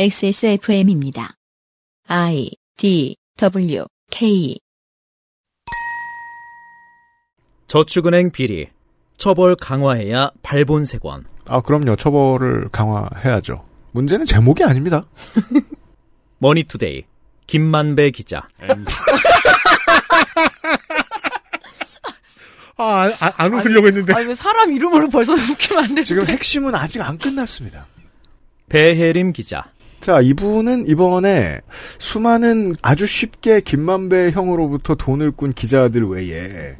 XSFM입니다. 0.00 1.34
I 2.06 2.52
D 2.76 3.16
W 3.36 3.84
K 4.12 4.56
저축은행 7.66 8.30
비리 8.30 8.68
처벌 9.16 9.56
강화해야 9.56 10.30
발본색원 10.44 11.24
아, 11.48 11.60
그럼요. 11.60 11.96
처벌을 11.96 12.68
강화해야죠. 12.70 13.64
문제는 13.90 14.24
제목이 14.24 14.62
아닙니다. 14.62 15.04
머니투데이 16.38 17.02
김만배 17.48 18.12
기자 18.12 18.46
아, 22.76 23.10
아, 23.18 23.32
안 23.36 23.52
웃으려고 23.52 23.88
했는데. 23.88 24.14
아니 24.14 24.26
왜 24.26 24.34
사람 24.36 24.70
이름으로 24.70 25.08
벌써 25.08 25.32
웃기면 25.32 25.82
안 25.82 25.94
돼? 25.96 26.04
지금 26.04 26.24
핵심은 26.24 26.72
아직 26.76 27.02
안 27.02 27.18
끝났습니다. 27.18 27.88
배혜림 28.68 29.32
기자 29.32 29.72
자, 30.00 30.20
이분은 30.20 30.86
이번에 30.88 31.60
수많은 31.98 32.76
아주 32.82 33.04
쉽게 33.06 33.60
김만배 33.60 34.30
형으로부터 34.30 34.94
돈을 34.94 35.32
꾼 35.32 35.52
기자들 35.52 36.06
외에 36.08 36.76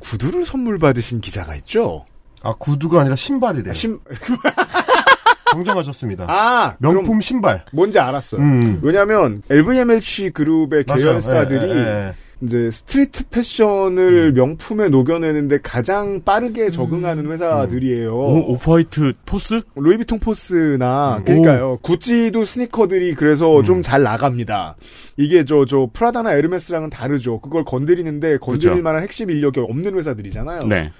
구두를 0.00 0.46
선물 0.46 0.78
받으신 0.78 1.20
기자가 1.20 1.54
있죠? 1.56 2.06
아 2.42 2.54
구두가 2.58 3.00
아니라 3.02 3.14
신발이래. 3.14 3.72
심, 3.72 4.00
정정하셨습니다. 5.52 6.24
아, 6.28 6.74
명품 6.78 7.20
신발. 7.20 7.64
뭔지 7.72 7.98
알았어요. 7.98 8.40
음. 8.40 8.80
왜냐면 8.82 9.42
LVMH 9.50 10.30
그룹의. 10.30 10.84
계열사들이 10.84 11.70
예, 11.70 11.74
예, 11.74 11.78
예. 11.78 12.14
이제 12.42 12.70
스트리트 12.70 13.28
패션을 13.28 14.32
명품에 14.32 14.88
녹여내는데 14.88 15.60
가장 15.62 16.22
빠르게 16.24 16.70
적응하는 16.70 17.30
회사들이에요. 17.30 18.12
오, 18.14 18.52
오프화이트 18.52 19.12
포스? 19.24 19.60
루이비통 19.76 20.18
포스나 20.18 21.18
음. 21.18 21.24
그러니까요. 21.24 21.78
구찌도 21.82 22.44
스니커들이 22.44 23.14
그래서 23.14 23.60
음. 23.60 23.64
좀잘 23.64 24.02
나갑니다. 24.02 24.76
이게 25.16 25.44
저저 25.44 25.90
프라다나 25.92 26.32
에르메스랑은 26.34 26.90
다르죠. 26.90 27.40
그걸 27.40 27.64
건드리는데 27.64 28.38
건드릴 28.38 28.70
그렇죠. 28.72 28.82
만한 28.82 29.02
핵심 29.02 29.30
인력이 29.30 29.60
없는 29.60 29.94
회사들이잖아요. 29.96 30.66
네. 30.66 30.90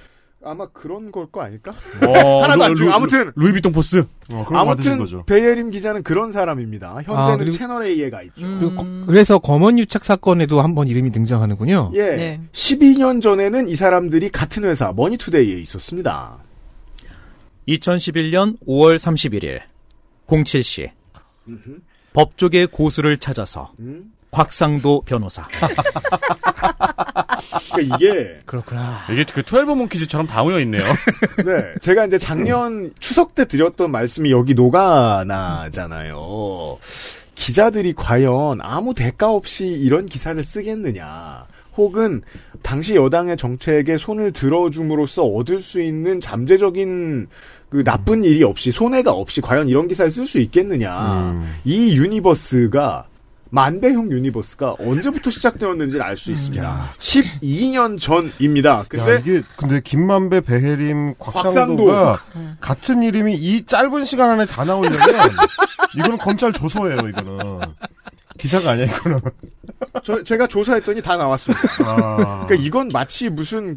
아마 0.44 0.66
그런 0.66 1.10
걸 1.12 1.26
거 1.30 1.40
아닐까? 1.42 1.72
어, 2.06 2.42
하나도 2.42 2.64
안 2.64 2.70
루- 2.72 2.76
주고 2.76 2.90
루- 2.90 2.94
아무튼 2.96 3.32
루이비통 3.36 3.72
포스. 3.72 4.04
어, 4.30 4.44
아무튼. 4.50 4.98
배혜림 5.26 5.70
기자는 5.70 6.02
그런 6.02 6.32
사람입니다. 6.32 6.94
현재는 6.96 7.16
아, 7.16 7.36
그리고- 7.36 7.52
채널 7.56 7.84
A에 7.86 8.10
가 8.10 8.22
있죠. 8.22 8.44
음. 8.46 8.58
그리고 8.60 8.76
거- 8.76 9.06
그래서 9.06 9.38
검언 9.38 9.78
유착 9.78 10.04
사건에도 10.04 10.60
한번 10.60 10.88
이름이 10.88 11.12
등장하는군요. 11.12 11.92
예. 11.94 12.02
네. 12.16 12.40
12년 12.52 13.22
전에는 13.22 13.68
이 13.68 13.76
사람들이 13.76 14.30
같은 14.30 14.64
회사 14.64 14.92
머니투데이에 14.92 15.60
있었습니다. 15.60 16.38
2011년 17.68 18.56
5월 18.66 18.96
31일 18.96 19.60
07시 20.26 20.90
법조계 22.12 22.66
고수를 22.66 23.16
찾아서 23.18 23.72
음? 23.78 24.12
곽상도 24.32 25.02
변호사 25.02 25.42
그러니까 27.72 27.96
이게 27.96 28.38
그렇구나. 28.46 29.00
이게 29.10 29.24
그12 29.24 29.76
몽키즈처럼 29.76 30.26
다 30.26 30.42
모여 30.42 30.58
있네요. 30.60 30.84
네, 31.44 31.74
제가 31.80 32.06
이제 32.06 32.18
작년 32.18 32.90
추석 32.98 33.34
때 33.34 33.46
드렸던 33.46 33.90
말씀이 33.90 34.30
여기 34.30 34.54
녹아나잖아요. 34.54 36.18
기자들이 37.34 37.92
과연 37.94 38.60
아무 38.60 38.94
대가 38.94 39.30
없이 39.30 39.66
이런 39.66 40.06
기사를 40.06 40.42
쓰겠느냐, 40.42 41.46
혹은 41.76 42.22
당시 42.62 42.94
여당의 42.94 43.36
정책에 43.36 43.98
손을 43.98 44.32
들어줌으로써 44.32 45.24
얻을 45.24 45.60
수 45.60 45.82
있는 45.82 46.20
잠재적인 46.20 47.26
그 47.70 47.84
나쁜 47.84 48.24
일이 48.24 48.44
없이 48.44 48.70
손해가 48.70 49.12
없이 49.12 49.40
과연 49.40 49.68
이런 49.68 49.88
기사를 49.88 50.10
쓸 50.10 50.26
수 50.26 50.38
있겠느냐. 50.38 51.32
음. 51.32 51.54
이 51.64 51.96
universe가 51.96 53.06
만배형 53.52 54.10
universe가 54.10 54.76
언제부터 54.78 55.30
시작되었는지를 55.30 56.02
알 56.02 56.16
수 56.16 56.32
있습니다. 56.32 56.90
12년 56.98 58.00
전입니다. 58.00 58.70
야, 58.70 58.84
근데 58.88 59.20
이게 59.20 59.42
근데 59.56 59.80
김만배, 59.80 60.40
배혜림, 60.40 61.16
곽상도. 61.18 61.42
곽상도가 61.86 62.24
같은 62.60 63.02
이름이 63.02 63.34
이 63.34 63.66
짧은 63.66 64.06
시간 64.06 64.30
안에 64.30 64.46
다 64.46 64.64
나오려면 64.64 65.00
이거는 65.96 66.16
검찰 66.16 66.50
조서예요, 66.54 66.96
이거는. 67.08 67.60
기사가 68.38 68.70
아니야, 68.70 68.86
이거는. 68.86 69.20
저, 70.02 70.24
제가 70.24 70.46
조사했더니 70.46 71.02
다 71.02 71.16
나왔습니다. 71.16 71.62
아. 71.84 72.44
그러니까 72.46 72.54
이건 72.54 72.88
마치 72.90 73.28
무슨 73.28 73.76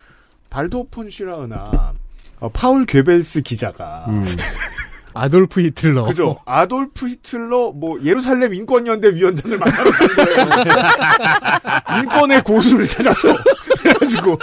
발도 0.49 0.87
폰 0.89 1.09
시라나 1.09 1.93
어, 2.39 2.49
파울 2.49 2.85
괴벨스 2.85 3.41
기자가 3.41 4.05
음. 4.07 4.37
아돌프 5.15 5.61
히틀러. 5.61 6.03
그죠 6.03 6.37
아돌프 6.45 7.07
히틀러 7.07 7.71
뭐 7.71 7.97
예루살렘 8.03 8.53
인권연대 8.53 9.15
위원장을 9.15 9.57
만나러 9.57 9.91
간 9.91 10.07
거예요. 10.49 12.01
인권의 12.03 12.43
고수를 12.43 12.87
찾아서 12.87 13.35
그래가지고 13.79 14.37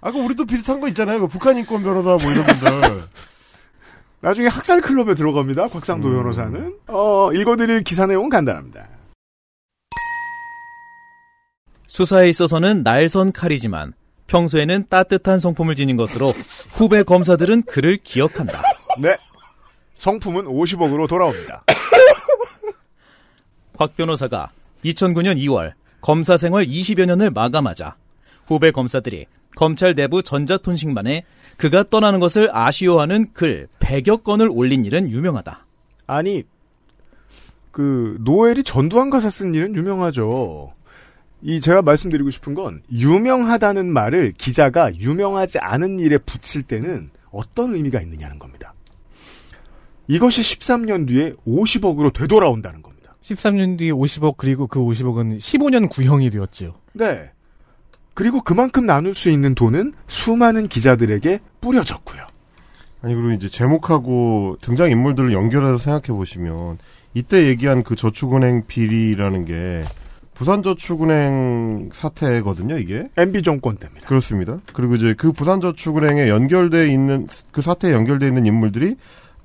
아까 0.00 0.18
우리도 0.18 0.46
비슷한 0.46 0.80
거 0.80 0.88
있잖아요. 0.88 1.20
그 1.20 1.26
북한 1.26 1.58
인권 1.58 1.82
변호사 1.82 2.10
뭐 2.10 2.32
이런 2.32 2.46
분들. 2.46 3.02
나중에 4.20 4.48
학살 4.48 4.80
클럽에 4.80 5.14
들어갑니다. 5.14 5.68
곽상도 5.68 6.08
음. 6.08 6.16
변호사는 6.16 6.74
어 6.86 7.30
읽어드릴 7.32 7.82
기사 7.82 8.06
내용은 8.06 8.28
간단합니다. 8.28 8.88
수사에 11.86 12.28
있어서는 12.28 12.82
날선 12.82 13.32
칼이지만 13.32 13.92
평소에는 14.26 14.86
따뜻한 14.88 15.38
성품을 15.38 15.74
지닌 15.74 15.96
것으로 15.96 16.32
후배 16.72 17.02
검사들은 17.02 17.62
그를 17.62 17.96
기억한다. 17.96 18.62
네 18.98 19.16
성품은 19.94 20.44
50억으로 20.44 21.08
돌아옵니다. 21.08 21.64
곽 23.76 23.96
변호사가 23.96 24.50
2009년 24.84 25.36
2월 25.38 25.72
검사 26.00 26.36
생활 26.36 26.64
20여 26.64 27.06
년을 27.06 27.30
마감하자 27.30 27.96
후배 28.46 28.70
검사들이 28.70 29.26
검찰 29.56 29.94
내부 29.94 30.22
전자통신만에 30.22 31.24
그가 31.56 31.82
떠나는 31.88 32.20
것을 32.20 32.54
아쉬워하는 32.54 33.32
글 33.32 33.66
100여 33.80 34.22
건을 34.22 34.48
올린 34.50 34.84
일은 34.84 35.10
유명하다. 35.10 35.66
아니 36.06 36.44
그 37.72 38.16
노엘이 38.20 38.62
전두환 38.62 39.10
가사 39.10 39.30
쓴 39.30 39.54
일은 39.54 39.74
유명하죠. 39.74 40.72
이 41.42 41.60
제가 41.60 41.82
말씀드리고 41.82 42.30
싶은 42.30 42.54
건 42.54 42.82
유명하다는 42.92 43.92
말을 43.92 44.34
기자가 44.36 44.94
유명하지 44.94 45.58
않은 45.58 46.00
일에 46.00 46.18
붙일 46.18 46.62
때는 46.62 47.10
어떤 47.30 47.74
의미가 47.74 48.00
있느냐는 48.00 48.38
겁니다. 48.38 48.74
이것이 50.08 50.42
13년 50.42 51.08
뒤에 51.08 51.34
50억으로 51.46 52.12
되돌아온다는 52.12 52.82
겁니다. 52.82 53.16
13년 53.22 53.78
뒤에 53.78 53.90
50억 53.90 54.36
그리고 54.36 54.66
그 54.66 54.78
50억은 54.78 55.38
15년 55.38 55.88
구형이 55.90 56.30
되었죠. 56.30 56.74
네. 56.92 57.30
그리고 58.14 58.40
그만큼 58.40 58.86
나눌 58.86 59.14
수 59.14 59.30
있는 59.30 59.54
돈은 59.54 59.92
수많은 60.06 60.68
기자들에게 60.68 61.40
뿌려졌고요. 61.60 62.26
아니 63.02 63.14
그리고 63.14 63.32
이제 63.32 63.48
제목하고 63.48 64.56
등장 64.60 64.90
인물들을 64.90 65.32
연결해서 65.32 65.78
생각해 65.78 66.16
보시면 66.16 66.78
이때 67.14 67.46
얘기한 67.46 67.82
그 67.82 67.94
저축은행 67.94 68.66
비리라는 68.66 69.44
게 69.44 69.84
부산저축은행 70.34 71.90
사태거든요, 71.92 72.78
이게. 72.78 73.08
MB 73.16 73.42
정권 73.42 73.76
때입니다. 73.76 74.06
그렇습니다. 74.06 74.60
그리고 74.74 74.94
이제 74.94 75.14
그 75.16 75.32
부산저축은행에 75.32 76.28
연결돼 76.28 76.92
있는 76.92 77.26
그 77.52 77.62
사태에 77.62 77.92
연결돼 77.92 78.28
있는 78.28 78.44
인물들이 78.44 78.96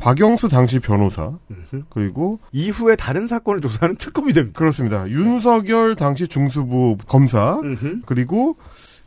박영수 0.01 0.49
당시 0.49 0.79
변호사. 0.79 1.31
그리고 1.89 2.39
이후에 2.51 2.95
다른 2.95 3.27
사건을 3.27 3.61
조사하는 3.61 3.95
특검이 3.97 4.33
됩니다. 4.33 4.57
그렇습니다. 4.57 5.07
윤석열 5.09 5.95
당시 5.95 6.27
중수부 6.27 6.97
검사. 7.07 7.59
그리고 8.05 8.57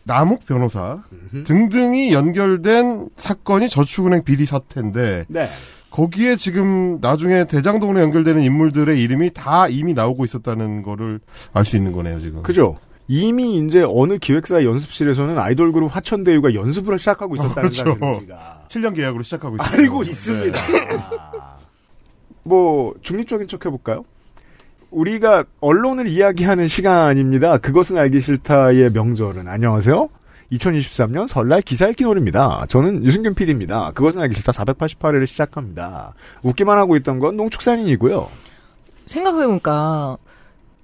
남욱 0.04 0.47
변호사. 0.47 1.03
등등이 1.44 2.12
연결된 2.12 3.09
사건이 3.16 3.69
저축은행 3.69 4.22
비리 4.22 4.47
사태인데 4.47 5.25
네. 5.28 5.49
거기에 5.91 6.37
지금 6.37 6.99
나중에 7.00 7.45
대장동으로 7.45 8.01
연결되는 8.01 8.42
인물들의 8.42 9.01
이름이 9.01 9.33
다 9.33 9.69
이미 9.69 9.95
나오고 9.95 10.24
있었다는 10.24 10.83
거를 10.83 11.21
알 11.53 11.65
수 11.65 11.77
있는 11.77 11.92
거네요, 11.92 12.21
지금. 12.21 12.42
그죠? 12.42 12.78
이미 13.07 13.59
이제 13.59 13.84
어느 13.86 14.19
기획사 14.19 14.65
연습실에서는 14.65 15.39
아이돌 15.39 15.72
그룹 15.72 15.95
화천대유가 15.95 16.54
연습을 16.54 16.98
시작하고 16.98 17.36
있었다는 17.36 17.71
그렇죠. 17.71 17.84
사실입니다. 17.84 18.64
7년 18.74 18.94
계약으로 18.94 19.22
시작하고 19.22 19.56
있어요. 19.56 19.80
알고 19.80 20.03
있습니다. 20.03 20.59
뭐 22.42 22.94
중립적인 23.03 23.48
척 23.48 23.65
해볼까요? 23.65 24.04
우리가 24.91 25.44
언론을 25.60 26.06
이야기하는 26.06 26.68
시간입니다. 26.68 27.59
그것은 27.59 27.98
알기 27.98 28.21
싫다의 28.21 28.91
명절은 28.91 29.48
안녕하세요. 29.48 30.09
2023년 30.53 31.26
설날 31.26 31.62
기사 31.62 31.88
읽기 31.88 32.04
놀입니다. 32.04 32.66
저는 32.68 33.04
유승균 33.04 33.34
PD입니다. 33.34 33.92
그것은 33.92 34.21
알기 34.21 34.34
싫다 34.34 34.53
488회를 34.53 35.26
시작합니다. 35.26 36.15
웃기만 36.42 36.78
하고 36.78 36.97
있던 36.97 37.18
건 37.18 37.36
농축산인이고요. 37.36 38.28
생각해보니까 39.06 40.18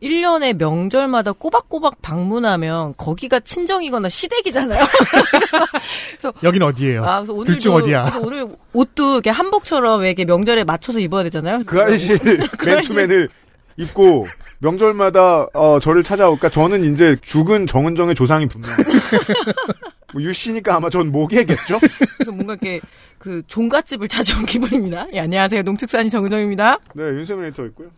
1년에 0.03 0.57
명절마다 0.57 1.33
꼬박꼬박 1.33 2.01
방문하면 2.01 2.95
거기가 2.97 3.41
친정이거나 3.41 4.09
시댁이잖아요. 4.09 4.81
여긴 6.43 6.63
어디예요? 6.63 7.05
아, 7.05 7.19
그래서 7.19 7.33
오늘도 7.35 7.75
어디야? 7.75 8.03
그래서 8.05 8.21
오늘 8.21 8.49
옷도 8.73 9.15
이렇게 9.15 9.31
한복처럼 9.31 10.01
왜 10.01 10.09
이렇게 10.09 10.25
명절에 10.25 10.65
맞춰서 10.65 11.01
입어야 11.01 11.23
되잖아요. 11.25 11.63
그 11.67 11.81
아이실 11.81 12.19
맨투맨을 12.65 13.29
입고 13.77 14.27
명절마다 14.59 15.49
어, 15.55 15.79
저를 15.81 16.03
찾아올까? 16.03 16.49
저는 16.49 16.93
이제 16.93 17.17
죽은 17.23 17.67
정은정의 17.67 18.15
조상이 18.15 18.47
분명. 18.47 18.71
뭐 20.13 20.23
유씨니까 20.23 20.77
아마 20.77 20.91
전 20.91 21.13
모계겠죠? 21.13 21.79
그래서 21.79 22.33
뭔가 22.33 22.55
이렇게 22.55 22.81
그 23.19 23.43
종갓집을 23.47 24.09
찾아온 24.09 24.45
기분입니다. 24.45 25.07
예, 25.13 25.21
안녕하세요. 25.21 25.63
농축산이 25.63 26.11
정은정입니다. 26.11 26.79
네, 26.95 27.05
윤세민 27.05 27.45
에디터 27.47 27.67
있고요. 27.67 27.89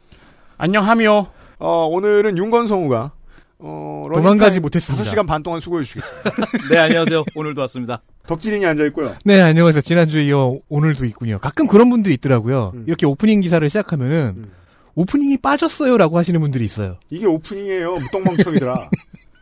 안녕하며. 0.58 1.41
어, 1.64 1.86
오늘은 1.86 2.36
윤건성우가 2.38 3.12
어, 3.60 4.04
도망가지 4.12 4.58
못했습니다. 4.58 5.08
5시간 5.08 5.28
반 5.28 5.44
동안 5.44 5.60
수고해 5.60 5.84
주시겠습니다. 5.84 6.30
네, 6.74 6.78
안녕하세요. 6.78 7.24
오늘도 7.36 7.60
왔습니다. 7.60 8.02
덕질인이 8.26 8.66
앉아 8.66 8.84
있고요. 8.86 9.14
네, 9.24 9.40
안녕하세요. 9.40 9.80
지난주에 9.80 10.24
이어 10.24 10.58
오늘도 10.68 11.04
있군요. 11.04 11.38
가끔 11.38 11.68
그런 11.68 11.88
분들이 11.88 12.14
있더라고요. 12.14 12.72
음. 12.74 12.84
이렇게 12.88 13.06
오프닝 13.06 13.40
기사를 13.42 13.66
시작하면은 13.70 14.34
음. 14.38 14.50
오프닝이 14.96 15.36
빠졌어요라고 15.38 16.18
하시는 16.18 16.40
분들이 16.40 16.64
있어요. 16.64 16.96
이게 17.10 17.26
오프닝이에요. 17.26 17.94
무똥멍청이더라. 17.96 18.88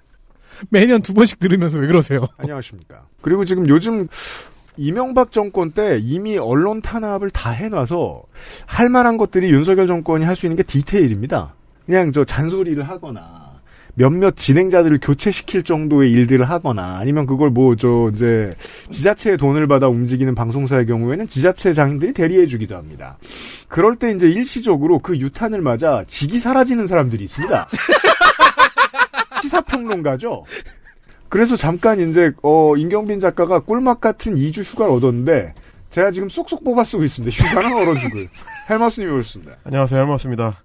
매년 0.69 1.01
두 1.01 1.15
번씩 1.15 1.41
들으면서 1.41 1.79
왜 1.79 1.87
그러세요? 1.87 2.27
안녕하십니까. 2.37 3.07
그리고 3.23 3.47
지금 3.47 3.67
요즘 3.67 4.07
이명박 4.77 5.33
정권 5.33 5.71
때 5.73 5.99
이미 6.03 6.37
언론 6.37 6.83
탄압을 6.83 7.31
다 7.31 7.51
해놔서 7.51 8.23
할 8.67 8.91
만한 8.91 9.17
것들이 9.17 9.51
윤석열 9.51 9.87
정권이 9.87 10.27
할 10.27 10.37
수 10.37 10.45
있는 10.45 10.57
게 10.59 10.63
디테일입니다. 10.63 11.55
그냥 11.91 12.13
저 12.13 12.25
잔소리를 12.25 12.81
하거나 12.85 13.51
몇몇 13.95 14.37
진행자들을 14.37 15.01
교체시킬 15.03 15.65
정도의 15.65 16.13
일들을 16.13 16.49
하거나 16.49 16.99
아니면 16.99 17.27
그걸 17.27 17.51
뭐 17.51 17.75
저 17.75 18.13
이제 18.15 18.55
지자체의 18.93 19.37
돈을 19.39 19.67
받아 19.67 19.89
움직이는 19.89 20.37
방송사의 20.37 20.87
경우에는 20.87 21.29
지자체 21.29 21.73
장인들이 21.73 22.13
대리해 22.13 22.47
주기도 22.47 22.77
합니다. 22.77 23.19
그럴 23.67 23.97
때 23.97 24.13
이제 24.13 24.29
일시적으로 24.29 25.01
그 25.01 25.19
유탄을 25.19 25.63
맞아 25.63 26.05
직이 26.07 26.39
사라지는 26.39 26.87
사람들이 26.87 27.25
있습니다. 27.25 27.67
시사평론가죠. 29.43 30.45
그래서 31.29 31.57
잠깐 31.57 32.09
이제 32.09 32.31
어 32.45 32.77
임경빈 32.77 33.19
작가가 33.19 33.59
꿀맛 33.59 34.01
같은 34.01 34.37
2주 34.37 34.63
휴가를 34.63 34.93
얻었는데 34.95 35.55
제가 35.91 36.13
지금 36.13 36.29
쏙쏙 36.29 36.63
뽑아 36.63 36.85
쓰고 36.85 37.03
있습니다. 37.03 37.35
휴가는 37.37 37.77
얼어 37.77 37.99
죽을. 37.99 38.29
헬마스님이 38.71 39.13
오셨습니다. 39.13 39.57
안녕하세요, 39.65 40.01
헬마스입니다. 40.03 40.63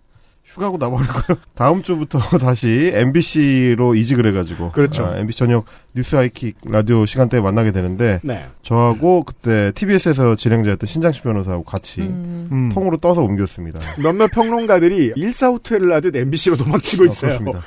휴가고 0.56 0.78
나버리고요. 0.78 1.38
다음 1.54 1.84
주부터 1.84 2.20
다시 2.40 2.92
MBC로 2.94 3.96
이직을 3.96 4.26
해가지고. 4.28 4.72
그렇죠. 4.72 5.06
아, 5.06 5.18
MBC 5.18 5.40
저녁 5.40 5.66
뉴스 5.94 6.16
아이킥 6.16 6.58
라디오 6.66 7.06
시간대에 7.06 7.42
만나게 7.42 7.72
되는데, 7.72 8.20
네. 8.24 8.46
저하고 8.62 9.24
그때 9.24 9.72
TBS에서 9.76 10.36
진행자였던 10.36 10.88
신장식 10.88 11.24
변호사하고 11.24 11.64
같이 11.64 12.02
음. 12.02 12.50
음. 12.52 12.70
통으로 12.74 12.98
떠서 12.98 13.22
옮겼습니다. 13.22 13.80
몇몇 14.02 14.28
평론가들이 14.32 15.14
일사후퇴를 15.16 15.94
하듯 15.94 16.16
MBC로 16.16 16.58
도망치고 16.58 17.04
아, 17.04 17.06
있어요. 17.06 17.30
그렇습니다. 17.40 17.62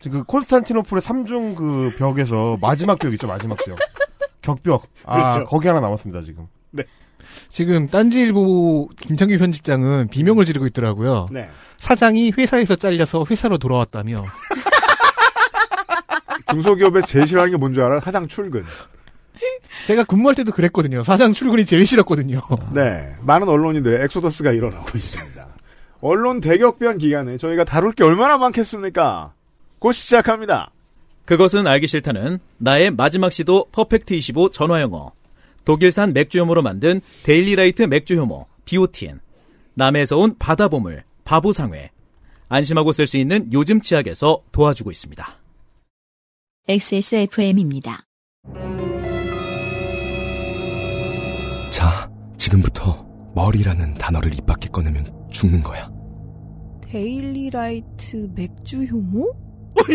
지금 0.00 0.20
그 0.20 0.24
콘스탄티노플의 0.26 1.02
3중 1.02 1.56
그 1.56 1.90
벽에서 1.98 2.56
마지막 2.60 2.98
벽 2.98 3.12
있죠, 3.14 3.26
마지막 3.26 3.56
벽. 3.64 3.78
격벽. 4.42 4.86
아, 5.04 5.32
그렇죠. 5.32 5.46
거기 5.46 5.66
하나 5.66 5.80
남았습니다, 5.80 6.22
지금. 6.22 6.46
지금 7.48 7.88
딴지일보 7.88 8.90
김창규 9.00 9.38
편집장은 9.38 10.08
비명을 10.08 10.44
지르고 10.44 10.66
있더라고요. 10.66 11.26
네. 11.30 11.48
사장이 11.78 12.32
회사에서 12.36 12.76
잘려서 12.76 13.24
회사로 13.28 13.58
돌아왔다며. 13.58 14.24
중소기업에서 16.50 17.06
제일 17.06 17.26
싫어하는 17.26 17.52
게 17.52 17.58
뭔지 17.58 17.80
알아? 17.80 18.00
사장 18.00 18.26
출근. 18.26 18.64
제가 19.86 20.04
근무할 20.04 20.34
때도 20.34 20.52
그랬거든요. 20.52 21.02
사장 21.02 21.32
출근이 21.32 21.64
제일 21.64 21.86
싫었거든요. 21.86 22.40
네. 22.74 23.14
많은 23.22 23.48
언론인들의 23.48 24.02
엑소더스가 24.04 24.52
일어나고 24.52 24.96
있습니다. 24.96 25.46
언론 26.00 26.40
대격변 26.40 26.98
기간에 26.98 27.36
저희가 27.36 27.64
다룰 27.64 27.92
게 27.92 28.04
얼마나 28.04 28.38
많겠습니까? 28.38 29.32
곧 29.78 29.92
시작합니다. 29.92 30.70
그것은 31.24 31.66
알기 31.66 31.86
싫다는 31.86 32.38
나의 32.56 32.90
마지막 32.90 33.32
시도 33.32 33.66
퍼펙트 33.72 34.14
25 34.14 34.50
전화영어. 34.50 35.12
독일산 35.68 36.14
맥주 36.14 36.40
효모로 36.40 36.62
만든 36.62 37.02
데일리라이트 37.24 37.82
맥주 37.82 38.16
효모 38.16 38.46
비오틴. 38.64 39.20
남해에서 39.74 40.16
온 40.16 40.34
바다보물 40.38 41.04
바보상회. 41.24 41.90
안심하고 42.48 42.92
쓸 42.92 43.06
수 43.06 43.18
있는 43.18 43.52
요즘 43.52 43.82
치약에서 43.82 44.44
도와주고 44.50 44.90
있습니다. 44.90 45.38
XSFM입니다. 46.68 48.06
자, 51.70 52.10
지금부터 52.38 53.06
머리라는 53.34 53.92
단어를 53.92 54.32
입 54.32 54.46
밖에 54.46 54.70
꺼내면 54.70 55.04
죽는 55.30 55.62
거야. 55.62 55.90
데일리라이트 56.86 58.30
맥주 58.34 58.84
효모? 58.84 59.34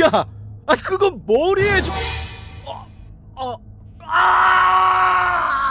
야, 0.06 0.24
아 0.68 0.76
그건 0.76 1.20
머리에 1.26 1.82
좀. 1.82 1.94
어, 3.34 3.56
아! 4.02 5.63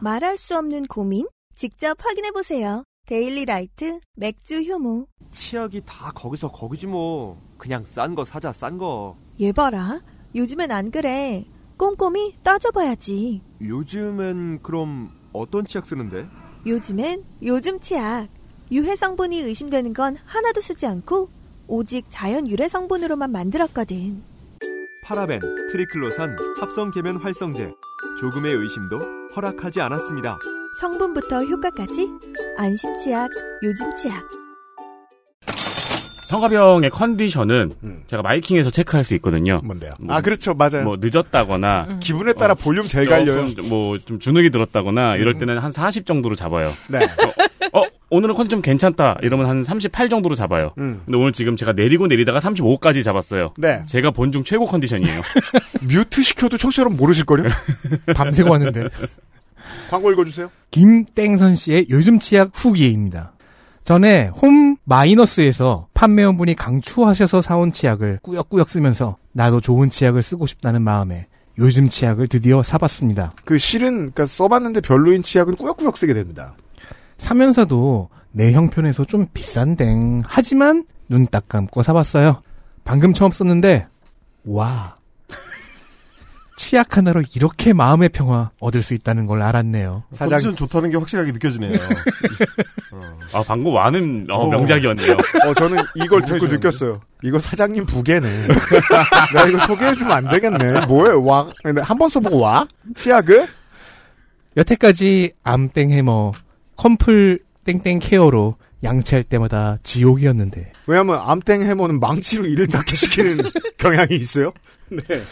말할 0.00 0.38
수 0.38 0.56
없는 0.56 0.86
고민? 0.86 1.26
직접 1.54 1.96
확인해 2.04 2.30
보세요. 2.30 2.84
데일리 3.06 3.44
라이트 3.44 4.00
맥주 4.14 4.60
효모. 4.62 5.06
치약이 5.30 5.82
다 5.86 6.12
거기서 6.14 6.52
거기지 6.52 6.86
뭐. 6.86 7.40
그냥 7.58 7.84
싼 7.84 8.14
거 8.14 8.24
사자, 8.24 8.52
싼 8.52 8.78
거. 8.78 9.16
얘 9.40 9.50
봐라. 9.52 10.00
요즘엔 10.34 10.70
안 10.70 10.90
그래. 10.90 11.46
꼼꼼히 11.76 12.36
따져봐야지. 12.42 13.42
요즘엔 13.60 14.62
그럼 14.62 15.10
어떤 15.32 15.64
치약 15.64 15.86
쓰는데? 15.86 16.28
요즘엔 16.66 17.24
요즘 17.42 17.80
치약. 17.80 18.28
유해 18.70 18.94
성분이 18.94 19.40
의심되는 19.40 19.94
건 19.94 20.16
하나도 20.24 20.60
쓰지 20.60 20.86
않고 20.86 21.30
오직 21.66 22.04
자연 22.10 22.46
유래 22.48 22.68
성분으로만 22.68 23.32
만들었거든. 23.32 24.22
파라벤, 25.04 25.40
트리클로산, 25.72 26.36
합성 26.60 26.90
계면 26.90 27.16
활성제. 27.16 27.70
조금의 28.20 28.54
의심도 28.54 28.98
허락하지 29.38 29.80
않았습니다. 29.80 30.38
성분부터 30.80 31.42
효과까지 31.44 32.08
안심 32.56 32.98
치약, 32.98 33.30
요즘 33.62 33.94
치약. 33.94 34.22
성가병의 36.26 36.90
컨디션은 36.90 37.74
음. 37.84 38.02
제가 38.06 38.22
마이킹에서 38.22 38.70
체크할 38.70 39.02
수 39.02 39.14
있거든요. 39.14 39.62
뭔데요? 39.64 39.92
뭐, 39.98 40.14
아, 40.14 40.20
그렇죠. 40.20 40.52
맞아요. 40.52 40.84
뭐 40.84 40.98
늦었다거나 41.00 41.86
음. 41.88 42.00
기분에 42.00 42.34
따라 42.34 42.52
어, 42.52 42.54
볼륨 42.54 42.86
제일 42.86 43.08
갈려요. 43.08 43.46
뭐좀 43.70 44.18
주눅이 44.18 44.50
들었다거나 44.50 45.16
이럴 45.16 45.34
음. 45.34 45.38
때는 45.38 45.58
한40 45.58 46.04
정도로 46.04 46.34
잡아요. 46.34 46.70
네. 46.90 46.98
어 47.72 47.82
오늘은 48.10 48.34
컨디 48.34 48.50
좀 48.50 48.60
괜찮다 48.60 49.18
이러면 49.22 49.46
한 49.46 49.62
38 49.62 50.10
정도로 50.10 50.34
잡아요. 50.34 50.74
음. 50.76 51.00
근데 51.06 51.16
오늘 51.16 51.32
지금 51.32 51.56
제가 51.56 51.72
내리고 51.72 52.06
내리다가 52.06 52.40
35까지 52.40 53.02
잡았어요. 53.02 53.54
네. 53.56 53.82
제가 53.86 54.10
본중 54.10 54.44
최고 54.44 54.66
컨디션이에요. 54.66 55.22
뮤트 55.88 56.22
시켜도 56.22 56.58
청취자 56.58 56.82
여러분 56.82 56.98
모르실걸요? 56.98 57.44
밤새고 58.14 58.50
왔는데. 58.50 58.88
광고 59.88 60.10
읽어주세요. 60.12 60.50
김땡선 60.70 61.56
씨의 61.56 61.86
요즘 61.90 62.18
치약 62.18 62.50
후기입니다. 62.54 63.32
전에 63.84 64.28
홈 64.28 64.76
마이너스에서 64.84 65.88
판매원분이 65.94 66.54
강추하셔서 66.56 67.40
사온 67.40 67.72
치약을 67.72 68.20
꾸역꾸역 68.22 68.68
쓰면서 68.68 69.16
나도 69.32 69.60
좋은 69.62 69.88
치약을 69.88 70.22
쓰고 70.22 70.46
싶다는 70.46 70.82
마음에 70.82 71.26
요즘 71.56 71.88
치약을 71.88 72.28
드디어 72.28 72.62
사봤습니다. 72.62 73.32
그 73.44 73.56
실은 73.56 73.96
그러니까 73.96 74.26
써봤는데 74.26 74.82
별로인 74.82 75.22
치약은 75.22 75.56
꾸역꾸역 75.56 75.96
쓰게 75.96 76.12
됩니다. 76.12 76.54
사면서도 77.16 78.10
내 78.30 78.52
형편에서 78.52 79.04
좀 79.06 79.26
비싼댕 79.32 80.22
하지만 80.26 80.84
눈 81.08 81.26
딱 81.26 81.48
감고 81.48 81.82
사봤어요. 81.82 82.40
방금 82.84 83.14
처음 83.14 83.30
썼는데 83.32 83.86
와 84.44 84.97
치약 86.58 86.96
하나로 86.96 87.22
이렇게 87.36 87.72
마음의 87.72 88.08
평화 88.08 88.50
얻을 88.58 88.82
수 88.82 88.92
있다는 88.92 89.26
걸 89.26 89.42
알았네요. 89.42 90.02
사장- 90.12 90.30
컨디션 90.30 90.56
좋다는 90.56 90.90
게 90.90 90.96
확실하게 90.96 91.30
느껴지네요. 91.30 91.72
어. 92.92 93.18
아 93.32 93.42
방금 93.46 93.72
와는 93.72 94.26
어, 94.28 94.40
어. 94.40 94.48
명작이었네요. 94.50 95.12
어, 95.46 95.54
저는 95.54 95.78
이걸 95.94 96.22
듣고 96.22 96.38
좋은데? 96.40 96.56
느꼈어요. 96.56 97.00
이거 97.22 97.38
사장님 97.38 97.86
부계네. 97.86 98.48
나 99.34 99.44
이거 99.46 99.66
소개해주면 99.68 100.12
안 100.12 100.28
되겠네. 100.28 100.86
뭐예요? 100.86 101.22
와? 101.24 101.48
한 101.82 101.96
번 101.98 102.08
써보고 102.08 102.40
와? 102.40 102.66
치약을? 102.96 103.46
여태까지 104.56 105.32
암땡 105.44 105.90
해머 105.90 106.32
컴플 106.76 107.38
땡땡 107.64 108.00
케어로 108.00 108.56
양치할 108.82 109.24
때마다 109.24 109.78
지옥이었는데 109.82 110.72
왜냐면 110.86 111.20
암땡 111.24 111.62
해머는 111.62 112.00
망치로 112.00 112.46
이를 112.46 112.66
닦게 112.66 112.94
시키는 112.96 113.38
경향이 113.78 114.16
있어요. 114.16 114.52
네. 114.88 115.22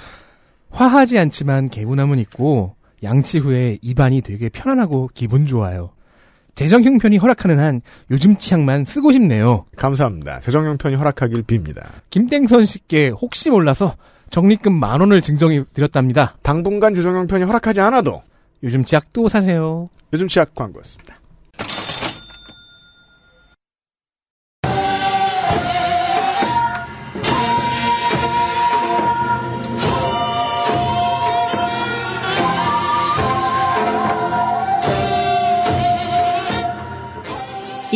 화하지 0.70 1.18
않지만 1.18 1.68
개운함은 1.68 2.18
있고 2.20 2.75
양치 3.02 3.38
후에 3.38 3.78
입안이 3.82 4.23
되게 4.23 4.49
편안하고 4.49 5.11
기분 5.14 5.46
좋아요. 5.46 5.90
재정 6.54 6.82
형 6.82 6.96
편이 6.96 7.18
허락하는 7.18 7.61
한 7.61 7.82
요즘 8.11 8.37
치약만 8.37 8.87
쓰고 8.87 9.12
싶네요. 9.12 9.66
감사합니다. 9.76 10.40
재정 10.40 10.64
형 10.64 10.78
편이 10.78 10.96
허락하길 10.96 11.42
빕니다. 11.42 11.87
김땡선 12.11 12.64
씨께 12.64 13.11
혹시 13.11 13.50
몰라서 13.50 13.94
적립금 14.30 14.73
만 14.73 15.00
원을 15.00 15.20
증정해 15.20 15.62
드렸답니다. 15.75 16.37
당분간 16.42 16.94
재정 16.94 17.14
형 17.14 17.26
편이 17.26 17.44
허락하지 17.44 17.80
않아도 17.82 18.23
요즘 18.62 18.85
치약 18.85 19.12
또 19.12 19.28
사세요. 19.28 19.90
요즘 20.12 20.28
치약 20.28 20.54
광고였습니다. 20.54 21.20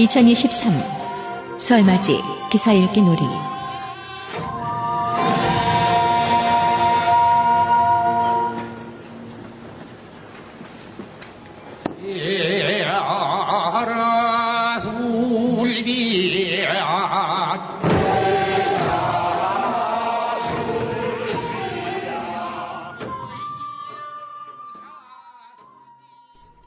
(2023) 0.00 1.59
설맞이 1.59 2.19
기사 2.50 2.73
읽기 2.73 3.02
놀이 3.02 3.21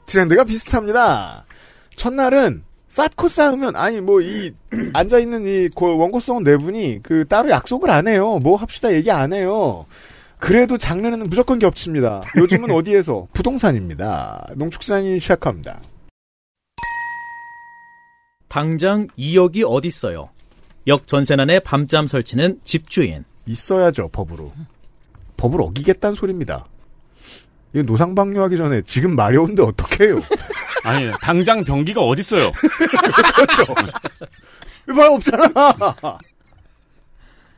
트렌드가 0.06 0.44
비슷합니다. 0.44 1.44
첫날은 1.96 2.64
쌓고 2.94 3.26
쌓으면 3.26 3.74
아니 3.74 4.00
뭐 4.00 4.20
이 4.22 4.52
앉아 4.92 5.18
있는 5.18 5.44
이 5.46 5.68
고- 5.68 5.98
원고성 5.98 6.44
네 6.44 6.56
분이 6.56 7.00
그 7.02 7.26
따로 7.26 7.50
약속을 7.50 7.90
안 7.90 8.06
해요. 8.06 8.38
뭐 8.38 8.56
합시다 8.56 8.92
얘기 8.94 9.10
안 9.10 9.32
해요. 9.32 9.84
그래도 10.38 10.78
장르는 10.78 11.28
무조건 11.28 11.58
겹칩니다. 11.58 12.22
요즘은 12.36 12.70
어디에서 12.76 13.26
부동산입니다. 13.32 14.46
농축산이 14.54 15.18
시작합니다. 15.18 15.80
당장 18.46 19.08
2억이 19.18 19.64
어딨어요. 19.66 20.28
역 20.86 21.08
전세난의 21.08 21.60
밤잠 21.60 22.06
설치는 22.06 22.60
집주인. 22.62 23.24
있어야죠 23.46 24.08
법으로. 24.10 24.52
법을 25.36 25.60
어기겠다는 25.62 26.14
소리입니다. 26.14 26.66
이거 27.74 27.82
노상 27.82 28.14
방뇨하기 28.14 28.56
전에 28.56 28.82
지금 28.82 29.16
마려운데 29.16 29.62
어떡해요? 29.62 30.20
아니, 30.84 31.10
당장 31.20 31.64
변기가 31.64 32.00
어딨어요? 32.00 32.52
그렇죠. 32.52 33.74
이봐 34.90 35.10
없잖아. 35.14 35.52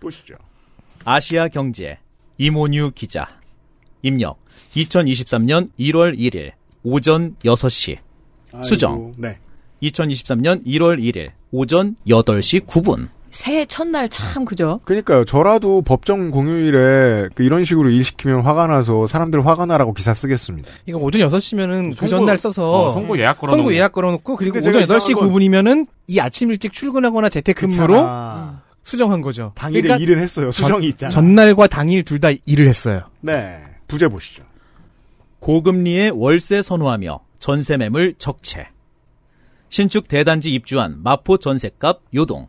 보시죠. 0.00 0.34
아시아 1.04 1.48
경제 1.48 1.98
이모뉴 2.38 2.90
기자 2.94 3.26
입력 4.02 4.38
2023년 4.74 5.70
1월 5.78 6.18
1일 6.18 6.52
오전 6.82 7.36
6시 7.44 7.98
수정 8.64 8.92
아이고, 8.92 9.12
네. 9.18 9.38
2023년 9.82 10.64
1월 10.66 10.98
1일 10.98 11.30
오전 11.52 11.96
8시 12.08 12.66
9분 12.66 13.08
새해 13.36 13.66
첫날 13.66 14.08
참 14.08 14.46
그죠? 14.46 14.80
그러니까요. 14.84 15.26
저라도 15.26 15.82
법정 15.82 16.30
공휴일에 16.30 17.28
그 17.34 17.42
이런 17.42 17.64
식으로 17.66 17.90
일 17.90 18.02
시키면 18.02 18.40
화가 18.40 18.66
나서 18.66 19.06
사람들 19.06 19.44
화가 19.46 19.66
나라고 19.66 19.92
기사 19.92 20.14
쓰겠습니다. 20.14 20.70
이거 20.86 20.96
오전 20.98 21.20
6시면은 21.28 21.94
그 21.98 22.08
전날 22.08 22.38
써서 22.38 22.88
어, 22.88 22.92
송고 22.92 23.18
예약 23.18 23.38
걸어놓은 23.38 23.58
송고 23.58 23.68
거. 23.68 23.74
예약 23.74 23.92
걸어놓고 23.92 24.36
그리고 24.36 24.58
오전 24.58 24.72
제가 24.72 24.86
8시 24.86 25.10
이상한 25.10 25.28
건- 25.28 25.30
9분이면은 25.32 25.86
이 26.08 26.18
아침 26.18 26.50
일찍 26.50 26.72
출근하거나 26.72 27.28
재택근무로 27.28 27.86
그렇잖아. 27.88 28.62
수정한 28.82 29.20
거죠. 29.20 29.52
당일에 29.54 29.82
그러니까 29.82 30.02
일은 30.02 30.18
했어요. 30.22 30.50
수정이 30.50 30.88
있잖아. 30.88 31.10
전날과 31.10 31.66
당일 31.66 32.04
둘 32.04 32.18
다 32.20 32.30
일을 32.46 32.66
했어요. 32.68 33.02
네. 33.20 33.60
부제 33.86 34.08
보시죠. 34.08 34.44
고금리의 35.40 36.12
월세 36.12 36.62
선호하며 36.62 37.20
전세 37.38 37.76
매물 37.76 38.14
적체 38.16 38.68
신축 39.68 40.08
대단지 40.08 40.54
입주한 40.54 41.02
마포 41.02 41.36
전세값 41.36 42.00
요동 42.14 42.48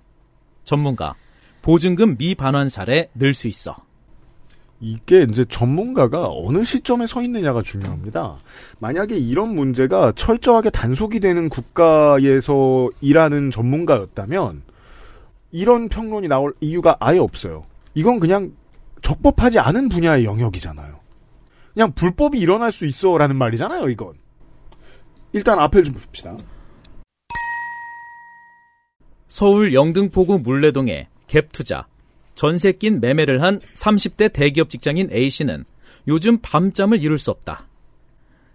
전문가 0.67 1.15
보증금 1.61 2.17
미반환 2.17 2.69
사례 2.69 3.09
늘 3.15 3.33
수 3.33 3.47
있어 3.47 3.75
이게 4.79 5.25
이제 5.27 5.43
전문가가 5.45 6.29
어느 6.29 6.63
시점에 6.63 7.07
서 7.07 7.23
있느냐가 7.23 7.63
중요합니다. 7.63 8.37
만약에 8.77 9.15
이런 9.15 9.55
문제가 9.55 10.13
철저하게 10.15 10.69
단속이 10.69 11.19
되는 11.19 11.49
국가에서 11.49 12.89
일하는 13.01 13.49
전문가였다면 13.49 14.61
이런 15.51 15.89
평론이 15.89 16.27
나올 16.27 16.53
이유가 16.59 16.95
아예 16.99 17.17
없어요. 17.17 17.65
이건 17.95 18.19
그냥 18.19 18.51
적법하지 19.01 19.57
않은 19.57 19.89
분야의 19.89 20.25
영역이잖아요. 20.25 20.99
그냥 21.73 21.91
불법이 21.93 22.37
일어날 22.37 22.71
수 22.71 22.85
있어라는 22.85 23.35
말이잖아요, 23.35 23.89
이건. 23.89 24.13
일단 25.33 25.57
앞을 25.59 25.83
좀 25.85 25.95
봅시다. 25.95 26.37
서울 29.37 29.75
영등포구 29.75 30.39
물레동에 30.39 31.09
갭투자, 31.27 31.85
전세 32.33 32.71
낀 32.71 32.99
매매를 32.99 33.43
한 33.43 33.59
30대 33.59 34.33
대기업 34.33 34.71
직장인 34.71 35.13
A씨는 35.13 35.63
요즘 36.07 36.39
밤잠을 36.41 37.03
이룰 37.03 37.19
수 37.19 37.29
없다. 37.29 37.67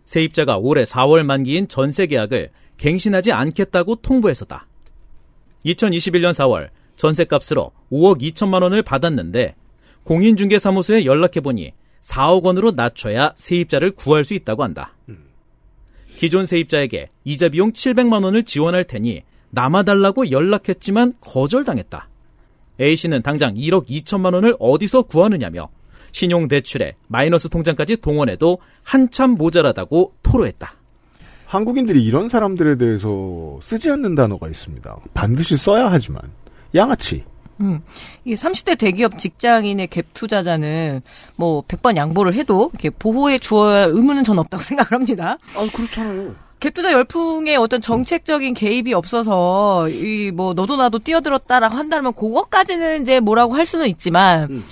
세입자가 0.07 0.57
올해 0.57 0.83
4월 0.83 1.23
만기인 1.23 1.69
전세 1.69 2.09
계약을 2.09 2.51
갱신하지 2.79 3.31
않겠다고 3.31 3.95
통보해서다. 4.03 4.67
2021년 5.67 6.33
4월 6.33 6.71
전세값으로 6.97 7.71
5억 7.93 8.21
2천만 8.21 8.63
원을 8.63 8.83
받았는데 8.83 9.55
공인중개사무소에 10.03 11.05
연락해보니 11.05 11.75
4억 12.01 12.43
원으로 12.43 12.73
낮춰야 12.73 13.35
세입자를 13.37 13.93
구할 13.93 14.25
수 14.25 14.35
있다고 14.35 14.65
한다. 14.65 14.97
기존 16.17 16.45
세입자에게 16.45 17.11
이자 17.23 17.51
비용 17.51 17.71
700만 17.71 18.25
원을 18.25 18.43
지원할 18.43 18.83
테니 18.83 19.23
남아달라고 19.53 20.31
연락했지만 20.31 21.15
거절당했다. 21.21 22.09
A씨는 22.81 23.23
당장 23.23 23.55
1억 23.55 23.89
2천만 23.89 24.35
원을 24.35 24.57
어디서 24.59 25.03
구하느냐며 25.03 25.69
신용대출에 26.13 26.97
마이너스 27.09 27.49
통장까지 27.49 27.99
동원해도 27.99 28.59
한참 28.83 29.31
모자라다고 29.33 30.15
토로했다. 30.23 30.75
한국인들이 31.47 32.03
이런 32.03 32.29
사람들에 32.29 32.77
대해서 32.77 33.59
쓰지 33.63 33.91
않는 33.91 34.15
단어가 34.15 34.49
있습니다. 34.49 34.97
반드시 35.13 35.57
써야 35.57 35.91
하지만 35.91 36.23
양아치. 36.75 37.25
음. 37.61 37.81
이 38.25 38.35
30대 38.35 38.79
대기업 38.79 39.19
직장인의 39.19 39.89
갭 39.89 40.07
투자자는 40.15 41.03
뭐 41.37 41.63
100번 41.69 41.97
양보를 41.97 42.35
해도 42.35 42.71
이렇게 42.73 42.89
보호해 42.91 43.39
주어야 43.39 43.85
의무는 43.85 44.25
전 44.25 44.39
없다고 44.39 44.63
생각을 44.65 44.93
합니다. 44.93 45.37
아 45.55 45.69
그렇잖아요. 45.75 46.35
갭 46.63 46.75
투자 46.75 46.93
열풍에 46.93 47.57
어떤 47.57 47.81
정책적인 47.81 48.55
개입이 48.55 48.95
없어서 48.95 49.89
이 49.89 50.31
뭐 50.33 50.55
너도 50.55 50.77
나도 50.77 51.01
뛰어들었다라고 51.01 51.75
한다면 51.77 52.13
그것까지는 52.15 53.03
이제 53.03 53.19
뭐라고 53.21 53.55
할 53.55 53.67
수는 53.67 53.89
있지만 53.89 54.45
음. 54.51 54.65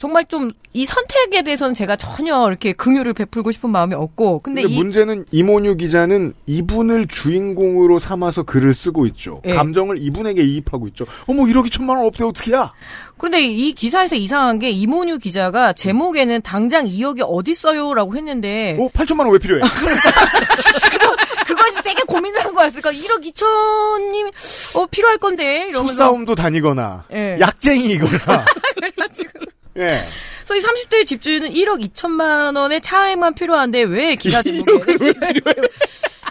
정말 0.00 0.24
좀 0.24 0.50
이 0.72 0.84
선택에 0.84 1.42
대해서는 1.42 1.74
제가 1.74 1.96
전혀 1.96 2.46
이렇게 2.46 2.72
긍휼을 2.72 3.12
베풀고 3.12 3.50
싶은 3.50 3.70
마음이 3.70 3.94
없고 3.94 4.38
근데, 4.38 4.62
근데 4.62 4.74
이 4.74 4.78
문제는 4.78 5.24
이모뉴 5.32 5.76
기자는 5.76 6.32
이분을 6.46 7.08
주인공으로 7.08 7.98
삼아서 7.98 8.44
글을 8.44 8.72
쓰고 8.72 9.06
있죠. 9.08 9.42
예. 9.46 9.54
감정을 9.54 10.00
이분에게 10.00 10.42
이입하고 10.44 10.86
있죠. 10.88 11.06
어머 11.26 11.42
1억이 11.42 11.72
천만 11.72 11.96
원 11.96 12.06
없대 12.06 12.22
어떻게야? 12.22 12.72
근데 13.18 13.40
이 13.40 13.72
기사에서 13.72 14.14
이상한 14.14 14.60
게 14.60 14.70
이모뉴 14.70 15.18
기자가 15.18 15.72
제목에는 15.72 16.40
당장 16.42 16.86
2억이 16.86 17.22
어딨어요라고 17.26 18.16
했는데 18.16 18.78
어 18.80 18.88
8천만 18.96 19.20
원 19.26 19.30
왜 19.32 19.38
필요해? 19.38 19.60
그거에서 21.46 21.82
되게 21.82 22.00
고민을 22.06 22.44
한 22.44 22.54
거였어요. 22.54 22.80
그러니까 22.80 23.04
1억 23.06 23.24
2천이 23.24 24.32
어, 24.76 24.86
필요할 24.86 25.18
건데 25.18 25.66
이러면서 25.68 25.92
소싸움도 25.94 26.36
다니거나 26.36 27.04
예. 27.12 27.38
약쟁이이거나. 27.40 28.44
그래가지고 28.78 29.49
예. 29.80 30.02
그래서 30.44 30.56
이 30.56 30.60
30대 30.60 31.06
집주인은 31.06 31.52
1억 31.52 31.80
2천만 31.88 32.56
원의 32.56 32.80
차액만 32.80 33.34
필요한데 33.34 33.82
왜 33.82 34.16
기사 34.16 34.42
제목에 34.42 34.96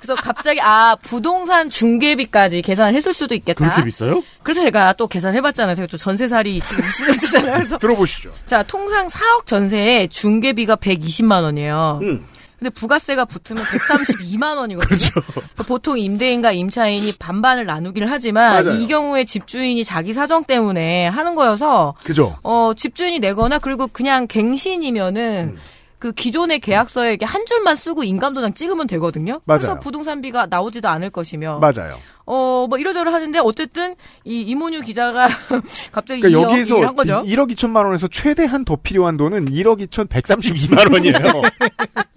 그래서 0.10 0.16
갑자기 0.16 0.60
아 0.62 0.96
부동산 0.96 1.70
중개비까지 1.70 2.62
계산을 2.62 2.94
했을 2.96 3.14
수도 3.14 3.36
있겠다. 3.36 3.64
그렇게 3.66 3.84
비싸요? 3.84 4.24
그래서 4.44 4.62
제가 4.62 4.94
또 4.94 5.08
계산해봤잖아요. 5.08 5.76
제가 5.76 5.88
또 5.88 5.98
전세살이 5.98 6.62
지금 6.62 6.84
20년째잖아요. 6.84 7.54
그래서 7.58 7.78
들어보시죠. 7.78 8.32
자 8.46 8.64
통상 8.64 9.08
4억 9.08 9.46
전세에 9.46 10.08
중개비가 10.08 10.78
120만 10.78 11.44
원이에요. 11.44 12.00
음. 12.02 12.26
근데 12.60 12.70
부가세가 12.72 13.26
붙으면 13.26 13.64
132만 13.64 14.58
원이거든요. 14.58 14.88
그렇죠. 14.88 15.22
보통 15.66 15.98
임대인과 15.98 16.52
임차인이 16.52 17.14
반반을 17.14 17.66
나누기를 17.66 18.12
하지만 18.12 18.66
맞아요. 18.66 18.78
이 18.78 18.86
경우에 18.86 19.24
집주인이 19.24 19.84
자기 19.86 20.14
사정 20.14 20.44
때문에 20.44 21.08
하는 21.08 21.36
거여서 21.36 21.96
그죠. 22.04 22.38
어 22.44 22.74
집주인이 22.76 23.20
내거나 23.20 23.60
그리고 23.60 23.88
그냥 23.88 24.28
갱신이면은 24.28 25.58
그 26.00 26.14
기존의 26.14 26.62
계약서에 26.62 27.10
이렇게 27.10 27.26
한 27.26 27.46
줄만 27.46 27.76
쓰고 27.76 28.04
인감도장 28.04 28.54
찍으면 28.54 28.88
되거든요. 28.88 29.42
맞아요. 29.44 29.60
그래서 29.60 29.80
부동산비가 29.80 30.48
나오지도 30.50 30.88
않을 30.88 31.10
것이며. 31.10 31.60
맞아요. 31.60 32.00
어, 32.26 32.68
뭐 32.70 32.78
이러저러 32.78 33.12
하는데 33.12 33.38
어쨌든 33.40 33.96
이 34.24 34.42
이문유 34.42 34.82
기자가 34.82 35.28
갑자기 35.92 36.22
그러니까 36.22 36.48
2억 36.48 36.52
여기서 36.52 36.82
한 36.86 36.96
거죠. 36.96 37.24
1억 37.26 37.52
2천만 37.52 37.86
원에서 37.86 38.08
최대한 38.08 38.64
더 38.64 38.78
필요한 38.78 39.18
돈은 39.18 39.52
1억 39.52 39.86
2천 39.88 40.08
132만 40.08 40.94
원이에요. 40.94 41.42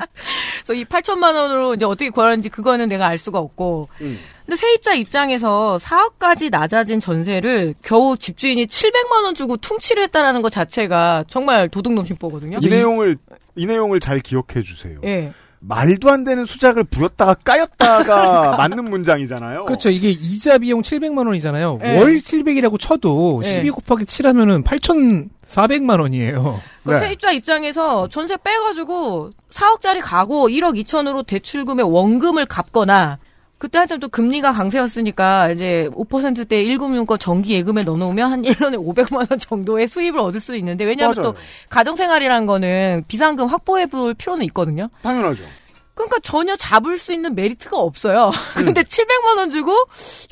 그래서 0.63 0.75
이 0.75 0.85
8천만 0.85 1.35
원으로 1.35 1.75
이제 1.75 1.85
어떻게 1.85 2.11
구하는지 2.11 2.49
그거는 2.49 2.89
내가 2.89 3.07
알 3.07 3.19
수가 3.19 3.39
없고. 3.39 3.89
음. 4.01 4.19
근데 4.47 4.57
세입자 4.57 4.95
입장에서 4.95 5.79
4억까지 5.81 6.51
낮아진 6.51 7.01
전세를 7.01 7.75
겨우 7.83 8.17
집주인이 8.17 8.67
700만 8.67 9.25
원 9.25 9.35
주고 9.35 9.57
퉁치를 9.57 10.03
했다라는 10.05 10.43
것 10.43 10.51
자체가 10.51 11.25
정말 11.29 11.69
도둑놈 11.69 12.05
심보거든요. 12.05 12.59
이 12.63 12.69
내용을 12.69 13.19
이 13.55 13.67
내용을 13.67 14.01
잘 14.01 14.21
기억해 14.21 14.63
주세요. 14.65 15.01
예. 15.05 15.33
말도 15.65 16.11
안 16.11 16.25
되는 16.25 16.45
수작을 16.45 16.85
부렸다가 16.85 17.35
까였다가 17.35 18.57
맞는 18.59 18.91
문장이잖아요. 18.91 19.65
그렇죠. 19.67 19.91
이게 19.91 20.11
이자 20.11 20.59
비용 20.59 20.83
700만 20.83 21.27
원이잖아요. 21.27 21.79
네. 21.81 21.99
월 22.01 22.19
700이라고 22.19 22.79
쳐도 22.81 23.41
네. 23.43 23.55
12 23.55 23.71
곱하기 23.71 24.05
7 24.07 24.27
하면은 24.27 24.65
8,400만 24.65 26.01
원이에요. 26.01 26.61
그 26.85 26.91
네. 26.91 27.01
세입자 27.01 27.31
입장에서 27.33 28.09
전세 28.09 28.37
빼가지고 28.37 29.31
4억짜리 29.51 30.01
가고 30.03 30.49
1억 30.49 30.77
2천으로 30.83 31.25
대출금의 31.27 31.85
원금을 31.85 32.47
갚거나 32.47 33.19
그때 33.63 33.79
한참 33.79 34.01
또 34.01 34.09
금리가 34.09 34.51
강세였으니까 34.51 35.53
이제 35.53 35.89
5%대 35.95 36.65
1금융권 36.65 37.21
정기 37.21 37.55
예금에 37.55 37.85
넣어놓으면 37.85 38.33
한 38.33 38.43
1년에 38.43 38.75
500만 38.75 39.31
원 39.31 39.39
정도의 39.39 39.87
수입을 39.87 40.19
얻을 40.19 40.41
수 40.41 40.57
있는데 40.57 40.85
왜냐하면 40.85 41.15
맞아요. 41.15 41.31
또 41.33 41.39
가정생활이라는 41.71 42.47
거는 42.47 43.05
비상금 43.07 43.47
확보해 43.47 43.87
볼 43.87 44.15
필요는 44.15 44.45
있거든요. 44.47 44.89
당연하죠. 45.03 45.45
그러니까 45.95 46.17
전혀 46.25 46.57
잡을 46.57 46.99
수 46.99 47.13
있는 47.13 47.37
메리트가 47.37 47.79
없어요. 47.79 48.33
근데 48.57 48.83
700만 48.83 49.37
원 49.37 49.51
주고 49.53 49.71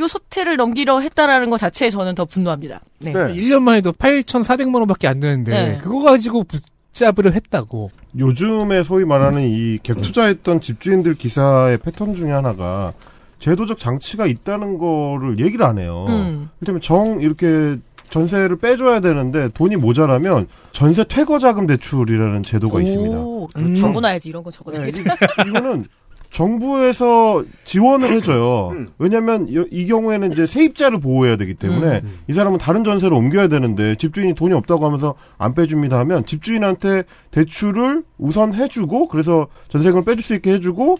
요 0.00 0.08
소태를 0.08 0.56
넘기려 0.56 0.99
했다라는 0.99 1.50
것 1.50 1.58
자체에 1.58 1.88
저는 1.90 2.16
더 2.16 2.25
분노합니다. 2.25 2.80
네. 2.99 3.12
네. 3.12 3.20
1년만 3.32 3.76
해도 3.76 3.92
8,400만 3.92 4.75
원밖에 4.75 5.06
안 5.06 5.20
되는데 5.20 5.52
네. 5.52 5.78
그거 5.80 6.00
가지고 6.00 6.42
붙잡으려 6.42 7.30
했다고. 7.30 7.92
요즘에 8.18 8.82
소위 8.82 9.04
말하는 9.04 9.42
이 9.42 9.78
갭 9.84 10.02
투자했던 10.02 10.60
집주인들 10.62 11.14
기사의 11.14 11.78
패턴 11.78 12.16
중에 12.16 12.32
하나가 12.32 12.92
제도적 13.40 13.78
장치가 13.78 14.26
있다는 14.26 14.78
거를 14.78 15.40
얘기를 15.40 15.64
안 15.64 15.78
해요. 15.78 16.06
음. 16.09 16.50
이를테면 16.61 16.80
정 16.80 17.20
이렇게 17.20 17.78
전세를 18.11 18.59
빼줘야 18.59 19.00
되는데 19.00 19.49
돈이 19.54 19.76
모자라면 19.76 20.47
전세 20.73 21.04
퇴거 21.04 21.38
자금 21.38 21.66
대출이라는 21.66 22.42
제도가 22.42 22.80
있습니다. 22.80 23.18
오, 23.18 23.49
음. 23.56 23.75
적어놔야지 23.75 24.28
이런 24.28 24.42
거 24.42 24.50
적어놔야지. 24.50 25.04
이거는 25.49 25.87
정부에서 26.30 27.44
지원을 27.64 28.09
해줘요. 28.11 28.68
음. 28.70 28.88
왜냐하면 28.99 29.49
이, 29.49 29.64
이 29.70 29.87
경우에는 29.87 30.32
이제 30.32 30.47
세입자를 30.47 31.00
보호해야 31.00 31.37
되기 31.37 31.54
때문에 31.54 32.02
음. 32.04 32.18
이 32.28 32.32
사람은 32.32 32.59
다른 32.59 32.85
전세로 32.85 33.16
옮겨야 33.16 33.49
되는데 33.49 33.97
집주인이 33.97 34.35
돈이 34.35 34.54
없다고 34.54 34.87
하면서 34.87 35.14
안 35.38 35.54
빼줍니다 35.54 35.99
하면 35.99 36.25
집주인한테 36.26 37.04
대출을 37.32 38.04
우선 38.18 38.54
해주고 38.54 39.09
그래서 39.09 39.49
전세금을 39.70 40.04
빼줄 40.04 40.23
수 40.23 40.35
있게 40.35 40.52
해주고 40.52 40.99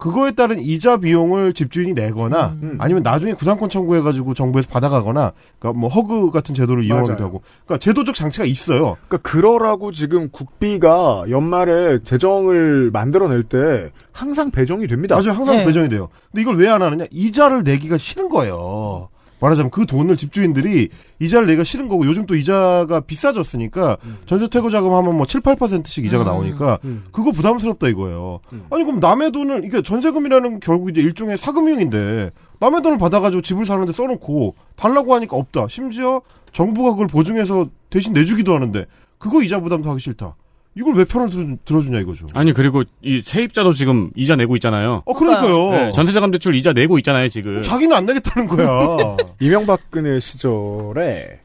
그거에 0.00 0.32
따른 0.32 0.58
이자 0.60 0.96
비용을 0.96 1.52
집주인이 1.52 1.92
내거나 1.94 2.56
음. 2.62 2.76
아니면 2.78 3.02
나중에 3.02 3.34
구상권 3.34 3.68
청구해가지고 3.70 4.34
정부에서 4.34 4.68
받아가거나 4.70 5.32
그러니까 5.58 5.78
뭐 5.78 5.88
허그 5.90 6.30
같은 6.30 6.54
제도를 6.54 6.82
이용하기도 6.84 7.12
맞아요. 7.14 7.26
하고 7.26 7.42
그러니까 7.66 7.84
제도적 7.84 8.14
장치가 8.14 8.44
있어요. 8.44 8.96
그러니까 9.06 9.18
그러라고 9.18 9.92
지금 9.92 10.30
국비가 10.30 11.24
연말에 11.28 12.00
재정을 12.02 12.90
만들어낼 12.92 13.42
때 13.42 13.90
항상 14.12 14.50
배정이 14.50 14.86
됩니다. 14.86 15.16
아주 15.16 15.30
항상 15.30 15.58
네. 15.58 15.64
배정이 15.66 15.88
돼요. 15.88 16.08
근데 16.32 16.42
이걸 16.42 16.56
왜 16.56 16.70
안 16.70 16.82
하느냐? 16.82 17.04
이자를 17.10 17.62
내기가 17.64 17.98
싫은 17.98 18.28
거예요. 18.28 19.08
말하자면 19.40 19.70
그 19.70 19.86
돈을 19.86 20.16
집주인들이 20.16 20.90
이자를 21.18 21.46
내기가 21.46 21.64
싫은 21.64 21.88
거고 21.88 22.06
요즘 22.06 22.26
또 22.26 22.36
이자가 22.36 23.00
비싸졌으니까 23.00 23.96
전세 24.26 24.48
퇴거 24.48 24.70
자금 24.70 24.92
하면 24.92 25.16
뭐 25.16 25.26
7, 25.26 25.40
8%씩 25.40 26.04
이자가 26.04 26.24
음. 26.24 26.26
나오니까 26.26 26.78
음. 26.84 27.04
그거 27.10 27.32
부담스럽다 27.32 27.88
이거예요. 27.88 28.40
음. 28.52 28.66
아니 28.70 28.84
그럼 28.84 29.00
남의 29.00 29.32
돈을 29.32 29.64
이게 29.64 29.82
전세금이라는 29.82 30.52
게 30.54 30.58
결국 30.62 30.90
이제 30.90 31.00
일종의 31.00 31.38
사금융인데 31.38 32.30
남의 32.60 32.82
돈을 32.82 32.98
받아가지고 32.98 33.42
집을 33.42 33.64
사는데 33.64 33.92
써놓고 33.92 34.54
달라고 34.76 35.14
하니까 35.14 35.36
없다. 35.36 35.66
심지어 35.68 36.20
정부가 36.52 36.90
그걸 36.90 37.06
보증해서 37.06 37.68
대신 37.88 38.12
내주기도 38.12 38.54
하는데 38.54 38.86
그거 39.18 39.42
이자 39.42 39.60
부담도 39.60 39.90
하기 39.90 40.00
싫다. 40.00 40.34
이걸 40.76 40.94
왜 40.94 41.04
편을 41.04 41.30
들어, 41.30 41.56
들어주 41.64 41.90
냐 41.90 41.98
이거죠. 42.00 42.26
아니 42.34 42.52
그리고 42.52 42.84
이 43.02 43.20
세입자도 43.20 43.72
지금 43.72 44.10
이자 44.14 44.36
내고 44.36 44.54
있잖아요. 44.56 45.02
어 45.04 45.12
그러니까요. 45.14 45.70
네, 45.70 45.90
전세자금 45.90 46.30
대출 46.30 46.54
이자 46.54 46.72
내고 46.72 46.96
있잖아요 46.98 47.28
지금. 47.28 47.62
자기는 47.62 47.94
안 47.94 48.06
내겠다는 48.06 48.46
거야. 48.48 49.16
이명박근혜 49.40 50.20
시절에 50.20 51.40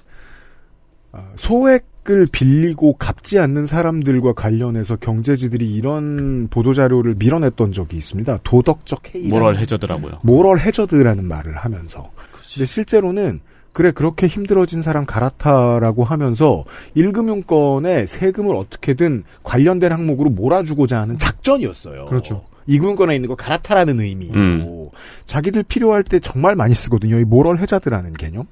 아, 1.12 1.24
소액을 1.38 2.28
빌리고 2.32 2.94
갚지 2.98 3.40
않는 3.40 3.66
사람들과 3.66 4.34
관련해서 4.34 4.98
경제지들이 4.98 5.74
이런 5.74 6.48
보도자료를 6.50 7.16
밀어냈던 7.18 7.72
적이 7.72 7.98
있습니다. 7.98 8.40
도덕적 8.44 9.16
해이. 9.16 9.28
모럴 9.28 9.58
해저더라고요. 9.58 10.20
모럴 10.24 10.60
해저드라는 10.60 11.26
말을 11.26 11.56
하면서. 11.56 12.12
근데 12.54 12.66
실제로는 12.66 13.40
그래 13.76 13.92
그렇게 13.92 14.26
힘들어진 14.26 14.82
사람 14.82 15.06
갈아타라고 15.06 16.06
하면서 16.06 16.64
1금융권에 16.96 18.08
세금을 18.08 18.56
어떻게든 18.56 19.26
관련된 19.44 19.92
항목으로 19.92 20.30
몰아주고자 20.30 21.02
하는 21.02 21.18
작전이었어요. 21.18 22.06
그렇죠. 22.06 22.46
2금융권에 22.70 23.14
있는 23.14 23.28
거 23.28 23.36
갈아타라는 23.36 24.00
의미고 24.00 24.34
음. 24.34 24.90
자기들 25.26 25.64
필요할 25.64 26.04
때 26.04 26.22
정말 26.22 26.56
많이 26.56 26.74
쓰거든요. 26.74 27.20
이 27.20 27.26
모럴 27.26 27.60
해저드라는 27.60 28.14
개념. 28.14 28.46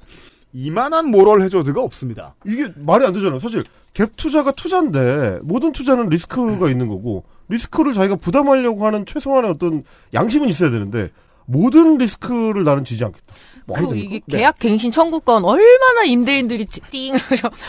이만한 0.52 1.10
모럴 1.10 1.42
해저드가 1.44 1.82
없습니다. 1.82 2.36
이게 2.46 2.74
말이 2.76 3.06
안 3.06 3.14
되잖아요. 3.14 3.40
사실 3.40 3.64
갭 3.94 4.18
투자가 4.18 4.52
투자인데 4.52 5.40
모든 5.44 5.72
투자는 5.72 6.10
리스크가 6.10 6.70
있는 6.70 6.90
거고 6.90 7.24
리스크를 7.48 7.94
자기가 7.94 8.18
부담하려고 8.18 8.86
하는 8.86 9.06
최소한의 9.06 9.52
어떤 9.52 9.86
양심은 10.14 10.50
있어야 10.50 10.70
되는데 10.70 11.12
모든 11.46 11.98
리스크를 11.98 12.66
나는 12.66 12.84
지지 12.84 13.06
않겠다. 13.06 13.34
뭐그 13.66 13.96
이게 13.98 14.20
네. 14.28 14.38
계약 14.38 14.60
갱신 14.60 14.92
청구권 14.92 15.46
얼마나 15.46 16.04
임대인들이 16.06 16.66
지- 16.66 16.82
띵 16.92 17.14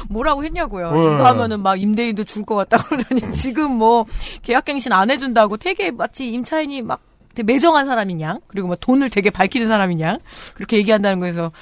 뭐라고 0.08 0.44
했냐고요. 0.44 0.90
네. 0.92 0.98
이거 1.00 1.24
하면은 1.26 1.60
막 1.62 1.80
임대인도 1.80 2.24
줄 2.24 2.44
것 2.44 2.54
같다 2.56 2.76
그러더니 2.84 3.20
지금 3.36 3.70
뭐 3.72 4.04
계약 4.42 4.64
갱신 4.64 4.92
안 4.92 5.10
해준다고 5.10 5.56
되게 5.56 5.90
마치 5.90 6.28
임차인이 6.32 6.82
막 6.82 7.00
되게 7.34 7.50
매정한 7.52 7.86
사람인 7.86 8.20
양 8.20 8.40
그리고 8.48 8.68
막 8.68 8.78
돈을 8.80 9.08
되게 9.10 9.30
밝히는 9.30 9.66
사람인 9.68 10.00
양 10.00 10.18
그렇게 10.54 10.76
얘기한다는 10.78 11.20
거에서 11.20 11.52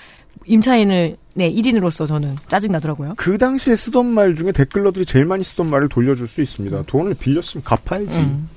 임차인을 0.47 1.17
네 1.35 1.51
1인으로서 1.53 2.07
저는 2.09 2.37
짜증 2.49 2.73
나더라고요. 2.73 3.15
그 3.17 3.39
당시에 3.39 3.77
쓰던 3.77 4.07
말 4.07 4.35
중에 4.35 4.53
댓글러들이 4.53 5.07
제일 5.07 5.25
많이 5.25 5.45
쓰던 5.45 5.69
말을 5.71 5.89
돌려줄 5.89 6.27
수 6.27 6.43
있습니다. 6.43 6.83
돈을 6.87 7.15
빌렸으면 7.15 7.63
갚아야지. 7.65 8.19
음. 8.19 8.49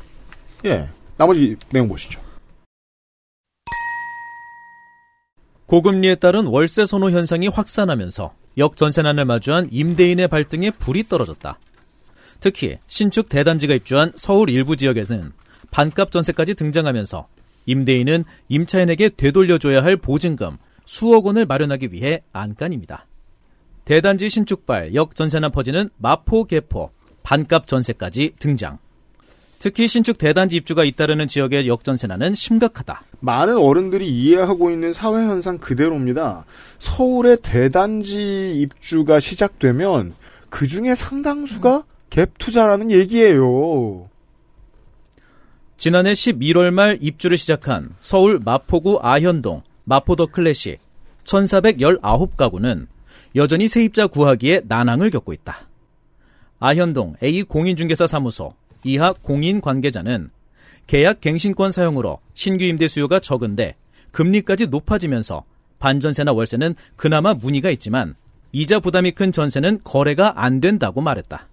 예. 0.66 0.88
나머지 1.18 1.56
내용 1.70 1.88
보시죠. 1.88 2.20
고금리에 5.68 6.16
따른 6.16 6.46
월세 6.46 6.86
선호 6.86 7.10
현상이 7.10 7.48
확산하면서 7.48 8.34
역전세난을 8.58 9.26
마주한 9.26 9.70
임대인의 9.72 10.28
발등에 10.28 10.72
불이 10.72 11.08
떨어졌다. 11.08 11.60
특히 12.40 12.78
신축 12.88 13.30
대단지가 13.30 13.74
입주한 13.74 14.12
서울 14.16 14.50
일부 14.50 14.76
지역에서는 14.76 15.32
반값 15.72 16.12
전세까지 16.12 16.54
등장하면서 16.56 17.28
임대인은 17.66 18.24
임차인에게 18.50 19.10
되돌려줘야 19.10 19.84
할 19.84 19.98
보증금 19.98 20.58
수억 20.86 21.26
원을 21.26 21.46
마련하기 21.46 21.92
위해 21.92 22.22
안간입니다. 22.32 23.08
대단지 23.86 24.30
신축발 24.30 24.94
역전세난 24.94 25.52
퍼지는 25.52 25.90
마포 25.98 26.46
개포 26.46 26.92
반값 27.24 27.68
전세까지 27.68 28.36
등장. 28.40 28.78
특히 29.66 29.88
신축 29.88 30.20
대단지 30.20 30.58
입주가 30.58 30.84
잇따르는 30.84 31.28
지역의 31.28 31.68
역전세난은 31.68 32.36
심각하다. 32.36 33.02
많은 33.20 33.58
어른들이 33.58 34.08
이해하고 34.08 34.70
있는 34.70 34.94
사회 34.94 35.16
현상 35.26 35.58
그대로입니다. 35.58 36.46
서울의 36.78 37.40
대단지 37.42 38.62
입주가 38.62 39.20
시작되면 39.20 40.14
그 40.52 40.68
중에 40.68 40.94
상당수가 40.94 41.84
갭 42.12 42.30
투자라는 42.38 42.92
얘기예요. 42.92 44.08
지난해 45.78 46.12
11월 46.12 46.70
말 46.70 47.00
입주를 47.02 47.36
시작한 47.36 47.96
서울 48.00 48.38
마포구 48.38 49.00
아현동 49.02 49.64
마포더 49.86 50.28
클래식 50.28 50.78
1419가구는 51.24 52.86
여전히 53.36 53.68
세입자 53.68 54.06
구하기에 54.06 54.62
난항을 54.68 55.10
겪고 55.10 55.34
있다. 55.34 55.68
아현동 56.60 57.16
A 57.24 57.42
공인중개사 57.42 58.06
사무소 58.06 58.54
이하 58.86 59.14
공인 59.14 59.62
관계자는 59.62 60.30
계약 60.86 61.20
갱신권 61.20 61.72
사용으로 61.72 62.20
신규 62.36 62.64
임대 62.64 62.88
수요가 62.88 63.20
적은데 63.20 63.76
금리까지 64.12 64.68
높아지면서 64.68 65.44
반전세나 65.80 66.32
월세는 66.32 66.76
그나마 66.96 67.34
문의가 67.34 67.72
있지만 67.72 68.16
이자 68.52 68.80
부담이 68.80 69.12
큰 69.12 69.32
전세는 69.32 69.80
거래가 69.84 70.42
안 70.42 70.62
된다고 70.62 71.02
말했다. 71.02 71.48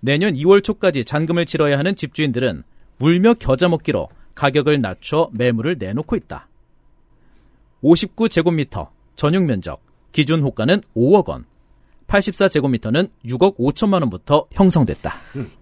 내년 0.00 0.34
2월 0.34 0.62
초까지 0.62 1.04
잔금을 1.04 1.44
치러야 1.44 1.76
하는 1.76 1.96
집주인들은 1.96 2.62
울며 3.00 3.34
겨자 3.34 3.68
먹기로 3.68 4.08
가격을 4.36 4.80
낮춰 4.80 5.28
매물을 5.32 5.76
내놓고 5.78 6.14
있다. 6.14 6.48
59제곱미터 7.82 8.88
전용 9.16 9.46
면적 9.46 9.82
기준 10.12 10.42
호가는 10.42 10.80
5억 10.96 11.28
원. 11.28 11.44
84제곱미터는 12.08 13.10
6억 13.26 13.58
5천만 13.58 14.00
원부터 14.00 14.46
형성됐다. 14.52 15.14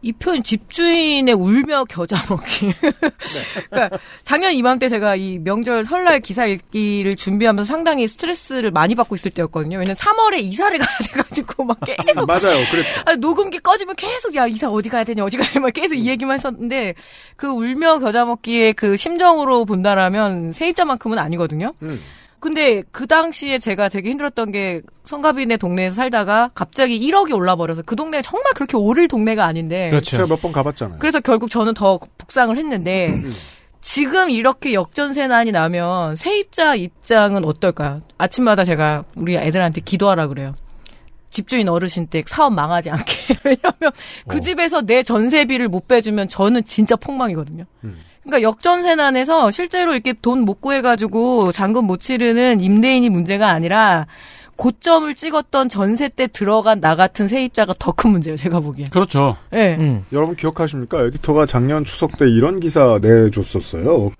이 0.02 0.12
표현 0.12 0.42
집주인의 0.42 1.34
울며 1.34 1.84
겨자 1.84 2.16
먹기. 2.30 2.72
그러니까 3.70 3.98
작년 4.22 4.54
이맘때 4.54 4.88
제가 4.88 5.16
이 5.16 5.38
명절 5.38 5.84
설날 5.84 6.20
기사 6.20 6.46
읽기를 6.46 7.16
준비하면서 7.16 7.70
상당히 7.70 8.06
스트레스를 8.06 8.70
많이 8.70 8.94
받고 8.94 9.14
있을 9.16 9.30
때였거든요. 9.32 9.78
왜냐면 9.78 9.96
3월에 9.96 10.38
이사를 10.38 10.78
가야 10.78 10.98
돼가지고 10.98 11.64
막 11.64 11.78
계속 11.84 12.26
맞아요. 12.26 12.64
그랬다. 12.70 13.02
아니, 13.06 13.18
녹음기 13.18 13.58
꺼지면 13.58 13.96
계속 13.96 14.34
야 14.36 14.46
이사 14.46 14.70
어디 14.70 14.88
가야 14.88 15.04
되냐 15.04 15.24
어디 15.24 15.36
가야 15.36 15.48
되냐 15.48 15.60
막 15.62 15.72
계속 15.72 15.94
이 15.96 16.08
얘기만 16.08 16.34
했었는데 16.38 16.94
그 17.34 17.48
울며 17.48 17.98
겨자 17.98 18.24
먹기의 18.24 18.74
그 18.74 18.96
심정으로 18.96 19.64
본다라면 19.64 20.52
세입자만큼은 20.52 21.18
아니거든요. 21.18 21.72
음. 21.82 22.00
근데 22.40 22.82
그 22.92 23.06
당시에 23.06 23.58
제가 23.58 23.88
되게 23.88 24.10
힘들었던 24.10 24.52
게 24.52 24.82
성가비네 25.04 25.56
동네에서 25.56 25.96
살다가 25.96 26.50
갑자기 26.54 26.98
1억이 27.00 27.34
올라 27.34 27.56
버려서 27.56 27.82
그 27.82 27.96
동네가 27.96 28.22
정말 28.22 28.52
그렇게 28.54 28.76
오를 28.76 29.08
동네가 29.08 29.44
아닌데 29.44 29.90
그렇죠. 29.90 30.16
제가 30.16 30.26
몇 30.26 30.40
번 30.40 30.52
가봤잖아요. 30.52 30.98
그래서 30.98 31.20
결국 31.20 31.50
저는 31.50 31.74
더 31.74 31.98
북상을 32.18 32.56
했는데 32.56 33.08
지금 33.80 34.30
이렇게 34.30 34.74
역전세난이 34.74 35.52
나면 35.52 36.16
세입자 36.16 36.74
입장은 36.74 37.44
어떨까요? 37.44 38.00
아침마다 38.18 38.64
제가 38.64 39.04
우리 39.16 39.36
애들한테 39.36 39.80
기도하라 39.80 40.26
그래요. 40.28 40.54
집주인 41.30 41.68
어르신 41.68 42.06
댁 42.08 42.28
사업 42.28 42.52
망하지 42.54 42.90
않게. 42.90 43.12
왜냐면 43.44 43.92
그 44.26 44.40
집에서 44.40 44.80
내 44.82 45.02
전세비를 45.02 45.68
못 45.68 45.86
빼주면 45.88 46.28
저는 46.28 46.64
진짜 46.64 46.96
폭망이거든요. 46.96 47.64
그러니까 48.26 48.42
역전세난에서 48.48 49.50
실제로 49.50 49.92
이렇게 49.92 50.12
돈 50.12 50.44
못 50.46 50.60
구해가지고 50.60 51.52
잔금 51.52 51.84
못 51.86 52.00
치르는 52.00 52.60
임대인이 52.60 53.08
문제가 53.10 53.50
아니라 53.50 54.06
고점을 54.56 55.14
찍었던 55.14 55.68
전세 55.68 56.08
때 56.08 56.26
들어간 56.28 56.80
나 56.80 56.94
같은 56.96 57.28
세입자가 57.28 57.74
더 57.78 57.92
큰 57.92 58.10
문제예요. 58.10 58.36
제가 58.36 58.60
보기엔. 58.60 58.88
그렇죠. 58.90 59.36
예. 59.52 59.76
음. 59.78 60.04
여러분 60.12 60.34
기억하십니까? 60.36 61.02
에디터가 61.04 61.46
작년 61.46 61.84
추석 61.84 62.16
때 62.18 62.26
이런 62.28 62.60
기사 62.60 62.98
내줬었어요. 63.02 64.12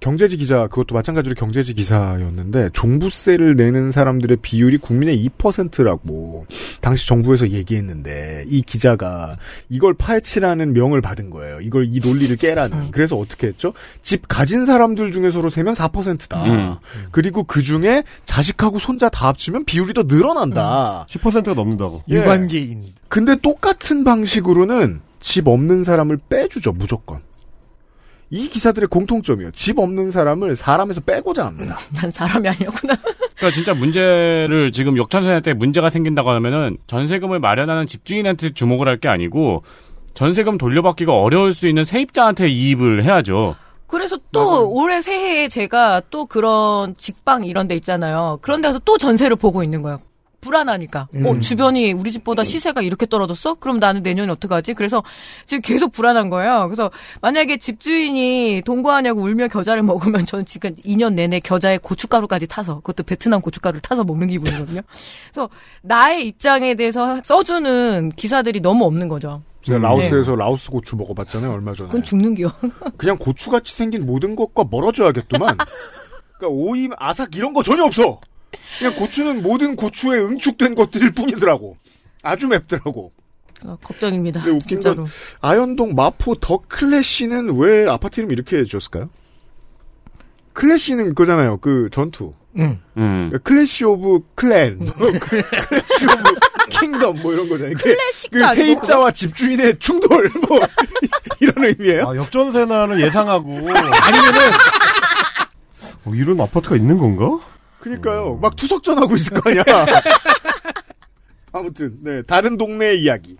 경제지 0.00 0.36
기자, 0.36 0.68
그것도 0.68 0.94
마찬가지로 0.94 1.34
경제지 1.34 1.74
기사였는데, 1.74 2.70
종부세를 2.72 3.56
내는 3.56 3.90
사람들의 3.90 4.36
비율이 4.42 4.78
국민의 4.78 5.28
2%라고, 5.38 6.46
당시 6.80 7.06
정부에서 7.06 7.50
얘기했는데, 7.50 8.44
이 8.48 8.62
기자가 8.62 9.36
이걸 9.68 9.94
파헤치라는 9.94 10.72
명을 10.72 11.00
받은 11.00 11.30
거예요. 11.30 11.60
이걸, 11.60 11.86
이 11.90 12.00
논리를 12.00 12.34
깨라는. 12.36 12.90
그래서 12.90 13.16
어떻게 13.16 13.48
했죠? 13.48 13.72
집 14.02 14.28
가진 14.28 14.64
사람들 14.64 15.12
중에 15.12 15.30
서로 15.30 15.50
세면 15.50 15.74
4%다. 15.74 16.44
음. 16.44 16.76
그리고 17.10 17.44
그 17.44 17.62
중에 17.62 18.04
자식하고 18.24 18.78
손자 18.78 19.08
다 19.08 19.28
합치면 19.28 19.64
비율이 19.64 19.94
더 19.94 20.04
늘어난다. 20.06 21.06
10%가 21.10 21.54
넘는다고. 21.54 22.02
예. 22.10 22.16
유관계인. 22.16 22.94
근데 23.08 23.36
똑같은 23.36 24.04
방식으로는 24.04 25.00
집 25.20 25.48
없는 25.48 25.84
사람을 25.84 26.18
빼주죠, 26.28 26.72
무조건. 26.72 27.20
이 28.30 28.48
기사들의 28.48 28.88
공통점이에요. 28.88 29.50
집 29.52 29.78
없는 29.78 30.10
사람을 30.10 30.54
사람에서 30.54 31.00
빼고자 31.00 31.46
합니다. 31.46 31.78
난 31.94 32.10
사람이 32.10 32.46
아니었구나. 32.48 32.94
그러니까 33.38 33.54
진짜 33.54 33.72
문제를 33.74 34.72
지금 34.72 34.96
역전세 34.96 35.40
때 35.40 35.52
문제가 35.54 35.90
생긴다고 35.90 36.30
하면은 36.30 36.76
전세금을 36.86 37.38
마련하는 37.38 37.86
집주인한테 37.86 38.50
주목을 38.50 38.88
할 38.88 38.98
게 38.98 39.08
아니고 39.08 39.62
전세금 40.14 40.58
돌려받기가 40.58 41.14
어려울 41.14 41.52
수 41.54 41.68
있는 41.68 41.84
세입자한테 41.84 42.48
이입을 42.48 43.04
해야죠. 43.04 43.54
그래서 43.86 44.18
또 44.32 44.68
올해 44.68 45.00
새해에 45.00 45.48
제가 45.48 46.02
또 46.10 46.26
그런 46.26 46.94
직방 46.96 47.44
이런 47.44 47.68
데 47.68 47.76
있잖아요. 47.76 48.38
그런 48.42 48.60
데서 48.60 48.80
또 48.84 48.98
전세를 48.98 49.36
보고 49.36 49.62
있는 49.62 49.82
거예요. 49.82 50.00
불안하니까. 50.40 51.08
어, 51.24 51.40
주변이 51.40 51.92
우리 51.92 52.12
집보다 52.12 52.44
시세가 52.44 52.82
이렇게 52.82 53.06
떨어졌어? 53.06 53.54
그럼 53.54 53.78
나는 53.78 54.02
내년에 54.02 54.30
어떡하지? 54.32 54.74
그래서 54.74 55.02
지금 55.46 55.62
계속 55.62 55.92
불안한 55.92 56.30
거예요. 56.30 56.66
그래서 56.68 56.90
만약에 57.20 57.56
집주인이 57.58 58.62
동거하냐고 58.64 59.22
울며 59.22 59.48
겨자를 59.48 59.82
먹으면 59.82 60.26
저는 60.26 60.44
지금 60.46 60.74
2년 60.76 61.14
내내 61.14 61.40
겨자에 61.40 61.78
고춧가루까지 61.78 62.46
타서, 62.46 62.76
그것도 62.76 63.02
베트남 63.02 63.40
고춧가루를 63.40 63.80
타서 63.80 64.04
먹는 64.04 64.28
기분이거든요. 64.28 64.82
그래서 65.32 65.48
나의 65.82 66.26
입장에 66.28 66.74
대해서 66.74 67.20
써주는 67.24 68.12
기사들이 68.16 68.60
너무 68.60 68.84
없는 68.84 69.08
거죠. 69.08 69.42
제가 69.62 69.80
라오스에서 69.80 70.36
라오스 70.36 70.70
고추 70.70 70.96
먹어봤잖아요, 70.96 71.52
얼마 71.52 71.74
전에. 71.74 71.88
그건 71.88 72.02
죽는 72.02 72.36
기요. 72.36 72.50
그냥 72.96 73.16
고추같이 73.18 73.74
생긴 73.74 74.06
모든 74.06 74.36
것과 74.36 74.64
멀어져야겠더만. 74.70 75.56
그러니까 76.38 76.48
오임, 76.48 76.92
아삭 76.96 77.34
이런 77.34 77.52
거 77.52 77.62
전혀 77.62 77.84
없어. 77.84 78.20
그냥 78.78 78.94
고추는 78.96 79.42
모든 79.42 79.76
고추에 79.76 80.18
응축된 80.20 80.74
것들일 80.74 81.12
뿐이더라고. 81.12 81.76
아주 82.22 82.46
맵더라고. 82.48 83.12
어, 83.64 83.76
걱정입니다. 83.82 84.40
근데 84.40 84.52
웃긴 84.54 84.68
진짜로. 84.80 84.96
건 84.96 85.06
아현동 85.40 85.94
마포 85.94 86.36
더 86.36 86.58
클래시는 86.68 87.58
왜 87.58 87.88
아파트 87.88 88.20
이름 88.20 88.30
이렇게 88.32 88.64
지었을까요? 88.64 89.10
clash는 90.52 91.08
그거잖아요. 91.10 91.58
그 91.58 91.88
전투. 91.92 92.34
음. 92.56 92.80
음. 92.96 93.30
Clash 93.44 93.84
of 93.84 94.20
Clan, 94.34 94.78
뭐, 94.78 94.88
Clash 95.20 96.06
of 96.06 96.34
Kingdom 96.70 97.20
뭐 97.20 97.32
이런 97.32 97.48
거잖아요. 97.48 97.72
이게 97.72 97.82
clash도 97.82 98.38
그 98.38 98.54
세입자와 98.54 99.10
집주인의 99.12 99.76
충돌 99.78 100.30
뭐 100.48 100.58
이런 101.40 101.64
의미예요. 101.64 102.08
아, 102.08 102.16
역전세난을 102.16 103.00
예상하고. 103.00 103.50
아니면은, 103.52 104.40
어, 106.04 106.14
이런 106.14 106.40
아파트가 106.40 106.76
있는 106.76 106.98
건가? 106.98 107.38
그러니까요. 107.80 108.36
막 108.36 108.56
투석전 108.56 108.98
하고 108.98 109.14
있을 109.14 109.40
거 109.40 109.50
아니야. 109.50 109.64
아무튼 111.52 111.98
네 112.02 112.22
다른 112.22 112.56
동네의 112.56 113.02
이야기. 113.02 113.38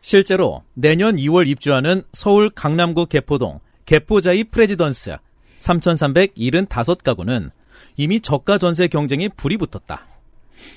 실제로 0.00 0.62
내년 0.74 1.16
2월 1.16 1.48
입주하는 1.48 2.04
서울 2.12 2.48
강남구 2.50 3.06
개포동 3.06 3.58
개포자이 3.86 4.44
프레지던스 4.44 5.16
3,375가구는 5.58 7.50
이미 7.96 8.20
저가 8.20 8.58
전세 8.58 8.86
경쟁이 8.86 9.28
불이 9.28 9.56
붙었다. 9.56 10.06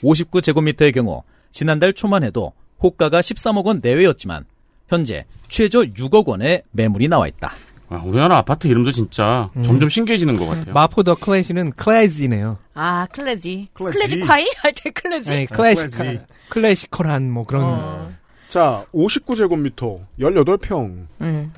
59제곱미터의 0.02 0.94
경우 0.94 1.24
지난달 1.52 1.94
초만 1.94 2.24
해도 2.24 2.54
호가가 2.82 3.20
13억 3.20 3.66
원 3.66 3.80
내외였지만 3.84 4.46
현재 4.88 5.26
최저 5.48 5.82
6억 5.82 6.28
원의 6.28 6.64
매물이 6.72 7.08
나와 7.08 7.28
있다. 7.28 7.54
아, 7.92 8.02
우리나라 8.06 8.38
아파트 8.38 8.68
이름도 8.68 8.92
진짜 8.92 9.48
점점 9.64 9.90
신기해지는 9.90 10.38
것 10.38 10.46
같아요. 10.48 10.74
마포 10.74 11.02
더 11.04 11.16
클래시는 11.16 11.72
클래지네요. 11.72 12.58
아, 12.76 13.08
클래지. 13.12 13.70
클래지. 13.74 13.98
클래지 13.98 14.20
콰이? 14.22 14.46
할 14.62 14.74
때 14.74 14.90
클래지. 14.92 15.32
아니, 15.32 15.46
클래지. 15.48 15.82
classical. 15.88 16.28
클래시컬한 16.50 17.32
뭐 17.32 17.44
그런. 17.44 17.64
어. 17.64 18.12
자 18.50 18.86
59제곱미터 18.94 20.02
18평입니다. 20.20 21.08
음, 21.22 21.54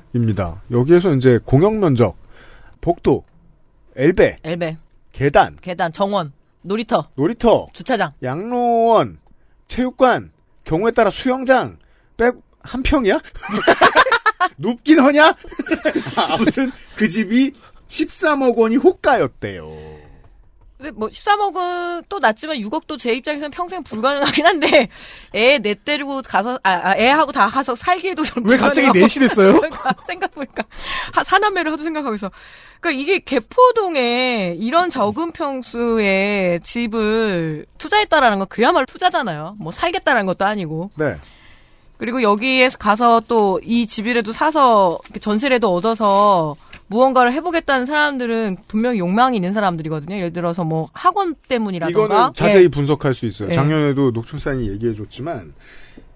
여기에서 0.70 1.14
이제 1.14 1.38
공영 1.44 1.80
면적, 1.80 2.16
복도, 2.82 3.24
엘베, 3.96 4.36
엘베, 4.44 4.76
계단, 5.12 5.56
계단, 5.60 5.92
정원, 5.92 6.32
놀이터, 6.62 7.08
놀이터, 7.14 7.66
주차장. 7.72 8.12
양로원, 8.22 9.18
체육관, 9.68 10.32
경우에 10.64 10.90
따라 10.92 11.10
수영장 11.10 11.78
빼고 12.18 12.42
한 12.62 12.82
평이야? 12.82 13.18
높긴 14.56 15.00
하냐? 15.00 15.34
아무튼 16.16 16.70
그 16.96 17.08
집이 17.08 17.52
13억 17.88 18.56
원이 18.56 18.76
호가였대요. 18.76 19.92
근데 20.78 20.90
뭐 20.98 21.08
13억은 21.08 22.04
또 22.08 22.18
낮지만 22.18 22.56
6억도 22.56 22.98
제 22.98 23.12
입장에서는 23.14 23.52
평생 23.52 23.84
불가능하긴 23.84 24.44
한데 24.46 24.88
애 25.32 25.58
내 25.60 25.74
때리고 25.74 26.22
가서 26.22 26.58
아, 26.64 26.70
아, 26.72 26.96
애하고 26.96 27.30
다 27.30 27.46
가서 27.48 27.76
살기에도 27.76 28.24
좀왜 28.24 28.56
갑자기. 28.56 28.88
넷이 28.90 29.28
됐어요? 29.28 29.60
생각해보니까 30.08 30.64
하- 31.12 31.22
사남매를 31.22 31.70
하도 31.70 31.84
생각하고 31.84 32.16
있어. 32.16 32.32
그러니까 32.80 33.00
이게 33.00 33.20
개포동에 33.20 34.56
이런 34.58 34.90
적은 34.90 35.30
평수의 35.30 36.60
집을 36.64 37.66
투자했다라는 37.78 38.38
건 38.38 38.48
그야말로 38.48 38.84
투자잖아요. 38.86 39.54
뭐 39.60 39.70
살겠다라는 39.70 40.26
것도 40.26 40.44
아니고. 40.44 40.90
네. 40.96 41.16
그리고 42.02 42.20
여기에 42.20 42.70
가서 42.80 43.20
또 43.28 43.60
이 43.62 43.86
집이라도 43.86 44.32
사서 44.32 44.98
전세라도 45.20 45.72
얻어서 45.72 46.56
무언가를 46.88 47.32
해보겠다는 47.32 47.86
사람들은 47.86 48.56
분명히 48.66 48.98
욕망이 48.98 49.36
있는 49.36 49.52
사람들이거든요. 49.52 50.16
예를 50.16 50.32
들어서 50.32 50.64
뭐 50.64 50.88
학원 50.92 51.36
때문이라던가. 51.46 52.04
이거는 52.04 52.34
자세히 52.34 52.64
예. 52.64 52.68
분석할 52.68 53.14
수 53.14 53.24
있어요. 53.26 53.50
예. 53.50 53.52
작년에도 53.52 54.10
녹출산이 54.10 54.68
얘기해줬지만 54.70 55.54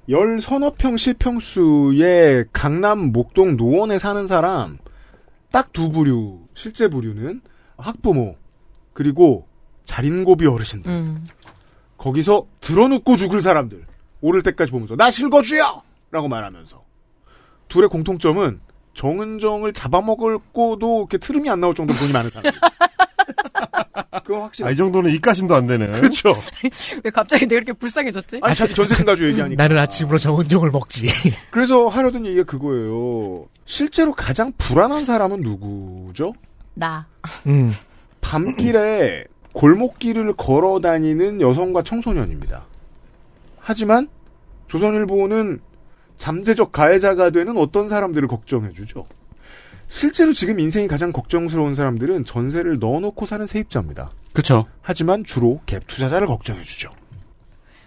열 0.08 0.40
서너 0.40 0.72
평 0.76 0.96
실평수의 0.96 2.46
강남 2.52 3.12
목동 3.12 3.56
노원에 3.56 4.00
사는 4.00 4.26
사람 4.26 4.78
딱 5.52 5.68
두 5.72 5.92
부류 5.92 6.40
실제 6.54 6.88
부류는 6.88 7.42
학부모 7.76 8.34
그리고 8.92 9.46
자린고비 9.84 10.46
어르신들 10.48 10.90
음. 10.90 11.24
거기서 11.96 12.46
드러눕고 12.60 13.16
죽을 13.16 13.40
사람들 13.40 13.84
오를 14.26 14.42
때까지 14.42 14.72
보면서 14.72 14.96
나 14.96 15.10
실거주요! 15.10 15.82
라고 16.10 16.28
말하면서 16.28 16.82
둘의 17.68 17.88
공통점은 17.88 18.60
정은정을 18.94 19.72
잡아먹을고도 19.72 21.00
이렇게 21.00 21.18
트름이 21.18 21.48
안 21.50 21.60
나올 21.60 21.74
정도로 21.74 21.98
돈이 21.98 22.12
많은 22.12 22.30
사람. 22.30 22.52
그건 24.24 24.42
확실히. 24.42 24.68
아, 24.68 24.72
이 24.72 24.76
정도는 24.76 25.12
입가심도 25.12 25.54
안 25.54 25.66
되네. 25.66 25.86
그렇죠. 25.86 26.34
왜 27.04 27.10
갑자기 27.10 27.46
내가 27.46 27.58
이렇게 27.58 27.72
불쌍해졌지? 27.72 28.40
아, 28.42 28.54
자꾸 28.54 28.74
전세 28.74 28.96
생가주 28.96 29.28
얘기하니까. 29.28 29.62
나는 29.62 29.78
아침으로 29.78 30.18
정은정을 30.18 30.70
먹지. 30.70 31.08
그래서 31.50 31.86
하려던 31.86 32.26
얘기가 32.26 32.44
그거예요. 32.44 33.46
실제로 33.66 34.12
가장 34.12 34.52
불안한 34.58 35.04
사람은 35.04 35.42
누구죠? 35.42 36.32
나. 36.74 37.06
음. 37.46 37.72
밤길에 38.20 39.24
골목길을 39.52 40.34
걸어 40.34 40.80
다니는 40.80 41.40
여성과 41.40 41.82
청소년입니다. 41.82 42.64
하지만 43.58 44.08
조선일보는 44.80 45.60
잠재적 46.16 46.72
가해자가 46.72 47.30
되는 47.30 47.56
어떤 47.56 47.88
사람들을 47.88 48.28
걱정해주죠. 48.28 49.06
실제로 49.88 50.32
지금 50.32 50.58
인생이 50.60 50.88
가장 50.88 51.12
걱정스러운 51.12 51.74
사람들은 51.74 52.24
전세를 52.24 52.78
넣어놓고 52.78 53.24
사는 53.26 53.46
세입자입니다. 53.46 54.10
그쵸. 54.32 54.66
하지만 54.82 55.24
주로 55.24 55.60
갭 55.66 55.86
투자자를 55.86 56.26
걱정해주죠. 56.26 56.90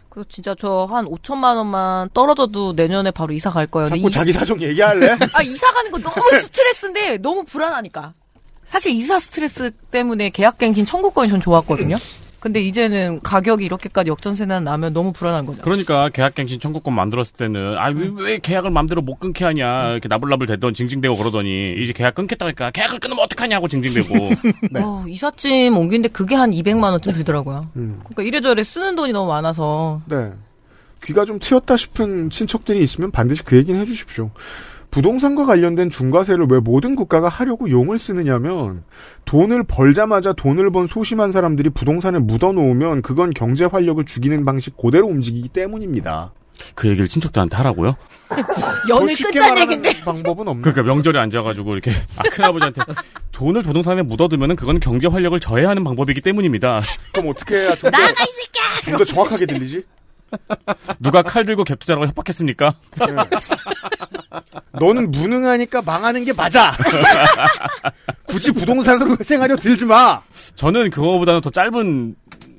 그 0.09 0.23
진짜 0.27 0.55
저 0.55 0.87
한 0.89 1.05
5천만 1.05 1.55
원만 1.57 2.09
떨어져도 2.13 2.73
내년에 2.73 3.11
바로 3.11 3.31
이사 3.33 3.49
갈 3.51 3.67
거예요. 3.67 3.89
자꾸 3.89 4.07
이- 4.07 4.11
자기 4.11 4.31
사정 4.31 4.59
얘기할래? 4.61 5.11
아 5.33 5.41
이사 5.43 5.71
가는 5.71 5.91
거 5.91 5.99
너무 5.99 6.15
스트레스인데 6.41 7.17
너무 7.19 7.43
불안하니까. 7.43 8.13
사실 8.67 8.91
이사 8.93 9.19
스트레스 9.19 9.71
때문에 9.91 10.29
계약갱신 10.29 10.85
청구권이 10.85 11.29
전 11.29 11.41
좋았거든요. 11.41 11.97
근데 12.39 12.61
이제는 12.61 13.19
가격이 13.21 13.65
이렇게까지 13.65 14.09
역전세나 14.09 14.61
나면 14.61 14.93
너무 14.93 15.11
불안한 15.11 15.45
거죠. 15.45 15.61
그러니까 15.61 16.09
계약갱신 16.09 16.59
청구권 16.59 16.93
만들었을 16.93 17.33
때는 17.35 17.77
아왜왜 17.77 18.39
계약을 18.39 18.69
마음대로 18.69 19.01
못 19.01 19.19
끊게 19.19 19.43
하냐 19.45 19.91
이렇게 19.91 20.07
나불나불 20.07 20.47
대던 20.47 20.73
징징대고 20.73 21.17
그러더니 21.17 21.75
이제 21.77 21.91
계약 21.91 22.15
끊겠다니까 22.15 22.71
계약을 22.71 22.99
끊으면 22.99 23.23
어떡하냐고 23.23 23.67
징징대고 23.67 24.29
어, 24.79 25.05
이삿짐 25.07 25.77
옮기는데 25.77 26.09
그게 26.09 26.35
한 26.35 26.51
200만 26.51 26.91
원쯤 26.91 27.13
들더라고요. 27.13 27.69
음. 27.75 27.99
그러니까 28.03 28.23
이래저래 28.23 28.63
쓰는 28.63 28.95
돈이 28.95 29.11
너무 29.11 29.27
많아서 29.29 30.01
네. 30.07 30.31
귀가 31.03 31.25
좀 31.25 31.39
트였다 31.39 31.77
싶은 31.77 32.29
친척들이 32.29 32.81
있으면 32.81 33.11
반드시 33.11 33.43
그 33.43 33.57
얘기는 33.57 33.79
해주십시오. 33.79 34.31
부동산과 34.91 35.45
관련된 35.45 35.89
중과세를 35.89 36.47
왜 36.49 36.59
모든 36.59 36.95
국가가 36.95 37.29
하려고 37.29 37.69
용을 37.69 37.99
쓰느냐면 37.99 38.83
돈을 39.25 39.63
벌자마자 39.63 40.33
돈을 40.33 40.71
번 40.71 40.87
소심한 40.87 41.31
사람들이 41.31 41.69
부동산에 41.69 42.19
묻어놓으면 42.19 43.01
그건 43.01 43.31
경제 43.31 43.65
활력을 43.65 44.05
죽이는 44.05 44.45
방식 44.45 44.77
그대로 44.77 45.07
움직이기 45.07 45.49
때문입니다. 45.49 46.31
그 46.75 46.89
얘기를 46.89 47.07
친척들한테 47.07 47.55
하라고요? 47.57 47.95
연을 48.89 49.07
더 49.07 49.13
쉽게 49.13 49.39
끊자는 49.39 49.49
말하는 49.49 49.71
얘긴데 49.71 50.01
방법은 50.01 50.47
없나? 50.47 50.61
그러니까 50.61 50.83
명절에 50.83 51.19
앉아가지고 51.19 51.73
이렇게 51.73 51.91
아 52.17 52.23
큰아버지한테 52.23 52.81
돈을 53.31 53.63
부동산에 53.63 54.01
묻어두면은 54.01 54.55
그건 54.55 54.79
경제 54.79 55.07
활력을 55.07 55.39
저해하는 55.39 55.83
방법이기 55.83 56.21
때문입니다. 56.21 56.81
그럼 57.13 57.29
어떻게 57.29 57.55
해야 57.55 57.75
좀 57.75 57.91
더, 57.91 57.97
좀더 58.83 59.05
정확하게 59.05 59.45
들리지? 59.45 59.83
누가 60.99 61.21
칼 61.21 61.45
들고 61.45 61.63
갭 61.63 61.79
투자라고 61.79 62.07
협박했습니까? 62.07 62.73
너는 64.73 65.11
무능하니까 65.11 65.81
망하는 65.81 66.23
게 66.25 66.33
맞아. 66.33 66.75
굳이 68.27 68.51
부동산으로 68.51 69.17
회생하려 69.19 69.55
들지 69.57 69.85
마. 69.85 70.21
저는 70.55 70.89
그거보다는 70.89 71.41
더 71.41 71.49
짧은 71.49 72.15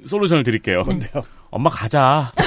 솔루션을 0.06 0.42
드릴게요. 0.44 0.82
뭔데요? 0.82 1.22
엄마 1.50 1.70
가자. 1.70 2.32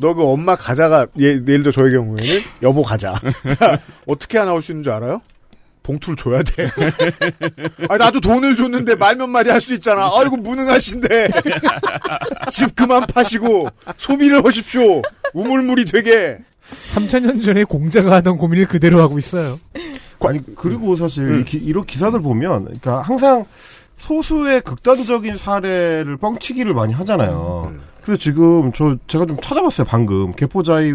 너 0.00 0.14
그 0.14 0.22
엄마 0.24 0.56
가자가 0.56 1.06
예, 1.20 1.24
예를 1.24 1.62
들어 1.62 1.72
저의 1.72 1.92
경우에는 1.92 2.40
여보 2.62 2.82
가자. 2.82 3.14
어떻게 4.06 4.38
해야 4.38 4.46
나올 4.46 4.62
수 4.62 4.72
있는 4.72 4.82
줄 4.82 4.92
알아요? 4.94 5.20
봉투를 5.90 6.16
줘야 6.16 6.42
돼. 6.42 6.68
아 7.88 7.96
나도 7.96 8.20
돈을 8.20 8.56
줬는데 8.56 8.94
말 8.96 9.16
몇 9.16 9.26
마디 9.26 9.50
할 9.50 9.60
수 9.60 9.74
있잖아. 9.74 10.10
아이고 10.14 10.36
무능하신데 10.36 11.28
집 12.52 12.74
그만 12.76 13.06
파시고 13.06 13.68
소비를 13.96 14.44
하십시오. 14.44 15.02
우물물이 15.34 15.84
되게. 15.86 16.38
3천년 16.94 17.42
전에 17.44 17.64
공자가 17.64 18.12
하던 18.16 18.38
고민을 18.38 18.66
그대로 18.68 19.00
하고 19.00 19.18
있어요. 19.18 19.58
아니 20.20 20.40
그리고 20.54 20.94
사실 20.96 21.24
음. 21.24 21.40
이 21.40 21.44
기- 21.44 21.58
이런 21.58 21.84
기사들 21.84 22.20
보면 22.22 22.64
그러니까 22.66 23.02
항상 23.02 23.44
소수의 23.98 24.60
극단적인 24.62 25.36
사례를 25.36 26.16
뻥치기를 26.18 26.72
많이 26.72 26.92
하잖아요. 26.94 27.64
음. 27.66 27.80
그래서 28.02 28.18
지금 28.18 28.72
저 28.72 28.96
제가 29.08 29.26
좀 29.26 29.36
찾아봤어요. 29.42 29.86
방금 29.86 30.32
개포자이 30.32 30.94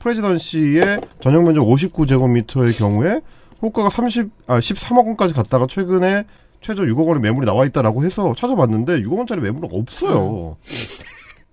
프레지던시의 0.00 1.00
전용 1.22 1.44
면적 1.44 1.62
59제곱미터의 1.62 2.76
경우에 2.76 3.20
호가가 3.62 3.88
30, 3.88 4.30
아 4.46 4.58
13억 4.58 5.06
원까지 5.06 5.34
갔다가 5.34 5.66
최근에 5.68 6.24
최저 6.60 6.82
6억 6.82 7.06
원의 7.06 7.22
매물이 7.22 7.46
나와 7.46 7.64
있다라고 7.64 8.04
해서 8.04 8.34
찾아봤는데 8.36 9.02
6억 9.02 9.18
원짜리 9.18 9.40
매물은 9.40 9.68
없어요. 9.72 10.56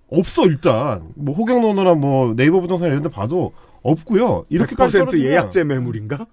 없어 0.08 0.44
일단 0.46 1.08
뭐 1.14 1.34
호경노노나 1.34 1.94
뭐 1.94 2.34
네이버 2.34 2.60
부동산 2.60 2.88
이런 2.88 3.02
데 3.02 3.08
봐도 3.08 3.52
없고요. 3.82 4.44
이렇게까지 4.48 4.98
100% 4.98 5.00
떨어지면 5.00 5.26
예약제 5.26 5.64
매물인가? 5.64 6.26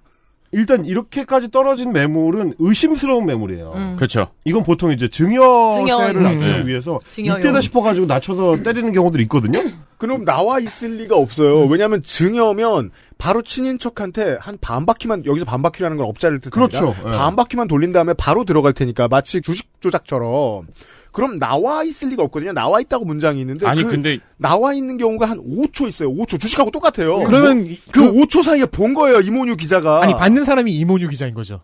일단 0.52 0.86
이렇게까지 0.86 1.52
떨어진 1.52 1.92
매물은 1.92 2.54
의심스러운 2.60 3.26
매물이에요. 3.26 3.74
음. 3.76 3.96
그렇죠. 3.98 4.30
이건 4.46 4.64
보통 4.64 4.92
이제 4.92 5.08
증여세를 5.10 5.86
증여, 5.86 6.10
음. 6.12 6.24
낮추기 6.24 6.46
네. 6.60 6.66
위해서 6.66 7.00
증여용. 7.10 7.40
이때다 7.40 7.62
싶어가지고 7.62 8.06
낮춰서 8.06 8.64
때리는 8.64 8.92
경우들이 8.94 9.24
있거든요. 9.24 9.62
그럼 9.98 10.24
나와 10.26 10.60
있을 10.60 10.98
리가 10.98 11.16
없어요. 11.18 11.66
왜냐하면 11.66 12.02
증여면 12.04 12.92
바로 13.18 13.42
친인척한테 13.42 14.38
한 14.40 14.58
반 14.62 14.86
바퀴만 14.86 15.26
여기서 15.26 15.46
반 15.46 15.62
바퀴라는 15.62 15.98
건 15.98 16.06
업자를 16.08 16.40
뜻합니다. 16.40 16.80
그렇죠. 16.80 16.96
예. 17.08 17.12
반 17.18 17.36
바퀴만 17.36 17.68
돌린 17.68 17.92
다음에 17.92 18.14
바로 18.14 18.44
들어갈 18.46 18.74
테니까 18.74 19.08
마치 19.08 19.42
주식 19.42 19.68
조작처럼. 19.82 20.68
그럼 21.18 21.40
나와 21.40 21.84
있을 21.84 22.10
리가 22.10 22.24
없거든요. 22.24 22.54
나와 22.54 22.80
있다고 22.80 23.04
문장이 23.04 23.42
있는데 23.42 23.66
아니 23.68 23.84
그 23.84 23.90
근데 23.90 24.20
나와 24.38 24.74
있는 24.74 24.98
경우가 24.98 25.26
한 25.28 25.40
5초 25.40 25.88
있어요. 25.88 26.10
5초 26.14 26.40
주식하고 26.40 26.70
똑같아요. 26.72 27.24
그러면 27.24 27.66
이- 27.66 27.80
그 27.92 28.02
5초 28.14 28.44
사이에 28.44 28.66
본 28.68 28.94
거예요. 28.94 29.20
이모뉴 29.20 29.56
기자가. 29.56 30.02
아니 30.04 30.14
받는 30.14 30.46
사람이 30.46 30.72
이모뉴 30.72 31.10
기자인 31.10 31.34
거죠. 31.34 31.60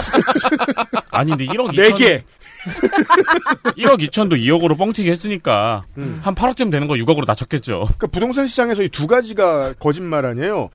수 0.00 0.16
있지. 0.18 0.46
아니 1.12 1.30
근데 1.30 1.46
1억 1.46 1.70
2천 1.72 1.76
네 1.76 1.92
개. 1.92 2.24
1억 3.78 4.00
2천도 4.08 4.32
2억으로 4.42 4.76
뻥튀기 4.78 5.10
했으니까 5.10 5.82
음. 5.98 6.20
한 6.22 6.34
8억쯤 6.34 6.70
되는 6.72 6.88
거 6.88 6.94
6억으로 6.94 7.24
낮췄겠죠. 7.26 7.80
그러니까 7.84 8.06
부동산 8.08 8.48
시장에서 8.48 8.82
이 8.82 8.88
두 8.88 9.06
가지가 9.06 9.74
거짓말 9.74 10.24
아니에요. 10.26 10.70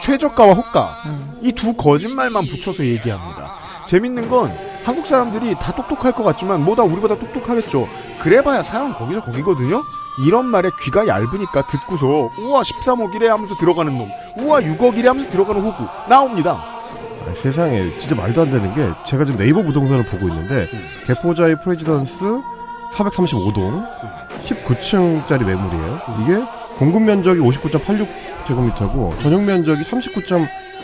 최저가와 0.00 0.54
호가 0.54 1.04
이두 1.42 1.74
거짓말만 1.74 2.46
붙여서 2.46 2.84
얘기합니다. 2.84 3.56
재밌는 3.86 4.28
건 4.28 4.52
한국 4.84 5.06
사람들이 5.06 5.54
다 5.56 5.72
똑똑할 5.72 6.12
것 6.12 6.22
같지만 6.24 6.64
뭐다 6.64 6.82
우리보다 6.84 7.16
똑똑하겠죠. 7.16 7.88
그래봐야 8.20 8.62
사람 8.62 8.94
거기서 8.94 9.22
거기거든요. 9.22 9.82
이런 10.26 10.46
말에 10.46 10.70
귀가 10.82 11.06
얇으니까 11.06 11.66
듣고서 11.66 12.30
우와 12.38 12.62
13억이래 12.62 13.26
하면서 13.26 13.54
들어가는 13.56 13.96
놈, 13.96 14.10
우와 14.38 14.60
6억이래 14.60 15.04
하면서 15.04 15.28
들어가는 15.30 15.62
호구 15.62 15.84
나옵니다. 16.08 16.62
아, 17.26 17.32
세상에 17.34 17.90
진짜 17.98 18.14
말도 18.14 18.42
안 18.42 18.50
되는 18.50 18.74
게 18.74 18.90
제가 19.06 19.24
지금 19.24 19.38
네이버 19.38 19.62
부동산을 19.62 20.04
보고 20.04 20.28
있는데 20.28 20.66
개포자이 21.06 21.54
프레지던스 21.62 22.14
435동 22.92 23.86
19층짜리 24.44 25.44
매물이에요. 25.44 26.00
이게 26.22 26.44
공급 26.78 27.02
면적이 27.02 27.40
59.86제곱미터고 27.40 29.20
전용 29.22 29.46
면적이 29.46 29.82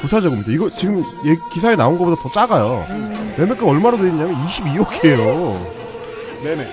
39.94제곱미터. 0.03 0.49
이거 0.49 0.69
지금 0.71 1.05
얘 1.27 1.37
기사에 1.53 1.77
나온 1.77 1.99
것보다 1.99 2.21
더 2.23 2.31
작아요. 2.31 2.87
매매가 3.37 3.67
얼마로 3.67 3.97
돼 3.99 4.09
있냐면 4.09 4.35
22억이에요. 4.47 5.59
네네. 6.43 6.69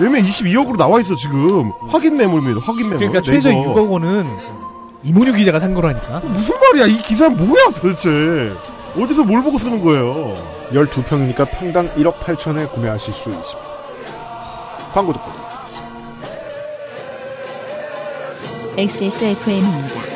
매매 0.00 0.22
22억으로 0.22 0.76
나와 0.76 1.00
있어 1.00 1.14
지금. 1.16 1.72
확인 1.88 2.16
매물입니다. 2.16 2.60
확인 2.64 2.84
매물. 2.88 2.98
그러니까 2.98 3.20
최저 3.20 3.50
네이버. 3.50 3.74
6억 3.74 3.90
원은 3.90 4.26
이모뉴 5.02 5.32
기자가 5.34 5.60
산 5.60 5.74
거라니까. 5.74 6.20
무슨 6.20 6.54
말이야? 6.60 6.86
이 6.86 6.98
기사 7.02 7.28
뭐야 7.28 7.70
도대체? 7.74 8.52
어디서 8.96 9.24
뭘 9.24 9.42
보고 9.42 9.58
쓰는 9.58 9.82
거예요? 9.84 10.36
12평이니까 10.72 11.48
평당 11.50 11.88
1억 11.94 12.14
8천에 12.20 12.70
구매하실 12.72 13.12
수 13.12 13.30
있습니다. 13.30 13.70
광고 14.94 15.12
듣고. 15.12 15.42
XSFM입니다. 18.76 20.11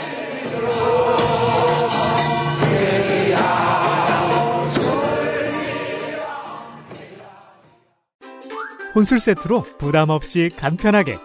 혼술 8.96 9.20
세트로 9.20 9.62
부담 9.78 10.08
없이 10.08 10.48
간편하게 10.56 11.18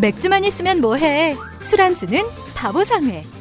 맥주만 0.00 0.44
있으면 0.44 0.80
뭐해? 0.80 1.34
술안주는 1.60 2.22
바보상회. 2.56 3.39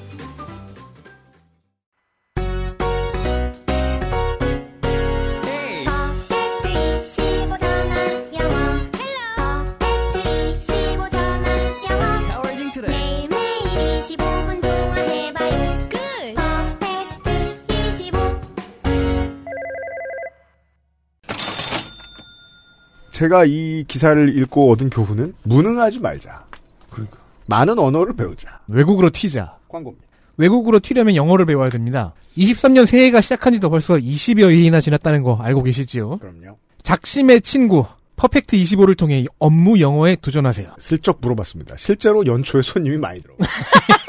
제가 23.19 23.43
이 23.43 23.84
기사를 23.86 24.38
읽고 24.38 24.71
얻은 24.71 24.89
교훈은 24.89 25.34
무능하지 25.43 25.99
말자. 25.99 26.45
그러니까. 26.89 27.17
많은 27.47 27.77
언어를 27.77 28.15
배우자. 28.15 28.62
외국으로 28.69 29.10
튀자. 29.10 29.58
광고입니다. 29.67 30.08
외국으로 30.38 30.79
튀려면 30.79 31.17
영어를 31.17 31.45
배워야 31.45 31.67
됩니다. 31.67 32.13
23년 32.38 32.86
새해가 32.86 33.19
시작한 33.19 33.51
지도 33.51 33.69
벌써 33.69 33.95
20여일이나 33.95 34.82
지났다는 34.82 35.23
거 35.23 35.36
알고 35.36 35.63
계시지요? 35.63 36.19
그럼요. 36.19 36.58
작심의 36.84 37.41
친구 37.41 37.86
퍼펙트 38.15 38.55
25를 38.55 38.97
통해 38.97 39.25
업무 39.38 39.82
영어에 39.82 40.15
도전하세요. 40.21 40.75
슬쩍 40.79 41.17
물어봤습니다. 41.19 41.75
실제로 41.75 42.25
연초에 42.25 42.62
손님이 42.62 42.95
많이 42.95 43.19
들어. 43.19 43.36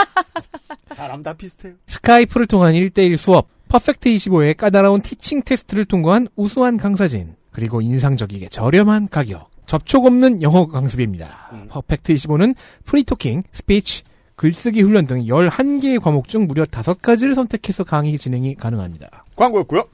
사람 0.95 1.25
다 1.25 1.33
비슷해요. 1.33 1.75
스카이프를 1.89 2.47
통한 2.47 2.75
1대1 2.75 3.17
수업, 3.17 3.49
퍼펙트 3.67 4.09
25의 4.09 4.57
까다로운 4.57 5.03
teaching 5.03 5.43
테스트를 5.43 5.85
통과한 5.85 6.29
우수한 6.37 6.77
강사진, 6.77 7.35
그리고 7.61 7.83
인상적이게 7.83 8.49
저렴한 8.49 9.09
가격, 9.11 9.51
접촉 9.67 10.07
없는 10.07 10.41
영어 10.41 10.67
강습입니다. 10.67 11.67
퍼펙트 11.69 12.15
25는 12.15 12.55
프리토킹, 12.87 13.43
스피치, 13.53 14.05
글쓰기 14.35 14.81
훈련 14.81 15.07
등 15.07 15.19
11개의 15.27 16.01
과목 16.01 16.27
중 16.29 16.47
무려 16.47 16.65
5가지를 16.65 17.35
선택해서 17.35 17.85
강의 17.85 18.17
진행이 18.17 18.55
가능합니다. 18.55 19.27
광고였고요. 19.37 19.85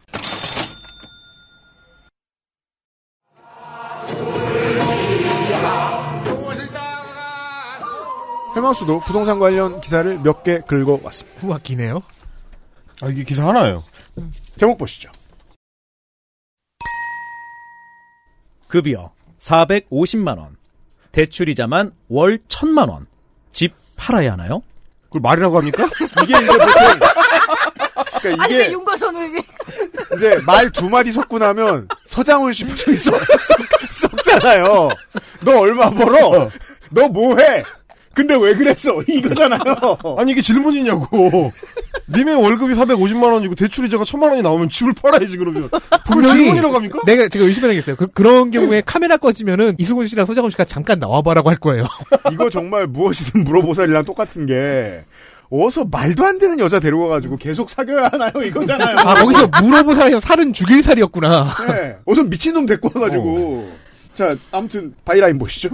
헬마우스도 8.55 9.01
부동산 9.01 9.39
관련 9.39 9.81
기사를 9.81 10.19
몇 10.21 10.43
개 10.43 10.61
긁어 10.61 10.99
왔습니다. 11.03 11.41
후가 11.41 11.59
기네요. 11.63 12.03
아, 13.03 13.09
이게 13.09 13.25
기사 13.25 13.47
하나예요. 13.47 13.83
제목 14.57 14.79
보시죠. 14.79 15.11
급여 18.77 19.11
450만 19.39 20.39
원. 20.39 20.57
대출이자만 21.13 21.93
월 22.09 22.39
1000만원. 22.47 23.07
집 23.51 23.73
팔아야 23.97 24.33
하나요? 24.33 24.63
그걸 25.05 25.23
말이라고 25.23 25.57
합니까? 25.57 25.89
이게 26.23 26.35
이제 26.37 26.47
보통 26.47 26.69
그러니까 28.21 28.45
아니 28.45 28.55
왜 28.55 28.63
이게 28.65 28.73
윤거선은 28.73 29.29
이게 29.31 29.43
이제 30.17 30.39
말 30.45 30.71
두 30.71 30.91
마디 30.91 31.11
섞고 31.13 31.39
나면 31.39 31.89
서장훈 32.05 32.53
씨 32.53 32.67
표정이 32.67 32.97
썩, 32.99 33.15
썩, 33.25 33.59
썩잖아요. 33.91 34.89
너 35.41 35.61
얼마 35.61 35.89
벌어? 35.89 36.51
너 36.91 37.09
뭐해? 37.09 37.65
근데 38.17 38.35
왜 38.35 38.55
그랬어? 38.55 38.99
이거잖아요. 39.07 39.61
아니 40.17 40.33
이게 40.33 40.41
질문이냐고. 40.41 41.53
님의 42.09 42.35
월급이 42.37 42.73
450만 42.75 43.31
원이고 43.31 43.55
대출 43.55 43.85
이자가 43.85 44.05
1000만 44.05 44.31
원이 44.31 44.43
나오면 44.43 44.71
집을 44.71 44.95
팔아야지 44.95 45.37
그러면. 45.37 45.69
분명히 46.07 46.45
질문이라고 46.45 46.75
합니까? 46.75 47.01
내가 47.05 47.29
제가 47.29 47.45
의심해야겠어요. 47.45 47.97
그, 47.97 48.07
그런 48.07 48.51
경우에 48.51 48.83
카메라 48.87 49.19
꺼지면은 49.19 49.75
이수근 49.79 50.07
씨랑 50.07 50.25
소장훈 50.25 50.51
씨가 50.51 50.65
잠깐 50.65 50.99
나와봐라고 50.99 51.51
할 51.51 51.59
거예요. 51.59 51.85
이거 52.33 52.49
정말 52.49 52.87
무엇이든 52.87 53.45
물어보살이랑 53.45 54.07
똑같은 54.07 54.47
게 54.47 55.05
어서 55.51 55.85
말도 55.85 56.25
안 56.25 56.39
되는 56.39 56.59
여자 56.59 56.81
데려와가지고 56.81 57.37
계속 57.37 57.69
사귀어야 57.69 58.09
하나요? 58.13 58.33
이거잖아요. 58.43 58.97
아 58.99 59.15
거기서 59.17 59.49
물어보살에서 59.63 60.21
살은 60.21 60.55
죽일 60.55 60.83
살이었구나. 60.83 61.51
네. 61.69 61.97
어서 62.07 62.25
미친놈 62.25 62.65
데리고 62.65 62.91
와가지고. 62.95 63.71
자, 64.15 64.35
아무튼 64.51 64.95
byline 65.05 65.39
보시죠. 65.39 65.69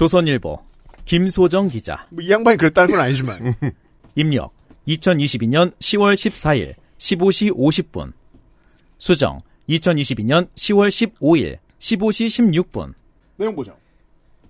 조선일보 0.00 0.58
김소정 1.04 1.68
기자. 1.68 2.06
뭐 2.08 2.24
이 2.24 2.30
양반이 2.30 2.56
그랬다는 2.56 2.90
건 2.90 3.00
아니지만. 3.00 3.54
입력 4.16 4.50
2022년 4.88 5.74
10월 5.78 6.14
14일 6.14 6.74
15시 6.96 7.54
50분. 7.54 8.14
수정 8.96 9.42
2022년 9.68 10.48
10월 10.54 10.88
15일 10.88 11.58
15시 11.78 12.64
16분. 12.72 12.94
내용 13.36 13.54
보죠. 13.54 13.76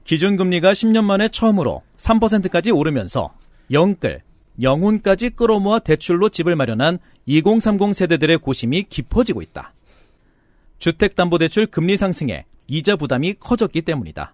기준금리가 0.05 0.71
10년 0.71 1.03
만에 1.03 1.27
처음으로 1.29 1.83
3%까지 1.97 2.71
오르면서 2.71 3.35
영끌, 3.73 4.23
영혼까지 4.63 5.31
끌어모아 5.31 5.81
대출로 5.81 6.29
집을 6.29 6.55
마련한 6.55 7.01
2030 7.27 7.93
세대들의 7.93 8.39
고심이 8.39 8.85
깊어지고 8.85 9.43
있다. 9.43 9.75
주택담보대출 10.79 11.67
금리 11.67 11.97
상승에 11.97 12.45
이자 12.69 12.95
부담이 12.95 13.35
커졌기 13.41 13.83
때문이다. 13.83 14.33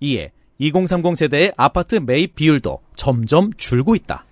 이에 0.00 0.32
2030 0.58 1.16
세대의 1.16 1.52
아파트 1.56 1.96
매입 1.96 2.34
비율도 2.34 2.80
점점 2.96 3.52
줄고 3.56 3.94
있다. 3.94 4.24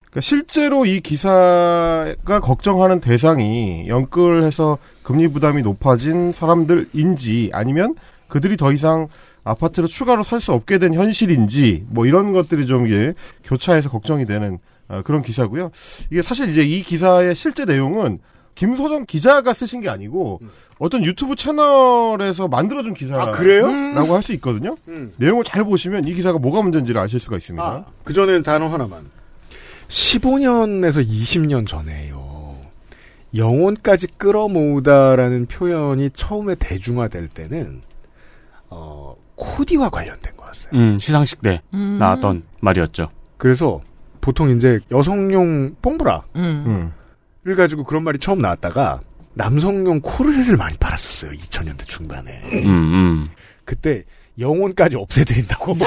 그러니까 0.00 0.20
실제로 0.20 0.86
이 0.86 1.00
기사가 1.00 2.40
걱정하는 2.40 3.00
대상이 3.00 3.88
연끌해서 3.88 4.78
금리 5.02 5.28
부담이 5.28 5.62
높아진 5.62 6.32
사람들인지 6.32 7.50
아니면 7.52 7.94
그들이 8.28 8.56
더 8.56 8.72
이상 8.72 9.08
아파트를 9.44 9.88
추가로 9.88 10.22
살 10.22 10.40
수 10.40 10.52
없게 10.52 10.78
된 10.78 10.94
현실인지 10.94 11.86
뭐 11.88 12.06
이런 12.06 12.32
것들이 12.32 12.66
좀 12.66 12.86
이게 12.86 13.14
교차해서 13.44 13.90
걱정이 13.90 14.24
되는 14.26 14.58
어, 14.88 15.02
그런 15.04 15.22
기사고요. 15.22 15.70
이게 16.10 16.22
사실 16.22 16.48
이제 16.50 16.62
이 16.62 16.82
기사의 16.82 17.34
실제 17.34 17.64
내용은 17.64 18.20
김소정 18.58 19.06
기자가 19.06 19.52
쓰신 19.52 19.80
게 19.82 19.88
아니고 19.88 20.40
어떤 20.80 21.04
유튜브 21.04 21.36
채널에서 21.36 22.48
만들어준 22.48 22.92
기사라고 22.92 23.30
아, 23.30 23.32
그래요? 23.32 23.66
할수 24.12 24.32
있거든요. 24.34 24.76
음. 24.88 25.12
내용을 25.16 25.44
잘 25.44 25.62
보시면 25.62 26.04
이 26.08 26.14
기사가 26.14 26.38
뭐가 26.38 26.62
문제인지를 26.62 27.00
아실 27.00 27.20
수가 27.20 27.36
있습니다. 27.36 27.64
아, 27.64 27.84
그 28.02 28.12
전에는 28.12 28.42
단어 28.42 28.66
하나만. 28.66 29.10
15년에서 29.86 31.08
20년 31.08 31.68
전에요. 31.68 32.56
영혼까지 33.36 34.08
끌어모으다라는 34.18 35.46
표현이 35.46 36.10
처음에 36.10 36.56
대중화될 36.56 37.28
때는, 37.28 37.80
어, 38.70 39.14
코디와 39.36 39.90
관련된 39.90 40.36
거였어요. 40.36 40.72
음, 40.74 40.98
시상식 40.98 41.42
때 41.42 41.62
음. 41.74 41.98
나왔던 42.00 42.42
말이었죠. 42.60 43.10
그래서 43.36 43.80
보통 44.20 44.50
이제 44.50 44.80
여성용 44.90 45.76
뽕브라를 45.80 46.90
음. 47.48 47.52
음. 47.52 47.56
가지고 47.56 47.84
그런 47.84 48.04
말이 48.04 48.18
처음 48.18 48.40
나왔다가 48.40 49.00
남성용 49.34 50.00
코르셋을 50.00 50.56
많이 50.56 50.76
팔았었어요. 50.78 51.32
2000년대 51.32 51.86
중반에. 51.86 52.40
음, 52.64 52.68
음. 52.68 53.30
그때 53.64 54.04
영혼까지 54.38 54.96
없애드린다고. 54.96 55.76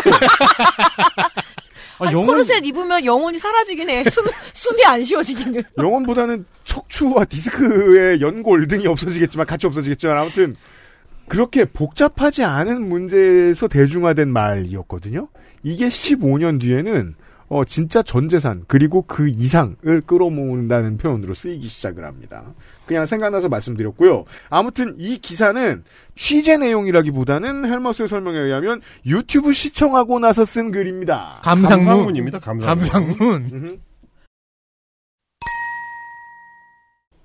아, 2.00 2.06
아니, 2.06 2.14
영혼- 2.14 2.28
코르셋 2.28 2.66
입으면 2.66 3.06
영혼이 3.06 3.38
사라지긴 3.40 3.90
해. 3.90 4.04
숨, 4.06 4.26
숨이 4.54 4.84
안 4.86 5.04
쉬어지기는. 5.04 5.62
영혼보다는 5.78 6.46
척추와 6.64 7.26
디스크의 7.26 8.22
연골 8.22 8.68
등이 8.68 8.88
없어지겠지만 8.88 9.46
같이 9.46 9.68
없어지겠지만 9.68 10.18
아무튼 10.18 10.56
그렇게 11.28 11.66
복잡하지 11.66 12.44
않은 12.44 12.88
문제에서 12.90 13.68
대중화된 13.68 14.30
말이었거든요. 14.30 15.28
이게 15.64 15.88
15년 15.88 16.60
뒤에는 16.60 17.16
어 17.52 17.66
진짜 17.66 18.02
전 18.02 18.30
재산 18.30 18.64
그리고 18.66 19.02
그 19.02 19.28
이상을 19.28 20.02
끌어모은다는 20.06 20.98
표현으로 20.98 21.34
쓰이기 21.34 21.68
시작을 21.68 22.06
합니다. 22.06 22.46
그냥 22.86 23.06
생각나서 23.06 23.50
말씀드렸고요. 23.50 24.24
아무튼 24.50 24.96
이 24.98 25.18
기사는 25.18 25.84
취재 26.16 26.56
내용이라기보다는 26.56 27.66
헬머스의 27.66 28.08
설명에 28.08 28.40
의하면 28.40 28.80
유튜브 29.06 29.52
시청하고 29.52 30.20
나서 30.20 30.46
쓴 30.46 30.72
글입니다. 30.72 31.42
감상문. 31.44 31.88
감상문입니다. 31.88 32.40
감상문. 32.40 32.88
감상문. 32.88 33.82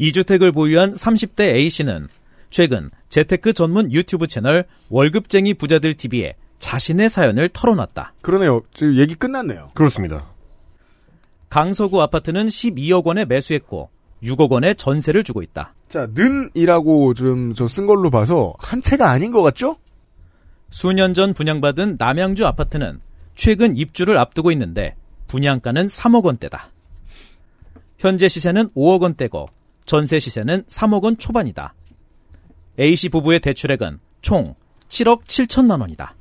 2주택을 0.01 0.53
보유한 0.53 0.93
30대 0.95 1.55
A씨는 1.55 2.09
최근 2.51 2.91
재테크 3.09 3.53
전문 3.53 3.93
유튜브 3.93 4.27
채널 4.27 4.67
월급쟁이 4.89 5.55
부자들 5.55 5.95
TV에 5.95 6.35
자신의 6.59 7.09
사연을 7.09 7.49
털어놨다. 7.51 8.15
그러네요. 8.23 8.63
지금 8.73 8.97
얘기 8.97 9.15
끝났네요. 9.15 9.71
그렇습니다. 9.75 10.27
강서구 11.49 12.03
아파트는 12.03 12.47
12억 12.47 13.05
원에 13.05 13.25
매수했고 13.25 13.91
6억 14.23 14.51
원의 14.51 14.75
전세를 14.77 15.23
주고 15.25 15.43
있다. 15.43 15.75
자, 15.89 16.09
는이라고 16.15 17.15
좀 17.15 17.53
저 17.55 17.69
쓴 17.69 17.87
걸로 17.87 18.11
봐서 18.11 18.55
한 18.59 18.81
채가 18.81 19.11
아닌 19.11 19.31
것 19.31 19.43
같죠? 19.43 19.77
수년 20.71 21.15
전 21.15 21.33
분양받은 21.35 21.97
남양주 21.99 22.45
아파트는 22.47 23.01
최근 23.37 23.77
입주를 23.77 24.19
앞두고 24.19 24.51
있는데 24.53 24.97
분양가는 25.29 25.87
3억 25.87 26.25
원대다. 26.25 26.71
현재 27.99 28.29
시세는 28.29 28.71
5억 28.71 29.03
원대고 29.03 29.47
전세 29.85 30.19
시세는 30.19 30.65
3억 30.65 31.05
원 31.05 31.17
초반이다. 31.19 31.75
A씨 32.81 33.09
부부의 33.09 33.41
대출액은 33.41 34.01
총 34.23 34.55
7억 34.89 35.25
7천만 35.25 35.81
원이다. 35.81 36.15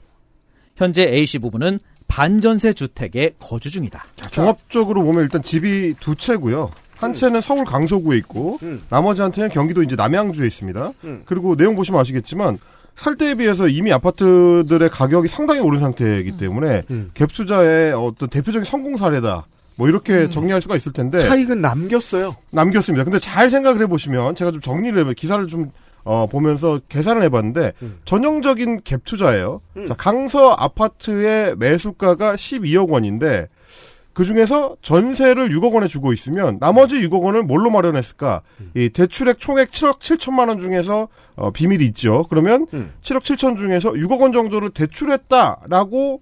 현재 0.75 1.03
A씨 1.03 1.39
부부는 1.39 1.79
반전세 2.07 2.73
주택에 2.73 3.31
거주 3.39 3.71
중이다. 3.71 4.05
종합적으로 4.31 5.03
보면 5.03 5.23
일단 5.23 5.41
집이 5.41 5.95
두 5.99 6.15
채고요. 6.15 6.71
한 6.97 7.13
채는 7.13 7.41
서울 7.41 7.65
강서구에 7.65 8.17
있고 8.17 8.57
음. 8.63 8.81
나머지 8.89 9.21
한 9.21 9.31
채는 9.31 9.49
경기도 9.49 9.83
이제 9.83 9.95
남양주에 9.95 10.47
있습니다. 10.47 10.91
음. 11.03 11.23
그리고 11.25 11.55
내용 11.55 11.75
보시면 11.75 11.99
아시겠지만 11.99 12.57
살 12.95 13.17
때에 13.17 13.35
비해서 13.35 13.67
이미 13.67 13.91
아파트들의 13.91 14.89
가격이 14.89 15.27
상당히 15.27 15.59
오른 15.59 15.81
상태이기 15.81 16.37
때문에 16.37 16.83
음. 16.89 17.11
갭투자의 17.13 17.93
어떤 18.01 18.29
대표적인 18.29 18.63
성공 18.63 18.95
사례다. 18.95 19.45
뭐 19.77 19.89
이렇게 19.89 20.29
정리할 20.29 20.61
수가 20.61 20.77
있을 20.77 20.93
텐데 20.93 21.19
차익은 21.19 21.59
남겼어요. 21.59 22.35
남겼습니다. 22.51 23.03
근데 23.03 23.19
잘 23.19 23.49
생각을 23.49 23.81
해보시면 23.81 24.35
제가 24.35 24.51
좀 24.51 24.61
정리를 24.61 24.97
해봐요. 24.99 25.13
기사를 25.15 25.45
좀 25.47 25.71
어, 26.05 26.27
보면서 26.27 26.79
계산을 26.87 27.23
해봤는데 27.23 27.73
음. 27.81 27.99
전형적인 28.05 28.81
갭 28.81 29.03
투자예요. 29.03 29.61
음. 29.75 29.87
자, 29.87 29.95
강서 29.95 30.51
아파트의 30.51 31.55
매수가가 31.57 32.35
12억 32.35 32.89
원인데 32.89 33.49
그 34.13 34.23
중에서 34.23 34.77
전세를 34.81 35.49
6억 35.49 35.73
원에 35.73 35.87
주고 35.89 36.13
있으면 36.13 36.57
나머지 36.59 36.95
6억 36.97 37.21
원을 37.21 37.43
뭘로 37.43 37.69
마련했을까? 37.69 38.43
음. 38.61 38.71
이 38.75 38.89
대출액 38.89 39.39
총액 39.39 39.71
7억 39.71 39.99
7천만 39.99 40.47
원 40.47 40.61
중에서 40.61 41.09
어, 41.35 41.51
비밀이 41.51 41.83
있죠. 41.87 42.25
그러면 42.29 42.67
음. 42.73 42.93
7억 43.01 43.23
7천 43.23 43.57
중에서 43.57 43.91
6억 43.91 44.21
원 44.21 44.31
정도를 44.31 44.69
대출했다라고 44.69 46.21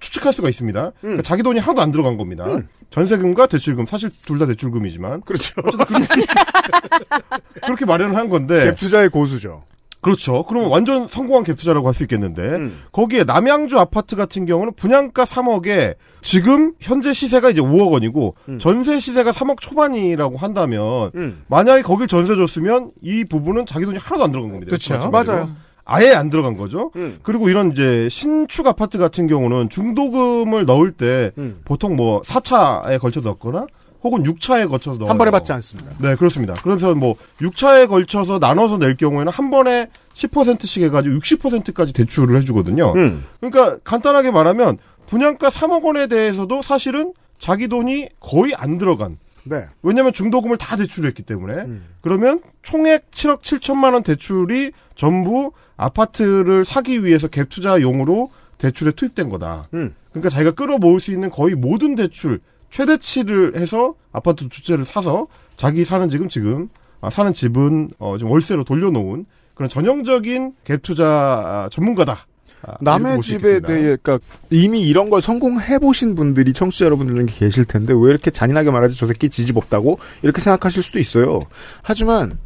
추측할 0.00 0.32
수가 0.32 0.48
있습니다. 0.48 0.92
그러니까 1.00 1.22
자기 1.22 1.42
돈이 1.42 1.60
하나도 1.60 1.82
안 1.82 1.92
들어간 1.92 2.16
겁니다. 2.16 2.44
음. 2.46 2.68
전세금과 2.90 3.46
대출금 3.48 3.86
사실 3.86 4.10
둘 4.24 4.38
다 4.38 4.46
대출금이지만 4.46 5.22
그렇죠. 5.22 5.52
그렇게 7.64 7.84
마련을 7.84 8.16
한 8.16 8.28
건데 8.28 8.70
갭 8.72 8.78
투자의 8.78 9.08
고수죠. 9.08 9.64
그렇죠. 10.00 10.44
그러면 10.44 10.68
완전 10.70 11.08
성공한 11.08 11.44
갭 11.44 11.56
투자라고 11.56 11.86
할 11.88 11.94
수 11.94 12.02
있겠는데 12.02 12.42
음. 12.42 12.82
거기에 12.92 13.24
남양주 13.24 13.78
아파트 13.78 14.16
같은 14.16 14.44
경우는 14.44 14.74
분양가 14.76 15.24
3억에 15.24 15.94
지금 16.20 16.74
현재 16.78 17.14
시세가 17.14 17.48
이제 17.50 17.62
5억 17.62 17.90
원이고 17.92 18.34
음. 18.50 18.58
전세 18.58 19.00
시세가 19.00 19.30
3억 19.30 19.60
초반이라고 19.62 20.36
한다면 20.36 21.10
음. 21.14 21.42
만약에 21.48 21.80
거길 21.82 22.06
전세 22.06 22.36
줬으면 22.36 22.90
이 23.00 23.24
부분은 23.24 23.64
자기 23.64 23.86
돈이 23.86 23.96
하나도 23.98 24.24
안 24.24 24.30
들어간 24.30 24.50
겁니다. 24.52 24.68
그렇죠. 24.70 25.10
맞아요. 25.10 25.50
아예 25.84 26.12
안 26.12 26.30
들어간 26.30 26.56
거죠. 26.56 26.90
음. 26.96 27.18
그리고 27.22 27.48
이런 27.48 27.72
이제 27.72 28.08
신축 28.10 28.66
아파트 28.66 28.98
같은 28.98 29.26
경우는 29.26 29.68
중도금을 29.68 30.64
넣을 30.64 30.92
때 30.92 31.32
음. 31.38 31.60
보통 31.64 31.96
뭐 31.96 32.22
4차에 32.22 32.98
걸쳐서 33.00 33.30
넣거나 33.30 33.66
혹은 34.02 34.22
6차에 34.22 34.68
걸쳐서 34.68 34.98
넣어요. 34.98 35.10
한 35.10 35.18
번에 35.18 35.30
받지 35.30 35.52
않습니다. 35.52 35.90
네, 35.98 36.14
그렇습니다. 36.14 36.54
그래서 36.62 36.94
뭐 36.94 37.16
6차에 37.40 37.88
걸쳐서 37.88 38.38
나눠서 38.38 38.78
낼 38.78 38.96
경우에는 38.96 39.32
한 39.32 39.50
번에 39.50 39.88
10%씩 40.14 40.82
해가지고 40.84 41.16
60%까지 41.16 41.92
대출을 41.92 42.38
해주거든요. 42.40 42.92
음. 42.96 43.24
그러니까 43.40 43.78
간단하게 43.84 44.30
말하면 44.30 44.78
분양가 45.06 45.48
3억 45.48 45.82
원에 45.84 46.06
대해서도 46.06 46.62
사실은 46.62 47.12
자기 47.38 47.68
돈이 47.68 48.08
거의 48.20 48.54
안 48.54 48.78
들어간. 48.78 49.18
네. 49.44 49.66
왜냐하면 49.82 50.12
중도금을 50.12 50.58
다 50.58 50.76
대출했기 50.76 51.22
때문에 51.22 51.54
음. 51.54 51.84
그러면 52.00 52.40
총액 52.62 53.10
7억 53.10 53.42
7천만 53.42 53.92
원 53.92 54.02
대출이 54.02 54.72
전부 54.96 55.52
아파트를 55.76 56.64
사기 56.64 57.04
위해서 57.04 57.28
갭 57.28 57.48
투자용으로 57.48 58.30
대출에 58.58 58.92
투입된 58.92 59.28
거다. 59.28 59.68
음. 59.74 59.94
그러니까 60.10 60.30
자기가 60.30 60.52
끌어모을 60.52 61.00
수 61.00 61.10
있는 61.10 61.30
거의 61.30 61.54
모든 61.54 61.94
대출 61.94 62.40
최대치를 62.70 63.58
해서 63.58 63.94
아파트 64.12 64.48
두 64.48 64.62
채를 64.62 64.84
사서 64.84 65.26
자기 65.56 65.84
사는 65.84 66.08
지금 66.10 66.28
지금 66.28 66.68
아, 67.00 67.10
사는 67.10 67.32
집은 67.34 67.90
어, 67.98 68.16
지금 68.18 68.32
월세로 68.32 68.64
돌려놓은 68.64 69.26
그런 69.54 69.68
전형적인 69.68 70.54
갭 70.64 70.82
투자 70.82 71.06
아, 71.06 71.68
전문가다. 71.70 72.26
아, 72.66 72.76
남의 72.80 73.20
집에. 73.20 73.60
대해, 73.60 73.96
그러니까 73.96 74.18
이미 74.50 74.82
이런 74.82 75.10
걸 75.10 75.20
성공해 75.22 75.78
보신 75.78 76.14
분들이 76.14 76.52
청취자 76.52 76.84
여러분들 76.86 77.14
중에 77.14 77.26
계실 77.26 77.64
텐데 77.64 77.92
왜 77.96 78.10
이렇게 78.10 78.30
잔인하게 78.30 78.70
말하지 78.70 78.96
저 78.96 79.06
새끼 79.06 79.28
지집 79.28 79.56
없다고 79.56 79.98
이렇게 80.22 80.40
생각하실 80.40 80.82
수도 80.82 80.98
있어요. 80.98 81.40
하지만 81.82 82.38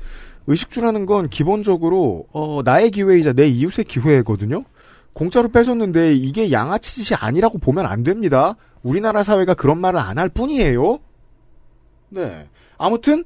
의식주라는 0.47 1.07
건 1.07 1.29
기본적으로 1.29 2.27
어, 2.33 2.63
나의 2.65 2.91
기회이자 2.91 3.33
내 3.35 3.47
이웃의 3.47 3.85
기회거든요. 3.85 4.65
공짜로 5.13 5.49
뺏었는데 5.49 6.15
이게 6.15 6.51
양아치 6.53 7.03
짓이 7.03 7.17
아니라고 7.19 7.59
보면 7.59 7.87
안 7.87 8.03
됩니다. 8.05 8.57
우리나라 8.83 9.23
사회가 9.23 9.55
그런 9.55 9.79
말을 9.81 9.99
안 9.99 10.19
할 10.19 10.29
뿐이에요. 10.29 10.99
네. 12.11 12.47
아무튼 12.79 13.25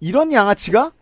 이런 0.00 0.32
양아치가 0.32 0.92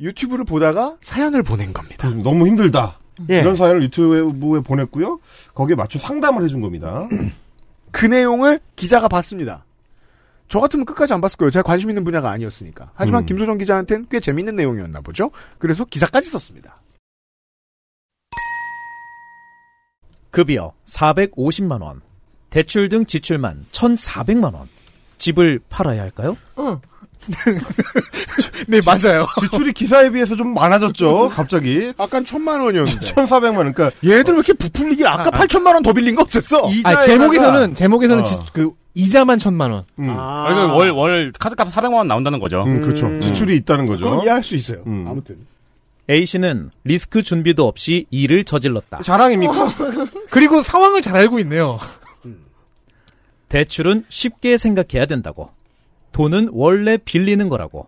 유튜브를 0.00 0.44
보다가 0.44 0.96
사연을 1.00 1.42
보낸 1.42 1.72
겁니다. 1.72 2.08
너무 2.22 2.46
힘들다. 2.46 2.98
예. 3.30 3.40
이런 3.40 3.56
사연을 3.56 3.82
유튜브에 3.84 4.60
보냈고요. 4.60 5.20
거기에 5.54 5.76
맞춰 5.76 5.98
상담을 5.98 6.44
해준 6.44 6.60
겁니다. 6.60 7.08
그 7.90 8.06
내용을 8.06 8.60
기자가 8.76 9.08
봤습니다. 9.08 9.64
저 10.48 10.60
같으면 10.60 10.86
끝까지 10.86 11.12
안 11.12 11.20
봤을 11.20 11.36
거예요. 11.36 11.50
제가 11.50 11.62
관심 11.62 11.90
있는 11.90 12.04
분야가 12.04 12.30
아니었으니까. 12.30 12.90
하지만 12.94 13.24
음. 13.24 13.26
김소정 13.26 13.58
기자한테는 13.58 14.06
꽤 14.10 14.20
재밌는 14.20 14.56
내용이었나 14.56 15.00
보죠. 15.02 15.30
그래서 15.58 15.84
기사까지 15.84 16.30
썼습니다. 16.30 16.80
급여 20.30 20.72
450만 20.86 21.82
원. 21.82 22.00
대출 22.50 22.88
등 22.88 23.04
지출만 23.04 23.66
1,400만 23.72 24.54
원. 24.54 24.68
집을 25.18 25.60
팔아야 25.68 26.00
할까요? 26.00 26.36
응. 26.58 26.78
네, 28.68 28.80
맞아요. 28.84 29.26
지출이 29.40 29.72
기사에 29.72 30.10
비해서 30.10 30.36
좀 30.36 30.54
많아졌죠. 30.54 31.30
갑자기. 31.30 31.92
아까 31.96 32.22
천만 32.24 32.60
원이었는데. 32.60 33.06
1,400만 33.14 33.56
원. 33.58 33.72
그러니까 33.72 33.90
얘들 34.04 34.34
왜 34.34 34.38
이렇게 34.38 34.52
부풀리길 34.52 35.06
아까 35.06 35.30
8천만 35.30 35.74
원 35.74 35.82
더 35.82 35.92
빌린 35.92 36.14
거 36.14 36.22
어땠어? 36.22 36.68
아, 36.84 37.02
제목에서는 37.02 37.74
제목에서는 37.74 38.22
어. 38.22 38.26
지- 38.26 38.38
그 38.52 38.70
이자만 38.94 39.38
천만 39.38 39.70
원. 39.70 39.84
음. 40.00 40.10
아, 40.10 40.46
아, 40.48 40.50
이거 40.52 40.74
월, 40.74 40.90
월 40.90 41.32
카드값 41.38 41.68
400만 41.68 41.94
원 41.94 42.08
나온다는 42.08 42.40
거죠. 42.40 42.64
음, 42.64 42.80
그렇죠. 42.80 43.06
음. 43.06 43.20
지출이 43.20 43.54
있다는 43.56 43.86
거죠. 43.86 44.04
그건 44.06 44.22
이해할 44.22 44.42
수 44.42 44.54
있어요. 44.56 44.82
음. 44.86 45.06
아무튼. 45.08 45.36
A씨는 46.10 46.70
리스크 46.84 47.22
준비도 47.22 47.66
없이 47.68 48.06
일을 48.10 48.44
저질렀다. 48.44 49.02
자랑입니까? 49.02 49.52
그리고 50.30 50.62
상황을 50.62 51.02
잘 51.02 51.14
알고 51.16 51.38
있네요. 51.40 51.78
대출은 53.48 54.04
쉽게 54.08 54.56
생각해야 54.56 55.06
된다고. 55.06 55.50
돈은 56.18 56.48
원래 56.50 56.96
빌리는 56.96 57.48
거라고. 57.48 57.86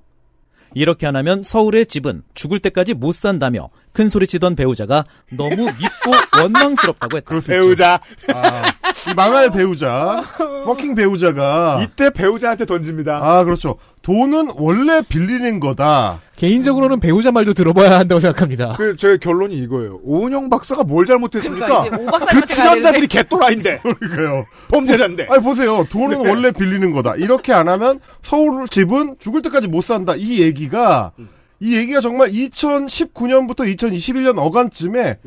이렇게 0.73 1.05
안 1.05 1.17
하면 1.17 1.43
서울의 1.43 1.87
집은 1.87 2.23
죽을 2.33 2.61
때까지 2.61 2.95
못 2.95 3.13
산다며 3.13 3.71
큰 3.93 4.09
소리 4.09 4.29
치던 4.29 4.55
배우자가 4.55 5.03
너무 5.37 5.65
밉고 5.65 6.13
원망스럽다고 6.41 7.17
했다. 7.17 7.41
배우자. 7.41 8.01
아, 8.33 8.63
이 8.69 8.71
망할 9.17 9.51
배우자, 9.51 10.23
working 10.67 10.95
배우자가 10.95 11.81
이때 11.83 12.11
배우자한테 12.11 12.67
던집니다. 12.67 13.19
아 13.23 13.45
그렇죠. 13.45 13.77
돈은 14.03 14.53
원래 14.57 15.03
빌리는 15.07 15.61
거다. 15.61 16.21
개인적으로는 16.37 17.01
배우자 17.01 17.31
말도 17.31 17.53
들어봐야 17.53 17.99
한다고 17.99 18.19
생각합니다. 18.19 18.75
그, 18.79 18.97
제 18.97 19.19
결론이 19.19 19.55
이거예요. 19.57 20.01
오은영 20.03 20.49
박사가 20.49 20.85
뭘 20.85 21.05
잘못했습니까? 21.05 21.83
그러니까 21.83 22.19
그 22.19 22.47
출연자들이 22.47 23.07
개또라인데. 23.09 23.81
그러니까요. 23.83 24.47
범죄자인데. 24.69 25.27
아니 25.29 25.43
보세요. 25.43 25.87
돈은 25.91 26.23
네. 26.23 26.29
원래 26.31 26.51
빌리는 26.51 26.93
거다. 26.93 27.17
이렇게 27.17 27.53
안 27.53 27.69
하면 27.69 28.01
서울 28.23 28.67
집은 28.69 29.17
죽을 29.19 29.43
때까지 29.43 29.67
못 29.67 29.83
산다. 29.83 30.15
이 30.17 30.41
얘기가 30.41 31.13
이 31.61 31.77
얘기가 31.77 32.01
정말 32.01 32.31
2019년부터 32.31 33.77
2021년 33.77 34.39
어간쯤에 34.39 35.19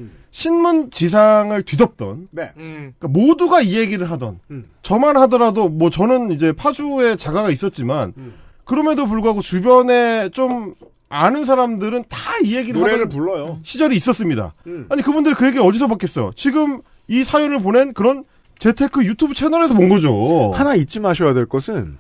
신문 0.44 0.90
지상을 0.90 1.62
뒤덮던 1.62 2.30
네. 2.32 2.50
그러니까 2.56 3.08
모두가 3.08 3.62
이 3.62 3.78
얘기를 3.78 4.10
하던 4.10 4.40
음. 4.50 4.66
저만 4.82 5.16
하더라도 5.16 5.70
뭐 5.70 5.92
저는 5.92 6.32
이제 6.32 6.52
파주에 6.52 7.18
자가가 7.18 7.52
있었지만 7.52 8.14
음. 8.18 8.34
그럼에도 8.66 9.06
불구하고 9.06 9.42
주변에 9.42 10.30
좀 10.30 10.74
아는 11.08 11.46
사람들은 11.46 12.06
다 12.10 12.34
이 12.44 12.56
얘기를 12.58 12.80
노래를 12.82 13.06
하던 13.06 13.10
불러요. 13.10 13.60
시절이 13.64 13.96
있었습니다. 13.96 14.54
음. 14.66 14.88
아니 14.90 15.04
그분들 15.04 15.36
그 15.36 15.46
얘기를 15.46 15.64
어디서 15.64 15.88
받겠어요? 15.88 16.32
지금 16.36 16.82
이 17.08 17.24
사연을 17.24 17.62
보낸 17.62 17.94
그런 17.94 18.24
재테크 18.58 19.06
유튜브 19.06 19.36
채널에서 19.36 19.76
본 19.76 19.88
거죠. 19.88 20.52
하나 20.56 20.74
잊지 20.74 21.00
마셔야 21.00 21.36
될 21.36 21.46
것은 21.46 21.98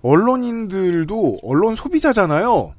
언론인들도 0.00 1.38
언론 1.42 1.74
소비자잖아요. 1.74 2.72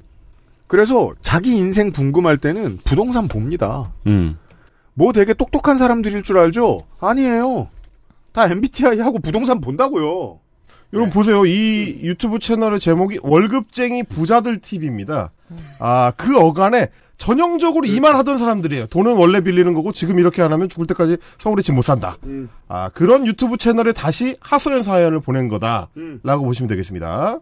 그래서 0.66 1.12
자기 1.22 1.56
인생 1.56 1.92
궁금할 1.92 2.36
때는 2.38 2.78
부동산 2.84 3.28
봅니다. 3.28 3.92
음. 4.08 4.36
뭐 4.98 5.12
되게 5.12 5.32
똑똑한 5.32 5.78
사람들일 5.78 6.24
줄 6.24 6.38
알죠? 6.38 6.82
아니에요. 6.98 7.68
다 8.32 8.46
MBTI 8.50 8.98
하고 8.98 9.20
부동산 9.20 9.60
본다고요. 9.60 10.40
여러분 10.92 11.10
보세요. 11.10 11.46
이 11.46 12.00
유튜브 12.02 12.40
채널의 12.40 12.80
제목이 12.80 13.20
월급쟁이 13.22 14.02
부자들 14.02 14.58
TV입니다. 14.58 15.30
아, 15.78 16.10
그 16.16 16.36
어간에 16.36 16.88
전형적으로 17.16 17.86
이말 17.86 18.16
하던 18.16 18.38
사람들이에요. 18.38 18.86
돈은 18.88 19.16
원래 19.16 19.40
빌리는 19.40 19.72
거고 19.72 19.92
지금 19.92 20.18
이렇게 20.18 20.42
안 20.42 20.52
하면 20.52 20.68
죽을 20.68 20.88
때까지 20.88 21.18
서울에 21.38 21.62
집 21.62 21.72
못 21.72 21.82
산다. 21.82 22.16
아, 22.66 22.88
그런 22.90 23.24
유튜브 23.24 23.56
채널에 23.56 23.92
다시 23.92 24.36
하소연 24.40 24.82
사연을 24.82 25.20
보낸 25.20 25.46
거다. 25.48 25.90
음. 25.96 26.18
라고 26.24 26.44
보시면 26.44 26.68
되겠습니다. 26.68 27.38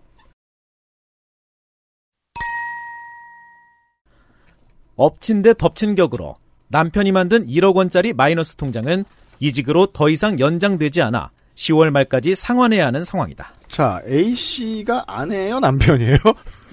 엎친 4.96 5.42
데 5.42 5.54
덮친 5.54 5.94
격으로 5.94 6.36
남편이 6.68 7.12
만든 7.12 7.46
1억 7.46 7.74
원짜리 7.74 8.12
마이너스 8.12 8.56
통장은 8.56 9.04
이직으로 9.40 9.86
더 9.86 10.08
이상 10.08 10.38
연장되지 10.40 11.02
않아 11.02 11.30
10월 11.54 11.90
말까지 11.90 12.34
상환해야 12.34 12.86
하는 12.86 13.02
상황이다. 13.02 13.52
자, 13.68 14.02
A씨가 14.06 15.04
아내예요? 15.06 15.58
남편이에요? 15.60 16.16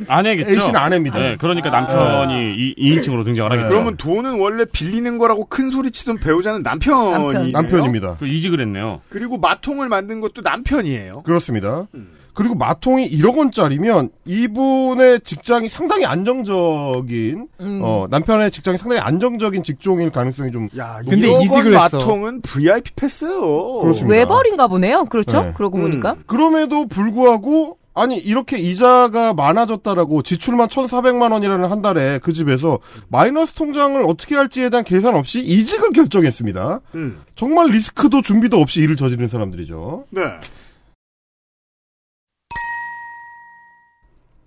아내겠죠. 0.08 0.50
A씨는 0.50 0.76
아내입니다. 0.76 1.20
네, 1.20 1.38
그러니까 1.38 1.70
남편이 1.70 2.56
이, 2.56 2.76
2인칭으로 2.76 3.24
등장을 3.24 3.50
하겠죠. 3.50 3.70
그러면 3.70 3.96
돈은 3.96 4.40
원래 4.40 4.66
빌리는 4.66 5.18
거라고 5.18 5.46
큰 5.46 5.70
소리 5.70 5.90
치던 5.92 6.20
배우자는 6.20 6.64
남편이 6.64 7.22
남편. 7.22 7.52
남편입니다. 7.52 8.18
그 8.20 8.28
이직을 8.28 8.60
했네요. 8.60 9.00
그리고 9.10 9.38
마통을 9.38 9.88
만든 9.88 10.20
것도 10.20 10.42
남편이에요. 10.42 11.24
그렇습니다. 11.24 11.88
음. 11.94 12.10
그리고 12.34 12.56
마통이 12.56 13.10
1억 13.10 13.38
원짜리면 13.38 14.10
이분의 14.26 15.22
직장이 15.22 15.70
상당히 15.70 16.06
안정적인 16.06 17.48
음. 17.60 17.82
어 17.84 18.06
남편의 18.10 18.52
직장이 18.52 18.78
상당히 18.78 19.02
안정적인 19.02 19.64
직종일 19.64 20.10
가능성이 20.12 20.52
좀 20.52 20.70
야, 20.78 21.00
근데 21.08 21.30
이직을 21.30 21.74
했어. 21.74 21.98
마통은 21.98 22.42
VIP 22.42 22.92
패스요. 22.96 23.80
그렇습니다. 23.82 24.16
외벌인가 24.16 24.68
보네요. 24.68 25.06
그렇죠? 25.06 25.42
네. 25.42 25.54
그러고 25.56 25.80
보니까. 25.80 26.16
그럼에도 26.26 26.88
불구하고 26.88 27.78
아니 27.96 28.18
이렇게 28.18 28.58
이자가 28.58 29.34
많아졌다라고 29.34 30.24
지출만 30.24 30.68
1,400만 30.70 31.32
원이라는 31.32 31.70
한 31.70 31.82
달에 31.84 32.20
그 32.24 32.34
집에서 32.34 32.80
마이너스 33.08 33.54
통장을 33.54 34.02
어떻게 34.08 34.36
할지에 34.36 34.70
대한 34.70 34.84
계산 34.84 35.16
없이 35.16 35.40
이직을 35.42 35.92
결정했습니다. 35.92 36.82
음. 36.96 37.22
정말 37.36 37.68
리스크도 37.68 38.24
준비도 38.24 38.58
없이 38.58 38.82
일을 38.82 38.96
저지른 38.96 39.28
사람들이죠. 39.28 40.06
네. 40.10 40.22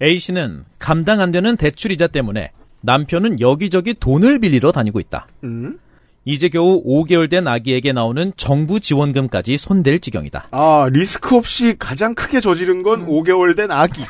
A씨는 0.03 0.65
감당 0.79 1.21
안 1.21 1.31
되는 1.31 1.57
대출 1.57 1.93
이자 1.93 2.07
때문에 2.07 2.53
남편은 2.83 3.41
여기저기 3.41 3.95
돈을 3.95 4.39
빌리러 4.39 4.73
다니고 4.73 5.01
있다. 5.01 5.27
음. 5.45 5.79
이제 6.25 6.49
겨우 6.49 6.83
5개월 6.85 7.31
된 7.31 7.47
아기에게 7.47 7.93
나오는 7.93 8.33
정부 8.37 8.81
지원금까지 8.81 9.57
손댈 9.57 10.01
지경이다. 10.01 10.49
아, 10.51 10.89
리스크 10.93 11.37
없이 11.37 11.77
가장 11.79 12.15
크게 12.15 12.41
저지른 12.41 12.83
건 12.83 13.07
5개월 13.07 13.57
된 13.57 13.71
아기. 13.71 14.03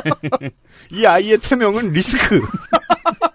이 0.92 1.06
아이의 1.06 1.38
태명은 1.38 1.92
리스크. 1.92 2.42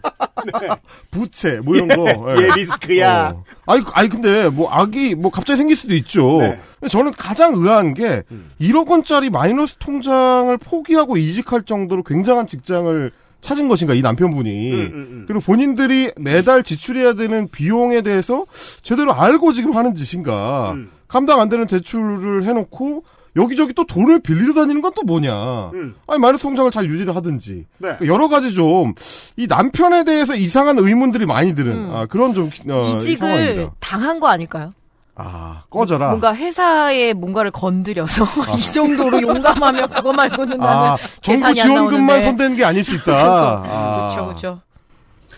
부채 1.11 1.59
뭐 1.63 1.75
이런 1.75 1.87
거. 1.89 2.41
예, 2.41 2.49
리스크야. 2.55 3.29
어. 3.35 3.43
아니, 3.65 3.83
아니 3.93 4.09
근데 4.09 4.49
뭐 4.49 4.69
악이 4.71 5.15
뭐 5.15 5.31
갑자기 5.31 5.57
생길 5.57 5.75
수도 5.75 5.95
있죠. 5.95 6.39
네. 6.39 6.59
저는 6.89 7.11
가장 7.13 7.53
의아한 7.55 7.93
게 7.93 8.23
음. 8.31 8.51
1억 8.61 8.87
원짜리 8.87 9.29
마이너스 9.29 9.75
통장을 9.79 10.55
포기하고 10.57 11.17
이직할 11.17 11.63
정도로 11.63 12.03
굉장한 12.03 12.47
직장을 12.47 13.11
찾은 13.41 13.67
것인가 13.67 13.93
이 13.93 14.01
남편분이 14.01 14.73
음, 14.73 14.79
음, 14.79 14.93
음. 14.93 15.25
그리고 15.27 15.41
본인들이 15.41 16.13
매달 16.17 16.63
지출해야 16.63 17.13
되는 17.13 17.47
비용에 17.47 18.01
대해서 18.01 18.45
제대로 18.81 19.13
알고 19.13 19.53
지금 19.53 19.75
하는 19.75 19.93
짓인가 19.93 20.71
음. 20.73 20.89
감당 21.07 21.39
안 21.39 21.49
되는 21.49 21.67
대출을 21.67 22.43
해놓고 22.43 23.03
여기저기 23.35 23.73
또 23.73 23.85
돈을 23.85 24.19
빌리러 24.21 24.53
다니는 24.53 24.81
건 24.81 24.93
또 24.95 25.01
뭐냐 25.03 25.71
음. 25.73 25.95
아니 26.07 26.19
마이너스 26.19 26.43
통장을 26.43 26.69
잘 26.71 26.85
유지를 26.85 27.15
하든지 27.15 27.65
네. 27.79 27.97
여러 28.05 28.27
가지 28.29 28.53
좀 28.53 28.93
이 29.37 29.47
남편에 29.47 30.03
대해서 30.05 30.35
이상한 30.35 30.77
의문들이 30.79 31.25
많이 31.25 31.53
드는 31.55 31.71
음. 31.73 31.91
아, 31.95 32.05
그런 32.05 32.33
좀 32.33 32.49
어, 32.69 32.95
이직을 32.97 33.17
상황입니다. 33.17 33.71
당한 33.79 34.19
거 34.19 34.27
아닐까요? 34.29 34.69
아 35.17 35.63
꺼져라. 35.69 36.09
뭔가 36.09 36.35
회사에 36.35 37.13
뭔가를 37.13 37.51
건드려서 37.51 38.23
이 38.57 38.61
정도로 38.73 39.21
용감하면 39.21 39.87
그거 39.89 40.11
말고는 40.13 40.57
나는 40.57 40.89
아 40.91 40.97
정부 41.21 41.45
계산이 41.47 41.61
안 41.61 41.67
지원금만. 41.67 42.21
손대는 42.21 42.55
게 42.57 42.63
아닐 42.65 42.83
수 42.83 42.95
있다. 42.95 43.11
아. 43.65 43.97
그렇죠, 44.09 44.25
그렇죠. 44.25 44.59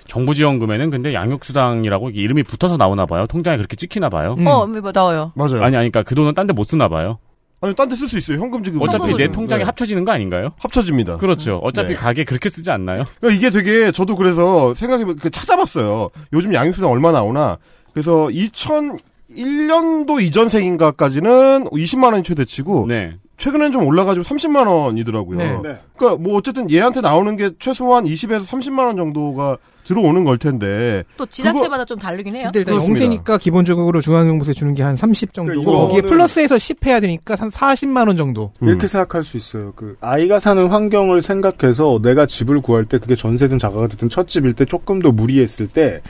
정부 0.08 0.34
지원금에는 0.34 0.90
근데 0.90 1.14
양육수당이라고 1.14 2.12
이름이 2.12 2.44
붙어서 2.44 2.78
나오나 2.78 3.06
봐요. 3.06 3.28
통장에 3.28 3.58
그렇게 3.58 3.76
찍히나 3.76 4.10
봐요. 4.10 4.36
음. 4.38 4.48
어, 4.48 4.66
뭐 4.66 4.92
나와요. 4.94 5.32
맞아요. 5.36 5.58
아니, 5.64 5.76
아니, 5.76 5.90
그러니까 5.92 6.04
그 6.04 6.16
돈은 6.16 6.34
딴 6.34 6.48
데 6.48 6.54
못 6.54 6.64
쓰나 6.64 6.88
봐요. 6.88 7.20
아니 7.62 7.74
딴 7.76 7.90
데 7.90 7.96
쓸 7.96 8.08
수 8.08 8.18
있어요. 8.18 8.40
현금 8.40 8.64
지급. 8.64 8.82
어차피 8.84 9.16
내. 9.16 9.32
통장에 9.32 9.60
네. 9.60 9.66
합쳐지는 9.66 10.06
거 10.06 10.12
아닌가요? 10.12 10.52
합쳐집니다. 10.60 11.18
그렇죠. 11.18 11.58
어차피 11.64 11.90
네. 11.90 11.96
가게 11.96 12.24
그렇게 12.24 12.50
쓰지 12.50 12.70
않나요? 12.70 13.06
그러니까 13.20 13.38
이게 13.38 13.50
되게 13.50 13.92
저도 13.92 14.16
그래서 14.16 14.74
생각해 14.76 15.06
그 15.20 15.30
찾아봤어요. 15.32 16.10
요즘 16.34 16.54
양육수당 16.54 16.90
얼마 16.92 17.12
나오나. 17.12 17.58
그래서 17.94 18.28
2001년도 18.28 20.22
이전생인가까지는 20.22 21.66
20만 21.72 22.12
원이 22.14 22.24
최대치고 22.24 22.86
네. 22.88 23.18
최근엔 23.38 23.72
좀 23.72 23.86
올라가지고 23.86 24.24
30만 24.26 24.68
원이더라고요. 24.68 25.38
네. 25.38 25.60
네. 25.64 25.78
그러니까 25.96 26.22
뭐 26.22 26.38
어쨌든 26.38 26.70
얘한테 26.72 27.02
나오는 27.02 27.36
게 27.38 27.52
최소한 27.60 28.06
20에서 28.06 28.46
30만 28.46 28.80
원 28.86 28.98
정도가 28.98 29.58
들어오는 29.86 30.26
걸 30.26 30.38
텐데 30.38 31.06
또 31.16 31.26
지자체마다 31.26 31.86
좀 31.86 31.98
다르긴 31.98 32.36
해요. 32.36 32.46
근데 32.46 32.60
일단 32.60 32.74
그렇습니다. 32.74 33.00
영세니까 33.06 33.38
기본적으로 33.38 34.02
중앙정부에서 34.02 34.52
주는 34.54 34.74
게 34.74 34.84
한 34.84 34.98
30 34.98 35.34
정도고 35.34 35.62
그러니까 35.62 35.88
거기에 35.88 36.02
플러스해서 36.02 36.58
10 36.58 36.86
해야 36.86 37.00
되니까 37.00 37.36
한 37.36 37.50
40만 37.50 38.08
원 38.08 38.18
정도. 38.18 38.52
음. 38.62 38.68
이렇게 38.68 38.88
생각할 38.88 39.24
수 39.24 39.38
있어요. 39.38 39.72
그 39.76 39.96
아이가 40.02 40.40
사는 40.42 40.68
환경을 40.68 41.22
생각해서 41.22 42.00
내가 42.02 42.26
집을 42.26 42.62
구할 42.62 42.86
때 42.86 42.98
그게 42.98 43.16
전세든 43.16 43.60
자가가 43.60 43.88
됐든 43.88 44.10
첫 44.10 44.28
집일 44.28 44.54
때 44.54 44.66
조금 44.66 45.00
더 45.02 45.12
무리했을 45.12 45.68
때 45.68 46.02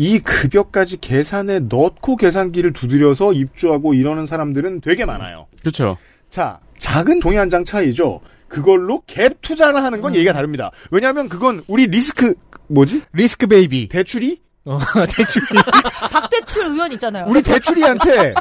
이 0.00 0.20
급여까지 0.20 0.98
계산에 1.00 1.58
넣고 1.58 2.14
계산기를 2.16 2.72
두드려서 2.72 3.32
입주하고 3.32 3.94
이러는 3.94 4.26
사람들은 4.26 4.80
되게 4.80 5.04
많아요. 5.04 5.46
그렇죠. 5.60 5.96
자, 6.30 6.60
작은 6.78 7.20
종이 7.20 7.36
한 7.36 7.48
장 7.48 7.64
차이죠. 7.64 8.20
그걸로 8.48 9.02
갭 9.06 9.38
투자를 9.42 9.82
하는 9.82 10.00
건 10.00 10.14
얘기가 10.14 10.32
다릅니다. 10.32 10.70
왜냐하면 10.90 11.28
그건 11.28 11.62
우리 11.66 11.86
리스크 11.86 12.34
뭐지? 12.68 13.02
리스크 13.12 13.46
베이비. 13.46 13.88
대출이 13.88 14.40
어, 14.64 14.78
대출. 15.16 15.42
박대출 16.10 16.66
의원 16.66 16.92
있잖아요. 16.92 17.24
우리 17.28 17.42
대출이한테 17.42 18.34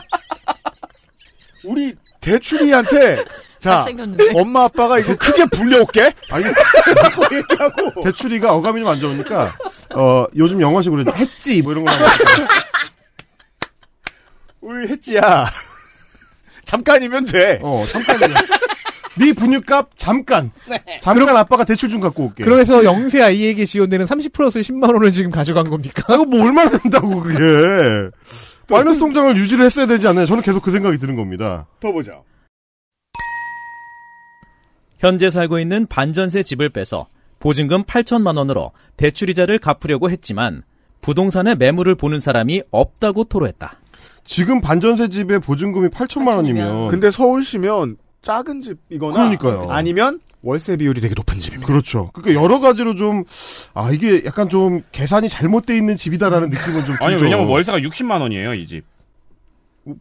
우리 1.66 1.94
대출이한테 2.22 3.24
자. 3.60 3.86
엄마 4.36 4.64
아빠가 4.66 5.00
이거 5.00 5.16
크게 5.16 5.46
불려올게. 5.46 6.14
아니 6.30 6.46
대출이가 8.04 8.54
어감이 8.54 8.82
좀 8.82 8.90
안 8.90 9.00
좋으니까 9.00 9.54
어 9.96 10.26
요즘 10.36 10.62
영어식으로 10.62 11.04
했지 11.14 11.62
뭐 11.62 11.72
이런 11.74 11.86
거 11.86 11.92
우리 14.62 14.88
했지야. 14.88 15.50
잠깐이면 16.68 17.26
돼. 17.26 17.60
어 17.64 17.84
잠깐이야. 17.92 18.38
네 19.18 19.34
분유값 19.34 19.92
잠깐. 19.98 20.52
잠깐 21.02 21.36
아빠가 21.38 21.64
대출 21.64 21.90
좀 21.90 22.02
갖고 22.02 22.26
올게. 22.26 22.44
그래서 22.44 22.84
영세 22.84 23.22
아이에게 23.22 23.66
지원되는 23.66 24.06
30 24.06 24.34
플러스 24.34 24.60
10만 24.60 24.94
원을 24.94 25.12
지금 25.12 25.32
가져간 25.32 25.70
겁니까? 25.70 26.04
아, 26.08 26.16
이거 26.16 26.26
뭐 26.26 26.44
얼마나 26.46 26.70
된다고 26.70 27.22
그게. 27.22 28.10
마이너스 28.70 29.00
통장을 29.00 29.36
유지를 29.38 29.66
했어야 29.66 29.86
되지 29.88 30.08
않나요? 30.10 30.26
저는 30.26 30.44
계속 30.44 30.62
그 30.62 30.70
생각이 30.70 30.98
드는 30.98 31.16
겁니다. 31.16 31.66
더 31.80 31.92
보자. 31.92 32.20
현재 35.00 35.30
살고 35.30 35.60
있는 35.60 35.88
반전세 35.88 36.44
집을 36.44 36.70
빼서 36.70 37.08
보증금 37.40 37.84
8천만 37.84 38.38
원으로 38.38 38.72
대출이자를 38.98 39.60
갚으려고 39.60 40.10
했지만 40.10 40.64
부동산의 41.02 41.56
매물을 41.56 41.96
보는 41.96 42.20
사람이 42.20 42.64
없다고 42.72 43.24
토로했다. 43.26 43.80
지금 44.28 44.62
반전세 44.62 45.08
집에 45.10 45.40
보증금이 45.40 45.88
8천만 45.90 46.36
원이면 46.36 46.90
근데 46.90 47.10
서울시면 47.10 47.98
작은 48.22 48.62
집이거나 48.62 49.14
그러니까요. 49.16 49.68
아니면 49.72 50.20
월세 50.44 50.78
비율이 50.78 51.02
되게 51.02 51.14
높은 51.16 51.40
집입니다. 51.40 51.66
그렇죠. 51.68 52.12
그러니까 52.14 52.42
여러 52.42 52.60
가지로 52.60 52.96
좀 52.96 53.24
아 53.74 53.92
이게 53.92 54.24
약간 54.26 54.50
좀 54.50 54.82
계산이 54.92 55.30
잘못돼 55.30 55.76
있는 55.76 55.98
집이다라는 55.98 56.50
느낌은 56.50 56.86
좀 56.86 56.96
아니. 57.02 57.16
왜냐면 57.22 57.48
월세가 57.48 57.80
60만 57.80 58.22
원이에요, 58.22 58.54
이 58.54 58.68
집. 58.68 58.84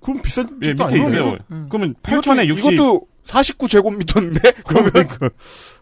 그럼 0.03 0.20
비싼 0.22 0.49
예, 0.62 0.66
집도 0.68 0.85
밑에 0.87 0.97
아니에요. 1.01 1.09
있어요. 1.09 1.37
그러면 1.68 1.95
8천에 2.03 2.47
60. 2.49 2.72
이것도 2.72 3.07
49제곱미터인데 3.24 4.55
그러면 4.66 4.91
그러니까 4.91 5.31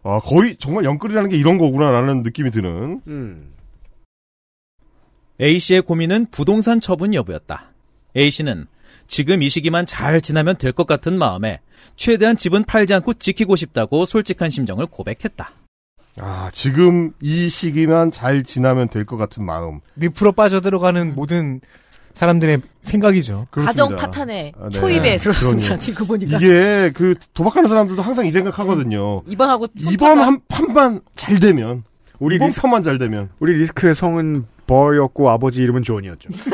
아 0.03 0.21
거의 0.23 0.57
정말 0.59 0.85
영끌이라는 0.85 1.31
게 1.31 1.37
이런 1.37 1.57
거구나라는 1.59 2.23
느낌이 2.23 2.51
드는. 2.51 3.01
음. 3.07 3.51
A씨의 5.41 5.83
고민은 5.83 6.27
부동산 6.31 6.81
처분 6.81 7.13
여부였다. 7.15 7.73
A씨는 8.17 8.67
지금 9.07 9.43
이 9.43 9.49
시기만 9.49 9.87
잘 9.87 10.21
지나면 10.21 10.57
될 10.57 10.73
것 10.73 10.87
같은 10.87 11.19
마음에 11.19 11.61
최대한 11.97 12.37
집은 12.37 12.65
팔지 12.65 12.95
않고 12.95 13.15
지키고 13.15 13.55
싶다고 13.57 14.05
솔직한 14.05 14.51
심정을 14.51 14.87
고백했다. 14.87 15.51
아 16.21 16.51
지금 16.53 17.13
이 17.21 17.49
시기만 17.49 18.13
잘 18.13 18.45
지나면 18.45 18.89
될 18.89 19.05
것 19.05 19.17
같은 19.17 19.45
마음. 19.45 19.81
늪으로 19.97 20.33
빠져들어가는 20.33 21.15
모든 21.15 21.61
사람들의 22.15 22.63
생각이죠. 22.83 23.49
가정 23.51 23.89
그렇습니다. 23.89 23.97
파탄에 24.07 24.53
아, 24.59 24.69
네. 24.69 24.79
초입에 24.79 25.17
들었습니다. 25.19 25.77
지금 25.79 26.07
보니까. 26.07 26.37
이게 26.37 26.93
그 26.95 27.17
도박하는 27.35 27.69
사람들도 27.69 28.01
항상 28.03 28.25
이 28.27 28.31
생각하거든요. 28.31 29.23
이번하고 29.27 29.67
이번 29.77 30.21
한 30.21 30.41
판만 30.49 31.01
잘 31.17 31.41
되면 31.41 31.83
우리 32.21 32.37
이번 32.37 32.49
리스, 32.49 32.61
판만 32.61 32.85
잘 32.85 32.99
되면 32.99 33.31
우리 33.41 33.55
리스크의 33.55 33.97
성은 33.97 34.47
버였고 34.69 35.29
아버지 35.29 35.61
이름은 35.63 35.83
존이었죠. 35.83 36.29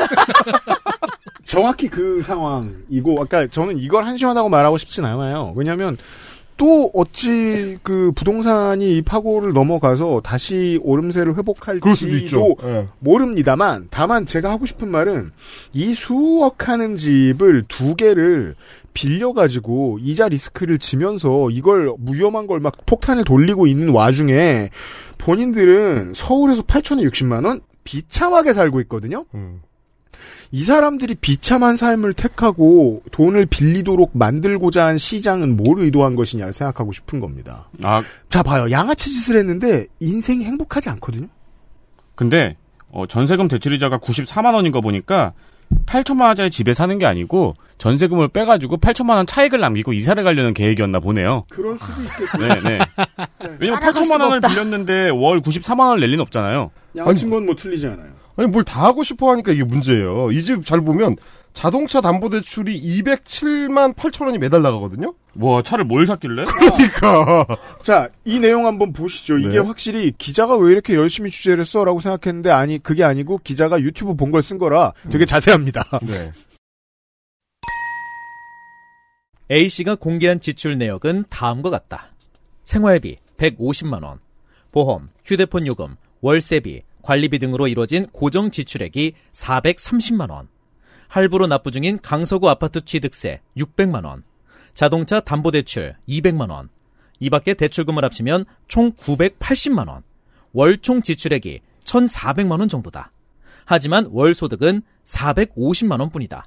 정확히 1.45 1.87
그 1.87 2.21
상황이고 2.21 3.21
아까 3.21 3.47
저는 3.47 3.77
이걸 3.79 4.03
한심하다고 4.05 4.49
말하고 4.49 4.77
싶진 4.77 5.05
않아요. 5.05 5.53
왜냐하면 5.55 5.97
또 6.57 6.91
어찌 6.93 7.79
그 7.81 8.11
부동산이 8.15 8.97
이 8.97 9.01
파고를 9.01 9.51
넘어가서 9.53 10.21
다시 10.23 10.79
오름세를. 10.83 11.35
회복할지도 11.35 12.55
예. 12.63 12.87
모릅니다만 12.99 13.87
다만 13.89 14.27
제가 14.27 14.51
하고 14.51 14.67
싶은 14.67 14.87
말은 14.89 15.31
이 15.73 15.95
수억 15.95 16.69
하는 16.69 16.95
집을 16.97 17.63
두 17.67 17.95
개를 17.95 18.55
빌려가지고 18.93 19.97
이자 20.01 20.27
리스크를 20.27 20.77
지면서 20.77 21.49
이걸 21.49 21.95
위험한 22.05 22.45
걸 22.45 22.59
막 22.59 22.73
폭탄을 22.85 23.23
돌리고 23.23 23.65
있는 23.65 23.89
와중에 23.89 24.69
본인들은 25.17 26.13
서울에서 26.13 26.61
8천에 26.63 27.09
60만 27.09 27.45
원 27.45 27.61
비참하게 27.83 28.53
살고 28.53 28.81
있거든요. 28.81 29.25
음. 29.33 29.61
이 30.51 30.63
사람들이 30.63 31.15
비참한 31.15 31.77
삶을 31.77 32.13
택하고 32.13 33.01
돈을 33.11 33.45
빌리도록 33.45 34.11
만들고자 34.13 34.85
한 34.85 34.97
시장은 34.97 35.55
뭘 35.55 35.79
의도한 35.79 36.15
것이냐 36.15 36.51
생각하고 36.51 36.91
싶은 36.91 37.21
겁니다. 37.21 37.69
아, 37.81 38.03
자 38.29 38.43
봐요. 38.43 38.69
양아치 38.69 39.09
짓을 39.11 39.37
했는데 39.37 39.87
인생이 39.99 40.43
행복하지 40.43 40.89
않거든요. 40.89 41.27
근데 42.15 42.57
어, 42.89 43.05
전세금 43.07 43.47
대출이자가 43.47 43.99
94만 43.99 44.53
원인 44.53 44.73
거 44.73 44.81
보니까 44.81 45.33
8천만 45.85 46.23
원짜리 46.25 46.49
집에 46.49 46.73
사는 46.73 46.97
게 46.99 47.05
아니고 47.05 47.55
전세금을 47.77 48.27
빼가지고 48.27 48.77
8천만 48.77 49.11
원 49.11 49.25
차익을 49.25 49.61
남기고 49.61 49.93
이사를 49.93 50.21
가려는 50.21 50.53
계획이었나 50.53 50.99
보네요. 50.99 51.45
그럴 51.49 51.77
수도 51.77 52.01
있겠고. 52.01 52.37
네, 52.39 52.47
네. 52.61 52.79
왜냐면 53.57 53.79
8천만 53.79 54.21
원을 54.21 54.41
빌렸는데 54.41 55.09
월 55.11 55.41
94만 55.41 55.87
원을 55.87 56.01
낼 56.01 56.09
리는 56.09 56.21
없잖아요. 56.21 56.71
양아치인 56.97 57.31
건뭐 57.31 57.55
틀리지 57.55 57.87
않아요. 57.87 58.20
아니 58.37 58.47
뭘 58.47 58.63
다 58.63 58.83
하고 58.83 59.03
싶어 59.03 59.31
하니까 59.31 59.51
이게 59.51 59.63
문제예요. 59.63 60.31
이 60.31 60.41
집 60.43 60.65
잘 60.65 60.81
보면 60.81 61.15
자동차 61.53 61.99
담보 61.99 62.29
대출이 62.29 62.81
207만 63.03 63.93
8천 63.95 64.25
원이 64.25 64.37
매달 64.37 64.61
나가거든요. 64.61 65.13
뭐 65.33 65.61
차를 65.61 65.83
뭘 65.83 66.07
샀길래? 66.07 66.45
그러니까 66.45 67.45
자, 67.83 68.09
이 68.23 68.39
내용 68.39 68.65
한번 68.67 68.93
보시죠. 68.93 69.37
이게 69.37 69.49
네. 69.49 69.57
확실히 69.59 70.13
기자가 70.17 70.55
왜 70.57 70.71
이렇게 70.71 70.95
열심히 70.95 71.29
취재를 71.29 71.59
했어라고 71.61 71.99
생각했는데 71.99 72.51
아니 72.51 72.79
그게 72.79 73.03
아니고 73.03 73.39
기자가 73.43 73.81
유튜브 73.81 74.15
본 74.15 74.31
걸 74.31 74.41
쓴 74.43 74.57
거라 74.59 74.93
되게 75.11 75.25
자세합니다. 75.25 75.83
네. 76.03 76.31
A 79.51 79.67
씨가 79.67 79.95
공개한 79.95 80.39
지출 80.39 80.77
내역은 80.77 81.25
다음과 81.29 81.69
같다. 81.69 82.07
생활비 82.63 83.17
150만 83.37 84.03
원, 84.03 84.19
보험, 84.71 85.09
휴대폰 85.25 85.67
요금, 85.67 85.97
월세비, 86.21 86.83
관리비 87.01 87.39
등으로 87.39 87.67
이루어진 87.67 88.07
고정 88.07 88.51
지출액이 88.51 89.13
430만 89.33 90.29
원, 90.31 90.47
할부로 91.07 91.47
납부 91.47 91.71
중인 91.71 91.99
강서구 92.01 92.49
아파트 92.49 92.81
취득세 92.85 93.41
600만 93.57 94.05
원, 94.05 94.23
자동차 94.73 95.19
담보대출 95.19 95.95
200만 96.07 96.49
원, 96.49 96.69
이 97.19 97.29
밖에 97.29 97.53
대출금을 97.53 98.03
합치면 98.05 98.45
총 98.67 98.93
980만 98.93 99.87
원, 99.89 100.03
월 100.53 100.77
총 100.81 101.01
지출액이 101.01 101.59
1,400만 101.83 102.59
원 102.59 102.67
정도다. 102.67 103.11
하지만 103.65 104.07
월 104.11 104.33
소득은 104.33 104.81
450만 105.03 105.99
원 105.99 106.09
뿐이다. 106.09 106.45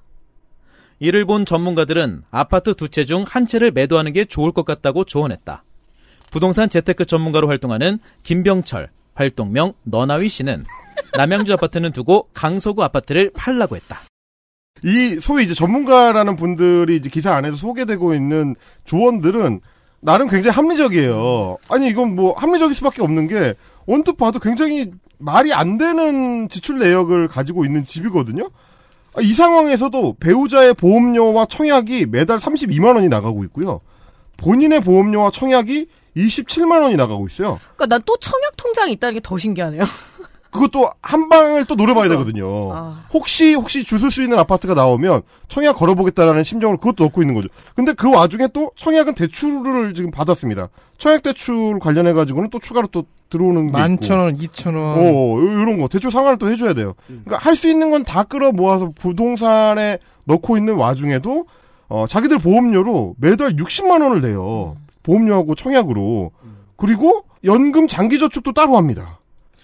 이를 1.01 1.25
본 1.25 1.45
전문가들은 1.45 2.25
아파트 2.31 2.75
두 2.75 2.89
채 2.89 3.05
중 3.05 3.25
한 3.27 3.47
채를 3.47 3.71
매도하는 3.73 4.13
게 4.13 4.25
좋을 4.25 4.53
것 4.53 4.65
같다고 4.65 5.05
조언했다. 5.05 5.65
부동산 6.31 6.69
재테크 6.69 7.05
전문가로 7.05 7.49
활동하는 7.49 7.99
김병철, 8.23 8.91
활동명 9.15 9.73
너나위 9.85 10.29
씨는 10.29 10.65
남양주 11.17 11.53
아파트는 11.55 11.93
두고 11.93 12.29
강서구 12.35 12.83
아파트를 12.83 13.31
팔라고 13.35 13.77
했다. 13.77 14.01
이 14.83 15.19
소위 15.21 15.45
이제 15.45 15.55
전문가라는 15.55 16.37
분들이 16.37 16.97
이제 16.97 17.09
기사 17.09 17.35
안에서 17.35 17.57
소개되고 17.57 18.15
있는 18.15 18.55
조언들은 18.85 19.61
나름 20.01 20.29
굉장히 20.29 20.55
합리적이에요. 20.55 21.57
아니 21.71 21.89
이건 21.89 22.15
뭐 22.15 22.35
합리적일 22.35 22.75
수밖에 22.75 23.03
없는 23.03 23.27
게 23.27 23.55
언뜻 23.87 24.17
봐도 24.17 24.39
굉장히 24.39 24.91
말이 25.19 25.55
안 25.55 25.79
되는 25.79 26.49
지출 26.51 26.79
내역을 26.79 27.29
가지고 27.29 27.65
있는 27.65 27.87
집이거든요. 27.87 28.51
아, 29.17 29.21
이 29.23 29.33
상황에서도 29.33 30.17
배우자의 30.21 30.75
보험료와 30.75 31.47
청약이 31.47 32.07
매달 32.07 32.39
32만 32.39 32.97
원이 32.97 33.09
나가고 33.09 33.45
있고요. 33.45 33.81
본인의 34.37 34.81
보험료와 34.81 35.31
청약이 35.31 35.87
27만 36.17 36.83
원이 36.83 36.97
나가고 36.97 37.27
있어요. 37.27 37.59
그러니까 37.77 37.87
난 37.97 38.03
또 38.07 38.17
청약 38.19 38.57
통장이 38.57 38.93
있다는 38.93 39.15
게 39.15 39.21
더 39.23 39.37
신기하네요. 39.39 39.83
그것도 40.51 40.89
한 41.03 41.29
방을 41.29 41.65
또 41.65 41.75
노려봐야 41.75 42.09
되거든요. 42.11 42.73
아. 42.73 43.05
혹시 43.13 43.55
혹시 43.55 43.83
주술 43.83 44.13
수 44.13 44.23
있는 44.23 44.39
아파트가 44.39 44.75
나오면 44.75 45.23
청약 45.49 45.73
걸어보겠다라는 45.79 46.45
심정을 46.45 46.77
그것도 46.77 47.03
넣고 47.05 47.23
있는 47.23 47.35
거죠. 47.35 47.49
근데 47.75 47.93
그 47.93 48.09
와중에 48.09 48.47
또 48.53 48.71
청약은 48.77 49.15
대출을 49.17 49.95
지금 49.95 50.13
받았습니다. 50.13 50.69
청약 50.99 51.25
대출 51.25 51.81
관련해 51.81 52.13
가지고는 52.13 52.51
또 52.51 52.61
추가로 52.61 52.87
또 52.93 53.05
들어오는 53.31 53.67
게 53.67 53.73
만천 53.73 54.17
원. 54.21 54.37
이천 54.37 54.77
원. 54.77 54.99
어, 54.99 55.41
이런 55.41 55.79
거 55.81 55.89
대출 55.89 56.13
상환을 56.13 56.39
또 56.39 56.49
해줘야 56.49 56.73
돼요. 56.73 56.95
그러니까 57.09 57.39
할 57.39 57.57
수 57.57 57.69
있는 57.69 57.91
건 57.91 58.05
다 58.05 58.23
끌어 58.23 58.53
모아서 58.53 58.93
부동산에 58.95 59.99
넣고 60.27 60.57
있는 60.57 60.75
와중에도 60.77 61.47
어, 61.89 62.07
자기들 62.09 62.39
보험료로 62.39 63.17
매달 63.19 63.57
60만 63.57 64.03
원을 64.03 64.21
내요. 64.21 64.77
보험료하고 65.05 65.55
청약으로 65.55 66.33
그리고 66.77 67.25
연금 67.45 67.87
장기 67.87 68.19
저축도 68.19 68.53
따로 68.53 68.77
합니다. 68.77 69.21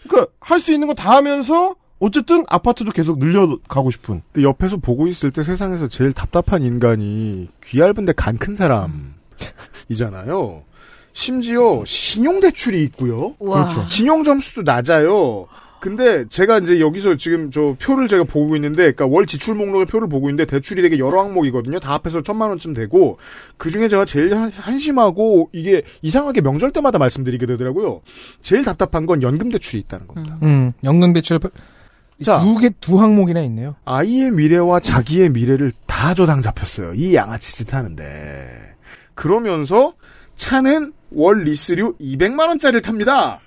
그러니까 0.08 0.30
할 0.40 0.60
수 0.60 0.72
있는 0.72 0.86
거 0.86 0.94
다 0.94 1.16
하면서 1.16 1.74
어쨌든 1.98 2.44
아파트도 2.48 2.92
계속 2.92 3.18
늘려가고 3.18 3.90
싶은. 3.90 4.22
근데 4.32 4.46
옆에서 4.46 4.76
보고 4.78 5.06
있을 5.06 5.30
때 5.32 5.42
세상에서 5.42 5.88
제일 5.88 6.12
답답한 6.14 6.62
인간이 6.62 7.48
귀 7.64 7.80
얇은데 7.80 8.12
간 8.12 8.36
큰 8.38 8.54
사람이잖아요. 9.88 10.62
심지어 11.12 11.82
신용대출이 11.84 12.82
있고요. 12.84 13.34
와. 13.38 13.64
그렇죠. 13.64 13.88
신용 13.88 14.24
점수도 14.24 14.62
낮아요. 14.62 15.46
근데 15.80 16.26
제가 16.28 16.58
이제 16.58 16.78
여기서 16.80 17.16
지금 17.16 17.50
저 17.50 17.74
표를 17.80 18.06
제가 18.08 18.24
보고 18.24 18.54
있는데, 18.56 18.92
그러니까 18.92 19.06
월 19.06 19.26
지출 19.26 19.54
목록의 19.54 19.86
표를 19.86 20.08
보고 20.08 20.28
있는데 20.28 20.44
대출이 20.44 20.82
되게 20.82 20.98
여러 20.98 21.20
항목이거든요. 21.20 21.80
다 21.80 21.94
합해서 21.94 22.22
천만 22.22 22.50
원쯤 22.50 22.74
되고 22.74 23.18
그 23.56 23.70
중에 23.70 23.88
제가 23.88 24.04
제일 24.04 24.34
한- 24.34 24.50
한심하고 24.50 25.50
이게 25.52 25.82
이상하게 26.02 26.42
명절 26.42 26.72
때마다 26.72 26.98
말씀드리게 26.98 27.46
되더라고요. 27.46 28.02
제일 28.42 28.64
답답한 28.64 29.06
건 29.06 29.22
연금 29.22 29.50
대출이 29.50 29.80
있다는 29.80 30.06
겁니다. 30.06 30.38
음, 30.42 30.72
연금 30.84 31.12
대출 31.12 31.38
자. 32.22 32.40
두개두 32.40 33.00
항목이나 33.00 33.40
있네요. 33.44 33.76
아이의 33.86 34.32
미래와 34.32 34.80
자기의 34.80 35.30
미래를 35.30 35.72
다 35.86 36.12
조당 36.12 36.42
잡혔어요. 36.42 36.92
이 36.94 37.14
양아치 37.14 37.56
짓 37.56 37.72
하는데. 37.72 38.48
그러면서 39.14 39.94
차는 40.36 40.92
월 41.12 41.44
리스료 41.44 41.94
200만 41.96 42.48
원짜리를 42.48 42.82
탑니다. 42.82 43.38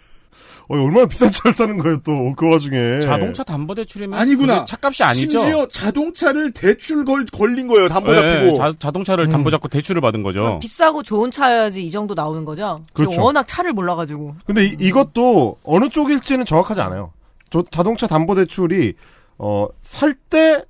어, 0.73 0.83
얼마나 0.83 1.05
비싼 1.05 1.31
차를 1.31 1.53
타는 1.55 1.77
거예요, 1.77 1.97
또, 2.03 2.33
그 2.35 2.49
와중에. 2.49 2.99
자동차 3.01 3.43
담보 3.43 3.75
대출이면 3.75 4.19
아니구나. 4.19 4.65
차값이 4.65 5.03
아니죠. 5.03 5.39
심지어 5.39 5.67
자동차를 5.67 6.51
대출 6.51 7.05
걸, 7.05 7.25
걸린 7.27 7.67
거예요. 7.67 7.87
담보 7.89 8.11
네, 8.11 8.19
잡히고. 8.19 8.55
자, 8.55 8.73
자동차를 8.79 9.25
음. 9.25 9.29
담보 9.29 9.49
잡고 9.51 9.67
대출을 9.67 10.01
받은 10.01 10.23
거죠. 10.23 10.59
비싸고 10.61 11.03
좋은 11.03 11.29
차여야지 11.29 11.83
이 11.83 11.91
정도 11.91 12.13
나오는 12.15 12.43
거죠. 12.43 12.81
그렇죠. 12.93 13.21
워낙 13.21 13.45
차를 13.47 13.73
몰라가지고. 13.73 14.35
근데 14.45 14.65
이, 14.65 14.75
이것도 14.79 15.57
어느 15.63 15.89
쪽일지는 15.89 16.45
정확하지 16.45 16.81
않아요. 16.81 17.11
저, 17.51 17.63
자동차 17.69 18.07
담보 18.07 18.33
대출이, 18.35 18.93
어, 19.37 19.67
살 19.83 20.15
때, 20.29 20.63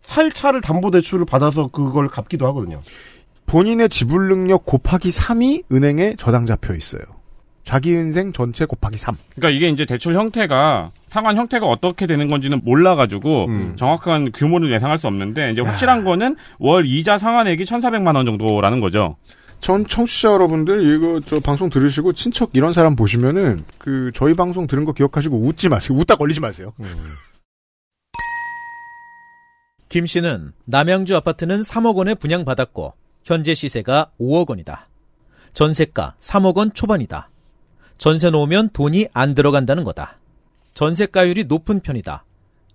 살 0.00 0.30
차를 0.30 0.60
담보 0.60 0.92
대출을 0.92 1.24
받아서 1.24 1.68
그걸 1.68 2.06
갚기도 2.08 2.46
하거든요. 2.48 2.80
본인의 3.46 3.88
지불 3.88 4.28
능력 4.28 4.64
곱하기 4.64 5.08
3이 5.10 5.64
은행에 5.72 6.14
저당 6.16 6.46
잡혀 6.46 6.74
있어요. 6.74 7.02
자기 7.64 7.90
인생 7.90 8.32
전체 8.32 8.66
곱하기 8.66 8.96
3. 8.96 9.16
그러니까 9.34 9.56
이게 9.56 9.68
이제 9.70 9.86
대출 9.86 10.14
형태가 10.14 10.92
상환 11.08 11.36
형태가 11.36 11.66
어떻게 11.66 12.06
되는 12.06 12.28
건지는 12.28 12.60
몰라가지고 12.62 13.46
음. 13.46 13.72
정확한 13.76 14.32
규모를 14.32 14.70
예상할 14.70 14.98
수 14.98 15.06
없는데 15.06 15.50
이제 15.50 15.62
확실한 15.62 16.04
거는 16.04 16.36
월 16.58 16.84
이자 16.84 17.18
상환액이 17.18 17.64
1,400만 17.64 18.14
원 18.16 18.26
정도라는 18.26 18.80
거죠. 18.80 19.16
전 19.60 19.86
청취자 19.86 20.30
여러분들 20.32 20.94
이거 20.94 21.20
저 21.24 21.40
방송 21.40 21.70
들으시고 21.70 22.12
친척 22.12 22.50
이런 22.52 22.74
사람 22.74 22.96
보시면은 22.96 23.64
그 23.78 24.10
저희 24.14 24.34
방송 24.34 24.66
들은 24.66 24.84
거 24.84 24.92
기억하시고 24.92 25.38
웃지 25.38 25.70
마세요. 25.70 25.98
웃다 25.98 26.16
걸리지 26.16 26.40
마세요. 26.40 26.74
김 29.88 30.04
씨는 30.04 30.52
남양주 30.66 31.16
아파트는 31.16 31.62
3억 31.62 31.96
원에 31.96 32.14
분양받았고 32.14 32.92
현재 33.24 33.54
시세가 33.54 34.10
5억 34.20 34.50
원이다. 34.50 34.88
전세가 35.54 36.16
3억 36.18 36.56
원 36.58 36.74
초반이다. 36.74 37.30
전세 37.98 38.30
놓으면 38.30 38.70
돈이 38.70 39.08
안 39.12 39.34
들어간다는 39.34 39.84
거다. 39.84 40.18
전세가율이 40.74 41.44
높은 41.44 41.80
편이다. 41.80 42.24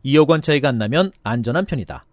2억 0.05 0.30
원 0.30 0.41
차이가 0.41 0.70
안 0.70 0.78
나면 0.78 1.11
안전한 1.24 1.65
편이다. 1.65 2.05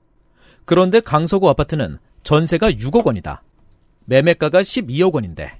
그런데 0.65 1.01
강서구 1.01 1.49
아파트는 1.49 1.99
전세가 2.25 2.73
6억 2.73 3.07
원이다. 3.07 3.43
매매가가 4.07 4.61
12억 4.61 5.15
원인데. 5.15 5.59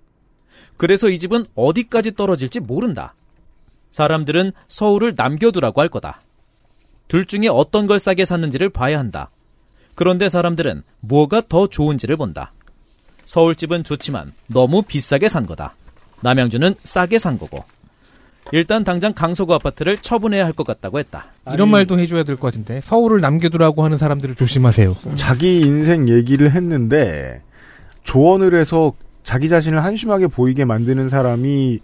그래서 0.77 1.09
이 1.09 1.19
집은 1.19 1.47
어디까지 1.55 2.15
떨어질지 2.17 2.61
모른다. 2.61 3.15
사람들은 3.91 4.53
서울을 4.69 5.15
남겨두라고 5.17 5.81
할 5.81 5.89
거다. 5.89 6.21
둘 7.09 7.25
중에 7.25 7.49
어떤 7.49 7.87
걸 7.87 7.99
싸게 7.99 8.25
샀는지를 8.25 8.69
봐야 8.69 8.99
한다. 8.99 9.31
그런데 9.95 10.29
사람들은 10.29 10.83
뭐가 11.01 11.43
더 11.49 11.67
좋은지를 11.67 12.17
본다. 12.17 12.53
서울집은 13.25 13.85
좋지만 13.85 14.33
너무 14.49 14.83
비싸게 14.83 15.29
산 15.29 15.47
거다. 15.47 15.75
남양주는 16.23 16.75
싸게 16.83 17.19
산 17.19 17.39
거고. 17.39 17.65
일단 18.53 18.85
당장 18.85 19.13
강서구 19.13 19.55
아파트를 19.55 19.99
처분해야 19.99 20.45
할 20.45 20.53
것 20.53 20.65
같다고 20.67 20.99
했다. 21.01 21.27
이런 21.53 21.69
말도 21.69 21.99
해줘야 21.99 22.23
될 22.23 22.37
것 22.37 22.49
같은데 22.49 22.81
서울을 22.81 23.21
남겨두라고 23.21 23.85
하는 23.85 23.99
사람들을 23.99 24.37
조심하세요. 24.37 24.97
자기 25.17 25.61
인생 25.61 26.09
얘기를 26.09 26.53
했는데 26.53 27.43
조언을 28.05 28.55
해서 28.55 28.93
자기 29.25 29.49
자신을 29.49 29.83
한심하게 29.83 30.29
보이게 30.29 30.65
만드는 30.65 31.09
사람이 31.09 31.81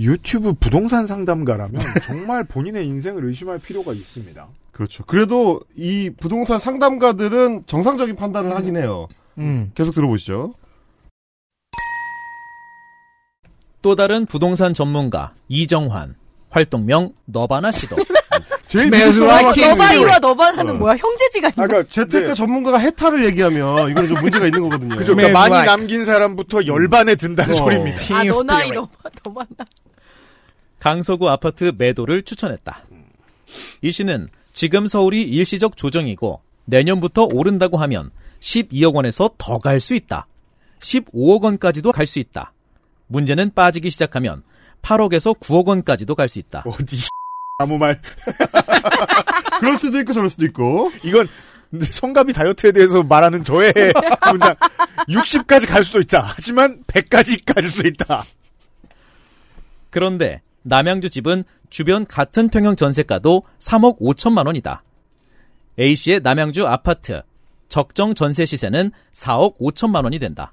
유튜브 0.00 0.52
부동산 0.52 1.06
상담가라면 1.06 1.80
정말 2.04 2.44
본인의 2.44 2.86
인생을 2.86 3.24
의심할 3.24 3.58
필요가 3.58 3.94
있습니다. 3.94 4.46
그렇죠. 4.72 5.04
그래도 5.06 5.60
이 5.76 6.10
부동산 6.20 6.58
상담가들은 6.58 7.64
정상적인 7.66 8.16
판단을 8.16 8.54
하긴 8.54 8.76
해요. 8.76 9.08
음. 9.38 9.70
계속 9.74 9.94
들어보시죠. 9.94 10.54
또 13.82 13.94
다른 13.96 14.26
부동산 14.26 14.72
전문가 14.74 15.34
이정환 15.48 16.14
활동명 16.50 17.12
너바나 17.26 17.70
씨도 17.70 17.96
제일 18.68 18.90
king. 18.90 19.18
너바이와 19.20 20.18
너바나는 20.20 20.74
어. 20.76 20.78
뭐야? 20.78 20.96
형제지간인가? 20.96 21.62
아까 21.62 21.82
재테크 21.90 22.34
전문가가 22.34 22.78
해탈을 22.78 23.22
얘기하면 23.26 23.90
이건 23.90 24.08
좀 24.08 24.16
문제가 24.22 24.46
있는 24.46 24.62
거거든요. 24.62 24.96
그죠? 24.96 25.12
Smells 25.12 25.16
그러니까 25.16 25.38
많이 25.38 25.52
like- 25.54 25.66
남긴 25.76 26.04
사람부터 26.06 26.66
열반에 26.66 27.14
든다는 27.16 27.52
어. 27.52 27.56
소리입니다. 27.56 28.16
아, 28.16 28.24
너 28.24 28.42
나이 28.42 28.70
너바, 28.70 29.10
너바나. 29.24 29.46
강서구 30.78 31.28
아파트 31.28 31.72
매도를 31.76 32.22
추천했다. 32.22 32.82
이 33.82 33.92
씨는 33.92 34.28
지금 34.54 34.86
서울이 34.86 35.22
일시적 35.22 35.76
조정이고 35.76 36.40
내년부터 36.64 37.24
오른다고 37.30 37.76
하면 37.76 38.10
12억 38.40 38.94
원에서 38.94 39.30
더 39.38 39.58
갈 39.58 39.80
수 39.80 39.94
있다. 39.94 40.26
15억 40.80 41.42
원까지도 41.42 41.92
갈 41.92 42.06
수 42.06 42.18
있다. 42.18 42.52
문제는 43.12 43.52
빠지기 43.54 43.90
시작하면 43.90 44.42
8억에서 44.82 45.38
9억 45.38 45.66
원까지도 45.68 46.14
갈 46.14 46.28
수 46.28 46.38
있다. 46.38 46.64
어디 46.66 46.98
아무 47.58 47.78
말 47.78 48.00
그럴 49.60 49.78
수도 49.78 49.98
있고 50.00 50.12
저럴 50.12 50.30
수도 50.30 50.44
있고. 50.46 50.90
이건 51.04 51.28
성가비 51.80 52.32
다이어트에 52.32 52.72
대해서 52.72 53.02
말하는 53.02 53.44
저의 53.44 53.72
문장 54.30 54.54
60까지 55.08 55.68
갈 55.68 55.84
수도 55.84 56.00
있다. 56.00 56.20
하지만 56.36 56.82
100까지 56.86 57.42
갈 57.44 57.68
수 57.68 57.86
있다. 57.86 58.24
그런데 59.90 60.42
남양주 60.62 61.10
집은 61.10 61.44
주변 61.70 62.06
같은 62.06 62.48
평형 62.48 62.76
전세가도 62.76 63.42
3억 63.58 64.00
5천만 64.00 64.46
원이다. 64.46 64.82
A씨의 65.78 66.20
남양주 66.22 66.66
아파트 66.66 67.22
적정 67.68 68.14
전세 68.14 68.44
시세는 68.44 68.90
4억 69.12 69.58
5천만 69.58 70.04
원이 70.04 70.18
된다. 70.18 70.52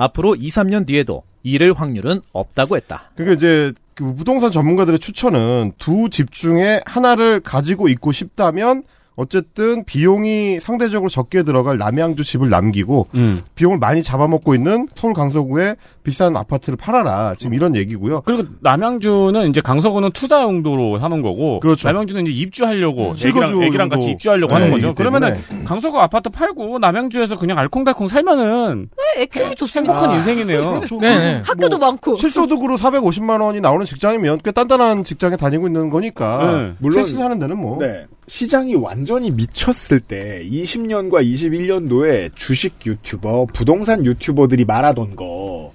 앞으로 0.00 0.34
2, 0.34 0.48
3년 0.48 0.86
뒤에도 0.86 1.22
이를 1.42 1.74
확률은 1.74 2.20
없다고 2.32 2.76
했다. 2.76 3.10
그러니까 3.14 3.36
이제 3.36 3.72
그 3.94 4.14
부동산 4.14 4.50
전문가들의 4.50 4.98
추천은 4.98 5.72
두 5.78 6.08
집 6.10 6.32
중에 6.32 6.80
하나를 6.86 7.40
가지고 7.40 7.88
있고 7.88 8.12
싶다면 8.12 8.82
어쨌든 9.20 9.84
비용이 9.84 10.60
상대적으로 10.60 11.10
적게 11.10 11.42
들어갈 11.42 11.76
남양주 11.76 12.24
집을 12.24 12.48
남기고 12.48 13.08
음. 13.14 13.40
비용을 13.54 13.76
많이 13.78 14.02
잡아먹고 14.02 14.54
있는 14.54 14.88
서울 14.94 15.12
강서구의 15.12 15.76
비싼 16.02 16.34
아파트를 16.38 16.78
팔아라. 16.78 17.34
지금 17.36 17.52
이런 17.52 17.76
얘기고요. 17.76 18.22
그리고 18.22 18.44
남양주는 18.60 19.50
이제 19.50 19.60
강서구는 19.60 20.12
투자 20.12 20.42
용도로 20.42 20.98
사는 20.98 21.20
거고 21.20 21.60
그렇죠. 21.60 21.86
남양주는 21.88 22.26
이제 22.26 22.32
입주하려고 22.32 23.10
음, 23.10 23.16
애기랑, 23.22 23.62
애기랑 23.62 23.88
같이 23.90 24.06
용도. 24.06 24.12
입주하려고 24.12 24.48
네, 24.48 24.54
하는 24.54 24.70
거죠. 24.70 24.94
그러면은. 24.94 25.36
강서구 25.66 26.00
아파트 26.00 26.30
팔고 26.30 26.78
남양주에서 26.78 27.36
그냥 27.38 27.58
알콩달콩 27.58 28.08
살면은 28.08 28.88
애 29.18 29.26
키우기 29.26 29.54
좋습니다. 29.56 29.92
행복한 29.92 30.16
인생이네요. 30.16 30.80
네. 31.02 31.42
학교도 31.44 31.76
많고. 31.78 32.16
실소득으로 32.16 32.78
450만 32.78 33.42
원이 33.42 33.60
나오는 33.60 33.84
직장이면 33.84 34.40
꽤 34.42 34.50
단단한 34.52 35.04
직장에 35.04 35.36
다니고 35.36 35.66
있는 35.66 35.90
거니까 35.90 36.38
네. 36.52 36.72
물론- 36.78 37.04
셋이 37.04 37.18
사는 37.18 37.38
데는 37.38 37.58
뭐 37.58 37.76
네. 37.78 38.06
시장이 38.34 38.76
완전히 38.76 39.32
미쳤을 39.32 39.98
때 39.98 40.40
20년과 40.44 41.26
21년도에 41.26 42.30
주식 42.36 42.86
유튜버, 42.86 43.46
부동산 43.52 44.06
유튜버들이 44.06 44.66
말하던 44.66 45.16
거 45.16 45.72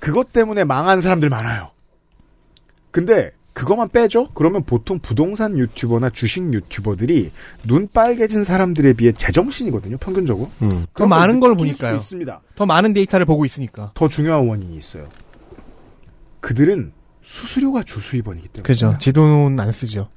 그것 0.00 0.32
때문에 0.32 0.64
망한 0.64 1.02
사람들 1.02 1.28
많아요. 1.28 1.70
근데 2.92 3.32
그것만 3.52 3.90
빼죠? 3.90 4.30
그러면 4.32 4.64
보통 4.64 5.00
부동산 5.00 5.58
유튜버나 5.58 6.08
주식 6.08 6.40
유튜버들이 6.54 7.30
눈 7.64 7.88
빨개진 7.88 8.42
사람들에 8.42 8.94
비해 8.94 9.12
제정신이거든요, 9.12 9.98
평균적으로. 9.98 10.50
음. 10.62 10.86
더 10.94 11.06
많은 11.06 11.40
걸 11.40 11.54
보니까요. 11.54 11.98
수 11.98 12.04
있습니다. 12.06 12.40
더 12.54 12.64
많은 12.64 12.94
데이터를 12.94 13.26
보고 13.26 13.44
있으니까. 13.44 13.90
더 13.92 14.08
중요한 14.08 14.48
원인이 14.48 14.78
있어요. 14.78 15.10
그들은 16.40 16.94
수수료가 17.20 17.82
주수입원이기 17.82 18.48
때문에 18.48 18.66
그죠. 18.66 18.96
지돈 18.98 19.60
안 19.60 19.70
쓰죠. 19.72 20.08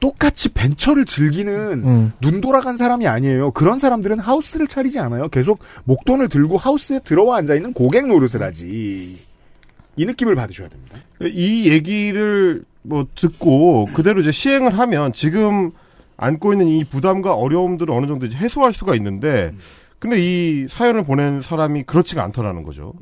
똑같이 0.00 0.52
벤처를 0.52 1.04
즐기는 1.04 1.84
음. 1.84 2.12
눈 2.20 2.40
돌아간 2.40 2.76
사람이 2.76 3.06
아니에요. 3.06 3.52
그런 3.52 3.78
사람들은 3.78 4.18
하우스를 4.18 4.66
차리지 4.66 4.98
않아요. 4.98 5.28
계속 5.28 5.60
목돈을 5.84 6.28
들고 6.28 6.58
하우스에 6.58 7.00
들어와 7.00 7.38
앉아 7.38 7.54
있는 7.54 7.72
고객 7.72 8.06
노릇을 8.06 8.42
하지. 8.42 9.18
이 9.96 10.06
느낌을 10.06 10.34
받으셔야 10.34 10.68
됩니다. 10.68 10.98
이 11.22 11.70
얘기를 11.70 12.64
뭐 12.82 13.06
듣고 13.14 13.86
그대로 13.94 14.20
이제 14.20 14.32
시행을 14.32 14.78
하면 14.78 15.12
지금 15.12 15.70
안고 16.16 16.52
있는 16.52 16.68
이 16.68 16.84
부담과 16.84 17.34
어려움들을 17.34 17.92
어느 17.92 18.06
정도 18.06 18.26
이제 18.26 18.36
해소할 18.36 18.72
수가 18.72 18.94
있는데 18.96 19.52
근데 19.98 20.16
이 20.18 20.66
사연을 20.68 21.02
보낸 21.02 21.40
사람이 21.40 21.84
그렇지가 21.84 22.22
않더라는 22.24 22.62
거죠. 22.62 22.92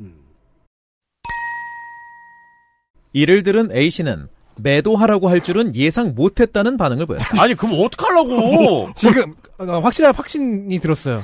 이를 3.11 3.43
들은 3.43 3.71
A씨는 3.75 4.27
매도하라고 4.57 5.29
할 5.29 5.41
줄은 5.41 5.75
예상 5.75 6.13
못했다는 6.15 6.77
반응을 6.77 7.05
보였다. 7.05 7.41
아니 7.41 7.55
그럼 7.55 7.79
어떡하려고? 7.79 8.89
지금 8.95 9.33
어, 9.57 9.79
확실한 9.79 10.13
확신이 10.15 10.79
들었어요. 10.79 11.23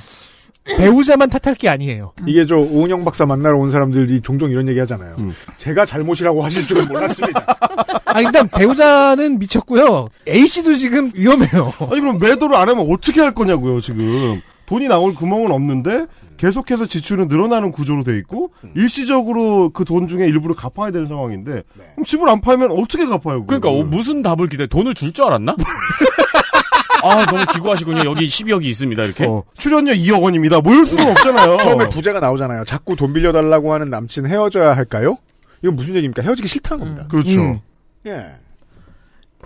배우자만 0.77 1.29
탓할 1.29 1.55
게 1.55 1.67
아니에요. 1.67 2.13
이게 2.27 2.45
저 2.45 2.57
오은영 2.57 3.03
박사 3.03 3.25
만나러 3.25 3.57
온 3.57 3.71
사람들이 3.71 4.21
종종 4.21 4.51
이런 4.51 4.67
얘기 4.67 4.79
하잖아요. 4.79 5.15
음. 5.17 5.33
제가 5.57 5.85
잘못이라고 5.85 6.43
하실 6.43 6.67
줄은 6.67 6.87
몰랐습니다. 6.87 7.57
아 8.05 8.21
일단 8.21 8.47
배우자는 8.47 9.39
미쳤고요. 9.39 10.09
A 10.27 10.47
씨도 10.47 10.75
지금 10.75 11.11
위험해요. 11.15 11.73
아니 11.89 11.99
그럼 12.01 12.19
매도를 12.19 12.55
안 12.55 12.69
하면 12.69 12.87
어떻게 12.91 13.21
할 13.21 13.33
거냐고요 13.33 13.81
지금 13.81 14.41
돈이 14.67 14.87
나올 14.87 15.15
구멍은 15.15 15.51
없는데 15.51 16.05
계속해서 16.39 16.87
지출은 16.87 17.27
늘어나는 17.27 17.71
구조로 17.71 18.03
돼 18.03 18.17
있고 18.17 18.51
일시적으로 18.75 19.69
그 19.71 19.83
돈 19.83 20.07
중에 20.07 20.25
일부를 20.27 20.55
갚아야 20.55 20.91
되는 20.91 21.07
상황인데 21.07 21.63
그럼 21.93 22.05
집을 22.05 22.29
안 22.29 22.39
팔면 22.41 22.71
어떻게 22.71 23.05
갚아요? 23.05 23.45
그러니까 23.45 23.69
어? 23.69 23.83
무슨 23.83 24.21
답을 24.21 24.47
기대? 24.49 24.65
돈을 24.67 24.93
줄 24.93 25.11
줄 25.13 25.25
알았나? 25.25 25.55
아 27.03 27.25
너무 27.25 27.45
기구하시군요. 27.53 28.01
여기 28.09 28.27
12억이 28.27 28.65
있습니다. 28.65 29.03
이렇게. 29.03 29.25
어, 29.25 29.43
출연료 29.57 29.91
2억 29.93 30.21
원입니다. 30.21 30.59
뭐 30.61 30.73
이럴 30.73 30.85
수는 30.85 31.09
없잖아요. 31.11 31.57
처음에 31.63 31.89
부재가 31.89 32.19
나오잖아요. 32.19 32.65
자꾸 32.65 32.95
돈 32.95 33.13
빌려달라고 33.13 33.73
하는 33.73 33.89
남친 33.89 34.25
헤어져야 34.27 34.75
할까요? 34.75 35.17
이건 35.61 35.75
무슨 35.75 35.95
얘기입니까? 35.95 36.21
헤어지기 36.23 36.47
싫다는 36.47 36.83
겁니다. 36.83 37.07
그렇죠. 37.09 37.39
음. 37.41 37.59
예. 38.05 38.11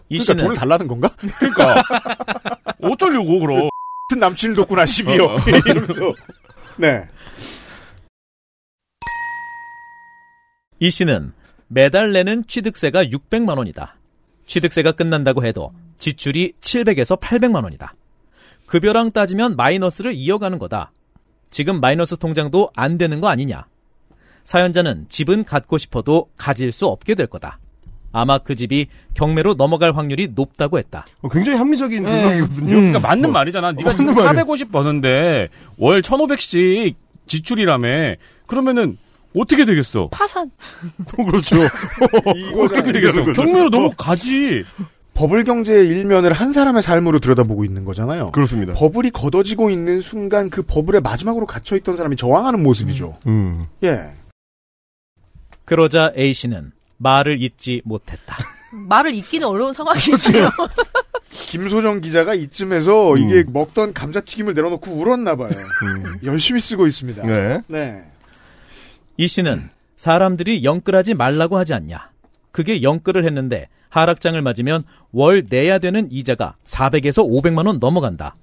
이 0.10 0.18
그러니까 0.18 0.24
씨는 0.26 0.44
돈을 0.44 0.56
달라는 0.56 0.88
건가? 0.88 1.10
그러니까 1.40 1.76
어쩌려고 2.84 3.40
그럼. 3.40 3.70
같은 4.10 4.20
남친을 4.20 4.56
뒀구나 4.56 4.84
12억 4.86 5.22
어. 5.22 5.38
이러면서 5.66 6.14
네. 6.78 7.08
이 10.80 10.90
씨는 10.90 11.34
매달 11.68 12.12
내는 12.12 12.46
취득세가 12.48 13.06
600만 13.06 13.58
원이다. 13.58 13.96
취득세가 14.46 14.94
끝난다고 14.94 15.46
해도 15.46 15.72
지출이 15.98 16.54
700에서 16.60 17.20
800만 17.20 17.64
원이다. 17.64 17.96
급여랑 18.66 19.12
따지면 19.12 19.56
마이너스를 19.56 20.14
이어가는 20.14 20.60
거다. 20.60 20.92
지금 21.50 21.80
마이너스 21.80 22.18
통장도 22.18 22.72
안 22.76 22.98
되는 22.98 23.22
거 23.22 23.28
아니냐. 23.28 23.68
사연자는 24.44 25.08
집은 25.10 25.46
갖고 25.46 25.78
싶어도 25.78 26.30
가질 26.36 26.72
수 26.72 26.88
없게 26.88 27.16
될 27.16 27.28
거다. 27.28 27.60
아마 28.14 28.38
그 28.38 28.56
집이 28.56 28.88
경매로 29.16 29.56
넘어갈 29.56 29.92
확률이 29.96 30.30
높다고 30.34 30.78
했다. 30.78 31.06
어, 31.22 31.30
굉장히 31.30 31.58
합리적인 31.58 32.04
분석이거든요. 32.04 32.70
그러니까 32.70 33.00
맞는 33.00 33.32
말이잖아. 33.32 33.72
네가 33.74 33.90
맞는 33.90 33.98
지금 33.98 34.14
말이야. 34.14 34.34
450 34.34 34.72
버는데 34.72 35.50
월 35.78 36.02
1,500씩 36.02 36.94
지출이라며. 37.26 38.16
그러면은 38.46 38.98
어떻게 39.36 39.66
되겠어? 39.66 40.10
파산. 40.12 40.52
그렇죠. 41.16 41.56
이거잖아요. 42.36 42.94
되겠어? 42.94 43.34
경매로 43.34 43.70
넘어가지. 43.70 44.64
버블 45.16 45.44
경제의 45.44 45.88
일면을 45.88 46.34
한 46.34 46.52
사람의 46.54 46.82
삶으로 46.82 47.20
들여다보고 47.20 47.66
있는 47.66 47.86
거잖아요. 47.86 48.32
그렇습니다. 48.32 48.74
버블이 48.74 49.12
걷어지고 49.12 49.70
있는 49.70 50.02
순간 50.02 50.50
그 50.50 50.64
버블의 50.64 51.02
마지막으로 51.02 51.46
갇혀 51.46 51.76
있던 51.78 51.96
사람이 51.96 52.16
저항하는 52.16 52.62
모습이죠. 52.64 53.18
음. 53.28 53.66
예. 53.84 54.12
그러자 55.66 56.14
A씨는 56.18 56.72
말을 57.04 57.42
잊지 57.42 57.82
못했다. 57.86 58.36
말을 58.72 59.14
잇기는 59.14 59.48
어려운 59.48 59.74
상황이에요. 59.74 60.50
김소정 61.30 62.02
기자가 62.02 62.34
이쯤에서 62.34 63.12
음. 63.12 63.18
이게 63.18 63.44
먹던 63.48 63.94
감자튀김을 63.94 64.54
내려놓고 64.56 64.92
울었나 64.92 65.36
봐요. 65.36 65.50
음. 65.50 66.04
열심히 66.24 66.60
쓰고 66.60 66.88
있습니다. 66.88 67.26
네. 67.26 67.62
네. 67.68 68.04
이 69.18 69.28
씨는 69.28 69.70
사람들이 69.96 70.64
영끌하지 70.64 71.14
말라고 71.14 71.58
하지 71.58 71.74
않냐. 71.74 72.10
그게 72.52 72.82
영끌을 72.82 73.26
했는데 73.26 73.68
하락장을 73.90 74.42
맞으면 74.42 74.84
월 75.12 75.44
내야 75.48 75.78
되는 75.78 76.12
이자가 76.12 76.56
400에서 76.66 77.24
500만 77.24 77.68
원 77.68 77.80
넘어간다. 77.80 78.36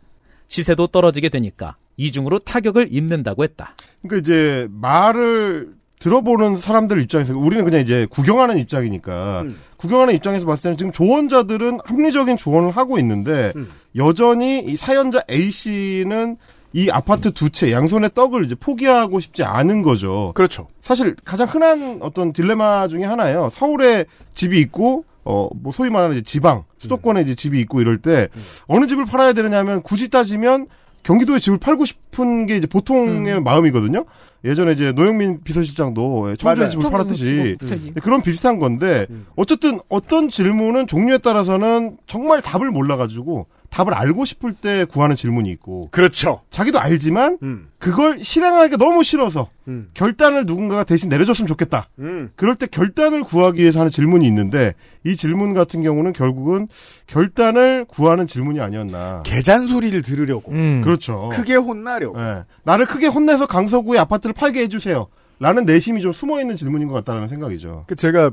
시세도 0.47 0.89
떨어지게 0.89 1.29
되니까 1.29 1.77
이중으로 1.97 2.39
타격을 2.41 2.89
입는다고 2.91 3.45
했다. 3.45 3.75
그러니까 4.03 4.21
이제 4.21 4.69
말을 4.71 5.75
들어보는 6.01 6.57
사람들 6.57 7.01
입장에서 7.03 7.37
우리는 7.39 7.65
그냥 7.65 7.81
이제 7.83 8.07
구경하는 8.11 8.59
입장이니까 8.59 9.43
음. 9.43 9.59
구경하는 9.77 10.15
입장에서 10.15 10.47
봤을 10.47 10.63
때는 10.65 10.77
지금 10.79 10.93
조언자들은 10.93 11.81
합리적인 11.85 12.37
조언을 12.37 12.71
하고 12.73 12.99
있는데 12.99 13.53
음. 13.55 13.69
여전히 13.97 14.61
이 14.61 14.77
사연자 14.77 15.23
A 15.31 15.51
씨는 15.51 16.37
이 16.73 16.89
아파트 16.91 17.33
두 17.33 17.51
채 17.51 17.71
양손의 17.73 18.11
떡을 18.15 18.45
이제 18.45 18.55
포기하고 18.55 19.21
싶지 19.21 19.43
않은 19.45 19.83
거죠. 19.83 20.33
그렇죠. 20.35 20.69
사실 20.81 21.17
가장 21.25 21.47
흔한 21.49 21.99
어떤 22.01 22.33
딜레마 22.33 22.89
중에 22.89 23.05
하나예요. 23.05 23.51
서울에 23.53 24.07
집이 24.35 24.59
있고 24.61 25.05
어 25.25 25.49
뭐 25.63 25.71
소위 25.73 25.91
말하는 25.91 26.17
이제 26.17 26.25
지방 26.25 26.65
수도권에 26.79 27.21
이제 27.21 27.35
집이 27.35 27.61
있고 27.61 27.81
이럴 27.83 27.99
때 27.99 28.29
어느 28.69 28.87
집을 28.87 29.05
팔아야 29.05 29.35
되느냐면 29.35 29.83
굳이 29.83 30.09
따지면 30.09 30.67
경기도에 31.03 31.39
집을 31.39 31.59
팔고 31.59 31.85
싶은 31.85 32.47
게 32.47 32.57
이제 32.57 32.67
보통의 32.67 33.41
마음이거든요. 33.41 34.05
예전에 34.45 34.73
이제 34.73 34.93
노영민 34.93 35.43
비서실장도 35.43 36.37
청주에 36.37 36.55
맞아요. 36.65 36.71
집을 36.71 36.91
팔았듯이 36.91 37.57
뭐, 37.61 37.69
저기. 37.69 37.93
그런 37.95 38.23
비슷한 38.23 38.59
건데 38.59 39.07
어쨌든 39.37 39.81
어떤 39.89 40.31
질문은 40.31 40.87
종류에 40.87 41.19
따라서는 41.19 41.99
정말 42.07 42.41
답을 42.41 42.71
몰라가지고 42.71 43.47
답을 43.71 43.95
알고 43.95 44.25
싶을 44.25 44.53
때 44.53 44.85
구하는 44.85 45.17
질문이 45.17 45.49
있고 45.53 45.89
그렇죠. 45.93 46.43
자기도 46.51 46.81
알지만 46.81 47.39
음. 47.43 47.69
그걸 47.79 48.19
실행하기가 48.19 48.77
너무 48.77 49.05
싫어서 49.05 49.49
음. 49.69 49.91
결단을 49.95 50.45
누군가가 50.45 50.85
대신 50.85 51.09
내려줬으면 51.09 51.47
좋겠다. 51.47 51.89
음. 52.01 52.31
그럴 52.35 52.57
때 52.57 52.67
결단을 52.67 53.23
구하기 53.23 53.61
위해서 53.61 53.79
하는 53.79 53.91
질문이 53.91 54.27
있는데 54.27 54.75
이 55.05 55.17
질문 55.17 55.55
같은 55.55 55.83
경우는 55.83 56.13
결국은 56.13 56.67
결단을 57.07 57.85
구하는 57.87 58.27
질문이 58.27 58.61
아니었나. 58.61 59.23
개잔소리를 59.25 60.03
들으려고. 60.03 60.53
음. 60.53 60.81
그렇죠. 60.83 61.31
크게 61.33 61.55
혼나려고. 61.55 62.21
예. 62.21 62.45
나를 62.65 62.87
크게 62.87 63.07
혼내서 63.07 63.47
강서구의 63.47 64.01
아파트를 64.01 64.35
팔게 64.35 64.61
해주세요. 64.63 65.07
라는 65.39 65.65
내심이 65.65 66.03
좀 66.03 66.13
숨어 66.13 66.41
있는 66.41 66.57
질문인 66.57 66.89
것 66.89 66.95
같다는 66.95 67.29
생각이죠. 67.29 67.85
그 67.87 67.97
제가 67.97 68.31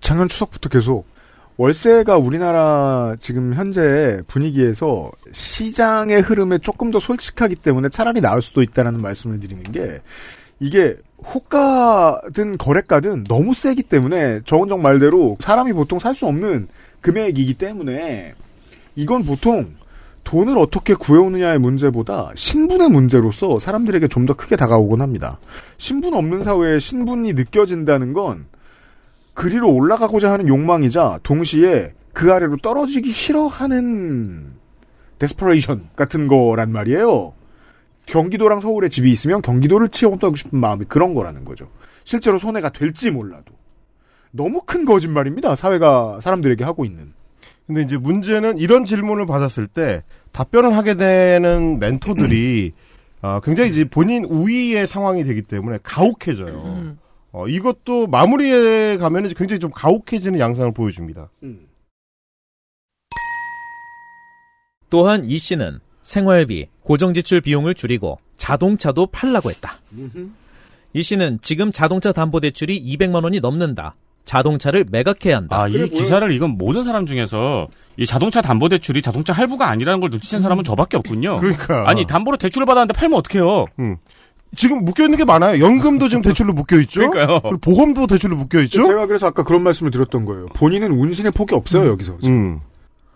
작년 0.00 0.28
추석부터 0.28 0.68
계속 0.68 1.06
월세가 1.58 2.16
우리나라 2.16 3.14
지금 3.20 3.54
현재 3.54 4.20
분위기에서 4.26 5.10
시장의 5.32 6.20
흐름에 6.22 6.58
조금 6.58 6.90
더 6.90 6.98
솔직하기 6.98 7.56
때문에 7.56 7.88
차라리 7.90 8.20
나을 8.20 8.40
수도 8.40 8.62
있다는 8.62 9.00
말씀을 9.00 9.38
드리는 9.38 9.62
게 9.70 10.00
이게 10.60 10.96
호가든 11.22 12.58
거래가든 12.58 13.24
너무 13.24 13.54
세기 13.54 13.82
때문에 13.82 14.40
정은정 14.44 14.80
말대로 14.82 15.36
사람이 15.40 15.72
보통 15.72 15.98
살 15.98 16.14
수 16.14 16.26
없는 16.26 16.68
금액이기 17.00 17.54
때문에 17.54 18.34
이건 18.96 19.24
보통 19.24 19.74
돈을 20.24 20.56
어떻게 20.56 20.94
구해오느냐의 20.94 21.58
문제보다 21.58 22.30
신분의 22.34 22.90
문제로서 22.90 23.58
사람들에게 23.58 24.08
좀 24.08 24.24
더 24.26 24.34
크게 24.34 24.54
다가오곤 24.56 25.00
합니다. 25.00 25.38
신분 25.78 26.14
없는 26.14 26.44
사회에 26.44 26.78
신분이 26.78 27.32
느껴진다는 27.34 28.12
건 28.12 28.46
그리로 29.34 29.72
올라가고자 29.72 30.32
하는 30.32 30.48
욕망이자 30.48 31.20
동시에 31.22 31.94
그 32.12 32.32
아래로 32.32 32.58
떨어지기 32.58 33.10
싫어하는 33.10 34.52
desperation 35.18 35.88
같은 35.96 36.28
거란 36.28 36.72
말이에요. 36.72 37.32
경기도랑 38.06 38.60
서울에 38.60 38.88
집이 38.88 39.10
있으면 39.10 39.40
경기도를 39.42 39.88
치워보고 39.88 40.36
싶은 40.36 40.58
마음이 40.58 40.84
그런 40.86 41.14
거라는 41.14 41.44
거죠. 41.44 41.68
실제로 42.04 42.38
손해가 42.38 42.68
될지 42.68 43.10
몰라도. 43.10 43.54
너무 44.32 44.62
큰 44.64 44.84
거짓말입니다. 44.84 45.54
사회가 45.54 46.20
사람들에게 46.20 46.64
하고 46.64 46.84
있는. 46.84 47.12
근데 47.66 47.82
이제 47.82 47.96
문제는 47.96 48.58
이런 48.58 48.84
질문을 48.84 49.26
받았을 49.26 49.66
때 49.66 50.02
답변을 50.32 50.76
하게 50.76 50.94
되는 50.96 51.78
멘토들이 51.78 52.72
어, 53.22 53.40
굉장히 53.44 53.70
이제 53.70 53.84
본인 53.84 54.24
우위의 54.24 54.86
상황이 54.86 55.22
되기 55.24 55.42
때문에 55.42 55.78
가혹해져요. 55.82 56.96
음. 57.34 57.38
어, 57.38 57.46
이것도 57.48 58.06
마무리에 58.06 58.98
가면 58.98 59.26
이제 59.26 59.34
굉장히 59.36 59.58
좀 59.60 59.70
가혹해지는 59.70 60.38
양상을 60.38 60.72
보여줍니다. 60.72 61.30
또한 64.90 65.24
이 65.24 65.38
씨는 65.38 65.80
생활비, 66.02 66.68
고정지출 66.82 67.40
비용을 67.40 67.74
줄이고 67.74 68.18
자동차도 68.36 69.06
팔라고 69.06 69.50
했다. 69.50 69.78
이 70.92 71.02
씨는 71.02 71.38
지금 71.40 71.72
자동차 71.72 72.12
담보대출이 72.12 72.84
200만 72.84 73.24
원이 73.24 73.40
넘는다. 73.40 73.94
자동차를 74.24 74.84
매각해야 74.90 75.36
한다. 75.36 75.62
아, 75.62 75.68
이 75.68 75.88
기사를 75.88 76.30
이건 76.32 76.50
모든 76.50 76.84
사람 76.84 77.06
중에서 77.06 77.68
이 77.96 78.06
자동차 78.06 78.40
담보 78.40 78.68
대출이 78.68 79.02
자동차 79.02 79.32
할부가 79.32 79.68
아니라는 79.68 80.00
걸 80.00 80.10
눈치챈 80.10 80.42
사람은 80.42 80.64
저밖에 80.64 80.96
없군요. 80.96 81.40
그러니까. 81.40 81.88
아니, 81.88 82.06
담보로 82.06 82.36
대출을 82.36 82.64
받았는데 82.66 82.94
팔면 82.94 83.18
어떡해요? 83.18 83.66
음. 83.80 83.96
지금 84.54 84.84
묶여 84.84 85.04
있는 85.04 85.16
게 85.18 85.24
많아요. 85.24 85.64
연금도 85.64 86.08
지금 86.08 86.22
대출로 86.22 86.52
묶여 86.52 86.78
있죠. 86.80 87.08
그러니까요. 87.10 87.40
그리고 87.40 87.58
보험도 87.58 88.06
대출로 88.06 88.36
묶여 88.36 88.60
있죠. 88.62 88.82
제가 88.82 89.06
그래서 89.06 89.26
아까 89.26 89.44
그런 89.44 89.62
말씀을 89.62 89.90
드렸던 89.90 90.24
거예요. 90.26 90.46
본인은 90.54 90.92
운신의 90.92 91.32
폭이 91.32 91.54
없어요, 91.54 91.88
여기서. 91.88 92.18
음. 92.24 92.60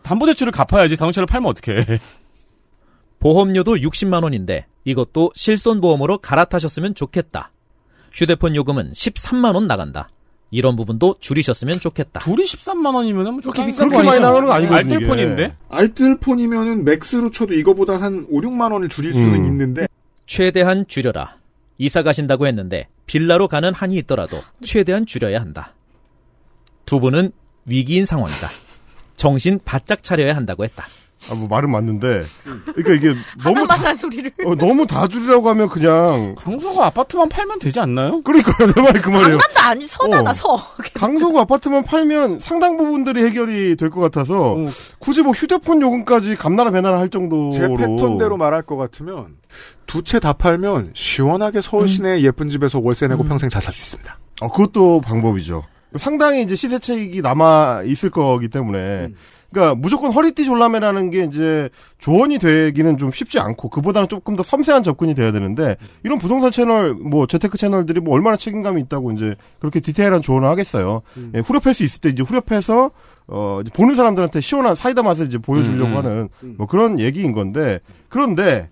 담보 0.02 0.26
대출을 0.26 0.50
갚아야지 0.52 0.96
자동차를 0.96 1.26
팔면 1.26 1.50
어떡해. 1.50 1.98
보험료도 3.18 3.76
60만 3.76 4.22
원인데 4.22 4.66
이것도 4.84 5.32
실손보험으로 5.34 6.18
갈아타셨으면 6.18 6.94
좋겠다. 6.94 7.50
휴대폰 8.12 8.54
요금은 8.54 8.92
13만 8.92 9.54
원 9.54 9.66
나간다. 9.66 10.08
이런 10.50 10.76
부분도 10.76 11.16
줄이셨으면 11.20 11.80
좋겠다. 11.80 12.20
둘이 12.20 12.44
13만 12.44 12.94
원이면 12.94 13.24
뭐 13.24 13.40
그렇게 13.42 13.66
비싼 13.66 13.88
거 13.90 14.02
많이 14.02 14.20
나가는 14.20 14.46
거 14.46 14.52
아니거든요. 14.52 14.94
알뜰폰인데? 14.94 15.56
알뜰폰이면은 15.68 16.84
맥스로 16.84 17.30
쳐도 17.30 17.54
이거보다 17.54 18.00
한 18.00 18.26
5, 18.30 18.40
6만 18.42 18.72
원을 18.72 18.88
줄일 18.88 19.12
수는 19.12 19.40
음. 19.40 19.44
있는데 19.46 19.85
최대한 20.26 20.86
줄여라. 20.86 21.38
이사 21.78 22.02
가신다고 22.02 22.46
했는데 22.46 22.88
빌라로 23.06 23.48
가는 23.48 23.72
한이 23.72 23.96
있더라도 23.98 24.42
최대한 24.62 25.06
줄여야 25.06 25.40
한다. 25.40 25.74
두 26.84 27.00
분은 27.00 27.32
위기인 27.64 28.04
상황이다. 28.04 28.48
정신 29.16 29.58
바짝 29.64 30.02
차려야 30.02 30.36
한다고 30.36 30.64
했다. 30.64 30.86
아, 31.30 31.34
뭐 31.34 31.48
말은 31.48 31.70
맞는데. 31.70 32.22
그러니까 32.74 32.92
이게 32.92 33.14
너무 33.42 33.66
다, 33.66 33.74
한 33.76 33.96
소리를. 33.96 34.30
어, 34.44 34.54
너무 34.54 34.86
다 34.86 35.08
줄이라고 35.08 35.48
하면 35.50 35.68
그냥 35.68 36.34
강서가 36.36 36.86
아파트만 36.86 37.28
팔면 37.28 37.58
되지 37.58 37.80
않나요? 37.80 38.22
그러니까요. 38.22 38.72
내 38.72 38.80
말이 38.80 39.00
그 39.00 39.08
말이에요. 39.10 39.38
강남도 39.38 39.60
아니 39.60 39.88
서잖아 39.88 40.30
어. 40.30 40.34
서. 40.34 40.56
강서구 40.94 41.40
아파트만 41.40 41.82
팔면 41.84 42.38
상당 42.40 42.76
부분들이 42.76 43.24
해결이 43.24 43.76
될 43.76 43.90
것 43.90 44.00
같아서 44.00 44.52
어. 44.52 44.66
굳이 44.98 45.22
뭐 45.22 45.32
휴대폰 45.32 45.80
요금까지 45.82 46.36
감나라 46.36 46.70
배나라 46.70 46.98
할 46.98 47.08
정도로 47.08 47.50
제 47.50 47.66
패턴대로 47.68 48.36
말할 48.36 48.62
것 48.62 48.76
같으면 48.76 49.36
두 49.86 50.02
채 50.02 50.20
다 50.20 50.32
팔면 50.34 50.92
시원하게 50.94 51.60
서울 51.60 51.88
시내 51.88 52.20
예쁜 52.22 52.50
집에서 52.50 52.78
월세 52.80 53.08
내고 53.08 53.24
평생 53.24 53.48
잘 53.48 53.62
살 53.62 53.72
수 53.72 53.82
있습니다. 53.82 54.18
어, 54.42 54.48
그것도 54.52 55.00
방법이죠. 55.00 55.64
상당히 55.98 56.42
이제 56.42 56.54
시세 56.54 56.78
차익이 56.78 57.22
남아 57.22 57.82
있을 57.86 58.10
거기 58.10 58.48
때문에 58.48 59.08
그러니까 59.50 59.74
무조건 59.74 60.12
허리띠 60.12 60.44
졸라매라는 60.44 61.10
게 61.10 61.24
이제 61.24 61.68
조언이 61.98 62.38
되기는 62.38 62.98
좀 62.98 63.10
쉽지 63.12 63.38
않고 63.38 63.70
그보다는 63.70 64.08
조금 64.08 64.36
더 64.36 64.42
섬세한 64.42 64.82
접근이 64.82 65.14
돼야 65.14 65.32
되는데 65.32 65.76
이런 66.02 66.18
부동산 66.18 66.50
채널 66.50 66.94
뭐 66.94 67.26
재테크 67.26 67.56
채널들이 67.56 68.00
뭐 68.00 68.14
얼마나 68.14 68.36
책임감이 68.36 68.80
있다고 68.82 69.12
이제 69.12 69.34
그렇게 69.60 69.80
디테일한 69.80 70.22
조언을 70.22 70.48
하겠어요. 70.48 71.02
예, 71.34 71.40
후려팰 71.40 71.74
수 71.74 71.84
있을 71.84 72.00
때 72.00 72.08
이제 72.08 72.22
후려패서 72.22 72.90
어 73.28 73.58
이제 73.60 73.70
보는 73.72 73.94
사람들한테 73.94 74.40
시원한 74.40 74.74
사이다 74.74 75.02
맛을 75.02 75.26
이제 75.26 75.38
보여주려고 75.38 75.90
음, 75.90 75.92
음. 75.92 75.96
하는 75.96 76.28
뭐 76.56 76.66
그런 76.66 77.00
얘기인 77.00 77.32
건데 77.32 77.80
그런데 78.08 78.70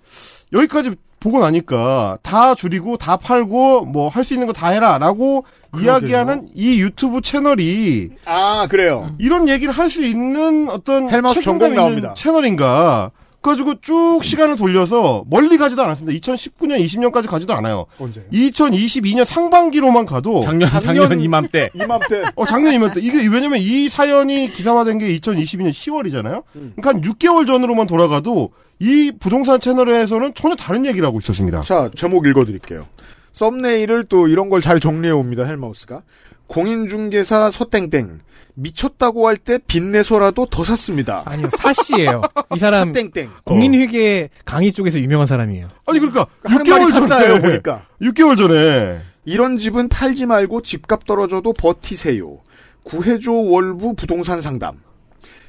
여기까지 0.53 0.93
보고 1.21 1.41
나니까 1.41 2.19
다 2.23 2.55
줄이고 2.55 2.97
다 2.99 3.17
팔고 3.17 3.87
뭐 3.87 4.09
할 4.11 4.25
수 4.25 4.35
있는 4.35 4.47
거 4.47 4.53
다 4.53 4.69
해라라고 4.69 5.45
이야기하는 5.81 6.49
이 6.55 6.81
유튜브 6.81 7.21
채널이 7.23 8.11
아 8.27 8.67
그래요. 8.69 9.11
이런 9.19 9.49
얘기를 9.49 9.73
할 9.73 9.89
수 9.91 10.03
있는 10.05 10.69
어떤 10.69 11.09
책임감 11.35 11.59
전공 11.59 11.75
나옵니다. 11.75 12.15
채널인가? 12.15 13.11
그래가지고 13.45 13.75
쭉 13.83 14.21
시간을 14.23 14.57
돌려서 14.57 15.23
멀리 15.29 15.59
가지도 15.59 15.83
않았습니다. 15.83 16.19
2019년, 16.19 16.83
20년까지 16.83 17.29
가지도 17.29 17.53
않아요. 17.55 17.85
언제? 17.99 18.25
2022년 18.33 19.27
상반기로만 19.27 20.07
가도 20.07 20.41
작년, 20.41 20.69
작년 20.81 21.21
이맘때. 21.21 21.69
이맘때 21.77 22.23
어 22.37 22.47
작년이면 22.47 22.93
또 22.95 23.01
이게 23.01 23.19
왜냐면 23.29 23.59
이 23.61 23.91
사연이 23.91 24.51
기사화된 24.51 24.97
게 24.99 25.19
2022년 25.19 25.71
10월이잖아요. 25.71 26.43
그러니까 26.53 26.89
한 26.89 27.01
6개월 27.03 27.47
전으로만 27.47 27.87
돌아가도 27.87 28.53
이 28.81 29.13
부동산 29.21 29.61
채널에서는 29.61 30.33
전혀 30.35 30.55
다른 30.57 30.87
얘기를 30.87 31.07
하고 31.07 31.19
있었습니다. 31.19 31.61
자, 31.63 31.91
제목 31.95 32.27
읽어드릴게요. 32.27 32.87
썸네일을 33.33 34.05
또 34.05 34.27
이런 34.29 34.49
걸 34.49 34.63
잘 34.63 34.81
정리해 34.81 35.13
옵니다, 35.13 35.45
헬마우스가. 35.45 36.01
공인중개사 36.47 37.51
서땡땡. 37.51 38.21
미쳤다고 38.57 39.27
할 39.27 39.37
때 39.37 39.59
빚내서라도 39.59 40.47
더 40.47 40.63
샀습니다. 40.63 41.23
아니요, 41.27 41.51
사씨예요. 41.59 42.23
이 42.55 42.59
사람 42.59 42.93
땡땡. 42.93 43.29
공인회계 43.45 44.31
강의 44.45 44.71
쪽에서 44.73 45.01
유명한 45.01 45.27
사람이에요. 45.27 45.69
아니 45.87 45.99
그러니까 45.99 46.27
하는 46.45 46.65
6개월 46.65 46.93
말이 46.93 47.09
전에 47.09 47.41
보니까. 47.41 47.87
6개월 48.01 48.37
전에 48.37 49.01
이런 49.25 49.57
집은 49.57 49.89
팔지 49.89 50.27
말고 50.27 50.63
집값 50.63 51.05
떨어져도 51.05 51.53
버티세요. 51.53 52.39
구해줘 52.85 53.33
월부 53.33 53.95
부동산 53.97 54.41
상담. 54.41 54.81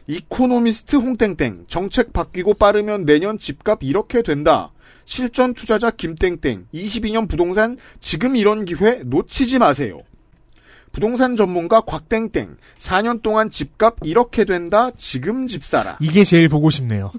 이코노미스트 0.08 0.96
홍땡땡. 0.96 1.66
정책 1.68 2.12
바뀌고 2.14 2.56
빠르면 2.56 3.06
내년 3.06 3.38
집값 3.38 3.84
이렇게 3.84 4.24
된다. 4.24 4.72
실전 5.06 5.54
투자자 5.54 5.92
김땡땡 5.92 6.68
22년 6.74 7.30
부동산 7.30 7.78
지금 8.00 8.36
이런 8.36 8.66
기회 8.66 9.02
놓치지 9.06 9.60
마세요. 9.60 10.00
부동산 10.96 11.36
전문가 11.36 11.82
곽땡땡 11.82 12.56
4년 12.78 13.22
동안 13.22 13.50
집값 13.50 13.98
이렇게 14.04 14.46
된다 14.46 14.92
지금 14.96 15.46
집 15.46 15.66
사라. 15.66 15.98
이게 16.00 16.24
제일 16.24 16.48
보고 16.48 16.70
싶네요. 16.70 17.12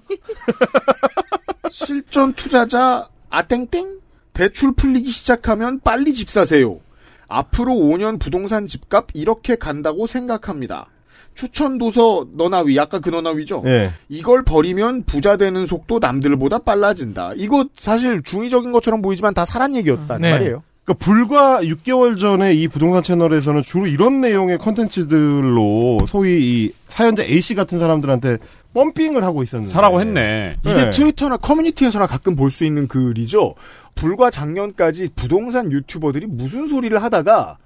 실전 1.71 2.33
투자자 2.33 3.11
아땡땡 3.29 3.99
대출 4.33 4.73
풀리기 4.73 5.11
시작하면 5.11 5.81
빨리 5.81 6.15
집 6.15 6.31
사세요. 6.31 6.81
앞으로 7.29 7.75
5년 7.75 8.19
부동산 8.19 8.67
집값 8.67 9.09
이렇게 9.13 9.57
간다고 9.57 10.07
생각합니다. 10.07 10.87
추천 11.35 11.77
도서 11.77 12.27
너나위 12.33 12.81
아까 12.81 12.99
그 12.99 13.11
너나위죠. 13.11 13.63
예. 13.67 13.91
이걸 14.09 14.43
버리면 14.43 15.03
부자 15.03 15.37
되는 15.37 15.67
속도 15.67 15.99
남들보다 15.99 16.61
빨라진다. 16.61 17.33
이거 17.37 17.67
사실 17.77 18.23
중의적인 18.23 18.73
것처럼 18.73 19.03
보이지만 19.03 19.35
다 19.35 19.45
사란 19.45 19.77
얘기였단 19.77 20.23
네. 20.23 20.31
말이에요. 20.31 20.63
그러니까 20.87 21.05
불과 21.05 21.61
6개월 21.63 22.19
전에 22.19 22.55
이 22.55 22.69
부동산 22.69 23.03
채널에서는 23.03 23.63
주로 23.63 23.87
이런 23.89 24.21
내용의 24.21 24.59
컨텐츠들로 24.59 25.99
소위 26.07 26.39
이 26.65 26.73
사연자 26.89 27.25
A 27.25 27.41
씨 27.41 27.55
같은 27.57 27.79
사람들한테 27.81 28.39
펌핑을 28.73 29.25
하고 29.25 29.43
있었는데 29.43 29.71
사라고 29.73 30.01
했네. 30.01 30.57
이게 30.65 30.75
네. 30.85 30.91
트위터나 30.93 31.39
커뮤니티에서나 31.39 32.07
가끔 32.07 32.37
볼 32.37 32.51
수 32.51 32.65
있는 32.65 32.87
글이죠. 32.87 33.55
불과 33.97 34.31
작년까지 34.31 35.11
부동산 35.17 35.73
유튜버들이 35.73 36.27
무슨 36.27 36.69
소리를 36.69 37.03
하다가 37.03 37.57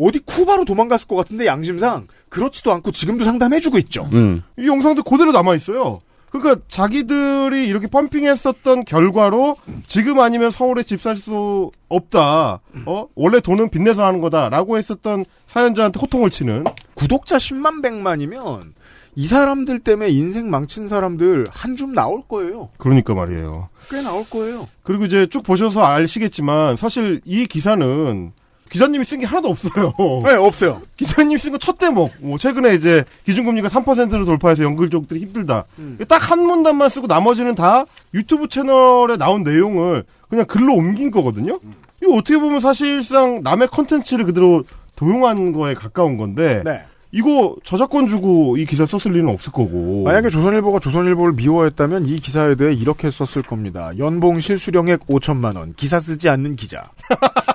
어디 0.00 0.20
쿠바로 0.20 0.64
도망갔을 0.64 1.08
것 1.08 1.16
같은데 1.16 1.46
양심상 1.46 2.06
그렇지도 2.30 2.72
않고 2.72 2.92
지금도 2.92 3.24
상담해주고 3.24 3.78
있죠. 3.80 4.08
음. 4.12 4.42
이 4.58 4.66
영상도 4.66 5.02
그대로 5.02 5.32
남아 5.32 5.54
있어요. 5.56 6.00
그러니까 6.32 6.62
자기들이 6.68 7.68
이렇게 7.68 7.86
펌핑했었던 7.86 8.84
결과로 8.86 9.54
지금 9.86 10.18
아니면 10.20 10.50
서울에 10.50 10.82
집 10.82 10.98
살 10.98 11.16
수 11.16 11.70
없다. 11.88 12.60
어 12.86 13.06
원래 13.14 13.40
돈은 13.40 13.68
빚내서 13.68 14.02
하는 14.04 14.20
거다라고 14.22 14.78
했었던 14.78 15.24
사연자한테 15.46 16.00
호통을 16.00 16.30
치는 16.30 16.64
구독자 16.94 17.36
10만 17.36 17.82
100만이면 17.82 18.72
이 19.14 19.26
사람들 19.26 19.80
때문에 19.80 20.08
인생 20.08 20.48
망친 20.50 20.88
사람들 20.88 21.44
한 21.50 21.76
줌 21.76 21.92
나올 21.92 22.22
거예요. 22.26 22.70
그러니까 22.78 23.14
말이에요. 23.14 23.68
꽤 23.90 24.00
나올 24.00 24.24
거예요. 24.28 24.68
그리고 24.82 25.04
이제 25.04 25.26
쭉 25.26 25.42
보셔서 25.42 25.84
아시겠지만 25.86 26.76
사실 26.78 27.20
이 27.26 27.46
기사는 27.46 28.32
기자님이 28.72 29.04
쓴 29.04 29.20
게 29.20 29.26
하나도 29.26 29.48
없어요. 29.48 29.92
네, 30.24 30.34
없어요. 30.34 30.82
기자님 30.96 31.38
쓴 31.38 31.52
거 31.52 31.58
첫 31.58 31.78
대목. 31.78 32.10
뭐 32.20 32.38
최근에 32.38 32.74
이제 32.74 33.04
기준금리가 33.26 33.68
3%를 33.68 34.24
돌파해서 34.24 34.62
연끌족들이 34.64 35.20
힘들다. 35.20 35.64
딱 36.08 36.26
한 36.26 36.40
문단만 36.44 36.88
쓰고 36.88 37.06
나머지는 37.06 37.54
다 37.54 37.84
유튜브 38.14 38.48
채널에 38.48 39.16
나온 39.16 39.42
내용을 39.42 40.04
그냥 40.28 40.46
글로 40.46 40.74
옮긴 40.74 41.10
거거든요. 41.10 41.60
이거 42.02 42.14
어떻게 42.14 42.38
보면 42.38 42.60
사실상 42.60 43.42
남의 43.42 43.68
컨텐츠를 43.68 44.24
그대로 44.24 44.64
도용한 44.96 45.52
거에 45.52 45.74
가까운 45.74 46.16
건데 46.16 46.62
네. 46.64 46.82
이거 47.14 47.54
저작권 47.64 48.08
주고 48.08 48.56
이 48.56 48.64
기사 48.64 48.86
썼을 48.86 49.14
리는 49.14 49.28
없을 49.32 49.52
거고. 49.52 50.02
만약에 50.04 50.30
조선일보가 50.30 50.78
조선일보를 50.80 51.34
미워했다면 51.34 52.06
이 52.06 52.16
기사에 52.16 52.54
대해 52.54 52.72
이렇게 52.74 53.10
썼을 53.10 53.44
겁니다. 53.46 53.90
연봉 53.98 54.40
실수령액 54.40 55.06
5천만 55.06 55.56
원. 55.56 55.74
기사 55.76 56.00
쓰지 56.00 56.28
않는 56.30 56.56
기자. 56.56 56.84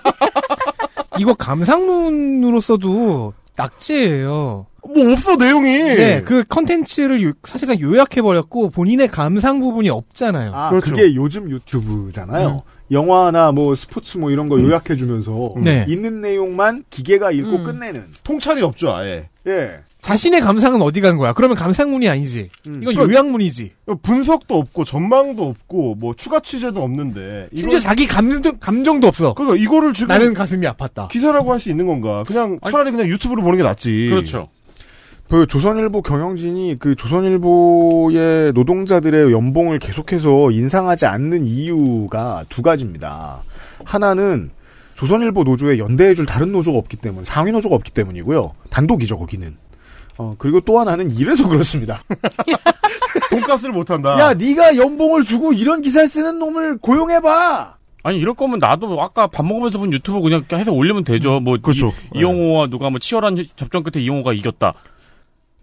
이거 1.19 1.33
감상문으로서도 1.33 3.33
낙제예요. 3.55 4.65
뭐 4.93 5.11
없어 5.11 5.35
내용이. 5.35 5.69
네, 5.79 6.21
그 6.21 6.43
컨텐츠를 6.45 7.21
요- 7.23 7.33
사실상 7.43 7.79
요약해 7.79 8.21
버렸고 8.21 8.69
본인의 8.69 9.09
감상 9.09 9.59
부분이 9.59 9.89
없잖아요. 9.89 10.51
아, 10.53 10.69
그렇죠. 10.69 10.91
그게 10.91 11.15
요즘 11.15 11.49
유튜브잖아요. 11.49 12.63
음. 12.65 12.77
영화나 12.89 13.51
뭐 13.51 13.75
스포츠 13.75 14.17
뭐 14.17 14.31
이런 14.31 14.47
거 14.47 14.61
요약해 14.61 14.95
주면서 14.95 15.53
네. 15.57 15.85
있는 15.89 16.21
내용만 16.21 16.85
기계가 16.89 17.31
읽고 17.31 17.57
음. 17.57 17.63
끝내는. 17.65 18.05
통찰이 18.23 18.61
없죠 18.61 18.95
아예. 18.95 19.27
예. 19.47 19.79
자신의 20.07 20.39
감상은 20.39 20.81
어디 20.81 21.01
간 21.01 21.17
거야? 21.17 21.33
그러면 21.33 21.57
감상문이 21.57 22.07
아니지. 22.07 22.49
음. 22.65 22.79
이건 22.81 22.95
요약문이지. 22.95 23.73
분석도 24.03 24.57
없고 24.57 24.85
전망도 24.85 25.43
없고 25.43 25.95
뭐 25.99 26.13
추가 26.15 26.39
취재도 26.39 26.81
없는데 26.81 27.49
심지어 27.53 27.77
자기 27.77 28.07
감정 28.07 28.57
감정도 28.57 29.07
없어. 29.07 29.33
그러니까 29.33 29.57
이거를 29.61 29.93
지금 29.93 30.07
나는 30.07 30.33
가슴이 30.33 30.65
아팠다. 30.65 31.09
기사라고 31.09 31.51
할 31.51 31.59
수 31.59 31.69
있는 31.69 31.87
건가? 31.87 32.23
그냥 32.25 32.57
차라리 32.71 32.91
그냥 32.91 33.07
유튜브로 33.09 33.41
보는 33.41 33.57
게 33.57 33.63
낫지. 33.63 34.07
그렇죠. 34.09 34.47
그 35.29 35.45
조선일보 35.45 36.03
경영진이 36.03 36.77
그 36.79 36.95
조선일보의 36.95 38.53
노동자들의 38.53 39.33
연봉을 39.33 39.79
계속해서 39.79 40.51
인상하지 40.51 41.05
않는 41.05 41.47
이유가 41.47 42.45
두 42.47 42.61
가지입니다. 42.61 43.43
하나는 43.83 44.51
조선일보 44.95 45.43
노조에 45.43 45.79
연대해줄 45.79 46.25
다른 46.25 46.53
노조가 46.53 46.77
없기 46.77 46.95
때문, 46.97 47.25
상위 47.25 47.51
노조가 47.51 47.75
없기 47.75 47.91
때문이고요. 47.91 48.53
단독이죠 48.69 49.17
거기는. 49.17 49.57
어 50.17 50.35
그리고 50.37 50.59
또 50.61 50.79
하나는 50.79 51.11
이래서 51.11 51.47
그렇습니다. 51.47 52.01
돈가스를 53.29 53.73
못 53.73 53.89
한다. 53.89 54.17
야, 54.19 54.33
네가 54.33 54.77
연봉을 54.77 55.23
주고 55.23 55.53
이런 55.53 55.81
기사를 55.81 56.07
쓰는 56.07 56.39
놈을 56.39 56.77
고용해봐. 56.79 57.75
아니 58.03 58.19
이럴 58.19 58.33
거면 58.35 58.59
나도 58.59 59.01
아까 59.01 59.27
밥 59.27 59.45
먹으면서 59.45 59.79
본 59.79 59.91
유튜브 59.91 60.21
그냥 60.21 60.43
해서 60.53 60.71
올리면 60.71 61.03
되죠. 61.03 61.39
뭐 61.39 61.57
그렇죠. 61.61 61.91
이, 62.15 62.23
홍호와 62.23 62.67
누가 62.67 62.89
뭐 62.89 62.99
치열한 62.99 63.45
접전 63.55 63.83
끝에 63.83 64.01
이용호가 64.01 64.33
이겼다. 64.33 64.73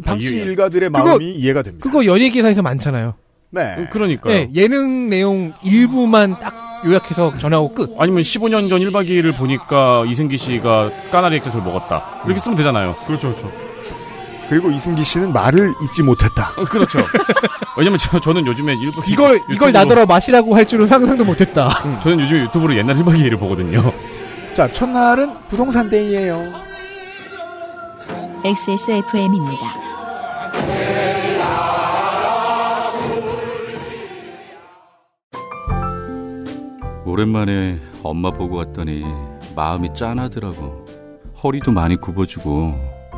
당시 0.04 0.28
아, 0.28 0.30
이- 0.30 0.42
일가들의 0.42 0.90
그거- 0.90 1.04
마음이 1.04 1.32
이해가 1.32 1.62
됩니다. 1.62 1.82
그거 1.88 2.04
연예 2.04 2.28
기사에서 2.28 2.60
많잖아요. 2.62 3.14
네. 3.50 3.86
그러니까요. 3.90 4.34
네, 4.34 4.50
예능 4.54 5.08
내용 5.08 5.52
일부만 5.64 6.38
딱 6.40 6.82
요약해서 6.84 7.38
전하고 7.38 7.72
끝. 7.72 7.94
아니면 7.98 8.22
15년 8.22 8.68
전 8.68 8.80
1박 8.80 9.08
2일을 9.08 9.38
보니까 9.38 10.04
이승기 10.06 10.36
씨가 10.36 10.90
까나리 11.12 11.36
액젓을 11.36 11.62
먹었다. 11.62 12.22
이렇게 12.26 12.40
쓰면 12.40 12.56
되잖아요. 12.58 12.94
그렇죠, 13.06 13.32
그렇죠. 13.32 13.50
그리고 14.48 14.70
이승기 14.70 15.04
씨는 15.04 15.32
말을 15.32 15.74
잊지 15.82 16.02
못했다. 16.02 16.50
어, 16.56 16.64
그렇죠. 16.64 16.98
왜냐면 17.76 17.98
저, 17.98 18.20
저는 18.20 18.46
요즘에 18.46 18.76
1박 18.76 19.08
이걸 19.08 19.40
이걸 19.48 19.72
나더러 19.72 20.06
마시라고 20.06 20.54
할 20.54 20.66
줄은 20.66 20.86
상상도 20.86 21.24
못했다. 21.24 21.70
저는 22.00 22.20
요즘 22.20 22.38
유튜브로 22.38 22.76
옛날 22.76 22.96
1박 22.96 23.18
2일을 23.18 23.38
보거든요. 23.38 23.92
자, 24.54 24.70
첫날은 24.70 25.34
부동산 25.48 25.90
데이예요. 25.90 26.40
XSFM입니다. 28.44 29.74
오랜만에 37.06 37.80
엄마 38.02 38.30
보고 38.30 38.56
왔더니 38.56 39.04
마음이 39.54 39.94
짠하더라고. 39.94 40.84
허리도 41.42 41.72
많이 41.72 41.96
굽어지고 41.96 42.93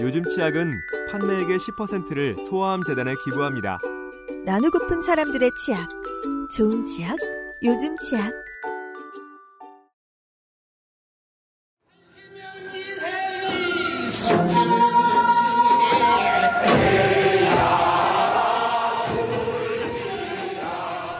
요즘 0.00 0.22
치약은 0.22 0.72
판매액의 1.10 1.58
10%를 1.58 2.36
소아암 2.48 2.84
재단에 2.84 3.14
기부합니다. 3.24 3.78
나누고픈 4.44 5.02
사람들의 5.02 5.50
치약. 5.64 5.88
좋은 6.54 6.86
치약, 6.86 7.16
요즘 7.64 7.96
치약. 7.98 8.32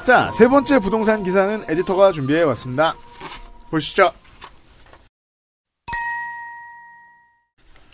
자, 0.05 0.31
세 0.33 0.49
번째 0.49 0.79
부동산 0.79 1.23
기사는 1.23 1.65
에디터가 1.69 2.13
준비해 2.13 2.43
왔습니다. 2.43 2.95
보시죠. 3.71 4.13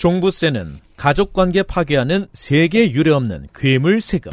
종부세는 0.04 0.80
가족관계 0.98 1.62
파괴하는 1.62 2.28
세계 2.34 2.92
유례없는 2.92 3.48
괴물 3.54 4.02
세금. 4.02 4.32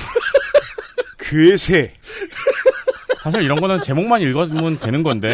괴세. 1.18 1.94
사실 3.24 3.44
이런 3.44 3.62
거는 3.62 3.82
제목만 3.82 4.22
읽으면 4.22 4.82
되는 4.82 5.02
건데. 5.02 5.34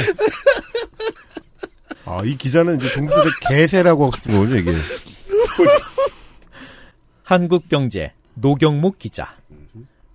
아, 2.05 2.21
이 2.23 2.37
기자는 2.37 2.75
이제 2.75 2.87
종부세 2.87 3.29
개세라고 3.49 4.05
하고 4.05 4.15
싶은 4.15 4.37
거죠, 4.37 4.57
이게. 4.57 4.73
한국경제 7.23 8.13
노경목 8.35 8.99
기자. 8.99 9.35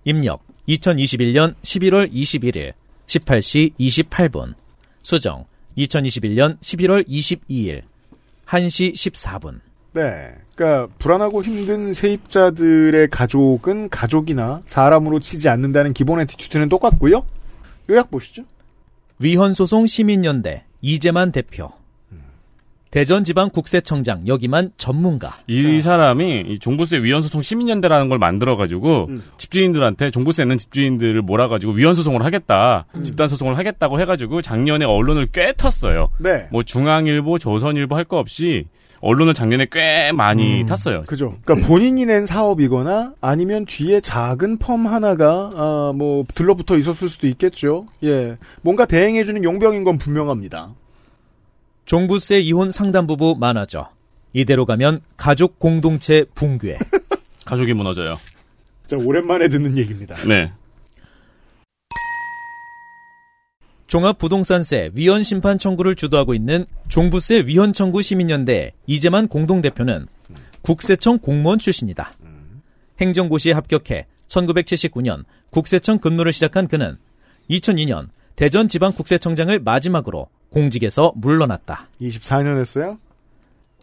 입력 0.05 0.41
2021년 0.69 1.53
11월 1.63 2.09
21일 2.13 2.71
18시 3.07 3.73
28분. 3.77 4.53
수정 5.01 5.43
2021년 5.77 6.57
11월 6.61 7.05
22일 7.09 7.81
1시 8.45 8.93
14분. 8.93 9.72
네. 9.93 10.33
그러니까 10.55 10.93
불안하고 10.99 11.43
힘든 11.43 11.93
세입자들의 11.93 13.07
가족은 13.09 13.89
가족이나 13.89 14.61
사람으로 14.65 15.19
치지 15.19 15.49
않는다는 15.49 15.93
기본 15.93 16.19
attitude는 16.19 16.69
똑같고요. 16.69 17.25
요약 17.89 18.11
보시죠. 18.11 18.43
위헌소송 19.19 19.87
시민연대 19.87 20.63
이재만 20.81 21.31
대표. 21.31 21.71
대전지방 22.91 23.49
국세청장 23.49 24.27
여기만 24.27 24.71
전문가. 24.77 25.33
이 25.47 25.81
사람이 25.81 26.43
이 26.47 26.59
종부세 26.59 26.97
위헌소송 26.97 27.41
시민연대라는 27.41 28.07
걸 28.07 28.19
만들어가지고 28.19 29.07
음. 29.09 29.23
집주인들한테 29.39 30.11
종부세 30.11 30.43
내는 30.43 30.59
집주인들을 30.59 31.23
몰아가지고 31.23 31.73
위헌소송을 31.73 32.23
하겠다, 32.23 32.85
집단소송을 33.01 33.57
하겠다고 33.57 33.99
해가지고 33.99 34.43
작년에 34.43 34.85
언론을 34.85 35.29
꽤 35.31 35.53
탔어요. 35.53 36.09
네. 36.19 36.47
뭐 36.51 36.61
중앙일보, 36.61 37.39
조선일보 37.39 37.95
할 37.95 38.03
거 38.03 38.19
없이 38.19 38.65
언론을 39.03 39.33
작년에 39.33 39.67
꽤 39.69 40.13
많이 40.13 40.65
탔어요. 40.65 41.03
그죠. 41.03 41.33
그러니까 41.43 41.67
본인이 41.67 42.05
낸 42.05 42.25
사업이거나 42.25 43.13
아니면 43.19 43.65
뒤에 43.65 43.99
작은 43.99 44.59
펌 44.59 44.87
하나가 44.87 45.49
아, 45.53 45.91
뭐 45.93 46.23
들러붙어 46.33 46.77
있었을 46.77 47.09
수도 47.09 47.27
있겠죠. 47.27 47.85
예. 48.05 48.37
뭔가 48.61 48.85
대행해주는 48.85 49.43
용병인 49.43 49.83
건 49.83 49.97
분명합니다. 49.97 50.73
종부세 51.85 52.39
이혼 52.39 52.71
상담 52.71 53.05
부부 53.05 53.35
많아져. 53.37 53.89
이대로 54.31 54.65
가면 54.65 55.01
가족 55.17 55.59
공동체 55.59 56.23
붕괴. 56.33 56.79
가족이 57.45 57.73
무너져요. 57.73 58.17
자, 58.87 58.95
오랜만에 58.95 59.49
듣는 59.49 59.77
얘기입니다. 59.77 60.15
네. 60.25 60.53
종합부동산세 63.93 64.89
위헌 64.95 65.21
심판 65.21 65.59
청구를 65.59 65.93
주도하고 65.93 66.33
있는 66.33 66.65
종부세 66.87 67.43
위헌 67.45 67.73
청구 67.73 68.01
시민연대 68.01 68.71
이재만 68.87 69.27
공동대표는 69.27 70.07
국세청 70.63 71.19
공무원 71.19 71.59
출신이다. 71.59 72.11
행정고시에 72.99 73.53
합격해 73.53 74.07
1979년 74.29 75.25
국세청 75.51 75.99
근무를 75.99 76.33
시작한 76.33 76.67
그는 76.67 76.97
2002년 77.51 78.07
대전 78.35 78.67
지방 78.67 78.93
국세청장을 78.93 79.59
마지막으로 79.59 80.27
공직에서 80.49 81.13
물러났다. 81.15 81.87
24년 82.01 82.59
했어요? 82.59 82.97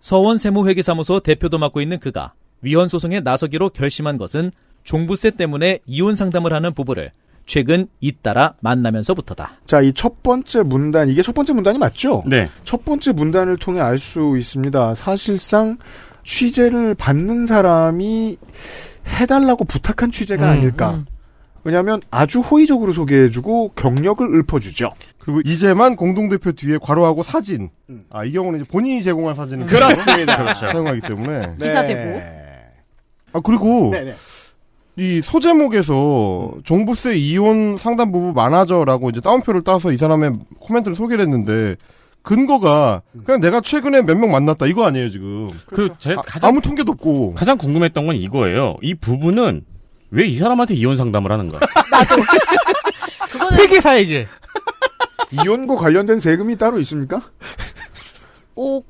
서원 0.00 0.38
세무회계사무소 0.38 1.20
대표도 1.20 1.58
맡고 1.58 1.80
있는 1.80 2.00
그가 2.00 2.34
위헌 2.62 2.88
소송에 2.88 3.20
나서기로 3.20 3.68
결심한 3.70 4.18
것은 4.18 4.50
종부세 4.82 5.30
때문에 5.30 5.78
이혼 5.86 6.16
상담을 6.16 6.52
하는 6.52 6.74
부부를 6.74 7.12
최근 7.50 7.88
잇따라 8.00 8.54
만나면서부터다. 8.60 9.50
자, 9.66 9.80
이 9.80 9.92
첫 9.92 10.22
번째 10.22 10.62
문단, 10.62 11.08
이게 11.08 11.20
첫 11.20 11.34
번째 11.34 11.52
문단이 11.52 11.78
맞죠? 11.78 12.22
네. 12.26 12.48
첫 12.62 12.84
번째 12.84 13.10
문단을 13.10 13.56
통해 13.56 13.80
알 13.80 13.98
수 13.98 14.36
있습니다. 14.38 14.94
사실상 14.94 15.76
취재를 16.22 16.94
받는 16.94 17.46
사람이 17.46 18.38
해달라고 19.04 19.64
부탁한 19.64 20.12
취재가 20.12 20.44
음, 20.44 20.48
아닐까. 20.48 20.90
음. 20.92 21.06
왜냐하면 21.64 22.00
아주 22.12 22.38
호의적으로 22.38 22.92
소개해주고 22.92 23.72
경력을 23.74 24.24
읊어주죠. 24.32 24.90
그리고 25.18 25.40
이제만 25.44 25.96
공동대표 25.96 26.52
뒤에 26.52 26.78
괄호하고 26.78 27.24
사진. 27.24 27.70
아, 28.10 28.24
이 28.24 28.30
경우는 28.30 28.60
이제 28.60 28.68
본인이 28.70 29.02
제공한 29.02 29.34
사진을 29.34 29.66
그렇습니다. 29.66 30.36
그렇죠. 30.36 30.66
사용하기 30.68 31.00
때문에. 31.00 31.56
기사 31.60 31.84
제보. 31.84 32.20
아, 33.32 33.40
그리고 33.40 33.90
네네. 33.90 34.14
이 35.00 35.22
소제목에서 35.22 36.52
종부세 36.64 37.16
이혼 37.16 37.78
상담 37.78 38.12
부부 38.12 38.34
많아져라고 38.34 39.08
이제 39.08 39.20
따옴표를 39.22 39.64
따서 39.64 39.92
이 39.92 39.96
사람의 39.96 40.32
코멘트를 40.60 40.94
소개를 40.94 41.24
했는데 41.24 41.76
근거가 42.22 43.00
그냥 43.24 43.40
내가 43.40 43.62
최근에 43.62 44.02
몇 44.02 44.18
명 44.18 44.30
만났다 44.30 44.66
이거 44.66 44.84
아니에요 44.84 45.10
지금. 45.10 45.48
그, 45.68 45.88
제 45.98 46.12
아, 46.12 46.16
가장, 46.20 46.50
아 46.50 46.52
무 46.52 46.60
통계도 46.60 46.92
없고. 46.92 47.32
가장 47.32 47.56
궁금했던 47.56 48.06
건 48.06 48.14
이거예요. 48.16 48.76
이 48.82 48.94
부부는 48.94 49.62
왜 50.10 50.26
이 50.28 50.34
사람한테 50.34 50.74
이혼 50.74 50.98
상담을 50.98 51.32
하는가? 51.32 51.58
그거는 53.32 53.58
회계사에게. 53.60 54.26
이혼과 55.32 55.76
관련된 55.76 56.20
세금이 56.20 56.56
따로 56.56 56.78
있습니까? 56.80 57.22
오, 58.54 58.82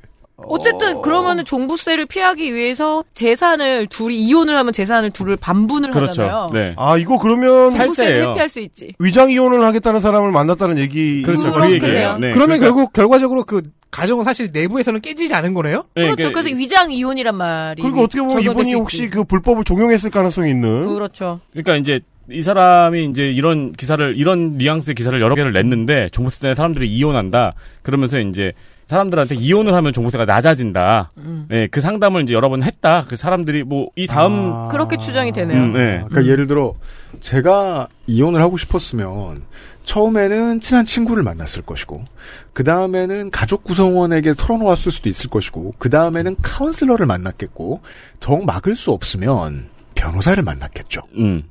어쨌든 0.48 1.00
그러면은 1.00 1.44
종부세를 1.44 2.06
피하기 2.06 2.54
위해서 2.54 3.04
재산을 3.14 3.86
둘이 3.86 4.16
이혼을 4.18 4.56
하면 4.56 4.72
재산을 4.72 5.10
둘을 5.10 5.36
반분을 5.36 5.90
그렇죠. 5.90 6.22
하잖아요. 6.22 6.50
네. 6.52 6.74
아 6.76 6.96
이거 6.96 7.18
그러면 7.18 7.74
종부세를 7.74 7.86
탈세예요. 8.12 8.28
회피할 8.30 8.48
수 8.48 8.60
있지. 8.60 8.94
위장 8.98 9.30
이혼을 9.30 9.62
하겠다는 9.64 10.00
사람을 10.00 10.32
만났다는 10.32 10.78
얘기. 10.78 11.22
그렇죠. 11.22 11.48
음, 11.48 11.60
그 11.60 11.72
얘기예요. 11.72 12.18
네. 12.18 12.32
그러면 12.32 12.58
그러니까- 12.58 12.66
결국 12.66 12.92
결과적으로 12.92 13.44
그 13.44 13.62
가정은 13.90 14.24
사실 14.24 14.50
내부에서는 14.52 15.00
깨지지 15.00 15.34
않은 15.34 15.52
거네요? 15.54 15.84
네, 15.94 16.02
그렇죠. 16.02 16.16
그러니까 16.16 16.40
그래서 16.42 16.56
위장 16.58 16.92
이혼이란 16.92 17.34
말이. 17.36 17.82
그리고 17.82 18.02
어떻게 18.02 18.20
보면 18.20 18.40
이분이 18.40 18.70
수 18.70 18.76
혹시 18.78 18.96
있지. 18.98 19.10
그 19.10 19.24
불법을 19.24 19.64
종용했을 19.64 20.10
가능성이 20.10 20.50
있는. 20.52 20.86
그렇죠. 20.94 21.40
그러니까 21.52 21.76
이제 21.76 22.00
이 22.30 22.42
사람이 22.42 23.06
이제 23.06 23.24
이런 23.24 23.72
기사를 23.72 24.14
이런 24.16 24.56
뉘앙스의 24.58 24.94
기사를 24.94 25.20
여러 25.20 25.34
개를 25.34 25.52
냈는데 25.52 26.08
종부세 26.12 26.40
때문에 26.42 26.54
사람들이 26.54 26.88
이혼한다. 26.88 27.54
그러면서 27.82 28.20
이제 28.20 28.52
사람들한테 28.90 29.36
이혼을 29.36 29.72
하면 29.72 29.92
종부세가 29.92 30.26
낮아진다. 30.26 31.12
음. 31.18 31.46
네, 31.48 31.66
그 31.68 31.80
상담을 31.80 32.24
이제 32.24 32.34
여러 32.34 32.48
번 32.50 32.62
했다. 32.62 33.04
그 33.08 33.16
사람들이 33.16 33.62
뭐 33.64 33.88
이 33.96 34.06
다음 34.06 34.52
아. 34.52 34.68
그렇게 34.68 34.96
추정이 34.98 35.32
되네요. 35.32 35.58
음, 35.58 35.72
네. 35.72 36.04
그러니까 36.08 36.26
예를 36.26 36.46
들어 36.46 36.74
제가 37.20 37.88
이혼을 38.06 38.40
하고 38.42 38.56
싶었으면 38.56 39.42
처음에는 39.84 40.60
친한 40.60 40.84
친구를 40.84 41.22
만났을 41.22 41.62
것이고 41.62 42.04
그 42.52 42.64
다음에는 42.64 43.30
가족 43.30 43.64
구성원에게 43.64 44.34
털어놓았을 44.34 44.92
수도 44.92 45.08
있을 45.08 45.30
것이고 45.30 45.74
그 45.78 45.90
다음에는 45.90 46.36
카운슬러를 46.42 47.06
만났겠고 47.06 47.80
정 48.20 48.44
막을 48.44 48.76
수 48.76 48.90
없으면 48.92 49.68
변호사를 49.94 50.42
만났겠죠. 50.42 51.00
음. 51.16 51.44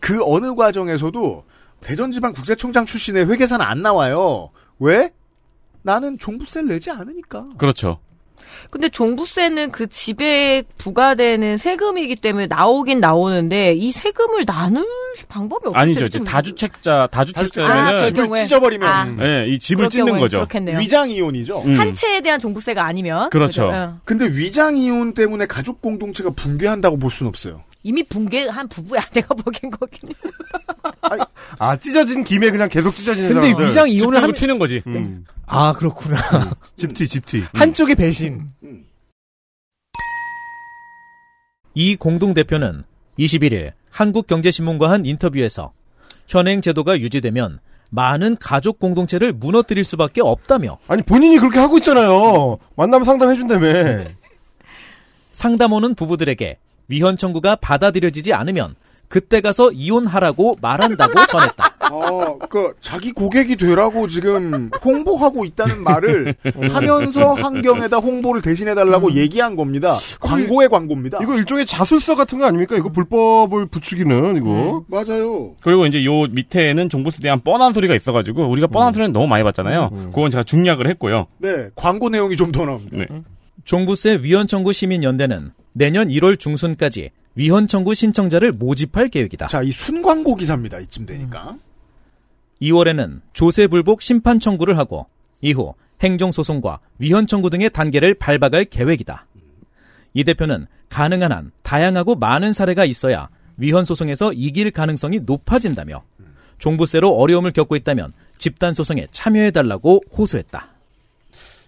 그 0.00 0.20
어느 0.24 0.54
과정에서도 0.54 1.44
대전지방국세청장 1.82 2.86
출신의 2.86 3.28
회계사는 3.30 3.64
안 3.64 3.82
나와요. 3.82 4.50
왜? 4.78 5.10
나는 5.82 6.18
종부세를 6.18 6.68
내지 6.68 6.90
않으니까. 6.90 7.44
그렇죠. 7.58 7.98
근데 8.70 8.88
종부세는 8.88 9.70
그 9.70 9.86
집에 9.86 10.62
부과되는 10.78 11.56
세금이기 11.58 12.16
때문에 12.16 12.46
나오긴 12.46 12.98
나오는데 13.00 13.72
이 13.74 13.92
세금을 13.92 14.44
나눌 14.44 14.86
방법이 15.28 15.68
없을 15.68 15.78
아니죠. 15.80 16.06
이제 16.06 16.18
좀- 16.18 16.26
다주택자 16.26 16.92
아, 17.02 17.06
다주택자면은 17.06 17.84
그럴 17.92 18.04
집을 18.06 18.22
경우에. 18.24 18.42
찢어버리면 18.42 18.88
아. 18.88 19.04
네, 19.04 19.46
이 19.48 19.58
집을 19.58 19.88
찢는 19.88 20.18
거죠. 20.18 20.38
그렇겠네요. 20.38 20.78
위장 20.78 21.10
이혼이죠. 21.10 21.62
음. 21.62 21.78
한 21.78 21.94
채에 21.94 22.20
대한 22.20 22.40
종부세가 22.40 22.84
아니면 22.84 23.30
그렇죠. 23.30 23.66
그죠? 23.68 23.74
예. 23.76 23.88
근데 24.04 24.26
위장 24.26 24.76
이혼 24.76 25.14
때문에 25.14 25.46
가족 25.46 25.80
공동체가 25.80 26.30
붕괴한다고 26.30 26.98
볼 26.98 27.10
수는 27.10 27.28
없어요. 27.28 27.62
이미 27.82 28.02
붕괴한 28.02 28.68
부부야 28.68 29.00
내가 29.12 29.34
보기엔 29.34 29.70
거긴. 29.78 30.10
아 31.58 31.76
찢어진 31.76 32.24
김에 32.24 32.50
그냥 32.50 32.68
계속 32.68 32.94
찢어지는 32.94 33.30
근데 33.32 33.46
사람들. 33.48 33.66
위장 33.68 33.90
집 33.90 33.96
이혼을 34.02 34.22
하면 34.22 34.34
튀는 34.34 34.58
거지. 34.58 34.82
음. 34.86 35.24
아 35.46 35.72
그렇구나. 35.72 36.50
집티 36.76 37.08
집티. 37.08 37.44
한쪽의 37.54 37.94
배신. 37.96 38.50
이 41.74 41.96
공동 41.96 42.34
대표는 42.34 42.82
21일 43.18 43.72
한국경제신문과 43.90 44.90
한 44.90 45.06
인터뷰에서 45.06 45.72
현행 46.26 46.60
제도가 46.60 46.98
유지되면 47.00 47.60
많은 47.90 48.36
가족 48.38 48.78
공동체를 48.78 49.32
무너뜨릴 49.32 49.82
수밖에 49.84 50.20
없다며 50.20 50.78
아니 50.86 51.02
본인이 51.02 51.38
그렇게 51.38 51.58
하고 51.58 51.78
있잖아요. 51.78 52.58
만나면 52.76 53.04
상담해준다며. 53.04 54.04
상담 55.32 55.72
오는 55.72 55.94
부부들에게 55.94 56.58
위헌 56.90 57.16
청구가 57.16 57.56
받아들여지지 57.56 58.32
않으면 58.34 58.74
그때 59.08 59.40
가서 59.40 59.72
이혼하라고 59.72 60.56
말한다고 60.60 61.12
전했다. 61.26 61.70
어, 61.90 62.38
그 62.48 62.74
자기 62.80 63.10
고객이 63.10 63.56
되라고 63.56 64.06
지금 64.06 64.70
홍보하고 64.84 65.44
있다는 65.44 65.82
말을 65.82 66.36
하면서 66.72 67.34
환경에다 67.34 67.96
홍보를 67.96 68.40
대신해 68.40 68.76
달라고 68.76 69.14
얘기한 69.14 69.56
겁니다. 69.56 69.96
광고의 70.20 70.68
광고입니다. 70.68 71.18
이거 71.22 71.34
일종의 71.36 71.66
자술서 71.66 72.14
같은 72.14 72.38
거 72.38 72.44
아닙니까? 72.46 72.76
이거 72.76 72.90
불법을 72.92 73.66
부추기는 73.66 74.36
이거. 74.36 74.84
맞아요. 74.86 75.56
그리고 75.64 75.86
이제 75.86 76.04
요 76.04 76.26
밑에는 76.30 76.88
종부세에 76.88 77.18
대한 77.22 77.40
뻔한 77.40 77.72
소리가 77.72 77.96
있어 77.96 78.12
가지고 78.12 78.48
우리가 78.48 78.68
뻔한 78.68 78.92
소리는 78.92 79.12
너무 79.12 79.26
많이 79.26 79.42
봤잖아요. 79.42 79.90
그건 80.14 80.30
제가 80.30 80.44
중략을 80.44 80.88
했고요. 80.88 81.26
네, 81.38 81.70
광고 81.74 82.08
내용이 82.10 82.36
좀 82.36 82.52
더 82.52 82.64
나옵니다. 82.64 82.96
네. 82.96 83.06
종부세 83.64 84.20
위헌 84.22 84.46
청구 84.46 84.72
시민연대는 84.72 85.50
내년 85.72 86.08
1월 86.08 86.38
중순까지 86.38 87.10
위헌 87.34 87.68
청구 87.68 87.94
신청자를 87.94 88.52
모집할 88.52 89.08
계획이다. 89.08 89.46
자, 89.46 89.62
이 89.62 89.70
순광고 89.70 90.36
기사입니다. 90.36 90.80
이쯤 90.80 91.06
되니까. 91.06 91.56
2월에는 92.60 93.20
조세 93.32 93.66
불복 93.66 94.02
심판 94.02 94.38
청구를 94.38 94.76
하고 94.76 95.06
이후 95.40 95.74
행정 96.02 96.32
소송과 96.32 96.80
위헌 96.98 97.26
청구 97.26 97.50
등의 97.50 97.70
단계를 97.70 98.14
밟아갈 98.14 98.64
계획이다. 98.64 99.26
이 100.12 100.24
대표는 100.24 100.66
가능한 100.88 101.32
한 101.32 101.52
다양하고 101.62 102.16
많은 102.16 102.52
사례가 102.52 102.84
있어야 102.84 103.28
위헌 103.56 103.84
소송에서 103.84 104.32
이길 104.32 104.70
가능성이 104.70 105.20
높아진다며 105.20 106.02
종부세로 106.58 107.10
어려움을 107.16 107.52
겪고 107.52 107.76
있다면 107.76 108.12
집단 108.36 108.74
소송에 108.74 109.06
참여해 109.10 109.50
달라고 109.52 110.02
호소했다. 110.16 110.68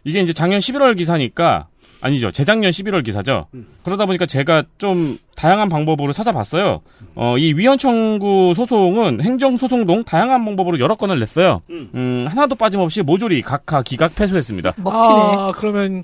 이게 0.04 0.20
이제 0.20 0.32
작년 0.32 0.58
11월 0.58 0.96
기사니까 0.96 1.68
아니죠. 2.02 2.30
재작년 2.32 2.70
11월 2.72 3.04
기사죠. 3.04 3.46
그러다 3.84 4.06
보니까 4.06 4.26
제가 4.26 4.64
좀 4.76 5.18
다양한 5.36 5.68
방법으로 5.68 6.12
찾아봤어요. 6.12 6.80
어, 7.14 7.38
이 7.38 7.52
위헌 7.54 7.78
청구 7.78 8.52
소송은 8.54 9.20
행정 9.22 9.56
소송 9.56 9.86
동 9.86 10.02
다양한 10.04 10.44
방법으로 10.44 10.78
여러 10.80 10.96
건을 10.96 11.20
냈어요. 11.20 11.62
음, 11.70 12.26
하나도 12.28 12.56
빠짐없이 12.56 13.02
모조리 13.02 13.40
각하 13.42 13.82
기각 13.82 14.14
패소했습니다. 14.16 14.74
아, 14.84 15.52
그러면 15.56 16.02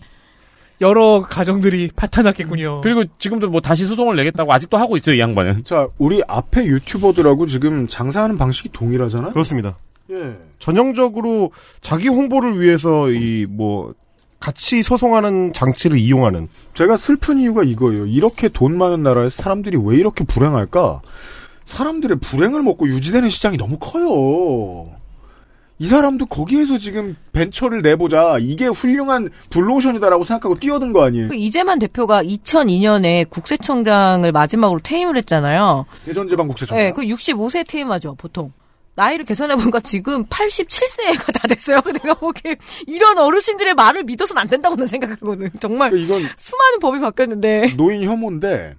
여러 0.81 1.23
가정들이 1.29 1.91
파탄났겠군요. 1.97 2.81
그리고 2.83 3.03
지금도 3.19 3.51
뭐 3.51 3.61
다시 3.61 3.85
소송을 3.85 4.15
내겠다고 4.15 4.53
아직도 4.53 4.77
하고 4.77 4.97
있어요, 4.97 5.17
이 5.17 5.21
양반은. 5.21 5.65
자, 5.65 5.89
우리 5.99 6.23
앞에 6.29 6.65
유튜버들하고 6.65 7.47
지금 7.47 7.89
장사하는 7.89 8.39
방식이 8.39 8.69
동일하잖아요? 8.73 9.33
그렇습니다. 9.33 9.77
예. 10.11 10.37
전형적으로 10.61 11.51
자기 11.81 12.07
홍보를 12.09 12.61
위해서 12.61 13.11
이 13.11 13.47
뭐 13.51 13.93
같이 14.41 14.83
소송하는 14.83 15.53
장치를 15.53 15.99
이용하는 15.99 16.49
제가 16.75 16.97
슬픈 16.97 17.39
이유가 17.39 17.63
이거예요. 17.65 18.07
이렇게 18.07 18.49
돈 18.49 18.79
많은 18.79 19.03
나라에서 19.03 19.43
사람들이 19.43 19.77
왜 19.83 19.97
이렇게 19.97 20.25
불행할까? 20.25 21.01
사람들의 21.65 22.19
불행을 22.21 22.63
먹고 22.63 22.89
유지되는 22.89 23.29
시장이 23.29 23.57
너무 23.59 23.79
커요. 23.79 24.91
이 25.81 25.87
사람도 25.87 26.27
거기에서 26.27 26.77
지금 26.79 27.17
벤처를 27.33 27.83
내보자. 27.83 28.39
이게 28.41 28.67
훌륭한 28.67 29.29
블루오션이다라고 29.51 30.25
생각하고 30.25 30.57
뛰어든 30.57 30.93
거 30.93 31.05
아니에요? 31.05 31.29
그 31.29 31.37
이재만 31.37 31.79
대표가 31.79 32.23
2002년에 32.23 33.29
국세청장을 33.31 34.31
마지막으로 34.33 34.81
퇴임을 34.83 35.17
했잖아요. 35.19 35.87
대전지방 36.05 36.49
국세청장. 36.49 36.85
네, 36.85 36.93
그 36.93 37.03
65세 37.03 37.65
퇴임하죠, 37.69 38.17
보통. 38.17 38.53
나이를 38.99 39.25
계산해보니까 39.25 39.79
지금 39.81 40.27
87세가 40.27 41.33
다 41.33 41.47
됐어요. 41.47 41.81
내가 42.03 42.15
보기에 42.15 42.57
이런 42.89 43.17
어르신들의 43.17 43.75
말을 43.75 44.03
믿어서는 44.03 44.43
안 44.43 44.49
된다고는 44.49 44.89
생각하거든. 44.89 45.51
정말 45.61 45.91
그러니까 45.91 46.17
이건 46.17 46.29
수많은 46.37 46.79
법이 46.81 46.99
바뀌었는데 46.99 47.75
노인 47.77 48.03
혐오인데 48.03 48.75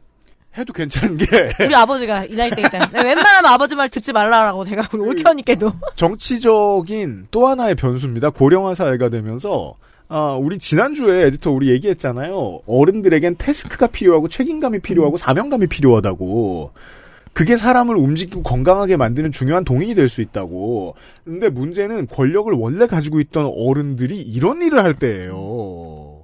해도 0.58 0.74
괜찮은 0.74 1.16
게 1.16 1.26
우리 1.64 1.74
아버지가 1.74 2.26
이 2.26 2.36
나이 2.36 2.50
때 2.50 2.62
있다. 2.62 2.88
내가 2.88 3.08
웬만하면 3.08 3.46
아버지 3.46 3.76
말 3.76 3.88
듣지 3.88 4.12
말라라고 4.12 4.66
제가 4.66 4.84
우리 4.94 5.10
올케언니께도 5.10 5.72
정치적인 5.96 7.28
또 7.32 7.48
하나의 7.48 7.76
변수입니다. 7.76 8.32
고령화 8.32 8.74
사회가 8.74 9.08
되면서 9.08 9.76
아, 10.10 10.34
우리 10.34 10.58
지난주에 10.58 11.28
에디터 11.28 11.52
우리 11.52 11.70
얘기했잖아요. 11.70 12.62
어른들에겐 12.66 13.36
태스크가 13.36 13.88
필요하고 13.88 14.28
책임감이 14.28 14.80
필요하고 14.80 15.18
사명감이 15.18 15.68
필요하다고. 15.68 16.74
그게 17.34 17.56
사람을 17.56 17.95
움직이고 17.95 18.43
건강하게 18.43 18.97
만드는 18.97 19.31
중요한 19.31 19.64
동인이 19.64 19.95
될 19.95 20.10
수 20.10 20.22
있다고. 20.22 20.95
근데 21.23 21.49
문제는 21.49 22.07
권력을 22.07 22.51
원래 22.53 22.85
가지고 22.88 23.19
있던 23.22 23.51
어른들이 23.56 24.18
이런 24.19 24.61
일을 24.61 24.84
할 24.84 24.93
때예요. 24.95 26.23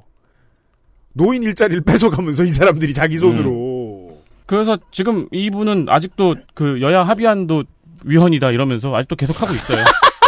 노인 1.13 1.43
일자리를 1.43 1.81
뺏어가면서 1.85 2.43
이 2.43 2.49
사람들이 2.49 2.93
자기 2.93 3.17
손으로. 3.17 4.17
그래서 4.45 4.77
지금 4.91 5.27
이분은 5.31 5.87
아직도 5.89 6.35
그 6.53 6.81
여야 6.81 7.03
합의안도 7.03 7.63
위헌이다 8.03 8.51
이러면서 8.51 8.93
아직도 8.95 9.15
계속 9.15 9.41
하고 9.41 9.53
있어요. 9.53 9.83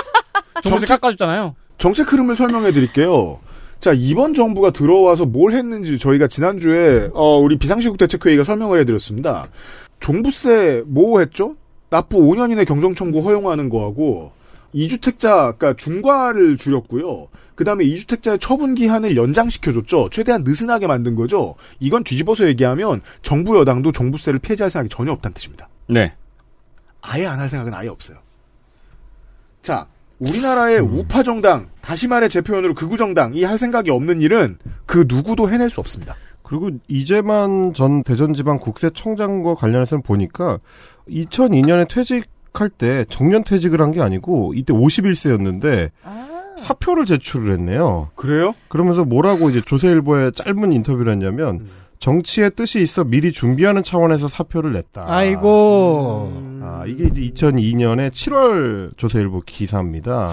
정부세 0.64 0.86
깎아줬잖아요. 0.88 1.56
정책 1.78 2.12
흐름을 2.12 2.36
설명해 2.36 2.72
드릴게요. 2.72 3.40
자, 3.80 3.94
이번 3.96 4.34
정부가 4.34 4.72
들어와서 4.72 5.26
뭘 5.28 5.54
했는지 5.54 6.00
저희가 6.00 6.26
지난주에, 6.28 7.10
어, 7.14 7.38
우리 7.38 7.60
비상시국 7.60 8.00
대책회의가 8.00 8.44
설명을 8.44 8.80
해드렸습니다. 8.80 9.48
종부세 10.00 10.84
뭐 10.86 11.20
했죠? 11.20 11.56
납부 11.90 12.18
5년 12.20 12.52
이내 12.52 12.66
경정청구 12.66 13.20
허용하는 13.22 13.70
거하고, 13.70 14.32
2주택자, 14.76 15.58
그러니까 15.58 15.74
중과를 15.76 16.58
줄였고요. 16.58 17.30
그 17.56 17.64
다음에 17.64 17.86
2주택자의 17.86 18.40
처분 18.40 18.76
기한을 18.76 19.16
연장시켜줬죠. 19.16 20.10
최대한 20.12 20.44
느슨하게 20.44 20.86
만든 20.88 21.16
거죠. 21.16 21.56
이건 21.80 22.04
뒤집어서 22.04 22.46
얘기하면 22.48 23.02
정부 23.24 23.58
여당도 23.58 23.92
종부세를 23.92 24.40
폐지할 24.40 24.70
생각이 24.70 24.90
전혀 24.90 25.12
없다는 25.14 25.34
뜻입니다. 25.34 25.68
네. 25.88 26.14
아예 27.02 27.26
안 27.26 27.40
할 27.40 27.50
생각은 27.50 27.74
아예 27.74 27.88
없어요. 27.88 28.18
자, 29.64 29.88
우리나라의 30.20 30.80
우파 30.80 31.24
정당, 31.24 31.70
다시 31.82 32.08
말해 32.08 32.28
제 32.28 32.42
표현으로 32.42 32.74
극우 32.74 32.98
정당이 32.98 33.44
할 33.44 33.58
생각이 33.58 33.90
없는 33.90 34.22
일은 34.22 34.58
그 34.86 35.06
누구도 35.08 35.50
해낼 35.50 35.70
수 35.70 35.80
없습니다. 35.80 36.16
그리고 36.48 36.70
이재만 36.88 37.74
전 37.74 38.04
대전지방 38.04 38.60
국세청장과 38.60 39.56
관련해서는 39.56 40.02
보니까 40.02 40.60
2002년에 41.10 41.90
퇴직할 41.90 42.70
때 42.70 43.06
정년 43.10 43.44
퇴직을 43.44 43.82
한 43.82 43.92
게 43.92 44.02
아니고 44.02 44.54
이때 44.56 44.74
51세였는데 44.74 45.90
사표를 46.60 47.06
제출을 47.06 47.54
했네요. 47.54 48.10
그래요? 48.16 48.54
그러면서 48.70 49.04
뭐라고 49.06 49.50
이제 49.50 49.62
조세일보에 49.62 50.32
짧은 50.32 50.72
인터뷰를 50.74 51.12
했냐면 51.14 51.68
정치의 52.00 52.52
뜻이 52.56 52.80
있어 52.80 53.04
미리 53.04 53.32
준비하는 53.32 53.84
차원에서 53.84 54.28
사표를 54.28 54.72
냈다. 54.74 55.04
아이고. 55.08 56.32
아, 56.62 56.84
이게 56.88 57.06
이제 57.08 57.34
2002년에 57.34 58.12
7월 58.12 58.96
조세일보 58.98 59.42
기사입니다. 59.46 60.32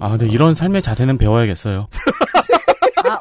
아, 0.00 0.08
근데 0.10 0.26
이런 0.26 0.52
삶의 0.54 0.82
자세는 0.82 1.18
배워야겠어요. 1.18 1.86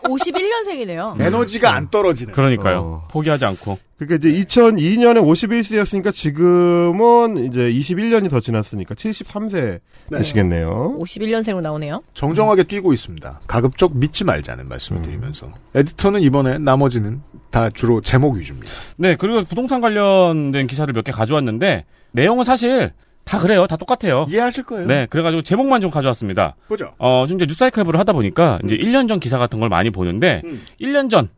아 0.03 0.07
51년생이네요. 0.09 1.19
에너지가 1.21 1.73
안 1.73 1.89
떨어지는. 1.89 2.33
그러니까요. 2.33 3.03
포기하지 3.09 3.45
않고. 3.45 3.77
그러니까 3.97 4.27
이제 4.27 4.43
2002년에 4.45 5.21
51세였으니까 5.23 6.13
지금은 6.13 7.45
이제 7.45 7.61
21년이 7.71 8.29
더 8.29 8.39
지났으니까 8.41 8.95
73세 8.95 9.79
되시겠네요. 10.11 10.95
51년생으로 10.99 11.61
나오네요. 11.61 12.03
정정하게 12.13 12.63
뛰고 12.63 12.91
있습니다. 12.91 13.41
가급적 13.47 13.95
믿지 13.95 14.23
말자는 14.25 14.67
말씀을 14.67 15.01
드리면서. 15.03 15.49
에디터는 15.75 16.21
이번에 16.21 16.57
나머지는 16.57 17.21
다 17.51 17.69
주로 17.69 18.01
제목 18.01 18.35
위주입니다. 18.35 18.69
네, 18.97 19.15
그리고 19.15 19.43
부동산 19.43 19.79
관련된 19.79 20.67
기사를 20.67 20.91
몇 20.93 21.03
개 21.03 21.11
가져왔는데 21.11 21.85
내용은 22.11 22.43
사실 22.43 22.91
다 23.23 23.39
그래요. 23.39 23.65
다 23.67 23.77
똑같아요. 23.77 24.25
이해하실 24.29 24.63
거예요. 24.65 24.87
네, 24.87 25.05
그래가지고 25.09 25.41
제목만 25.43 25.81
좀 25.81 25.89
가져왔습니다. 25.91 26.55
보죠. 26.67 26.93
어, 26.97 27.25
좀 27.27 27.37
이제 27.37 27.45
뉴스 27.45 27.63
아이카이브를 27.63 27.99
하다 27.99 28.13
보니까 28.13 28.59
이제 28.63 28.75
1년 28.75 29.07
전 29.07 29.19
기사 29.19 29.37
같은 29.37 29.59
걸 29.59 29.69
많이 29.69 29.89
보는데 29.89 30.41
음. 30.43 30.63
1년 30.81 31.09
전 31.09 31.29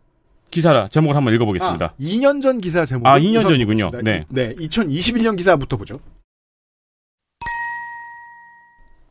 기사라 0.52 0.88
제목을 0.88 1.16
한번 1.16 1.34
읽어보겠습니다. 1.34 1.86
아, 1.86 1.94
2년 1.99 2.41
전 2.41 2.60
기사 2.62 2.86
제목. 2.86 3.06
아, 3.06 3.20
2년 3.20 3.48
전이군요. 3.48 3.90
네. 4.03 4.26
네, 4.30 4.53
2021년 4.56 5.38
기사부터 5.38 5.78
보죠. 5.78 5.99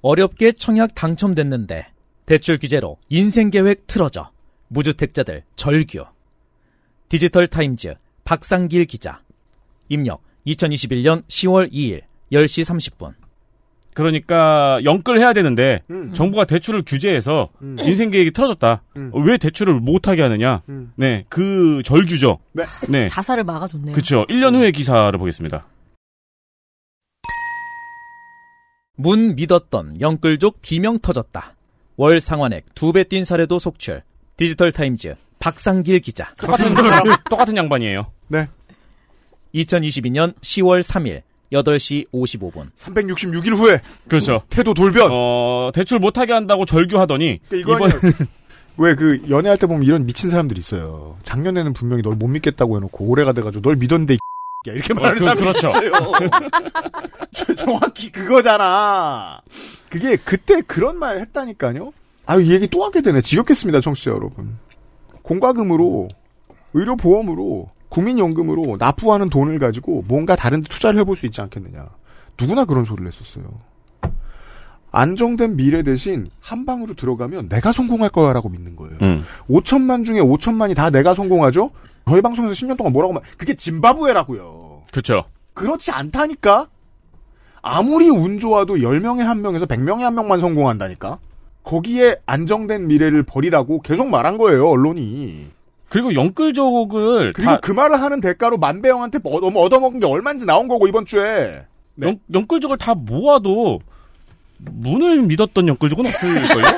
어렵게 0.03 0.53
청약 0.53 0.95
당첨됐는데 0.95 1.87
대출 2.27 2.59
규제로 2.59 2.99
인생 3.09 3.51
계획 3.51 3.87
틀어져 3.87 4.31
무주택자들 4.69 5.45
절규. 5.57 6.05
디지털 7.09 7.47
타임즈 7.47 7.95
박상길 8.25 8.87
기자. 8.87 9.23
입력 9.89 10.23
2021년 10.47 11.25
10월 11.27 11.71
2일 11.73 12.03
10시 12.33 12.65
30분. 12.65 13.15
그러니까 13.95 14.81
영끌 14.85 15.19
해야 15.19 15.33
되는데 15.33 15.81
음. 15.91 16.13
정부가 16.13 16.45
대출을 16.47 16.83
규제해서 16.85 17.51
음. 17.63 17.77
인생 17.81 18.11
계획이 18.11 18.33
틀어졌다. 18.33 18.83
음. 18.97 19.11
어, 19.15 19.21
왜 19.21 19.39
대출을 19.39 19.75
못 19.75 20.09
하게 20.09 20.23
하느냐? 20.23 20.63
음. 20.69 20.93
네, 20.97 21.25
그 21.29 21.81
절규죠. 21.85 22.39
네. 22.53 22.65
네. 22.89 23.07
자살을 23.07 23.45
막아줬네요. 23.45 23.95
그렇죠. 23.95 24.27
1년 24.29 24.55
후의 24.57 24.73
기사를 24.73 25.17
보겠습니다. 25.17 25.67
문 28.97 29.35
믿었던 29.35 30.01
영끌족 30.01 30.61
비명 30.63 30.99
터졌다. 30.99 31.55
월 31.97 32.21
상환액 32.21 32.75
두 32.75 32.93
배 32.93 33.05
뛴 33.05 33.25
사례도 33.25 33.59
속출. 33.59 34.03
디지털 34.37 34.73
타임즈 34.73 35.15
박상길 35.39 36.01
기자. 36.01 36.33
똑같은 36.37 36.71
사람, 36.71 37.03
똑같은 37.31 37.57
양반이에요. 37.57 38.11
네. 38.29 38.49
2022년 39.55 40.35
10월 40.41 40.81
3일 40.83 41.23
8시 41.55 42.11
55분. 42.13 42.67
366일 42.77 43.57
후에 43.57 43.81
그렇죠. 44.09 44.43
태도 44.51 44.75
돌변. 44.75 45.09
어, 45.11 45.71
대출 45.75 45.99
못하게 45.99 46.33
한다고 46.35 46.65
절규하더니 46.67 47.41
그러니까 47.49 47.77
이거 47.77 47.87
이번 47.89 48.13
왜그 48.77 49.23
연애할 49.31 49.57
때 49.57 49.67
보면 49.67 49.85
이런 49.85 50.05
미친 50.05 50.31
사람들이 50.31 50.59
있어요. 50.59 51.17
작년에는 51.23 51.73
분명히 51.75 52.03
널 52.03 52.15
못 52.17 52.27
믿겠다고 52.27 52.77
해놓고 52.77 53.05
올해가 53.07 53.33
돼가지고 53.33 53.63
널 53.63 53.77
믿었는데 53.77 54.15
이 54.15 54.19
X야. 54.67 54.75
이렇게 54.75 54.95
말하는 54.95 55.19
그- 55.19 55.25
사람이 55.25 55.41
그렇죠. 55.41 55.69
있어요. 55.69 55.93
저- 57.33 57.55
정확히 57.55 58.11
그거잖아. 58.11 59.41
그게 59.89 60.17
그때 60.17 60.61
그런 60.63 60.99
말 60.99 61.19
했다니까요. 61.21 61.93
아유 62.27 62.43
이 62.43 62.53
얘기 62.53 62.67
또 62.67 62.85
하게 62.85 63.01
되네. 63.03 63.21
지겹겠습니다, 63.21 63.81
청취자 63.81 64.11
여러분. 64.11 64.59
공과금으로 65.23 66.09
의료 66.73 66.97
보험으로 66.97 67.71
국민연금으로 67.95 68.77
납부하는 68.79 69.31
돈을 69.31 69.61
가지고 69.61 70.05
뭔가 70.09 70.35
다른 70.35 70.61
데 70.61 70.69
투자를 70.69 70.99
해볼 71.01 71.17
수 71.17 71.27
있지 71.27 71.41
않겠느냐. 71.41 71.87
누구나 72.41 72.65
그런 72.65 72.85
소리를 72.85 73.07
했었어요. 73.07 73.45
안정된 74.91 75.57
미래 75.57 75.83
대신 75.83 76.29
한 76.41 76.67
방으로 76.67 76.95
들어가면 76.95 77.49
내가 77.49 77.73
성공할 77.73 78.11
거야라고 78.11 78.49
믿는 78.49 78.75
거예요. 78.77 78.99
음. 79.03 79.23
5천만 79.49 80.05
중에 80.05 80.21
5천만이 80.21 80.75
다 80.75 80.91
내가 80.91 81.15
성공하죠? 81.15 81.71
저희 82.09 82.21
방송에서 82.21 82.53
10년 82.53 82.77
동안 82.77 82.93
뭐라고 82.93 83.15
말, 83.15 83.23
그게 83.39 83.55
짐바브웨라고요. 83.55 84.83
그렇죠. 84.91 85.25
그렇지 85.55 85.91
않다니까? 85.93 86.69
아무리 87.63 88.11
운 88.11 88.39
좋아도 88.39 88.77
10명에 88.77 89.21
한 89.21 89.41
명에서 89.41 89.67
100명에 89.67 90.01
한 90.01 90.15
명만 90.15 90.39
성공한다니까? 90.41 91.19
거기에 91.63 92.17
안정된 92.27 92.89
미래를 92.89 93.23
버리라고 93.23 93.81
계속 93.81 94.09
말한 94.09 94.37
거예요, 94.37 94.69
언론이. 94.69 95.47
그리고 95.95 96.13
영끌족을 96.15 97.33
그리고 97.35 97.51
다그 97.53 97.71
말을 97.71 98.01
하는 98.03 98.21
대가로 98.21 98.59
만배영한테 98.59 99.19
뭐 99.23 99.39
얻어- 99.41 99.57
얻어먹은 99.57 100.01
게 100.01 100.07
얼마인지 100.07 100.45
나온 100.45 100.67
거고, 100.67 100.89
이번 100.89 101.07
주에. 101.07 101.63
네. 101.95 102.09
영, 102.09 102.19
영끌족을 102.33 102.79
다 102.79 102.95
모아도 102.97 103.79
문을 104.59 105.23
믿었던 105.23 105.69
영끌족은 105.69 106.07
없을걸요? 106.07 106.65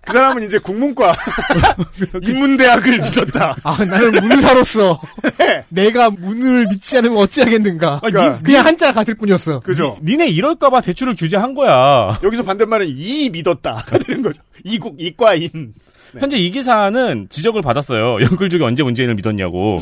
그 0.00 0.12
사람은 0.14 0.42
이제 0.42 0.58
국문과 0.58 1.14
인문대학을 2.22 2.98
믿었다. 2.98 3.54
아, 3.62 3.84
나는 3.84 4.12
문사로서 4.26 4.98
내가 5.68 6.08
문을 6.10 6.66
믿지 6.68 6.96
않으면 6.96 7.18
어찌하겠는가. 7.18 8.00
그러니까 8.00 8.38
그냥 8.42 8.64
한자 8.66 8.92
같을 8.92 9.14
뿐이었어. 9.14 9.60
그죠? 9.60 9.98
니 10.02 10.16
네 10.16 10.26
이럴까봐 10.28 10.80
대출을 10.80 11.14
규제한 11.14 11.54
거야. 11.54 12.18
여기서 12.22 12.42
반대말은 12.42 12.86
이 12.88 13.28
믿었다가 13.30 13.98
되는 13.98 14.22
거죠. 14.22 14.40
이국 14.64 14.96
이과인. 14.98 15.74
현재 16.20 16.36
이 16.36 16.50
기사는 16.50 17.28
지적을 17.28 17.62
받았어요. 17.62 18.20
영끌족이 18.24 18.62
언제 18.62 18.82
문재인을 18.82 19.14
믿었냐고. 19.14 19.78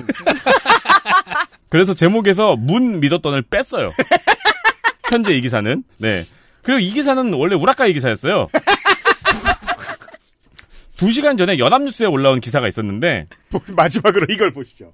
그래서 1.68 1.94
제목에서 1.94 2.56
문 2.56 3.00
믿었던을 3.00 3.42
뺐어요. 3.42 3.90
현재 5.10 5.34
이 5.34 5.40
기사는. 5.40 5.82
네. 5.98 6.24
그리고 6.62 6.80
이 6.80 6.90
기사는 6.92 7.32
원래 7.32 7.54
우라카이 7.56 7.92
기사였어요. 7.92 8.48
두 10.96 11.12
시간 11.12 11.36
전에 11.36 11.58
연합뉴스에 11.58 12.06
올라온 12.06 12.40
기사가 12.40 12.66
있었는데 12.68 13.26
마지막으로 13.76 14.26
이걸 14.30 14.50
보시죠. 14.50 14.92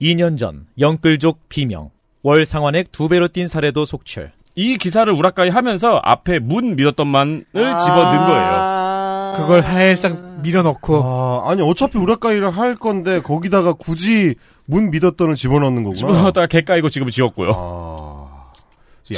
2년 0.00 0.36
전 0.38 0.66
영끌족 0.78 1.48
비명 1.48 1.90
월 2.22 2.44
상환액 2.44 2.90
두 2.90 3.08
배로 3.08 3.28
뛴 3.28 3.46
사례도 3.46 3.84
속출. 3.84 4.32
이 4.54 4.76
기사를 4.76 5.10
우라카이 5.12 5.48
하면서 5.48 6.00
앞에 6.02 6.38
문 6.38 6.76
믿었던 6.76 7.06
만을 7.06 7.44
집어넣은 7.52 8.26
거예요. 8.26 9.34
그걸 9.36 9.62
살짝 9.62 10.42
밀어넣고. 10.42 11.02
아, 11.02 11.50
아니 11.50 11.62
어차피 11.62 11.98
우라카이를 11.98 12.50
할 12.50 12.74
건데 12.74 13.20
거기다가 13.22 13.72
굳이 13.72 14.34
문 14.66 14.90
믿었던을 14.90 15.36
집어넣는 15.36 15.84
거구나. 15.84 15.96
집어넣었다가 15.96 16.46
개 16.46 16.62
까이고 16.62 16.90
지금 16.90 17.08
지웠고요. 17.08 17.52
아, 17.54 18.52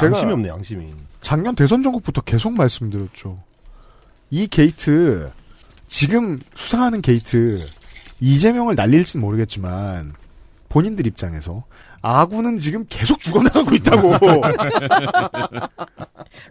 양심이 0.01 0.32
없네 0.32 0.48
양심이. 0.48 0.86
작년 1.20 1.55
대선 1.55 1.82
정국부터 1.82 2.20
계속 2.20 2.52
말씀드렸죠. 2.52 3.39
이 4.31 4.47
게이트, 4.47 5.31
지금 5.89 6.40
수사하는 6.55 7.02
게이트, 7.02 7.65
이재명을 8.20 8.74
날릴진 8.74 9.20
모르겠지만, 9.20 10.15
본인들 10.69 11.06
입장에서, 11.06 11.65
아구는 12.06 12.59
지금 12.59 12.85
계속 12.90 13.18
죽어나가고 13.18 13.74
있다고. 13.76 14.12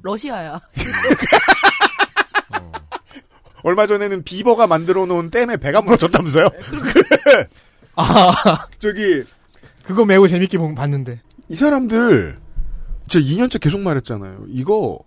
러시아야. 0.01 0.59
얼마 3.63 3.85
전에는 3.85 4.23
비버가 4.23 4.65
만들어 4.65 5.05
놓은 5.05 5.29
댐에 5.29 5.57
배가 5.57 5.83
무너졌다면서요? 5.83 6.49
아, 7.95 8.65
저기, 8.79 9.23
그거 9.83 10.05
매우 10.05 10.27
재밌게 10.27 10.57
본- 10.57 10.73
봤는데. 10.73 11.21
이 11.49 11.55
사람들, 11.55 12.39
제가 13.07 13.23
2년째 13.23 13.59
계속 13.61 13.79
말했잖아요. 13.79 14.45
이거, 14.49 14.97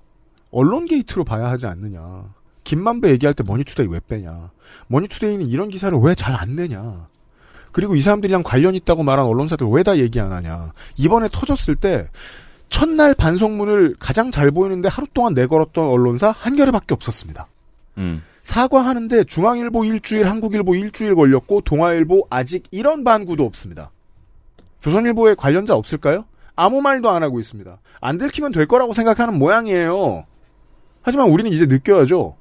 언론 0.53 0.87
게이트로 0.87 1.25
봐야 1.25 1.47
하지 1.51 1.67
않느냐. 1.67 2.23
김만배 2.63 3.11
얘기할 3.11 3.35
때 3.35 3.43
머니투데이 3.45 3.89
왜 3.89 3.99
빼냐. 4.09 4.51
머니투데이는 4.87 5.49
이런 5.49 5.71
기사를 5.71 5.99
왜 5.99 6.15
잘 6.15 6.37
안 6.37 6.55
내냐. 6.55 7.09
그리고 7.77 7.95
이 7.95 8.01
사람들이랑 8.01 8.43
관련 8.43 8.75
있다고 8.75 9.03
말한 9.03 9.27
언론사들 9.27 9.67
왜 9.67 9.83
다 9.83 9.99
얘기 9.99 10.19
안 10.19 10.33
하냐. 10.33 10.73
이번에 10.97 11.29
터졌을 11.31 11.77
때, 11.77 12.09
첫날 12.71 13.13
반성문을 13.13 13.97
가장 13.99 14.31
잘 14.31 14.51
보이는데 14.51 14.89
하루 14.89 15.07
동안 15.13 15.35
내걸었던 15.35 15.87
언론사 15.87 16.31
한겨레밖에 16.31 16.95
없었습니다. 16.95 17.49
음. 17.99 18.23
사과하는데 18.45 19.25
중앙일보 19.25 19.85
일주일, 19.85 20.27
한국일보 20.27 20.75
일주일 20.75 21.15
걸렸고 21.15 21.61
동아일보 21.61 22.29
아직 22.31 22.65
이런 22.71 23.05
반구도 23.05 23.45
없습니다. 23.45 23.91
조선일보에 24.81 25.35
관련자 25.35 25.75
없을까요? 25.77 26.25
아무 26.55 26.81
말도 26.81 27.11
안 27.11 27.23
하고 27.23 27.41
있습니다. 27.41 27.79
안 28.01 28.17
들키면 28.17 28.53
될 28.53 28.67
거라고 28.67 28.95
생각하는 28.95 29.39
모양이에요. 29.39 30.25
하지만 31.03 31.29
우리는 31.29 31.53
이제 31.53 31.67
느껴야죠. 31.67 32.37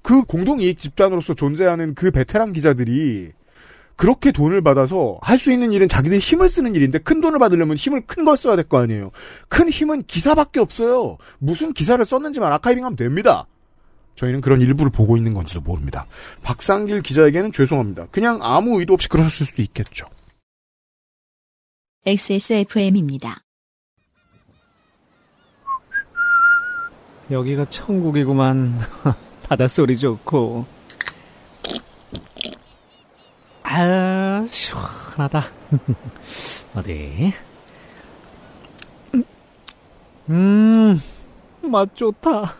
그 0.00 0.22
공동이익 0.22 0.78
집단으로서 0.78 1.34
존재하는 1.34 1.94
그 1.94 2.10
베테랑 2.10 2.54
기자들이 2.54 3.32
그렇게 3.96 4.32
돈을 4.32 4.62
받아서 4.62 5.18
할 5.22 5.38
수 5.38 5.52
있는 5.52 5.72
일은 5.72 5.88
자기들 5.88 6.18
힘을 6.18 6.48
쓰는 6.48 6.74
일인데 6.74 6.98
큰 6.98 7.20
돈을 7.20 7.38
받으려면 7.38 7.76
힘을 7.76 8.06
큰 8.06 8.24
걸 8.24 8.36
써야 8.36 8.56
될 8.56 8.64
거 8.68 8.80
아니에요. 8.80 9.10
큰 9.48 9.68
힘은 9.68 10.04
기사밖에 10.04 10.60
없어요. 10.60 11.18
무슨 11.38 11.72
기사를 11.72 12.02
썼는지만 12.04 12.52
아카이빙하면 12.52 12.96
됩니다. 12.96 13.46
저희는 14.14 14.40
그런 14.40 14.60
일부를 14.60 14.90
보고 14.92 15.16
있는 15.16 15.34
건지도 15.34 15.60
모릅니다. 15.62 16.06
박상길 16.42 17.02
기자에게는 17.02 17.50
죄송합니다. 17.52 18.06
그냥 18.10 18.38
아무 18.42 18.78
의도 18.80 18.94
없이 18.94 19.08
그러셨을 19.08 19.46
수도 19.46 19.62
있겠죠. 19.62 20.06
XSFM입니다. 22.04 23.42
여기가 27.30 27.64
천국이구만. 27.66 28.78
바닷소리 29.48 29.98
좋고. 29.98 30.66
아, 33.74 34.44
시원하다. 34.50 35.44
어디? 36.76 37.32
음, 40.28 41.00
맛 41.62 41.96
좋다. 41.96 42.54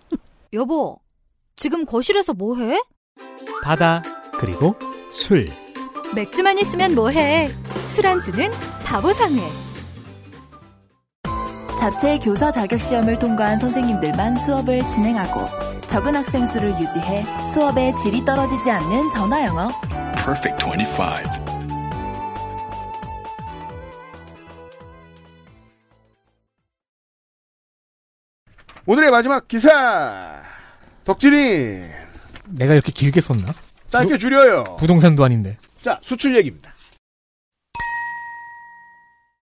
여보, 0.52 1.00
지금 1.56 1.86
거실에서 1.86 2.34
뭐해? 2.34 2.82
바다, 3.62 4.02
그리고 4.38 4.74
술. 5.10 5.46
맥주만 6.14 6.58
있으면 6.58 6.94
뭐해? 6.94 7.48
술안주는 7.86 8.50
바보상회. 8.84 9.40
자체 11.80 12.18
교사 12.18 12.52
자격 12.52 12.78
시험을 12.78 13.18
통과한 13.18 13.56
선생님들만 13.58 14.36
수업을 14.36 14.80
진행하고 14.80 15.46
적은 15.88 16.14
학생 16.16 16.44
수를 16.44 16.70
유지해 16.72 17.24
수업의 17.54 17.94
질이 17.96 18.22
떨어지지 18.24 18.70
않는 18.70 19.10
전화 19.12 19.46
영어. 19.46 19.70
Perfect 20.28 20.62
25. 20.62 21.04
오늘의 28.84 29.10
마지막 29.10 29.48
기사. 29.48 30.42
덕질이 31.06 31.78
내가 32.44 32.74
이렇게 32.74 32.92
길게 32.92 33.22
썼나? 33.22 33.54
짧게 33.88 34.18
줄여요. 34.18 34.76
부동산도 34.78 35.24
아닌데. 35.24 35.56
자, 35.80 35.98
수출 36.02 36.36
얘기입니다. 36.36 36.74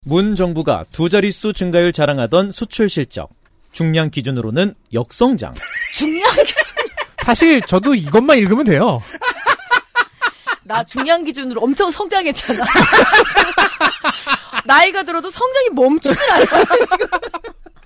문 0.04 0.36
정부가 0.36 0.84
두 0.92 1.08
자릿수 1.08 1.52
증가율 1.52 1.90
자랑하던 1.90 2.52
수출 2.52 2.88
실적. 2.88 3.30
중량 3.72 4.10
기준으로는 4.10 4.74
역성장. 4.92 5.52
중량 5.96 6.32
기준. 6.44 6.76
사실 7.24 7.60
저도 7.62 7.96
이것만 7.96 8.38
읽으면 8.38 8.64
돼요. 8.64 9.00
나 10.66 10.84
중량 10.84 11.24
기준으로 11.24 11.60
엄청 11.62 11.90
성장했잖아. 11.90 12.64
나이가 14.66 15.02
들어도 15.04 15.30
성장이 15.30 15.70
멈추질 15.72 16.30
않아. 16.30 16.44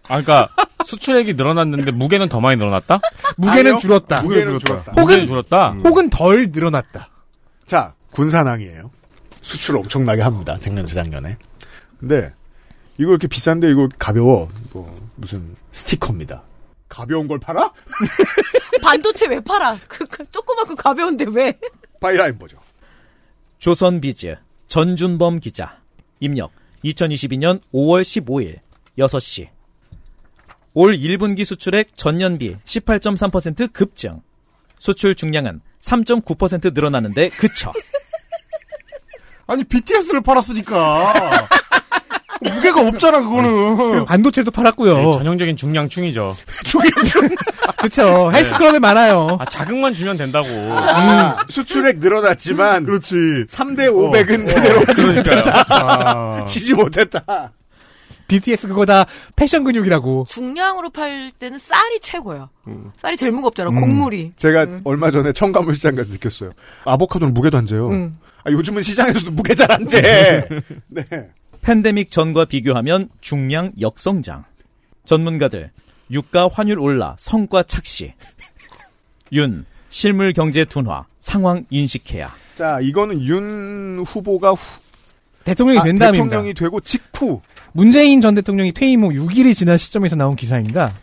아, 0.09 0.23
그러니까 0.23 0.49
수출액이 0.85 1.35
늘어났는데 1.35 1.93
무게는 1.93 2.29
더 2.29 2.41
많이 2.41 2.57
늘어났다? 2.57 3.01
무게는 3.37 3.73
아니요. 3.73 3.79
줄었다. 3.79 4.23
무게는 4.23 4.59
줄었다. 4.59 4.93
무게는 4.93 5.27
줄었다. 5.27 5.71
혹은 5.85 6.11
덜 6.11 6.51
늘어났다. 6.51 7.11
자, 7.67 7.95
군산항이에요. 8.13 8.91
수출을 9.43 9.81
엄청나게 9.81 10.23
합니다. 10.23 10.59
작년, 10.61 10.87
재작년에. 10.87 11.37
근데, 12.01 12.33
이거 12.99 13.11
이렇게 13.11 13.29
비싼데 13.29 13.71
이거 13.71 13.89
가벼워. 13.99 14.49
이거 14.69 14.89
무슨 15.17 15.55
스티커입니다. 15.71 16.43
가벼운 16.89 17.29
걸 17.29 17.39
팔아? 17.39 17.71
반도체 18.83 19.27
왜 19.27 19.39
팔아? 19.41 19.79
그, 19.87 20.05
그 20.07 20.25
조그맣고 20.33 20.75
가벼운데 20.75 21.25
왜? 21.33 21.57
byline 22.01 22.39
보죠. 22.39 22.57
조선비즈 23.61 24.37
전준범 24.67 25.39
기자. 25.41 25.79
입력 26.19 26.51
2022년 26.83 27.61
5월 27.75 28.01
15일 28.01 28.61
6시. 28.99 29.49
올 30.73 30.97
1분기 30.97 31.45
수출액 31.45 31.95
전년비 31.95 32.57
18.3% 32.65 33.73
급증. 33.73 34.23
수출 34.79 35.15
중량은 35.15 35.61
3.9% 35.79 36.73
늘어나는데 36.73 37.29
그쳐. 37.29 37.71
아니 39.47 39.63
BTS를 39.65 40.23
팔았으니까 40.23 41.49
무게가 42.41 42.87
없잖아 42.89 43.21
그거는. 43.21 44.05
반도체도 44.07 44.51
팔았고요. 44.51 44.97
네, 44.97 45.13
전형적인 45.13 45.57
중량충이죠. 45.57 46.37
그쵸. 47.79 48.31
헬스클럽에 48.33 48.79
많아요. 48.79 49.37
아, 49.41 49.45
자극만 49.45 49.93
주면 49.95 50.17
된다고. 50.17 50.49
음, 50.49 50.77
수출액 51.49 51.99
늘어났지만, 51.99 52.85
그렇지. 52.85 53.15
3대 53.49 53.89
500은 53.91 54.49
그대로 54.55 54.81
하지 54.81 55.03
그러니까요. 55.03 55.37
못했다. 55.37 55.65
아. 55.71 56.45
치지 56.47 56.75
못했다. 56.75 57.53
BTS 58.29 58.69
그거 58.69 58.87
다 58.87 59.07
패션 59.35 59.65
근육이라고. 59.65 60.27
중량으로 60.29 60.91
팔 60.91 61.33
때는 61.39 61.59
쌀이 61.59 61.99
최고예요. 62.01 62.49
음. 62.69 62.93
쌀이 63.03 63.17
제일 63.17 63.33
무겁잖아. 63.33 63.71
음. 63.71 63.81
곡물이. 63.81 64.33
제가 64.37 64.65
음. 64.65 64.81
얼마 64.85 65.11
전에 65.11 65.33
청가물 65.33 65.75
시장 65.75 65.97
가서 65.97 66.13
느꼈어요. 66.13 66.53
아보카도는 66.85 67.35
무게도 67.35 67.59
안 67.59 67.67
재요. 67.67 67.89
음. 67.89 68.15
아, 68.45 68.51
요즘은 68.53 68.83
시장에서도 68.85 69.31
무게 69.33 69.55
잘 69.55 69.73
안 69.73 69.89
재. 69.89 70.47
네. 70.89 71.03
팬데믹 71.63 72.11
전과 72.11 72.47
비교하면 72.47 73.09
중량 73.21 73.73
역성장. 73.81 74.45
전문가들 75.05 75.71
유가 76.11 76.49
환율 76.53 76.79
올라 76.79 77.17
성과 77.19 77.63
착시. 77.63 78.13
윤 79.33 79.65
실물 79.89 80.33
경제 80.33 80.65
둔화 80.65 81.07
상황 81.21 81.65
인식해야. 81.71 82.35
자, 82.55 82.79
이거는 82.81 83.23
윤 83.25 84.05
후보가 84.07 84.53
후- 84.53 84.81
대통령이 85.45 85.79
아, 85.79 85.83
된 85.83 85.99
다음입니다. 85.99 86.25
대통령이 86.31 86.55
되고 86.55 86.81
직후 86.81 87.41
문재인 87.73 88.21
전 88.21 88.35
대통령이 88.35 88.73
퇴임 88.73 89.03
후 89.05 89.09
6일이 89.09 89.55
지난 89.55 89.79
시점에서 89.79 90.17
나온 90.17 90.37
기사입니다. 90.37 90.99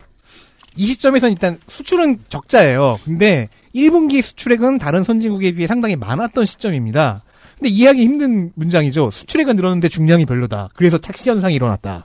이 0.75 0.85
시점에서는 0.85 1.31
일단 1.33 1.57
수출은 1.67 2.19
적자예요. 2.29 2.99
근데 3.03 3.49
1분기 3.73 4.21
수출액은 4.21 4.77
다른 4.77 5.03
선진국에 5.03 5.53
비해 5.53 5.67
상당히 5.67 5.95
많았던 5.95 6.45
시점입니다. 6.45 7.23
근데 7.57 7.69
이해하기 7.69 8.01
힘든 8.01 8.51
문장이죠. 8.55 9.11
수출액은 9.11 9.55
늘었는데 9.55 9.89
중량이 9.89 10.25
별로다. 10.25 10.69
그래서 10.75 10.97
착시 10.97 11.29
현상이 11.29 11.55
일어났다. 11.55 12.03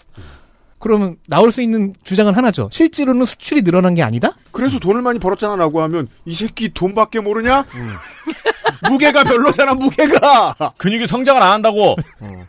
그러면 0.78 1.16
나올 1.28 1.52
수 1.52 1.62
있는 1.62 1.94
주장은 2.02 2.34
하나죠. 2.34 2.68
실제로는 2.72 3.24
수출이 3.24 3.62
늘어난 3.62 3.94
게 3.94 4.02
아니다? 4.02 4.34
그래서 4.50 4.78
돈을 4.80 5.02
많이 5.02 5.18
벌었잖아라고 5.20 5.80
하면 5.82 6.08
이 6.24 6.34
새끼 6.34 6.70
돈밖에 6.70 7.20
모르냐? 7.20 7.64
무게가 8.90 9.22
별로잖아 9.22 9.74
무게가. 9.74 10.72
근육이 10.78 11.06
성장을 11.06 11.40
안 11.40 11.52
한다고. 11.52 11.94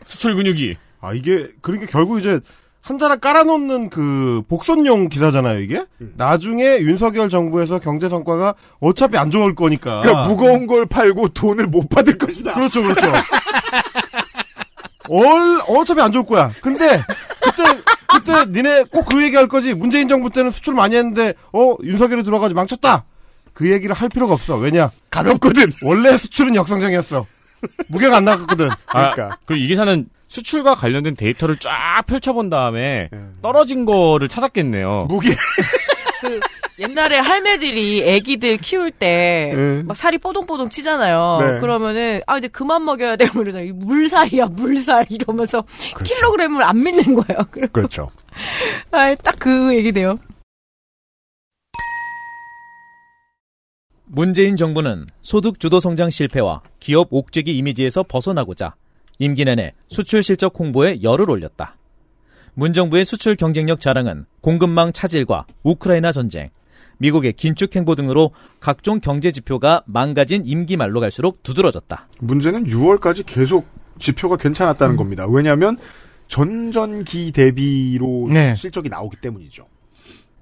수출 0.04 0.34
근육이. 0.34 0.76
아 1.00 1.12
이게 1.12 1.48
그러니까 1.60 1.86
결국 1.92 2.18
이제 2.18 2.40
한 2.84 2.98
자락 2.98 3.22
깔아놓는 3.22 3.88
그 3.88 4.42
복선용 4.46 5.08
기사잖아요 5.08 5.60
이게. 5.60 5.86
나중에 6.16 6.80
윤석열 6.80 7.30
정부에서 7.30 7.78
경제 7.78 8.10
성과가 8.10 8.54
어차피 8.78 9.16
안 9.16 9.30
좋을 9.30 9.54
거니까. 9.54 10.02
그러니까 10.02 10.28
무거운 10.28 10.66
걸 10.66 10.84
팔고 10.84 11.28
돈을 11.28 11.66
못 11.66 11.88
받을 11.88 12.18
것이다. 12.18 12.52
그렇죠, 12.52 12.82
그렇죠. 12.82 13.06
얼, 15.08 15.60
어차피 15.66 16.00
안 16.02 16.12
좋을 16.12 16.26
거야. 16.26 16.50
근데, 16.60 17.02
그때, 17.42 17.62
그때 18.06 18.44
니네 18.52 18.84
꼭 18.84 19.06
그 19.06 19.22
얘기 19.22 19.34
할 19.36 19.48
거지. 19.48 19.72
문재인 19.74 20.06
정부 20.08 20.28
때는 20.30 20.50
수출 20.50 20.74
많이 20.74 20.94
했는데, 20.94 21.32
어, 21.52 21.74
윤석열이 21.82 22.22
들어가지고 22.22 22.58
망쳤다! 22.60 23.04
그 23.54 23.70
얘기를 23.70 23.94
할 23.94 24.08
필요가 24.10 24.34
없어. 24.34 24.56
왜냐? 24.56 24.90
가볍거든! 25.10 25.72
원래 25.82 26.16
수출은 26.18 26.54
역성장이었어. 26.54 27.24
무게가 27.88 28.18
안 28.18 28.24
나갔거든. 28.26 28.68
그러니까. 28.86 29.38
그이 29.46 29.66
기사는 29.68 30.06
수출과 30.34 30.74
관련된 30.74 31.14
데이터를 31.14 31.56
쫙 31.58 32.02
펼쳐본 32.06 32.50
다음에 32.50 33.08
떨어진 33.40 33.84
거를 33.84 34.28
찾았겠네요. 34.28 35.06
무게. 35.08 35.30
그 36.20 36.40
옛날에 36.80 37.18
할매들이 37.18 38.02
애기들 38.02 38.56
키울 38.56 38.90
때 38.90 39.52
네. 39.54 39.82
막 39.84 39.96
살이 39.96 40.18
뽀동뽀동 40.18 40.70
치잖아요. 40.70 41.38
네. 41.40 41.60
그러면은 41.60 42.20
아 42.26 42.36
이제 42.38 42.48
그만 42.48 42.84
먹여야 42.84 43.14
돼 43.14 43.26
이러잖아요. 43.32 43.68
이 43.68 43.72
물살이야 43.72 44.46
물살 44.46 45.06
이러면서 45.10 45.62
그렇죠. 45.94 46.14
킬로그램을 46.14 46.64
안 46.64 46.82
믿는 46.82 47.14
거예요. 47.14 47.42
그렇죠. 47.72 48.10
아, 48.90 49.14
딱 49.14 49.36
그 49.38 49.74
얘기네요. 49.76 50.18
문재인 54.06 54.56
정부는 54.56 55.06
소득 55.22 55.60
주도 55.60 55.78
성장 55.80 56.08
실패와 56.10 56.62
기업 56.80 57.08
옥죄기 57.10 57.56
이미지에서 57.56 58.02
벗어나고자 58.04 58.74
임기 59.18 59.44
내내 59.44 59.72
수출 59.88 60.22
실적 60.22 60.58
홍보에 60.58 61.02
열을 61.02 61.30
올렸다. 61.30 61.76
문 62.54 62.72
정부의 62.72 63.04
수출 63.04 63.36
경쟁력 63.36 63.80
자랑은 63.80 64.26
공급망 64.40 64.92
차질과 64.92 65.46
우크라이나 65.62 66.12
전쟁, 66.12 66.50
미국의 66.98 67.32
긴축 67.32 67.74
행보 67.74 67.94
등으로 67.94 68.30
각종 68.60 69.00
경제 69.00 69.30
지표가 69.30 69.82
망가진 69.86 70.44
임기 70.44 70.76
말로 70.76 71.00
갈수록 71.00 71.42
두드러졌다. 71.42 72.08
문제는 72.20 72.66
6월까지 72.66 73.24
계속 73.26 73.66
지표가 73.98 74.36
괜찮았다는 74.36 74.96
겁니다. 74.96 75.26
왜냐하면 75.28 75.78
전전기 76.26 77.32
대비로 77.32 78.28
네. 78.30 78.54
실적이 78.54 78.88
나오기 78.88 79.16
때문이죠. 79.18 79.66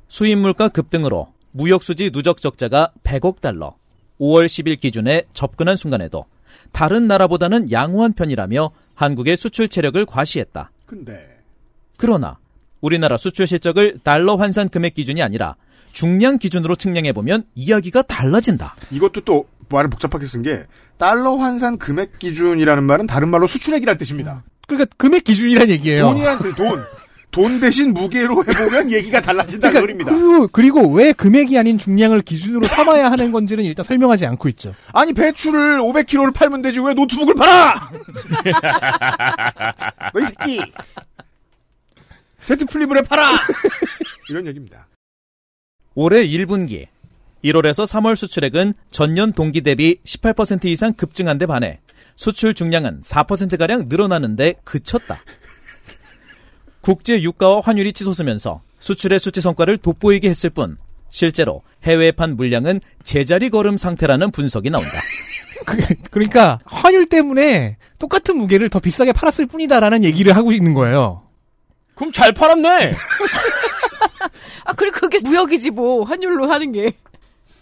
수입 0.09 0.39
물가 0.39 0.69
급등으로 0.69 1.32
무역 1.53 1.82
수지 1.82 2.11
누적 2.11 2.40
적자가 2.40 2.93
100억 3.03 3.40
달러. 3.40 3.77
5월 4.20 4.47
10일 4.47 4.78
기준에 4.78 5.24
접근한 5.32 5.77
순간에도 5.77 6.27
다른 6.72 7.06
나라보다는 7.06 7.70
양호한 7.70 8.12
편이라며 8.12 8.70
한국의 8.94 9.36
수출 9.36 9.68
체력을 9.68 10.04
과시했다. 10.06 10.70
근데 10.86 11.38
그러나 11.96 12.38
우리나라 12.80 13.16
수출 13.16 13.46
실적을 13.46 13.98
달러 14.02 14.36
환산 14.36 14.68
금액 14.68 14.94
기준이 14.94 15.22
아니라 15.22 15.56
중량 15.92 16.38
기준으로 16.38 16.74
측량해 16.74 17.12
보면 17.12 17.44
이야기가 17.54 18.02
달라진다. 18.02 18.74
이것도 18.90 19.20
또 19.22 19.46
말을 19.68 19.88
복잡하게 19.90 20.26
쓴 20.26 20.42
게 20.42 20.66
달러 20.98 21.36
환산 21.36 21.78
금액 21.78 22.18
기준이라는 22.18 22.84
말은 22.84 23.06
다른 23.06 23.28
말로 23.28 23.46
수출액이란 23.46 23.98
뜻입니다. 23.98 24.42
그러니까 24.66 24.94
금액 24.96 25.24
기준이란 25.24 25.68
얘기예요. 25.70 26.02
돈이란 26.02 26.38
뜻, 26.38 26.54
돈. 26.56 26.82
돈 27.32 27.59
대신 27.60 27.92
무게로 27.94 28.44
해보면 28.46 28.90
얘기가 28.92 29.20
달라진다는 29.20 29.80
소리입니다. 29.80 30.12
그리고, 30.12 30.48
그리고 30.48 30.92
왜 30.92 31.12
금액이 31.12 31.59
아닌 31.59 31.78
중량을 31.78 32.22
기준으로 32.22 32.66
삼아야 32.66 33.10
하는 33.10 33.32
건지는 33.32 33.64
일단 33.64 33.84
설명하지 33.84 34.26
않고 34.26 34.48
있죠. 34.50 34.74
아니 34.92 35.12
배추를 35.14 35.80
500kg를 35.80 36.34
팔면 36.34 36.62
되지 36.62 36.78
왜 36.80 36.94
노트북을 36.94 37.34
팔아? 37.34 37.90
너이 40.14 40.24
새끼. 40.26 40.60
Z 42.44 42.66
Flip을 42.66 43.02
팔아. 43.02 43.40
이런 44.28 44.46
얘기입니다. 44.46 44.86
올해 45.94 46.26
1분기 46.26 46.86
1월에서 47.44 47.86
3월 47.86 48.14
수출액은 48.14 48.74
전년 48.90 49.32
동기 49.32 49.62
대비 49.62 49.98
18% 50.04 50.66
이상 50.66 50.92
급증한 50.92 51.38
데 51.38 51.46
반해 51.46 51.80
수출 52.14 52.54
중량은 52.54 53.00
4%가량 53.00 53.86
늘어나는데 53.88 54.56
그쳤다. 54.64 55.18
국제 56.82 57.22
유가와 57.22 57.60
환율이 57.60 57.92
치솟으면서 57.92 58.60
수출의 58.80 59.20
수치 59.20 59.40
성과를 59.40 59.78
돋보이게 59.78 60.28
했을 60.28 60.50
뿐 60.50 60.76
실제로 61.09 61.62
해외에 61.84 62.10
판 62.10 62.36
물량은 62.36 62.80
제자리 63.04 63.50
걸음 63.50 63.76
상태라는 63.76 64.30
분석이 64.32 64.70
나온다. 64.70 64.90
그러니까 66.10 66.59
환율 66.64 67.06
때문에 67.06 67.76
똑같은 67.98 68.36
무게를 68.36 68.68
더 68.68 68.80
비싸게 68.80 69.12
팔았을 69.12 69.46
뿐이다라는 69.46 70.04
얘기를 70.04 70.34
하고 70.34 70.52
있는 70.52 70.74
거예요. 70.74 71.22
그럼 71.94 72.10
잘 72.10 72.32
팔았네. 72.32 72.92
아 74.64 74.72
그리고 74.72 75.00
그게 75.00 75.18
무역이지 75.22 75.70
뭐 75.70 76.02
환율로 76.04 76.50
하는 76.50 76.72
게. 76.72 76.94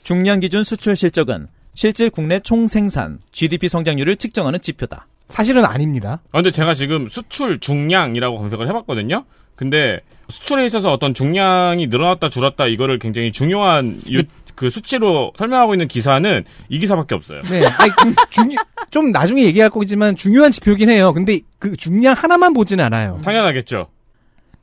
중량 0.02 0.40
기준 0.40 0.64
수출 0.64 0.97
실적은 0.97 1.48
실질 1.74 2.09
국내 2.09 2.40
총 2.40 2.66
생산 2.66 3.20
GDP 3.32 3.68
성장률을 3.68 4.16
측정하는 4.16 4.60
지표다. 4.62 5.06
사실은 5.31 5.65
아닙니다. 5.65 6.20
아, 6.32 6.39
근데 6.39 6.51
제가 6.51 6.74
지금 6.74 7.09
수출 7.09 7.59
중량이라고 7.61 8.39
검색을 8.39 8.69
해봤거든요. 8.69 9.24
근데 9.57 10.01
수출에 10.28 10.65
있어서 10.66 10.93
어떤 10.93 11.12
중량이 11.15 11.89
늘어났다 11.89 12.28
줄었다 12.28 12.66
이거를 12.66 12.98
굉장히 12.98 13.31
중요한 13.32 14.01
유- 14.11 14.23
그 14.55 14.69
수치로 14.70 15.32
설명하고 15.39 15.74
있는 15.74 15.89
기사는 15.89 16.44
이 16.69 16.78
기사밖에 16.78 17.15
없어요. 17.15 17.40
네. 17.51 17.65
아니, 17.66 17.90
그 17.93 18.15
중요, 18.31 18.57
좀 18.90 19.11
나중에 19.11 19.43
얘기할 19.44 19.70
거지만 19.70 20.16
중요한 20.16 20.51
지표긴 20.51 20.90
해요. 20.90 21.12
근데 21.15 21.40
그 21.59 21.77
중량 21.77 22.15
하나만 22.16 22.52
보지는 22.52 22.85
않아요. 22.85 23.20
당연하겠죠. 23.24 23.89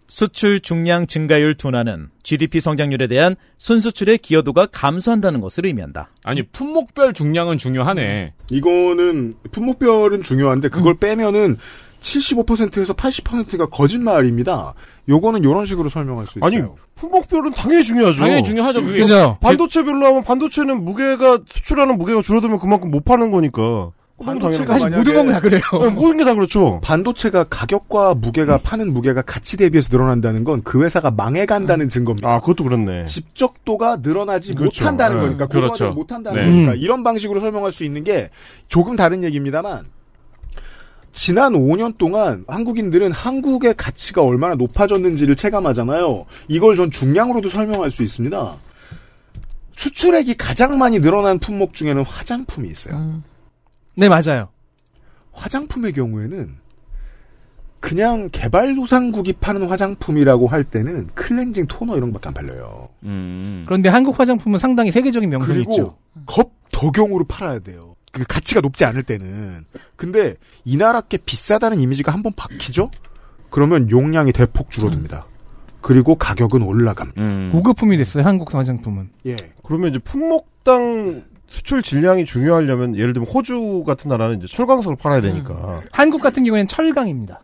수출 0.08 0.60
중량 0.60 1.08
증가율 1.08 1.54
둔화는 1.56 2.10
GDP 2.24 2.60
성장률에 2.60 3.08
대한 3.08 3.36
순수출의 3.58 4.20
기여도가 4.20 4.68
감소한다는 4.68 5.42
것을 5.42 5.66
의미한다. 5.66 6.10
아니 6.24 6.44
품목별 6.44 7.14
중량은 7.14 7.58
중요하네. 7.58 8.34
이거는 8.50 9.36
품목별은 9.52 10.24
중요한데 10.24 10.70
그걸 10.70 10.94
음. 10.94 10.98
빼면은 10.98 11.58
75%에서 12.02 12.94
80%가 12.94 13.68
거짓말입니다. 13.68 14.74
요거는 15.10 15.42
이런 15.42 15.66
식으로 15.66 15.90
설명할 15.90 16.28
수 16.28 16.40
있어요. 16.40 16.64
아니, 16.64 16.70
품목별은 16.96 17.52
당연히 17.52 17.84
중요하죠. 17.84 18.20
당연히 18.20 18.44
중요하죠. 18.44 18.82
그게 18.82 19.00
그죠? 19.00 19.38
반도체별로 19.42 20.06
하면 20.06 20.24
반도체는 20.24 20.84
무게가, 20.84 21.40
수출하는 21.50 21.98
무게가 21.98 22.22
줄어들면 22.22 22.60
그만큼 22.60 22.92
못 22.92 23.04
파는 23.04 23.32
거니까. 23.32 23.92
반도체가 24.26 24.74
사실 24.80 24.90
모든 24.98 25.14
건 25.16 25.28
다 25.28 25.40
그래요. 25.40 25.62
네, 25.82 25.90
모든 25.90 26.18
게 26.18 26.24
다 26.26 26.34
그렇죠. 26.34 26.80
반도체가 26.84 27.46
가격과 27.46 28.16
무게가 28.16 28.58
파는 28.58 28.92
무게가 28.92 29.22
가치 29.22 29.58
대비해서 29.58 29.90
늘어난다는 29.92 30.44
건 30.44 30.64
그 30.64 30.84
회사가 30.84 31.12
망해간다는 31.12 31.88
증거입니다. 31.88 32.28
아, 32.28 32.40
그것도 32.40 32.64
그렇네. 32.64 33.06
집적도가 33.06 33.98
늘어나지 34.02 34.56
그렇죠. 34.56 34.84
못한다는 34.84 35.18
네. 35.18 35.24
거니까 35.24 35.46
그렇죠. 35.48 35.72
고도화되지 35.72 35.96
못한다는 35.96 36.42
네. 36.46 36.52
거니까 36.52 36.74
이런 36.76 37.04
방식으로 37.04 37.40
설명할 37.42 37.72
수 37.72 37.84
있는 37.84 38.04
게 38.04 38.30
조금 38.68 38.96
다른 38.96 39.24
얘기입니다만 39.24 39.86
지난 41.12 41.54
5년 41.54 41.98
동안 41.98 42.44
한국인들은 42.48 43.12
한국의 43.12 43.76
가치가 43.76 44.24
얼마나 44.24 44.56
높아졌는지를 44.56 45.36
체감하잖아요. 45.36 46.26
이걸 46.48 46.76
전 46.76 46.92
중량으로도 46.92 47.50
설명할 47.50 47.90
수 47.92 48.04
있습니다. 48.04 48.58
수출액이 49.74 50.36
가장 50.38 50.78
많이 50.80 51.00
늘어난 51.00 51.38
품목 51.40 51.74
중에는 51.74 52.04
화장품이 52.04 52.68
있어요. 52.70 53.22
네, 53.98 54.10
맞아요. 54.10 54.50
화장품의 55.34 55.94
경우에는 55.94 56.56
그냥 57.80 58.30
개발도상국이 58.32 59.34
파는 59.34 59.68
화장품이라고 59.68 60.48
할 60.48 60.64
때는 60.64 61.08
클렌징 61.14 61.68
토너 61.68 61.96
이런 61.98 62.12
것밖에 62.12 62.28
안 62.30 62.34
팔려요. 62.34 62.90
음. 63.04 63.64
그런데 63.66 63.90
한국 63.90 64.20
화장품은 64.20 64.60
상당히 64.60 64.92
세계적인 64.92 65.30
명성이 65.30 65.58
그리고 65.58 65.72
있죠. 65.72 65.98
겁 66.26 66.52
덕용으로 66.72 67.26
팔아야 67.26 67.60
돼요. 67.60 67.94
그 68.12 68.24
가치가 68.28 68.62
높지 68.62 68.84
않을 68.86 69.04
때는. 69.04 69.66
근데 69.96 70.36
이 70.66 70.76
나라 70.78 71.02
게 71.02 71.18
비싸다는 71.18 71.80
이미지가 71.80 72.12
한번 72.12 72.34
박히죠? 72.36 72.90
그러면 73.50 73.90
용량이 73.90 74.32
대폭 74.32 74.72
줄어듭니다. 74.72 75.26
그리고 75.82 76.16
가격은 76.16 76.64
올라갑니다. 76.64 77.22
음. 77.22 77.50
고급품이 77.52 77.96
됐어요. 77.98 78.24
한국 78.26 78.54
화장품은. 78.54 79.10
예. 79.28 79.38
그러면 79.64 79.92
이제 79.92 80.00
품목당 80.00 81.24
수출 81.48 81.82
질량이 81.82 82.26
중요하려면 82.26 82.96
예를 82.96 83.14
들면 83.14 83.30
호주 83.30 83.84
같은 83.86 84.10
나라는 84.10 84.38
이제 84.38 84.48
철광석을 84.48 84.98
팔아야 84.98 85.22
되니까. 85.22 85.82
한국 85.92 86.22
같은 86.22 86.44
경우에는 86.44 86.68
철강입니다. 86.68 87.42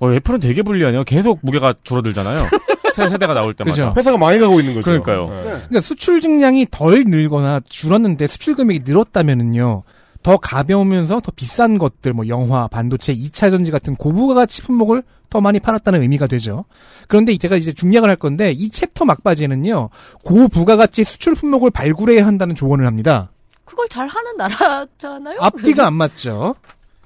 어, 0.00 0.12
애플은 0.12 0.40
되게 0.40 0.62
불리하네요. 0.62 1.04
계속 1.04 1.38
무게가 1.42 1.74
줄어들잖아요. 1.82 2.38
새 2.94 3.08
세대가 3.08 3.34
나올 3.34 3.54
때마다. 3.54 3.72
그죠. 3.74 3.94
회사가 3.96 4.16
많이 4.16 4.38
가고 4.38 4.58
있는 4.58 4.74
거죠. 4.74 4.84
그러니까요. 4.84 5.28
네. 5.28 5.42
그러니까 5.42 5.80
수출 5.82 6.20
중량이 6.20 6.68
덜 6.70 7.04
늘거나 7.04 7.60
줄었는데 7.68 8.26
수출 8.26 8.54
금액이 8.54 8.80
늘었다면은요. 8.84 9.82
더 10.22 10.36
가벼우면서 10.38 11.20
더 11.20 11.32
비싼 11.36 11.78
것들, 11.78 12.12
뭐 12.12 12.26
영화, 12.26 12.66
반도체, 12.66 13.14
2차 13.14 13.50
전지 13.50 13.70
같은 13.70 13.94
고부가가치 13.94 14.62
품목을 14.62 15.02
더 15.30 15.40
많이 15.40 15.60
팔았다는 15.60 16.02
의미가 16.02 16.26
되죠. 16.26 16.64
그런데 17.08 17.36
제가 17.36 17.56
이제 17.56 17.72
중략을 17.72 18.08
할 18.08 18.16
건데 18.16 18.52
이 18.52 18.68
챕터 18.70 19.04
막바지에는요. 19.04 19.90
고부가가치 20.24 21.04
수출 21.04 21.34
품목을 21.34 21.70
발굴해야 21.70 22.26
한다는 22.26 22.54
조언을 22.54 22.86
합니다. 22.86 23.30
그걸 23.64 23.88
잘 23.88 24.06
하는 24.06 24.36
나라잖아요. 24.36 25.38
앞뒤가 25.40 25.86
안 25.86 25.94
맞죠. 25.94 26.54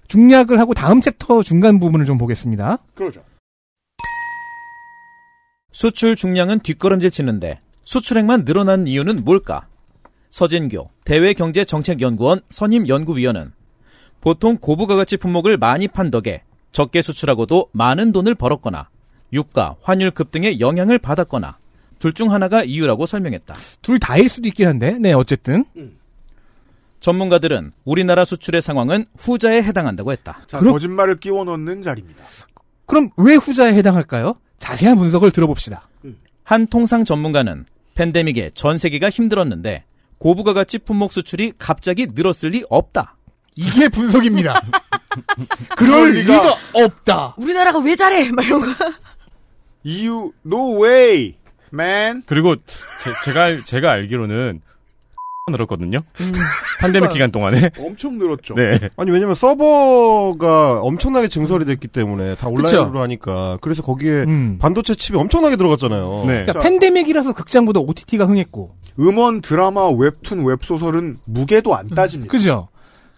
중략을 0.09 0.59
하고 0.59 0.74
다음 0.74 1.01
챕터 1.01 1.42
중간 1.42 1.78
부분을 1.78 2.05
좀 2.05 2.18
보겠습니다. 2.18 2.78
그러죠. 2.94 3.22
수출 5.72 6.16
중량은 6.16 6.60
뒷걸음질 6.60 7.10
치는데 7.10 7.60
수출액만 7.84 8.44
늘어난 8.44 8.86
이유는 8.86 9.24
뭘까? 9.24 9.66
서진교 10.30 10.90
대외경제정책연구원 11.05 12.40
선임연구위원은 12.48 13.52
보통 14.20 14.59
고부가가치 14.59 15.16
품목을 15.16 15.56
많이 15.56 15.88
판 15.88 16.10
덕에 16.10 16.42
적게 16.72 17.02
수출하고도 17.02 17.68
많은 17.72 18.12
돈을 18.12 18.34
벌었거나 18.34 18.88
유가, 19.32 19.76
환율 19.82 20.10
급 20.10 20.30
등의 20.30 20.60
영향을 20.60 20.98
받았거나 20.98 21.59
둘 21.98 22.12
중 22.14 22.32
하나가 22.32 22.62
이유라고 22.64 23.05
설명했다. 23.06 23.55
둘 23.82 23.98
다일 23.98 24.28
수도 24.28 24.48
있긴 24.48 24.66
한데, 24.66 24.97
네, 24.98 25.12
어쨌든. 25.12 25.64
전문가들은 27.01 27.72
우리나라 27.84 28.24
수출의 28.24 28.60
상황은 28.62 29.06
후자에 29.18 29.62
해당한다고 29.62 30.12
했다. 30.12 30.42
자, 30.47 30.59
그럼- 30.59 30.72
거짓말을 30.74 31.16
끼워 31.18 31.44
넣는 31.44 31.82
자리입니다. 31.82 32.22
그럼 32.86 33.09
왜 33.16 33.34
후자에 33.36 33.72
해당할까요? 33.74 34.34
자세한 34.59 34.98
분석을 34.98 35.30
들어봅시다. 35.30 35.88
한 36.44 36.66
통상 36.66 37.05
전문가는 37.05 37.64
팬데믹에 37.94 38.51
전 38.55 38.76
세계가 38.76 39.09
힘들었는데 39.09 39.84
고부가가치 40.18 40.78
품목 40.80 41.12
수출이 41.12 41.52
갑자기 41.59 42.09
늘었을 42.12 42.51
리 42.51 42.64
없다. 42.68 43.16
이게 43.56 43.88
분석입니다. 43.88 44.55
그럴 45.76 46.12
리가 46.12 46.54
없다. 46.72 47.34
우리나라가 47.36 47.78
왜 47.78 47.96
잘해? 47.96 48.30
막 48.32 48.44
이런 48.44 48.60
거. 48.60 48.66
이유, 49.82 50.32
no 50.46 50.82
way, 50.82 51.34
man. 51.72 52.22
그리고 52.26 52.56
제, 53.24 53.32
가 53.32 53.62
제가 53.64 53.90
알기로는 53.92 54.60
늘었거든요. 55.50 56.02
팬데믹 56.80 57.10
기간 57.10 57.32
동안에. 57.32 57.70
엄청 57.78 58.18
늘었죠. 58.18 58.54
네. 58.54 58.90
아니 58.96 59.10
왜냐면 59.10 59.34
서버가 59.34 60.80
엄청나게 60.80 61.28
증설이 61.28 61.64
됐기 61.64 61.88
때문에 61.88 62.36
다 62.36 62.48
온라인으로 62.48 62.92
그쵸. 62.92 63.02
하니까 63.02 63.58
그래서 63.60 63.82
거기에 63.82 64.24
음. 64.24 64.58
반도체 64.60 64.94
칩이 64.94 65.18
엄청나게 65.18 65.56
들어갔잖아요. 65.56 66.24
네. 66.26 66.44
그러니까 66.44 66.60
팬데믹이라서 66.60 67.32
극장보다 67.32 67.80
OTT가 67.80 68.26
흥했고. 68.26 68.70
음원, 69.00 69.40
드라마, 69.40 69.88
웹툰, 69.88 70.44
웹소설은 70.44 71.18
무게도 71.24 71.74
안 71.74 71.88
따집니다. 71.88 72.30
그죠? 72.30 72.68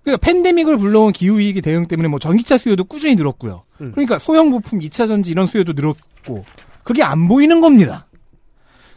그러니까 0.03 0.27
팬데믹을 0.27 0.77
불러온 0.79 1.13
기후 1.13 1.39
위기 1.39 1.61
대응 1.61 1.87
때문에 1.87 2.09
뭐 2.09 2.19
전기차 2.19 2.59
수요도 2.59 2.85
꾸준히 2.85 3.15
늘었고요. 3.15 3.65
음. 3.81 3.93
그러니까 3.93 4.19
소형 4.19 4.51
부품 4.51 4.81
2차 4.81 5.07
전지 5.07 5.31
이런 5.31 5.47
수요도 5.47 5.73
늘었고. 5.75 6.45
그게 6.83 7.03
안 7.03 7.29
보이는 7.29 7.61
겁니다. 7.61 8.07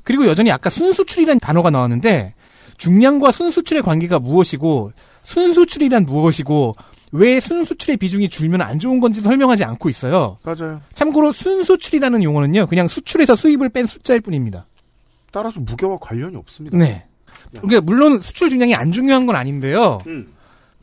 그리고 0.04 0.28
여전히 0.28 0.52
아까 0.52 0.70
순수출이라는 0.70 1.40
단어가 1.40 1.70
나왔는데 1.70 2.34
중량과 2.78 3.32
순수출의 3.32 3.84
관계가 3.84 4.20
무엇이고 4.20 4.92
순수출이란 5.24 6.06
무엇이고 6.06 6.76
왜 7.12 7.40
순수출의 7.40 7.98
비중이 7.98 8.30
줄면 8.30 8.62
안 8.62 8.80
좋은 8.80 9.00
건지 9.00 9.22
설명하지 9.22 9.64
않고 9.64 9.90
있어요. 9.90 10.38
맞아요. 10.44 10.82
참고로 10.94 11.32
순수출이라는 11.32 12.24
용어는요. 12.24 12.68
그냥 12.68 12.88
수출에서 12.88 13.36
수입을 13.36 13.70
뺀 13.70 13.86
숫자일 13.86 14.22
뿐입니다. 14.22 14.68
따라서 15.32 15.60
무게와 15.60 15.98
관련이 16.00 16.36
없습니다. 16.36 16.78
네. 16.78 17.06
그러니까 17.52 17.82
물론 17.82 18.20
수출 18.20 18.50
중량이 18.50 18.76
안 18.76 18.92
중요한 18.92 19.26
건 19.26 19.36
아닌데요. 19.36 20.00
음. 20.08 20.34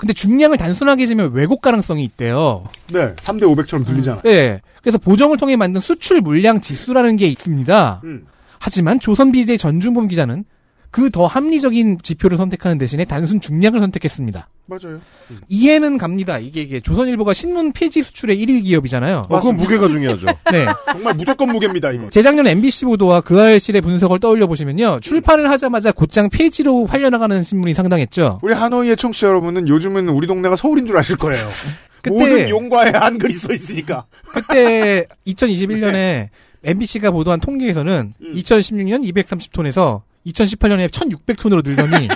근데 0.03 0.15
중량을 0.15 0.57
단순하게 0.57 1.07
재면 1.07 1.33
왜곡 1.33 1.63
가능성이 1.63 2.03
있대요. 2.03 2.65
네, 2.93 3.15
3대 3.15 3.43
500처럼 3.43 3.87
들리잖아요. 3.87 4.23
네. 4.23 4.61
그래서 4.83 4.99
보정을 4.99 5.37
통해 5.37 5.55
만든 5.55 5.81
수출 5.81 6.21
물량 6.21 6.61
지수라는 6.61 7.15
게 7.15 7.29
있습니다. 7.29 8.01
음. 8.03 8.27
하지만 8.59 8.99
조선 8.99 9.31
BJ 9.31 9.59
전준범 9.59 10.09
기자는 10.09 10.45
그 10.93 11.11
더 11.11 11.27
합리적인 11.27 11.99
지표를 12.03 12.37
선택하는 12.37 12.79
대신에 12.79 13.05
단순 13.05 13.41
중량을 13.41 13.81
선택했습니다. 13.81 14.49
맞아요. 14.67 15.01
이해는 15.49 15.99
갑니다. 15.99 16.39
이게, 16.39 16.63
이게 16.63 16.81
조선일보가 16.81 17.33
신문 17.33 17.73
폐지 17.73 18.03
수출의 18.03 18.37
1위 18.39 18.63
기업이잖아요. 18.63 19.27
어, 19.29 19.41
그건 19.41 19.57
무게가 19.57 19.89
중요하죠. 19.89 20.27
네. 20.53 20.67
정말 20.93 21.15
무조건 21.15 21.51
무게입니다, 21.51 21.91
이거. 21.93 22.09
재작년 22.11 22.47
MBC 22.47 22.85
보도와 22.85 23.21
그 23.23 23.41
알실의 23.41 23.81
분석을 23.81 24.21
떠올려 24.21 24.47
보시면요. 24.47 25.01
출판을 25.01 25.51
하자마자 25.51 25.93
곧장 25.93 26.29
폐지로 26.31 26.87
팔려나가는 26.87 27.43
신문이 27.43 27.75
상당했죠. 27.75 28.39
우리 28.43 28.53
하노이의 28.55 28.97
청취자 28.97 29.27
여러분은 29.29 29.69
요즘은 29.69 30.09
우리 30.11 30.27
동네가 30.27 30.57
서울인 30.57 30.87
줄 30.87 30.97
아실 30.97 31.17
거예요. 31.17 31.49
그때- 32.03 32.11
모든 32.15 32.49
용과에 32.49 32.91
한글이 32.91 33.33
써 33.35 33.53
있으니까. 33.53 34.05
그때 34.33 35.07
2021년에 35.27 36.29
MBC가 36.65 37.11
보도한 37.11 37.41
통계에서는 37.41 38.13
2016년 38.35 39.11
230톤에서 39.13 40.03
2018년에 40.27 40.89
1,600톤으로 40.91 41.65
늘더니 41.65 42.09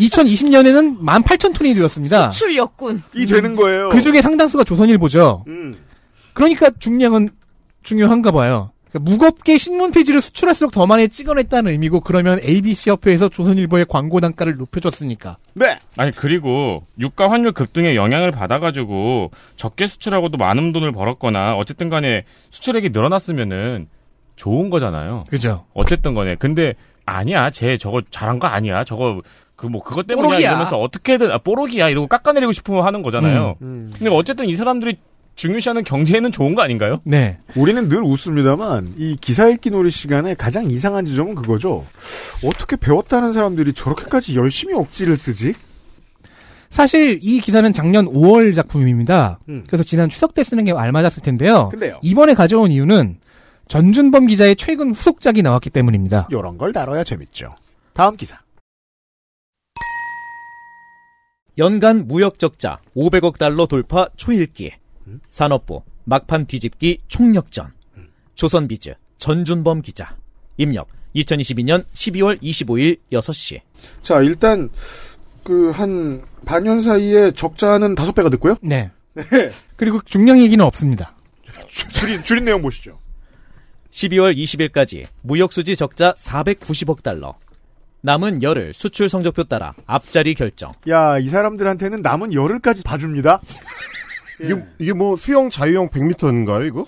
2020년에는 0.00 1.00
18,000톤이 1.00 1.74
늘었습니다. 1.74 2.32
수출역군. 2.32 3.02
이 3.14 3.26
되는 3.26 3.56
거예요. 3.56 3.88
그 3.88 4.00
중에 4.00 4.22
상당수가 4.22 4.64
조선일보죠. 4.64 5.44
음. 5.48 5.76
그러니까 6.32 6.70
중량은 6.78 7.30
중요한가 7.82 8.30
봐요. 8.30 8.70
그러니까 8.90 9.10
무겁게 9.10 9.58
신문 9.58 9.90
페이지를 9.90 10.20
수출할수록 10.20 10.72
더 10.72 10.86
많이 10.86 11.08
찍어냈다는 11.08 11.72
의미고 11.72 12.00
그러면 12.00 12.38
ABC 12.42 12.90
협회에서 12.90 13.28
조선일보의 13.28 13.86
광고 13.88 14.20
단가를 14.20 14.56
높여줬으니까. 14.56 15.36
네. 15.54 15.78
아니 15.96 16.10
그리고 16.12 16.86
유가 16.98 17.30
환율 17.30 17.52
급등의 17.52 17.96
영향을 17.96 18.30
받아가지고 18.30 19.30
적게 19.56 19.86
수출하고도 19.86 20.38
많은 20.38 20.72
돈을 20.72 20.92
벌었거나 20.92 21.56
어쨌든 21.56 21.90
간에 21.90 22.24
수출액이 22.50 22.90
늘어났으면은 22.90 23.88
좋은 24.36 24.70
거잖아요. 24.70 25.24
그죠. 25.28 25.66
어쨌든 25.74 26.14
간에 26.14 26.36
근데 26.36 26.74
아니야 27.08 27.50
쟤 27.50 27.76
저거 27.76 28.00
잘한 28.10 28.38
거 28.38 28.46
아니야 28.46 28.84
저거 28.84 29.22
그 29.56 29.66
뭐 29.66 29.82
그것 29.82 30.06
때문이야 30.06 30.28
뽀록이야. 30.28 30.48
이러면서 30.50 30.78
어떻게든 30.78 31.32
아, 31.32 31.38
뽀록이야 31.38 31.88
이러고 31.88 32.06
깎아내리고 32.06 32.52
싶으면 32.52 32.84
하는 32.84 33.02
거잖아요. 33.02 33.56
음. 33.60 33.90
근데 33.92 34.08
어쨌든 34.08 34.46
이 34.46 34.54
사람들이 34.54 34.98
중요시하는 35.34 35.82
경제에는 35.84 36.30
좋은 36.32 36.54
거 36.54 36.62
아닌가요? 36.62 37.00
네. 37.04 37.38
우리는 37.56 37.88
늘 37.88 38.02
웃습니다만 38.02 38.94
이 38.96 39.16
기사 39.20 39.48
읽기 39.48 39.70
놀이 39.70 39.90
시간에 39.90 40.34
가장 40.34 40.70
이상한 40.70 41.04
지점은 41.04 41.34
그거죠. 41.34 41.84
어떻게 42.44 42.76
배웠다는 42.76 43.32
사람들이 43.32 43.72
저렇게까지 43.72 44.36
열심히 44.36 44.74
억지를 44.74 45.16
쓰지? 45.16 45.54
사실 46.70 47.18
이 47.22 47.40
기사는 47.40 47.72
작년 47.72 48.06
5월 48.06 48.54
작품입니다. 48.54 49.38
음. 49.48 49.64
그래서 49.66 49.82
지난 49.82 50.08
추석 50.08 50.34
때 50.34 50.42
쓰는 50.44 50.64
게 50.64 50.72
알맞았을 50.72 51.22
텐데요. 51.22 51.68
근데요. 51.70 51.98
이번에 52.02 52.34
가져온 52.34 52.70
이유는 52.70 53.18
전준범 53.68 54.26
기자의 54.26 54.56
최근 54.56 54.94
후속작이 54.94 55.42
나왔기 55.42 55.70
때문입니다. 55.70 56.28
이런 56.30 56.56
걸 56.56 56.72
다뤄야 56.72 57.04
재밌죠. 57.04 57.54
다음 57.92 58.16
기사. 58.16 58.38
연간 61.58 62.06
무역 62.06 62.38
적자 62.38 62.80
500억 62.96 63.36
달러 63.38 63.66
돌파 63.66 64.08
초읽기. 64.16 64.72
산업부 65.30 65.82
막판 66.04 66.46
뒤집기 66.46 67.00
총력전. 67.08 67.72
조선비즈 68.34 68.94
전준범 69.18 69.82
기자. 69.82 70.16
입력 70.56 70.88
2022년 71.16 71.84
12월 71.92 72.40
25일 72.40 72.98
6시. 73.12 73.60
자, 74.02 74.20
일단 74.22 74.70
그 75.44 75.70
한 75.72 76.22
반년 76.44 76.80
사이에 76.80 77.32
적자는 77.32 77.94
다섯 77.94 78.12
배가 78.12 78.28
됐고요. 78.30 78.56
네. 78.62 78.90
그리고 79.76 80.00
중량 80.02 80.38
얘기는 80.38 80.62
없습니다. 80.64 81.14
줄인, 81.68 82.22
줄인 82.22 82.44
내용 82.44 82.62
보시죠. 82.62 82.98
12월 83.90 84.36
20일까지 84.36 85.06
무역수지 85.22 85.76
적자 85.76 86.12
490억 86.14 87.02
달러. 87.02 87.36
남은 88.00 88.42
열흘 88.42 88.72
수출 88.72 89.08
성적표 89.08 89.44
따라 89.44 89.74
앞자리 89.86 90.34
결정. 90.34 90.72
야, 90.88 91.18
이 91.18 91.28
사람들한테는 91.28 92.02
남은 92.02 92.32
열흘까지 92.32 92.84
봐줍니다. 92.84 93.40
이게, 94.40 94.64
이게 94.78 94.92
뭐 94.92 95.16
수영 95.16 95.50
자유형 95.50 95.88
100m인가요, 95.88 96.66
이거? 96.66 96.84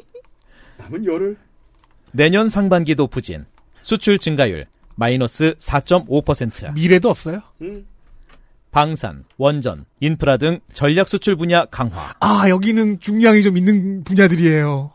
남은 0.78 1.04
열을 1.04 1.36
내년 2.12 2.48
상반기도 2.48 3.06
부진. 3.06 3.44
수출 3.82 4.18
증가율 4.18 4.64
마이너스 4.94 5.54
4.5%. 5.58 6.72
미래도 6.72 7.10
없어요. 7.10 7.42
방산, 8.70 9.24
원전, 9.36 9.84
인프라 10.00 10.36
등 10.36 10.60
전략 10.72 11.06
수출 11.06 11.36
분야 11.36 11.66
강화. 11.66 12.14
아, 12.20 12.48
여기는 12.48 13.00
중량이 13.00 13.42
좀 13.42 13.58
있는 13.58 14.02
분야들이에요. 14.04 14.93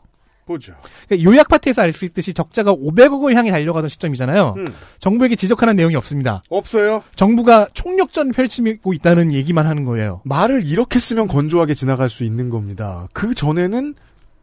보죠. 0.49 0.73
그러니까 1.07 1.29
요약 1.29 1.47
파트에서 1.47 1.83
알 1.83 1.93
수 1.93 2.05
있듯이 2.05 2.33
적자가 2.33 2.73
500억을 2.73 3.35
향해 3.35 3.51
달려가던 3.51 3.89
시점이잖아요. 3.89 4.55
음. 4.57 4.73
정부에게 4.99 5.35
지적하는 5.35 5.75
내용이 5.75 5.95
없습니다. 5.95 6.41
없어요. 6.49 7.03
정부가 7.15 7.67
총력전 7.73 8.31
펼치고 8.31 8.93
있다는 8.93 9.31
얘기만 9.33 9.67
하는 9.67 9.85
거예요. 9.85 10.21
말을 10.25 10.65
이렇게 10.65 10.99
쓰면 10.99 11.27
건조하게 11.27 11.73
지나갈 11.75 12.09
수 12.09 12.23
있는 12.23 12.49
겁니다. 12.49 13.07
그 13.13 13.35
전에는 13.35 13.93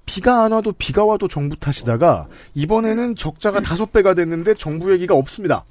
비가 0.07 0.45
안 0.45 0.53
와도 0.53 0.73
비가 0.73 1.05
와도 1.05 1.27
정부 1.29 1.57
탓이다가 1.57 2.29
이번에는 2.55 3.17
적자가 3.17 3.61
다섯 3.61 3.91
배가 3.93 4.15
됐는데 4.15 4.55
정부 4.55 4.93
얘기가 4.93 5.15
없습니다. 5.15 5.65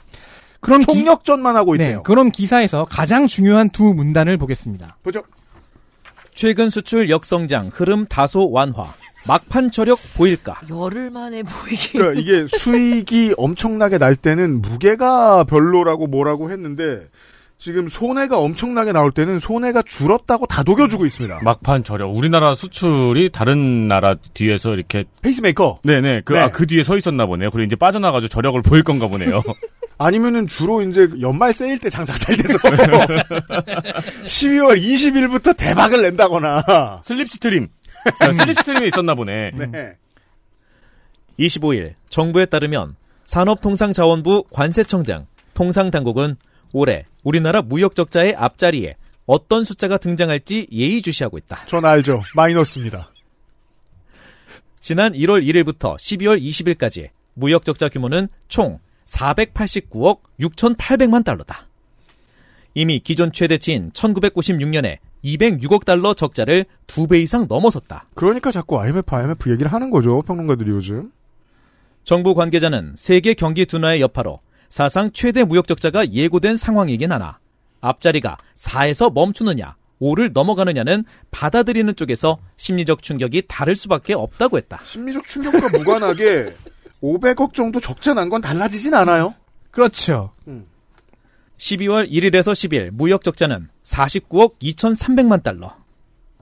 그럼 0.60 0.82
총력전만 0.82 1.56
하고 1.56 1.78
네, 1.78 1.84
있네요. 1.86 2.03
그럼 2.03 2.32
기사에서 2.32 2.86
가장 2.90 3.28
중요한 3.28 3.70
두 3.70 3.94
문단을 3.94 4.38
보겠습니다. 4.38 4.98
보죠. 5.03 5.24
최근 6.34 6.70
수출 6.70 7.10
역성장 7.10 7.70
흐름 7.74 8.06
다소 8.06 8.49
완화. 8.52 8.94
막판 9.28 9.72
저력 9.72 9.98
보일까? 10.16 10.62
열흘 10.70 11.10
만에 11.10 11.44
보이게. 11.44 11.98
그러니까 11.98 12.22
이게 12.22 12.46
수익이 12.48 13.34
엄청나게 13.38 13.98
날 13.98 14.16
때는 14.16 14.62
무게가 14.62 15.44
별로라고 15.46 16.08
뭐라고 16.08 16.52
했는데 16.52 17.08
지금 17.58 17.88
손해가 17.88 18.38
엄청나게 18.38 18.92
나올 18.92 19.12
때는 19.12 19.40
손해가 19.40 19.82
줄었다고 19.82 20.46
다 20.46 20.62
녹여주고 20.64 21.06
있습니다. 21.06 21.40
막판 21.44 21.84
저력. 21.84 22.16
우리나라 22.16 22.54
수출이 22.54 23.32
다른 23.32 23.88
나라 23.88 24.16
뒤에서 24.34 24.74
이렇게 24.74 25.06
페이스메이커. 25.22 25.80
네네 25.84 26.22
그, 26.26 26.34
네. 26.34 26.40
아, 26.40 26.50
그 26.52 26.68
뒤에 26.68 26.84
서 26.84 26.98
있었나 26.98 27.26
보네요. 27.26 27.50
그리고 27.50 27.66
이제 27.66 27.76
빠져나가지고 27.76 28.28
저력을 28.28 28.62
보일 28.62 28.84
건가 28.84 29.08
보네요. 29.08 29.42
아니면은 29.98 30.46
주로 30.46 30.82
이제 30.82 31.08
연말 31.22 31.54
세일 31.54 31.80
때 31.80 31.90
장사가 31.90 32.20
잘 32.20 32.36
돼서 32.36 32.58
12월 34.26 34.76
20일부터 34.84 35.56
대박을 35.56 36.02
낸다거나 36.02 37.00
slipstream. 37.04 37.70
아, 38.19 38.32
slipstream에 38.32 38.88
있었나 38.88 39.15
보네. 39.15 39.52
네. 39.52 39.98
25일 41.40 41.95
정부에 42.10 42.45
따르면 42.45 42.95
산업통상자원부 43.26 44.45
관세청 44.52 45.03
등 45.03 45.26
통상당국은 45.53 46.38
올해 46.72 47.06
우리나라 47.23 47.61
무역 47.61 47.95
적자의 47.95 48.36
앞자리에 48.36 48.95
어떤 49.26 49.64
숫자가 49.64 49.98
등장할지 49.98 50.68
예의주시하고 50.72 51.38
있다. 51.40 51.65
전 51.65 51.84
알죠. 51.86 52.22
마이너스입니다. 52.36 53.10
지난 54.80 55.14
1월 55.14 55.44
1일부터 55.44 55.95
12월 55.95 56.41
20일까지 56.41 57.10
무역 57.34 57.65
적자 57.65 57.90
규모는 57.90 58.27
총 58.48 58.80
489억 59.06 60.19
6,800만 60.40 61.23
달러다. 61.23 61.68
이미 62.76 62.99
기존 62.99 63.32
최대치인 63.32 63.91
1996년에 63.91 64.99
206억 65.26 65.84
달러 65.86 66.14
적자를 66.14 66.66
두 66.88 67.08
배 67.08 67.20
이상 67.20 67.48
넘어섰다. 67.50 68.06
그러니까 68.14 68.52
자꾸 68.52 68.80
IMF, 68.80 69.14
IMF 69.16 69.52
얘기를 69.52 69.74
하는 69.74 69.90
거죠. 69.90 70.22
평론가들이 70.22 70.70
요즘. 70.70 71.12
정부 72.04 72.36
관계자는 72.36 72.94
세계 72.96 73.34
경기 73.34 73.66
둔화의 73.66 74.00
여파로 74.02 74.40
사상 74.70 75.10
최대 75.12 75.44
무역 75.44 75.68
적자가 75.68 76.12
예고된 76.12 76.56
상황이긴 76.56 77.12
하나 77.12 77.40
앞자리가 77.82 78.38
4에서 78.56 79.12
멈추느냐 79.14 79.76
5를 80.02 80.32
넘어가느냐는 80.34 81.06
받아들이는 81.32 81.96
쪽에서 81.96 82.38
심리적 82.58 83.02
충격이 83.02 83.44
다를 83.48 83.76
수밖에 83.76 84.14
없다고 84.14 84.58
했다. 84.58 84.82
심리적 84.86 85.26
충격과 85.26 85.70
무관하게 85.78 86.54
500억 87.02 87.54
정도 87.54 87.80
적자 87.80 88.14
난 88.14 88.30
건 88.30 88.42
달라지진 88.42 88.94
않아요. 88.94 89.34
그렇죠. 89.72 90.32
12월 91.57 92.10
1일에서 92.11 92.52
10일 92.52 92.91
무역 92.91 93.23
적자는 93.23 93.69
49억 93.84 94.53
2,300만 94.61 95.44
달러. 95.44 95.76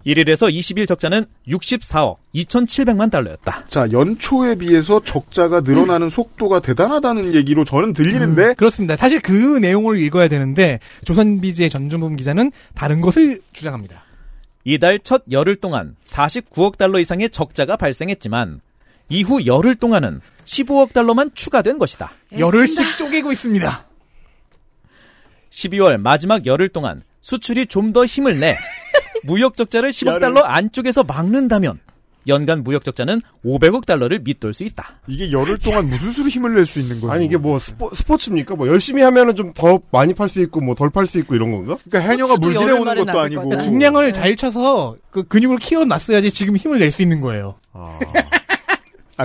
1일에서 0.06 0.53
20일 0.53 0.88
적자는 0.88 1.26
64억 1.48 2.18
2,700만 2.35 3.10
달러였다. 3.10 3.65
자, 3.68 3.88
연초에 3.91 4.56
비해서 4.56 5.02
적자가 5.02 5.61
늘어나는 5.61 6.10
속도가 6.10 6.60
대단하다는 6.60 7.35
얘기로 7.35 7.64
저는 7.64 7.94
들리는데 7.94 8.49
음, 8.49 8.56
그렇습니다. 8.56 8.98
사실 8.98 9.22
그 9.22 9.31
내용을 9.60 9.98
읽어야 9.99 10.27
되는데 10.27 10.80
조선비즈의 11.06 11.69
전준범 11.69 12.18
기자는 12.18 12.52
다른 12.76 13.02
것을 13.02 13.41
주장합니다. 13.53 14.03
이달 14.65 14.99
첫 14.99 15.23
열흘 15.31 15.56
동안 15.56 15.95
49억 16.03 16.77
달러 16.77 16.99
이상의 16.99 17.30
적자가 17.30 17.76
발생했지만 17.77 18.61
이후 19.10 19.45
열흘 19.45 19.76
동안은 19.76 20.22
15억 20.45 20.94
달러만 20.94 21.31
추가된 21.34 21.77
것이다. 21.77 22.11
열흘씩 22.38 22.98
쪼개고 22.98 23.31
있습니다. 23.31 23.85
12월 25.54 25.98
마지막 25.98 26.46
열흘 26.46 26.68
동안 26.70 27.00
수출이 27.22 27.68
좀 27.68 27.94
더 27.94 28.06
힘을 28.06 28.40
내 28.40 28.58
무역 29.24 29.56
적자를 29.56 29.92
10억 29.92 30.20
달러 30.20 30.42
안쪽에서 30.42 31.04
막는다면 31.04 31.80
연간 32.26 32.64
무역 32.64 32.84
적자는 32.86 33.22
500억 33.46 33.86
달러를 33.86 34.20
밑돌 34.20 34.54
수 34.54 34.64
있다. 34.64 34.96
이게 35.08 35.30
열흘 35.32 35.58
동안 35.60 35.88
무슨 35.90 36.12
수로 36.12 36.30
힘을 36.30 36.54
낼 36.56 36.66
수 36.66 36.80
있는 36.80 37.00
거죠? 37.02 37.12
아니 37.12 37.26
이게 37.26 37.36
뭐 37.38 37.60
스포, 37.60 37.92
스포츠입니까? 37.94 38.56
뭐 38.56 38.68
열심히 38.70 39.02
하면은 39.04 39.36
좀 39.36 39.54
더 39.54 39.80
많이 39.92 40.14
팔 40.14 40.30
수 40.30 40.40
있고 40.42 40.62
뭐 40.62 40.74
덜 40.74 40.90
팔 40.90 41.06
수 41.06 41.20
있고 41.20 41.36
이런 41.36 41.52
건가? 41.52 41.78
그러니까 41.88 42.10
해녀가 42.12 42.38
물질해 42.38 42.72
오는 42.72 42.96
것도 43.06 43.20
아니고 43.20 43.58
중량을 43.60 44.14
잘 44.14 44.36
쳐서 44.38 44.96
그 45.12 45.24
근육을 45.24 45.58
키워놨어야지 45.58 46.32
지금 46.32 46.56
힘을 46.56 46.80
낼 46.80 46.92
수 46.92 47.02
있는 47.02 47.20
거예요. 47.22 47.56
아, 47.74 48.00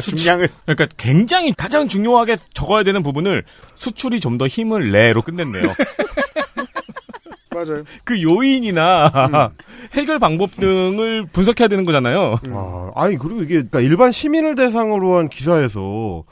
중량을 0.01 0.49
그러니까 0.67 0.87
굉장히 0.97 1.53
가장 1.53 1.89
중요하게 1.89 2.37
적어야 2.55 2.83
되는 2.83 3.03
부분을 3.03 3.45
수출이 3.75 4.21
좀 4.21 4.39
더 4.39 4.47
힘을 4.47 4.93
내로 4.93 5.23
끝냈네요. 5.23 5.63
맞아요. 7.51 7.83
그 8.05 8.23
요인이나 8.23 9.51
해결 9.95 10.19
방법 10.21 10.55
등을 10.57 11.27
분석해야 11.33 11.67
되는 11.67 11.85
거잖아요. 11.85 12.37
아, 12.51 12.91
아니 12.95 13.17
그리고 13.19 13.43
이게 13.43 13.55
그러니까 13.55 13.81
일반 13.81 14.13
시민을 14.13 14.55
대상으로 14.55 15.17
한 15.17 15.29
기사에서 15.29 16.23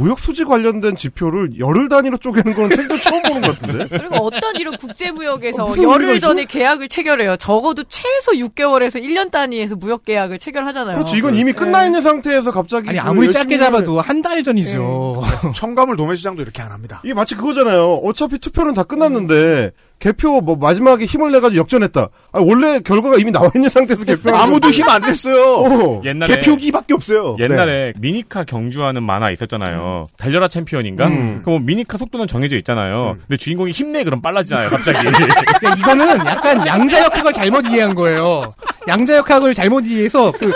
무역 0.00 0.18
수지 0.18 0.44
관련된 0.44 0.96
지표를 0.96 1.58
열흘 1.58 1.88
단위로 1.88 2.16
쪼개는 2.16 2.54
건 2.54 2.68
생전 2.70 3.00
처음 3.00 3.22
보는 3.22 3.40
것 3.42 3.60
같은데. 3.60 3.86
그리고 3.98 4.16
어떤 4.16 4.56
이런 4.56 4.76
국제 4.78 5.10
무역에서 5.10 5.64
어, 5.64 5.68
무슨 5.68 5.84
의미가 5.84 6.02
열흘? 6.02 6.20
전에 6.20 6.44
계약을 6.46 6.88
체결해요. 6.88 7.36
적어도 7.36 7.84
최소 7.84 8.32
6개월에서 8.32 9.02
1년 9.02 9.30
단위에서 9.30 9.76
무역 9.76 10.04
계약을 10.06 10.38
체결하잖아요. 10.38 10.96
그렇지 10.96 11.16
이건 11.18 11.36
이미 11.36 11.52
끝나 11.52 11.84
있는 11.84 12.00
상태에서 12.00 12.50
갑자기 12.50 12.88
아니 12.88 12.98
그 12.98 13.04
아무리 13.04 13.30
짧게 13.30 13.56
잡아도 13.58 14.00
한 14.00 14.20
달 14.22 14.42
전이죠. 14.42 15.22
청가물 15.56 15.96
도매 15.96 16.14
시장도 16.14 16.42
이렇게 16.42 16.60
안 16.60 16.72
합니다. 16.72 17.00
이게 17.04 17.14
마치 17.14 17.34
그거잖아요. 17.34 18.00
어차피 18.04 18.38
투표는 18.38 18.74
다 18.74 18.82
끝났는데 18.82 19.70
개표 20.00 20.40
뭐 20.40 20.56
마지막에 20.56 21.04
힘을 21.04 21.30
내가지고 21.30 21.60
역전했다. 21.60 22.00
아, 22.32 22.40
원래 22.40 22.80
결과가 22.80 23.16
이미 23.18 23.30
나와 23.30 23.50
있는 23.54 23.68
상태에서 23.68 24.02
개표 24.04 24.34
아무도 24.34 24.70
힘 24.70 24.88
안 24.88 25.02
냈어요. 25.02 25.54
어. 25.58 26.02
옛날에 26.04 26.34
개표기밖에 26.36 26.94
없어요. 26.94 27.36
옛날에 27.38 27.92
미니카 28.00 28.44
경주하는 28.44 29.02
만화 29.04 29.30
있었잖아요. 29.30 30.08
달려라 30.16 30.48
챔피언인가? 30.48 31.06
음. 31.06 31.42
그럼 31.44 31.64
미니카 31.66 31.98
속도는 31.98 32.26
정해져 32.26 32.56
있잖아요. 32.56 33.16
근데 33.28 33.36
주인공이 33.36 33.70
힘내 33.72 34.02
그럼 34.02 34.20
빨라지잖아요, 34.22 34.70
갑자기. 34.70 34.98
그러니까 35.60 35.74
이거는 35.78 36.08
약간 36.26 36.66
양자 36.66 37.04
역학을 37.04 37.32
잘못 37.34 37.66
이해한 37.66 37.94
거예요. 37.94 38.54
양자 38.88 39.16
역학을 39.18 39.54
잘못 39.54 39.84
이해해서 39.86 40.32
그 40.32 40.50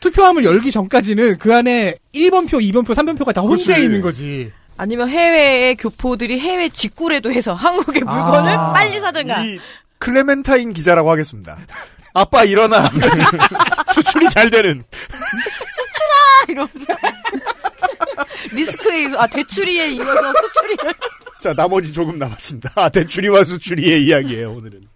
투표함을 0.00 0.44
열기 0.44 0.70
전까지는 0.70 1.38
그 1.38 1.54
안에 1.54 1.94
1번표, 2.14 2.52
2번표, 2.52 2.88
3번표가 2.94 3.34
다 3.34 3.40
혼재해. 3.40 3.80
있는 3.82 4.00
거지. 4.02 4.50
아니면 4.80 5.10
해외의 5.10 5.76
교포들이 5.76 6.40
해외 6.40 6.70
직구라도 6.70 7.30
해서 7.30 7.52
한국의 7.52 8.02
물건을 8.02 8.52
아. 8.54 8.72
빨리 8.72 8.98
사든가. 8.98 9.44
이 9.44 9.60
클레멘타인 9.98 10.72
기자라고 10.72 11.10
하겠습니다. 11.10 11.58
아빠 12.14 12.44
일어나. 12.44 12.88
수출이 13.94 14.30
잘 14.30 14.48
되는. 14.48 14.82
이러면서. 16.48 16.86
리스크에 18.52 19.12
아, 19.18 19.26
대출이에 19.26 19.90
이어서 19.90 20.32
수출이를. 20.32 20.94
자, 21.42 21.52
나머지 21.52 21.92
조금 21.92 22.18
남았습니다. 22.18 22.72
아, 22.74 22.88
대출이와 22.88 23.44
수출이의 23.44 24.06
이야기예요, 24.06 24.52
오늘은. 24.52 24.88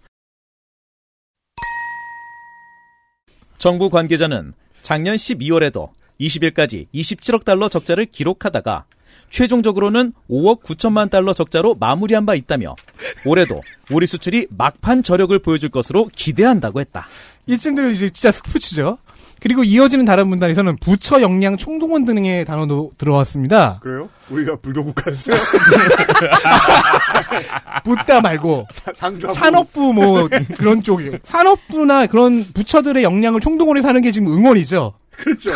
정부 3.59 3.91
관계자는 3.91 4.53
작년 4.81 5.15
12월에도 5.15 5.91
20일까지 6.19 6.87
27억 6.91 7.45
달러 7.45 7.69
적자를 7.69 8.07
기록하다가 8.07 8.85
최종적으로는 9.29 10.13
5억 10.29 10.63
9천만 10.63 11.09
달러 11.09 11.33
적자로 11.33 11.75
마무리한 11.75 12.25
바 12.25 12.35
있다며 12.35 12.75
올해도 13.25 13.61
우리 13.91 14.05
수출이 14.05 14.47
막판 14.49 15.03
저력을 15.03 15.37
보여줄 15.39 15.69
것으로 15.69 16.09
기대한다고 16.15 16.79
했다. 16.79 17.07
이쯤 17.47 17.75
되면 17.75 17.91
이제 17.91 18.09
진짜 18.09 18.31
스포츠죠. 18.31 18.97
그리고 19.41 19.63
이어지는 19.63 20.05
다른 20.05 20.27
문단에서는 20.29 20.77
부처 20.77 21.21
역량 21.21 21.57
총동원 21.57 22.05
등의 22.05 22.45
단어도 22.45 22.93
들어왔습니다. 22.97 23.79
그래요? 23.81 24.09
우리가 24.29 24.55
불교 24.55 24.83
국가였어요? 24.85 25.35
붓다 27.83 28.21
말고 28.21 28.67
상주하고 28.95 29.37
산업부 29.37 29.93
뭐 29.93 30.27
그런 30.57 30.81
쪽에 30.81 31.19
산업부나 31.23 32.07
그런 32.07 32.45
부처들의 32.53 33.03
역량을 33.03 33.39
총동원해서 33.39 33.87
하는 33.87 34.01
게 34.01 34.11
지금 34.11 34.33
응원이죠. 34.33 34.93
그렇죠. 35.17 35.51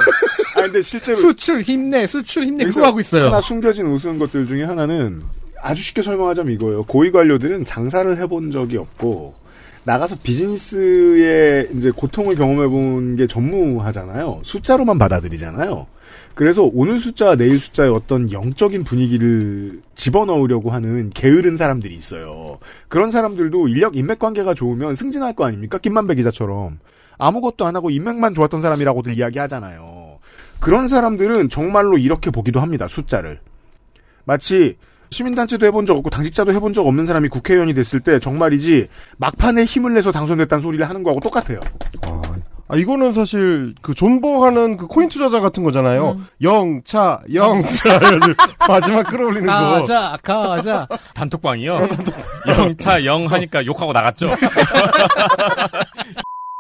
아 0.56 0.62
근데 0.62 0.82
실제로 0.82 1.18
수출 1.18 1.62
힘내, 1.62 2.08
수출 2.08 2.44
힘내 2.44 2.66
그거 2.66 2.86
하고 2.86 3.00
있어요. 3.00 3.26
하나 3.26 3.42
숨겨진 3.42 3.86
우스운 3.88 4.20
것들 4.20 4.48
중에 4.48 4.64
하나는 4.64 5.22
아주 5.62 5.82
쉽게 5.82 6.02
설명하자면 6.02 6.54
이거예요. 6.54 6.84
고위 6.84 7.12
관료들은 7.12 7.66
장사를 7.66 8.18
해본 8.18 8.52
적이 8.52 8.78
없고 8.78 9.36
나가서 9.84 10.18
비즈니스의 10.22 11.70
이제 11.76 11.92
고통을 11.92 12.36
경험해본 12.36 13.16
게 13.16 13.28
전무하잖아요. 13.28 14.42
숫자로만 14.44 14.98
받아들이잖아요. 14.98 15.88
그래서 16.36 16.70
오늘 16.74 17.00
숫자와 17.00 17.36
내일 17.36 17.60
숫자의 17.60 17.92
어떤 17.92 18.32
영적인 18.32 18.84
분위기를 18.84 19.82
집어넣으려고 19.96 20.72
하는 20.72 21.10
게으른 21.14 21.58
사람들이 21.58 21.96
있어요. 21.96 22.60
그런 22.88 23.12
사람들도 23.12 23.68
인력 23.68 23.98
인맥 23.98 24.20
관계가 24.20 24.54
좋으면 24.54 24.96
승진할 24.96 25.36
거 25.36 25.46
아닙니까? 25.46 25.78
김만배 25.78 26.16
기자처럼 26.16 26.80
아무것도 27.20 27.66
안 27.68 27.76
하고 27.76 27.92
인맥만 27.92 28.34
좋았던 28.34 28.62
사람이라고들 28.62 29.16
이야기하잖아요. 29.18 30.18
그런 30.60 30.88
사람들은 30.88 31.50
정말로 31.50 31.98
이렇게 31.98 32.32
보기도 32.32 32.60
합니다. 32.60 32.88
숫자를 32.88 33.40
마치 34.26 34.78
시민단체도 35.12 35.66
해본 35.66 35.86
적 35.86 35.98
없고 35.98 36.10
당직자도 36.10 36.54
해본 36.54 36.74
적 36.74 36.86
없는 36.88 37.06
사람이 37.06 37.30
국회의원이 37.30 37.74
됐을 37.74 38.00
때 38.00 38.20
정말이지 38.20 38.88
막판에 39.18 39.66
힘을 39.66 39.94
내서 39.94 40.12
당선됐다는 40.12 40.62
소리를 40.62 40.88
하는 40.88 41.04
거하고 41.04 41.20
똑같아요. 41.20 41.60
아, 42.72 42.76
이거는 42.76 43.14
사실 43.14 43.74
그 43.82 43.96
존버하는 43.96 44.78
그 44.78 44.86
코인 44.86 45.10
투자자 45.10 45.40
같은 45.40 45.64
거잖아요. 45.64 46.18
영차, 46.44 47.20
영차. 47.34 48.00
마지막 48.68 49.02
끌어올리는 49.08 49.48
거. 49.48 49.52
가자, 49.52 50.16
가자. 50.22 50.88
단톡방이요. 51.16 51.88
영차 52.48 53.04
영 53.06 53.26
하니까 53.26 53.66
욕하고 53.66 53.92
나갔죠. 53.92 54.30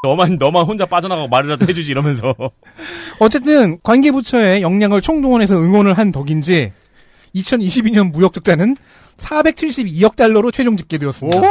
너만 0.01 0.37
너만 0.39 0.65
혼자 0.65 0.85
빠져나가고 0.85 1.27
말이라도 1.27 1.67
해주지 1.67 1.91
이러면서. 1.91 2.33
어쨌든 3.19 3.77
관계부처의 3.83 4.61
역량을 4.61 5.01
총동원해서 5.01 5.55
응원을 5.57 5.97
한 5.97 6.11
덕인지 6.13 6.71
2022년 7.35 8.11
무역 8.11 8.31
적자는 8.33 8.77
472억 9.17 10.15
달러로 10.15 10.51
최종 10.51 10.77
집계되었습니다. 10.77 11.41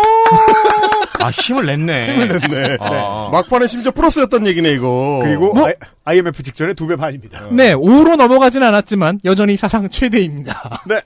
아 1.20 1.28
힘을 1.28 1.66
냈네. 1.66 2.14
힘을 2.14 2.40
냈네. 2.48 2.76
아. 2.80 3.28
막판에 3.30 3.66
심지어 3.66 3.92
플러스였던 3.92 4.46
얘기네 4.46 4.72
이거. 4.72 5.20
그리고 5.22 5.52
뭐? 5.52 5.70
I, 6.04 6.18
m 6.18 6.28
f 6.28 6.42
직전에 6.42 6.72
두 6.72 6.86
배 6.86 6.96
반입니다. 6.96 7.48
네, 7.52 7.74
5로 7.74 8.16
넘어가진 8.16 8.62
않았지만 8.62 9.20
여전히 9.26 9.58
사상 9.58 9.90
최대입니다. 9.90 10.84
네. 10.88 11.02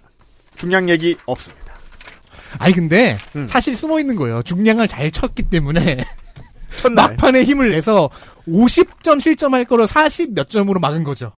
중량 0.57 0.89
얘기 0.89 1.17
없습니다. 1.27 1.73
아니 2.59 2.73
근데 2.73 3.17
사실 3.49 3.75
숨어 3.75 3.99
있는 3.99 4.15
거예요. 4.15 4.43
중량을 4.45 4.87
잘 4.87 5.11
쳤기 5.11 5.45
때문에 5.45 6.05
첫날. 6.77 7.11
막판에 7.11 7.45
힘을 7.45 7.71
내서 7.71 8.11
50점 8.49 9.21
실점할 9.21 9.65
거를 9.65 9.87
40 9.87 10.35
몇 10.35 10.51
점으로 10.51 10.81
막은 10.81 11.05
거죠. 11.05 11.33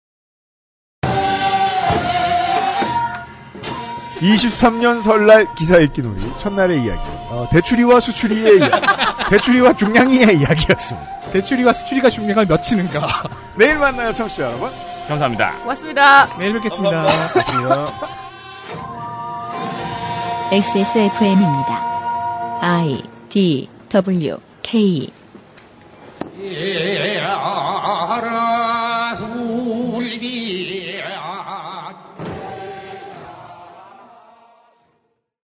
23년 4.19 5.01
설날 5.01 5.53
기사 5.55 5.77
읽기 5.77 6.01
놀이 6.01 6.21
첫날의 6.37 6.81
이야기. 6.81 6.99
어, 7.29 7.47
대추리와 7.51 7.99
수추리의 7.99 8.57
이야기. 8.59 8.87
대추리와 9.29 9.75
중량이의 9.75 10.39
이야기였습니다. 10.39 11.19
대추리와 11.33 11.73
수추리가 11.73 12.09
중량을 12.09 12.45
몇 12.45 12.61
치는가. 12.61 13.23
내일 13.57 13.77
만나요, 13.77 14.13
청취자 14.13 14.43
여러분. 14.43 14.69
감사합니다. 15.07 15.59
고맙습니다. 15.59 16.27
내일 16.37 16.53
뵙겠습니다. 16.53 17.07
XSFM입니다. 20.51 22.59
I 22.61 23.03
D 23.29 23.67
W 23.89 24.37
K 24.61 25.11
예, 26.45 26.49
예, 26.49 27.15
예, 27.15 27.19
아, 27.21 27.35
아, 27.35 27.79
아, 27.85 28.17
알아술비 29.07 30.82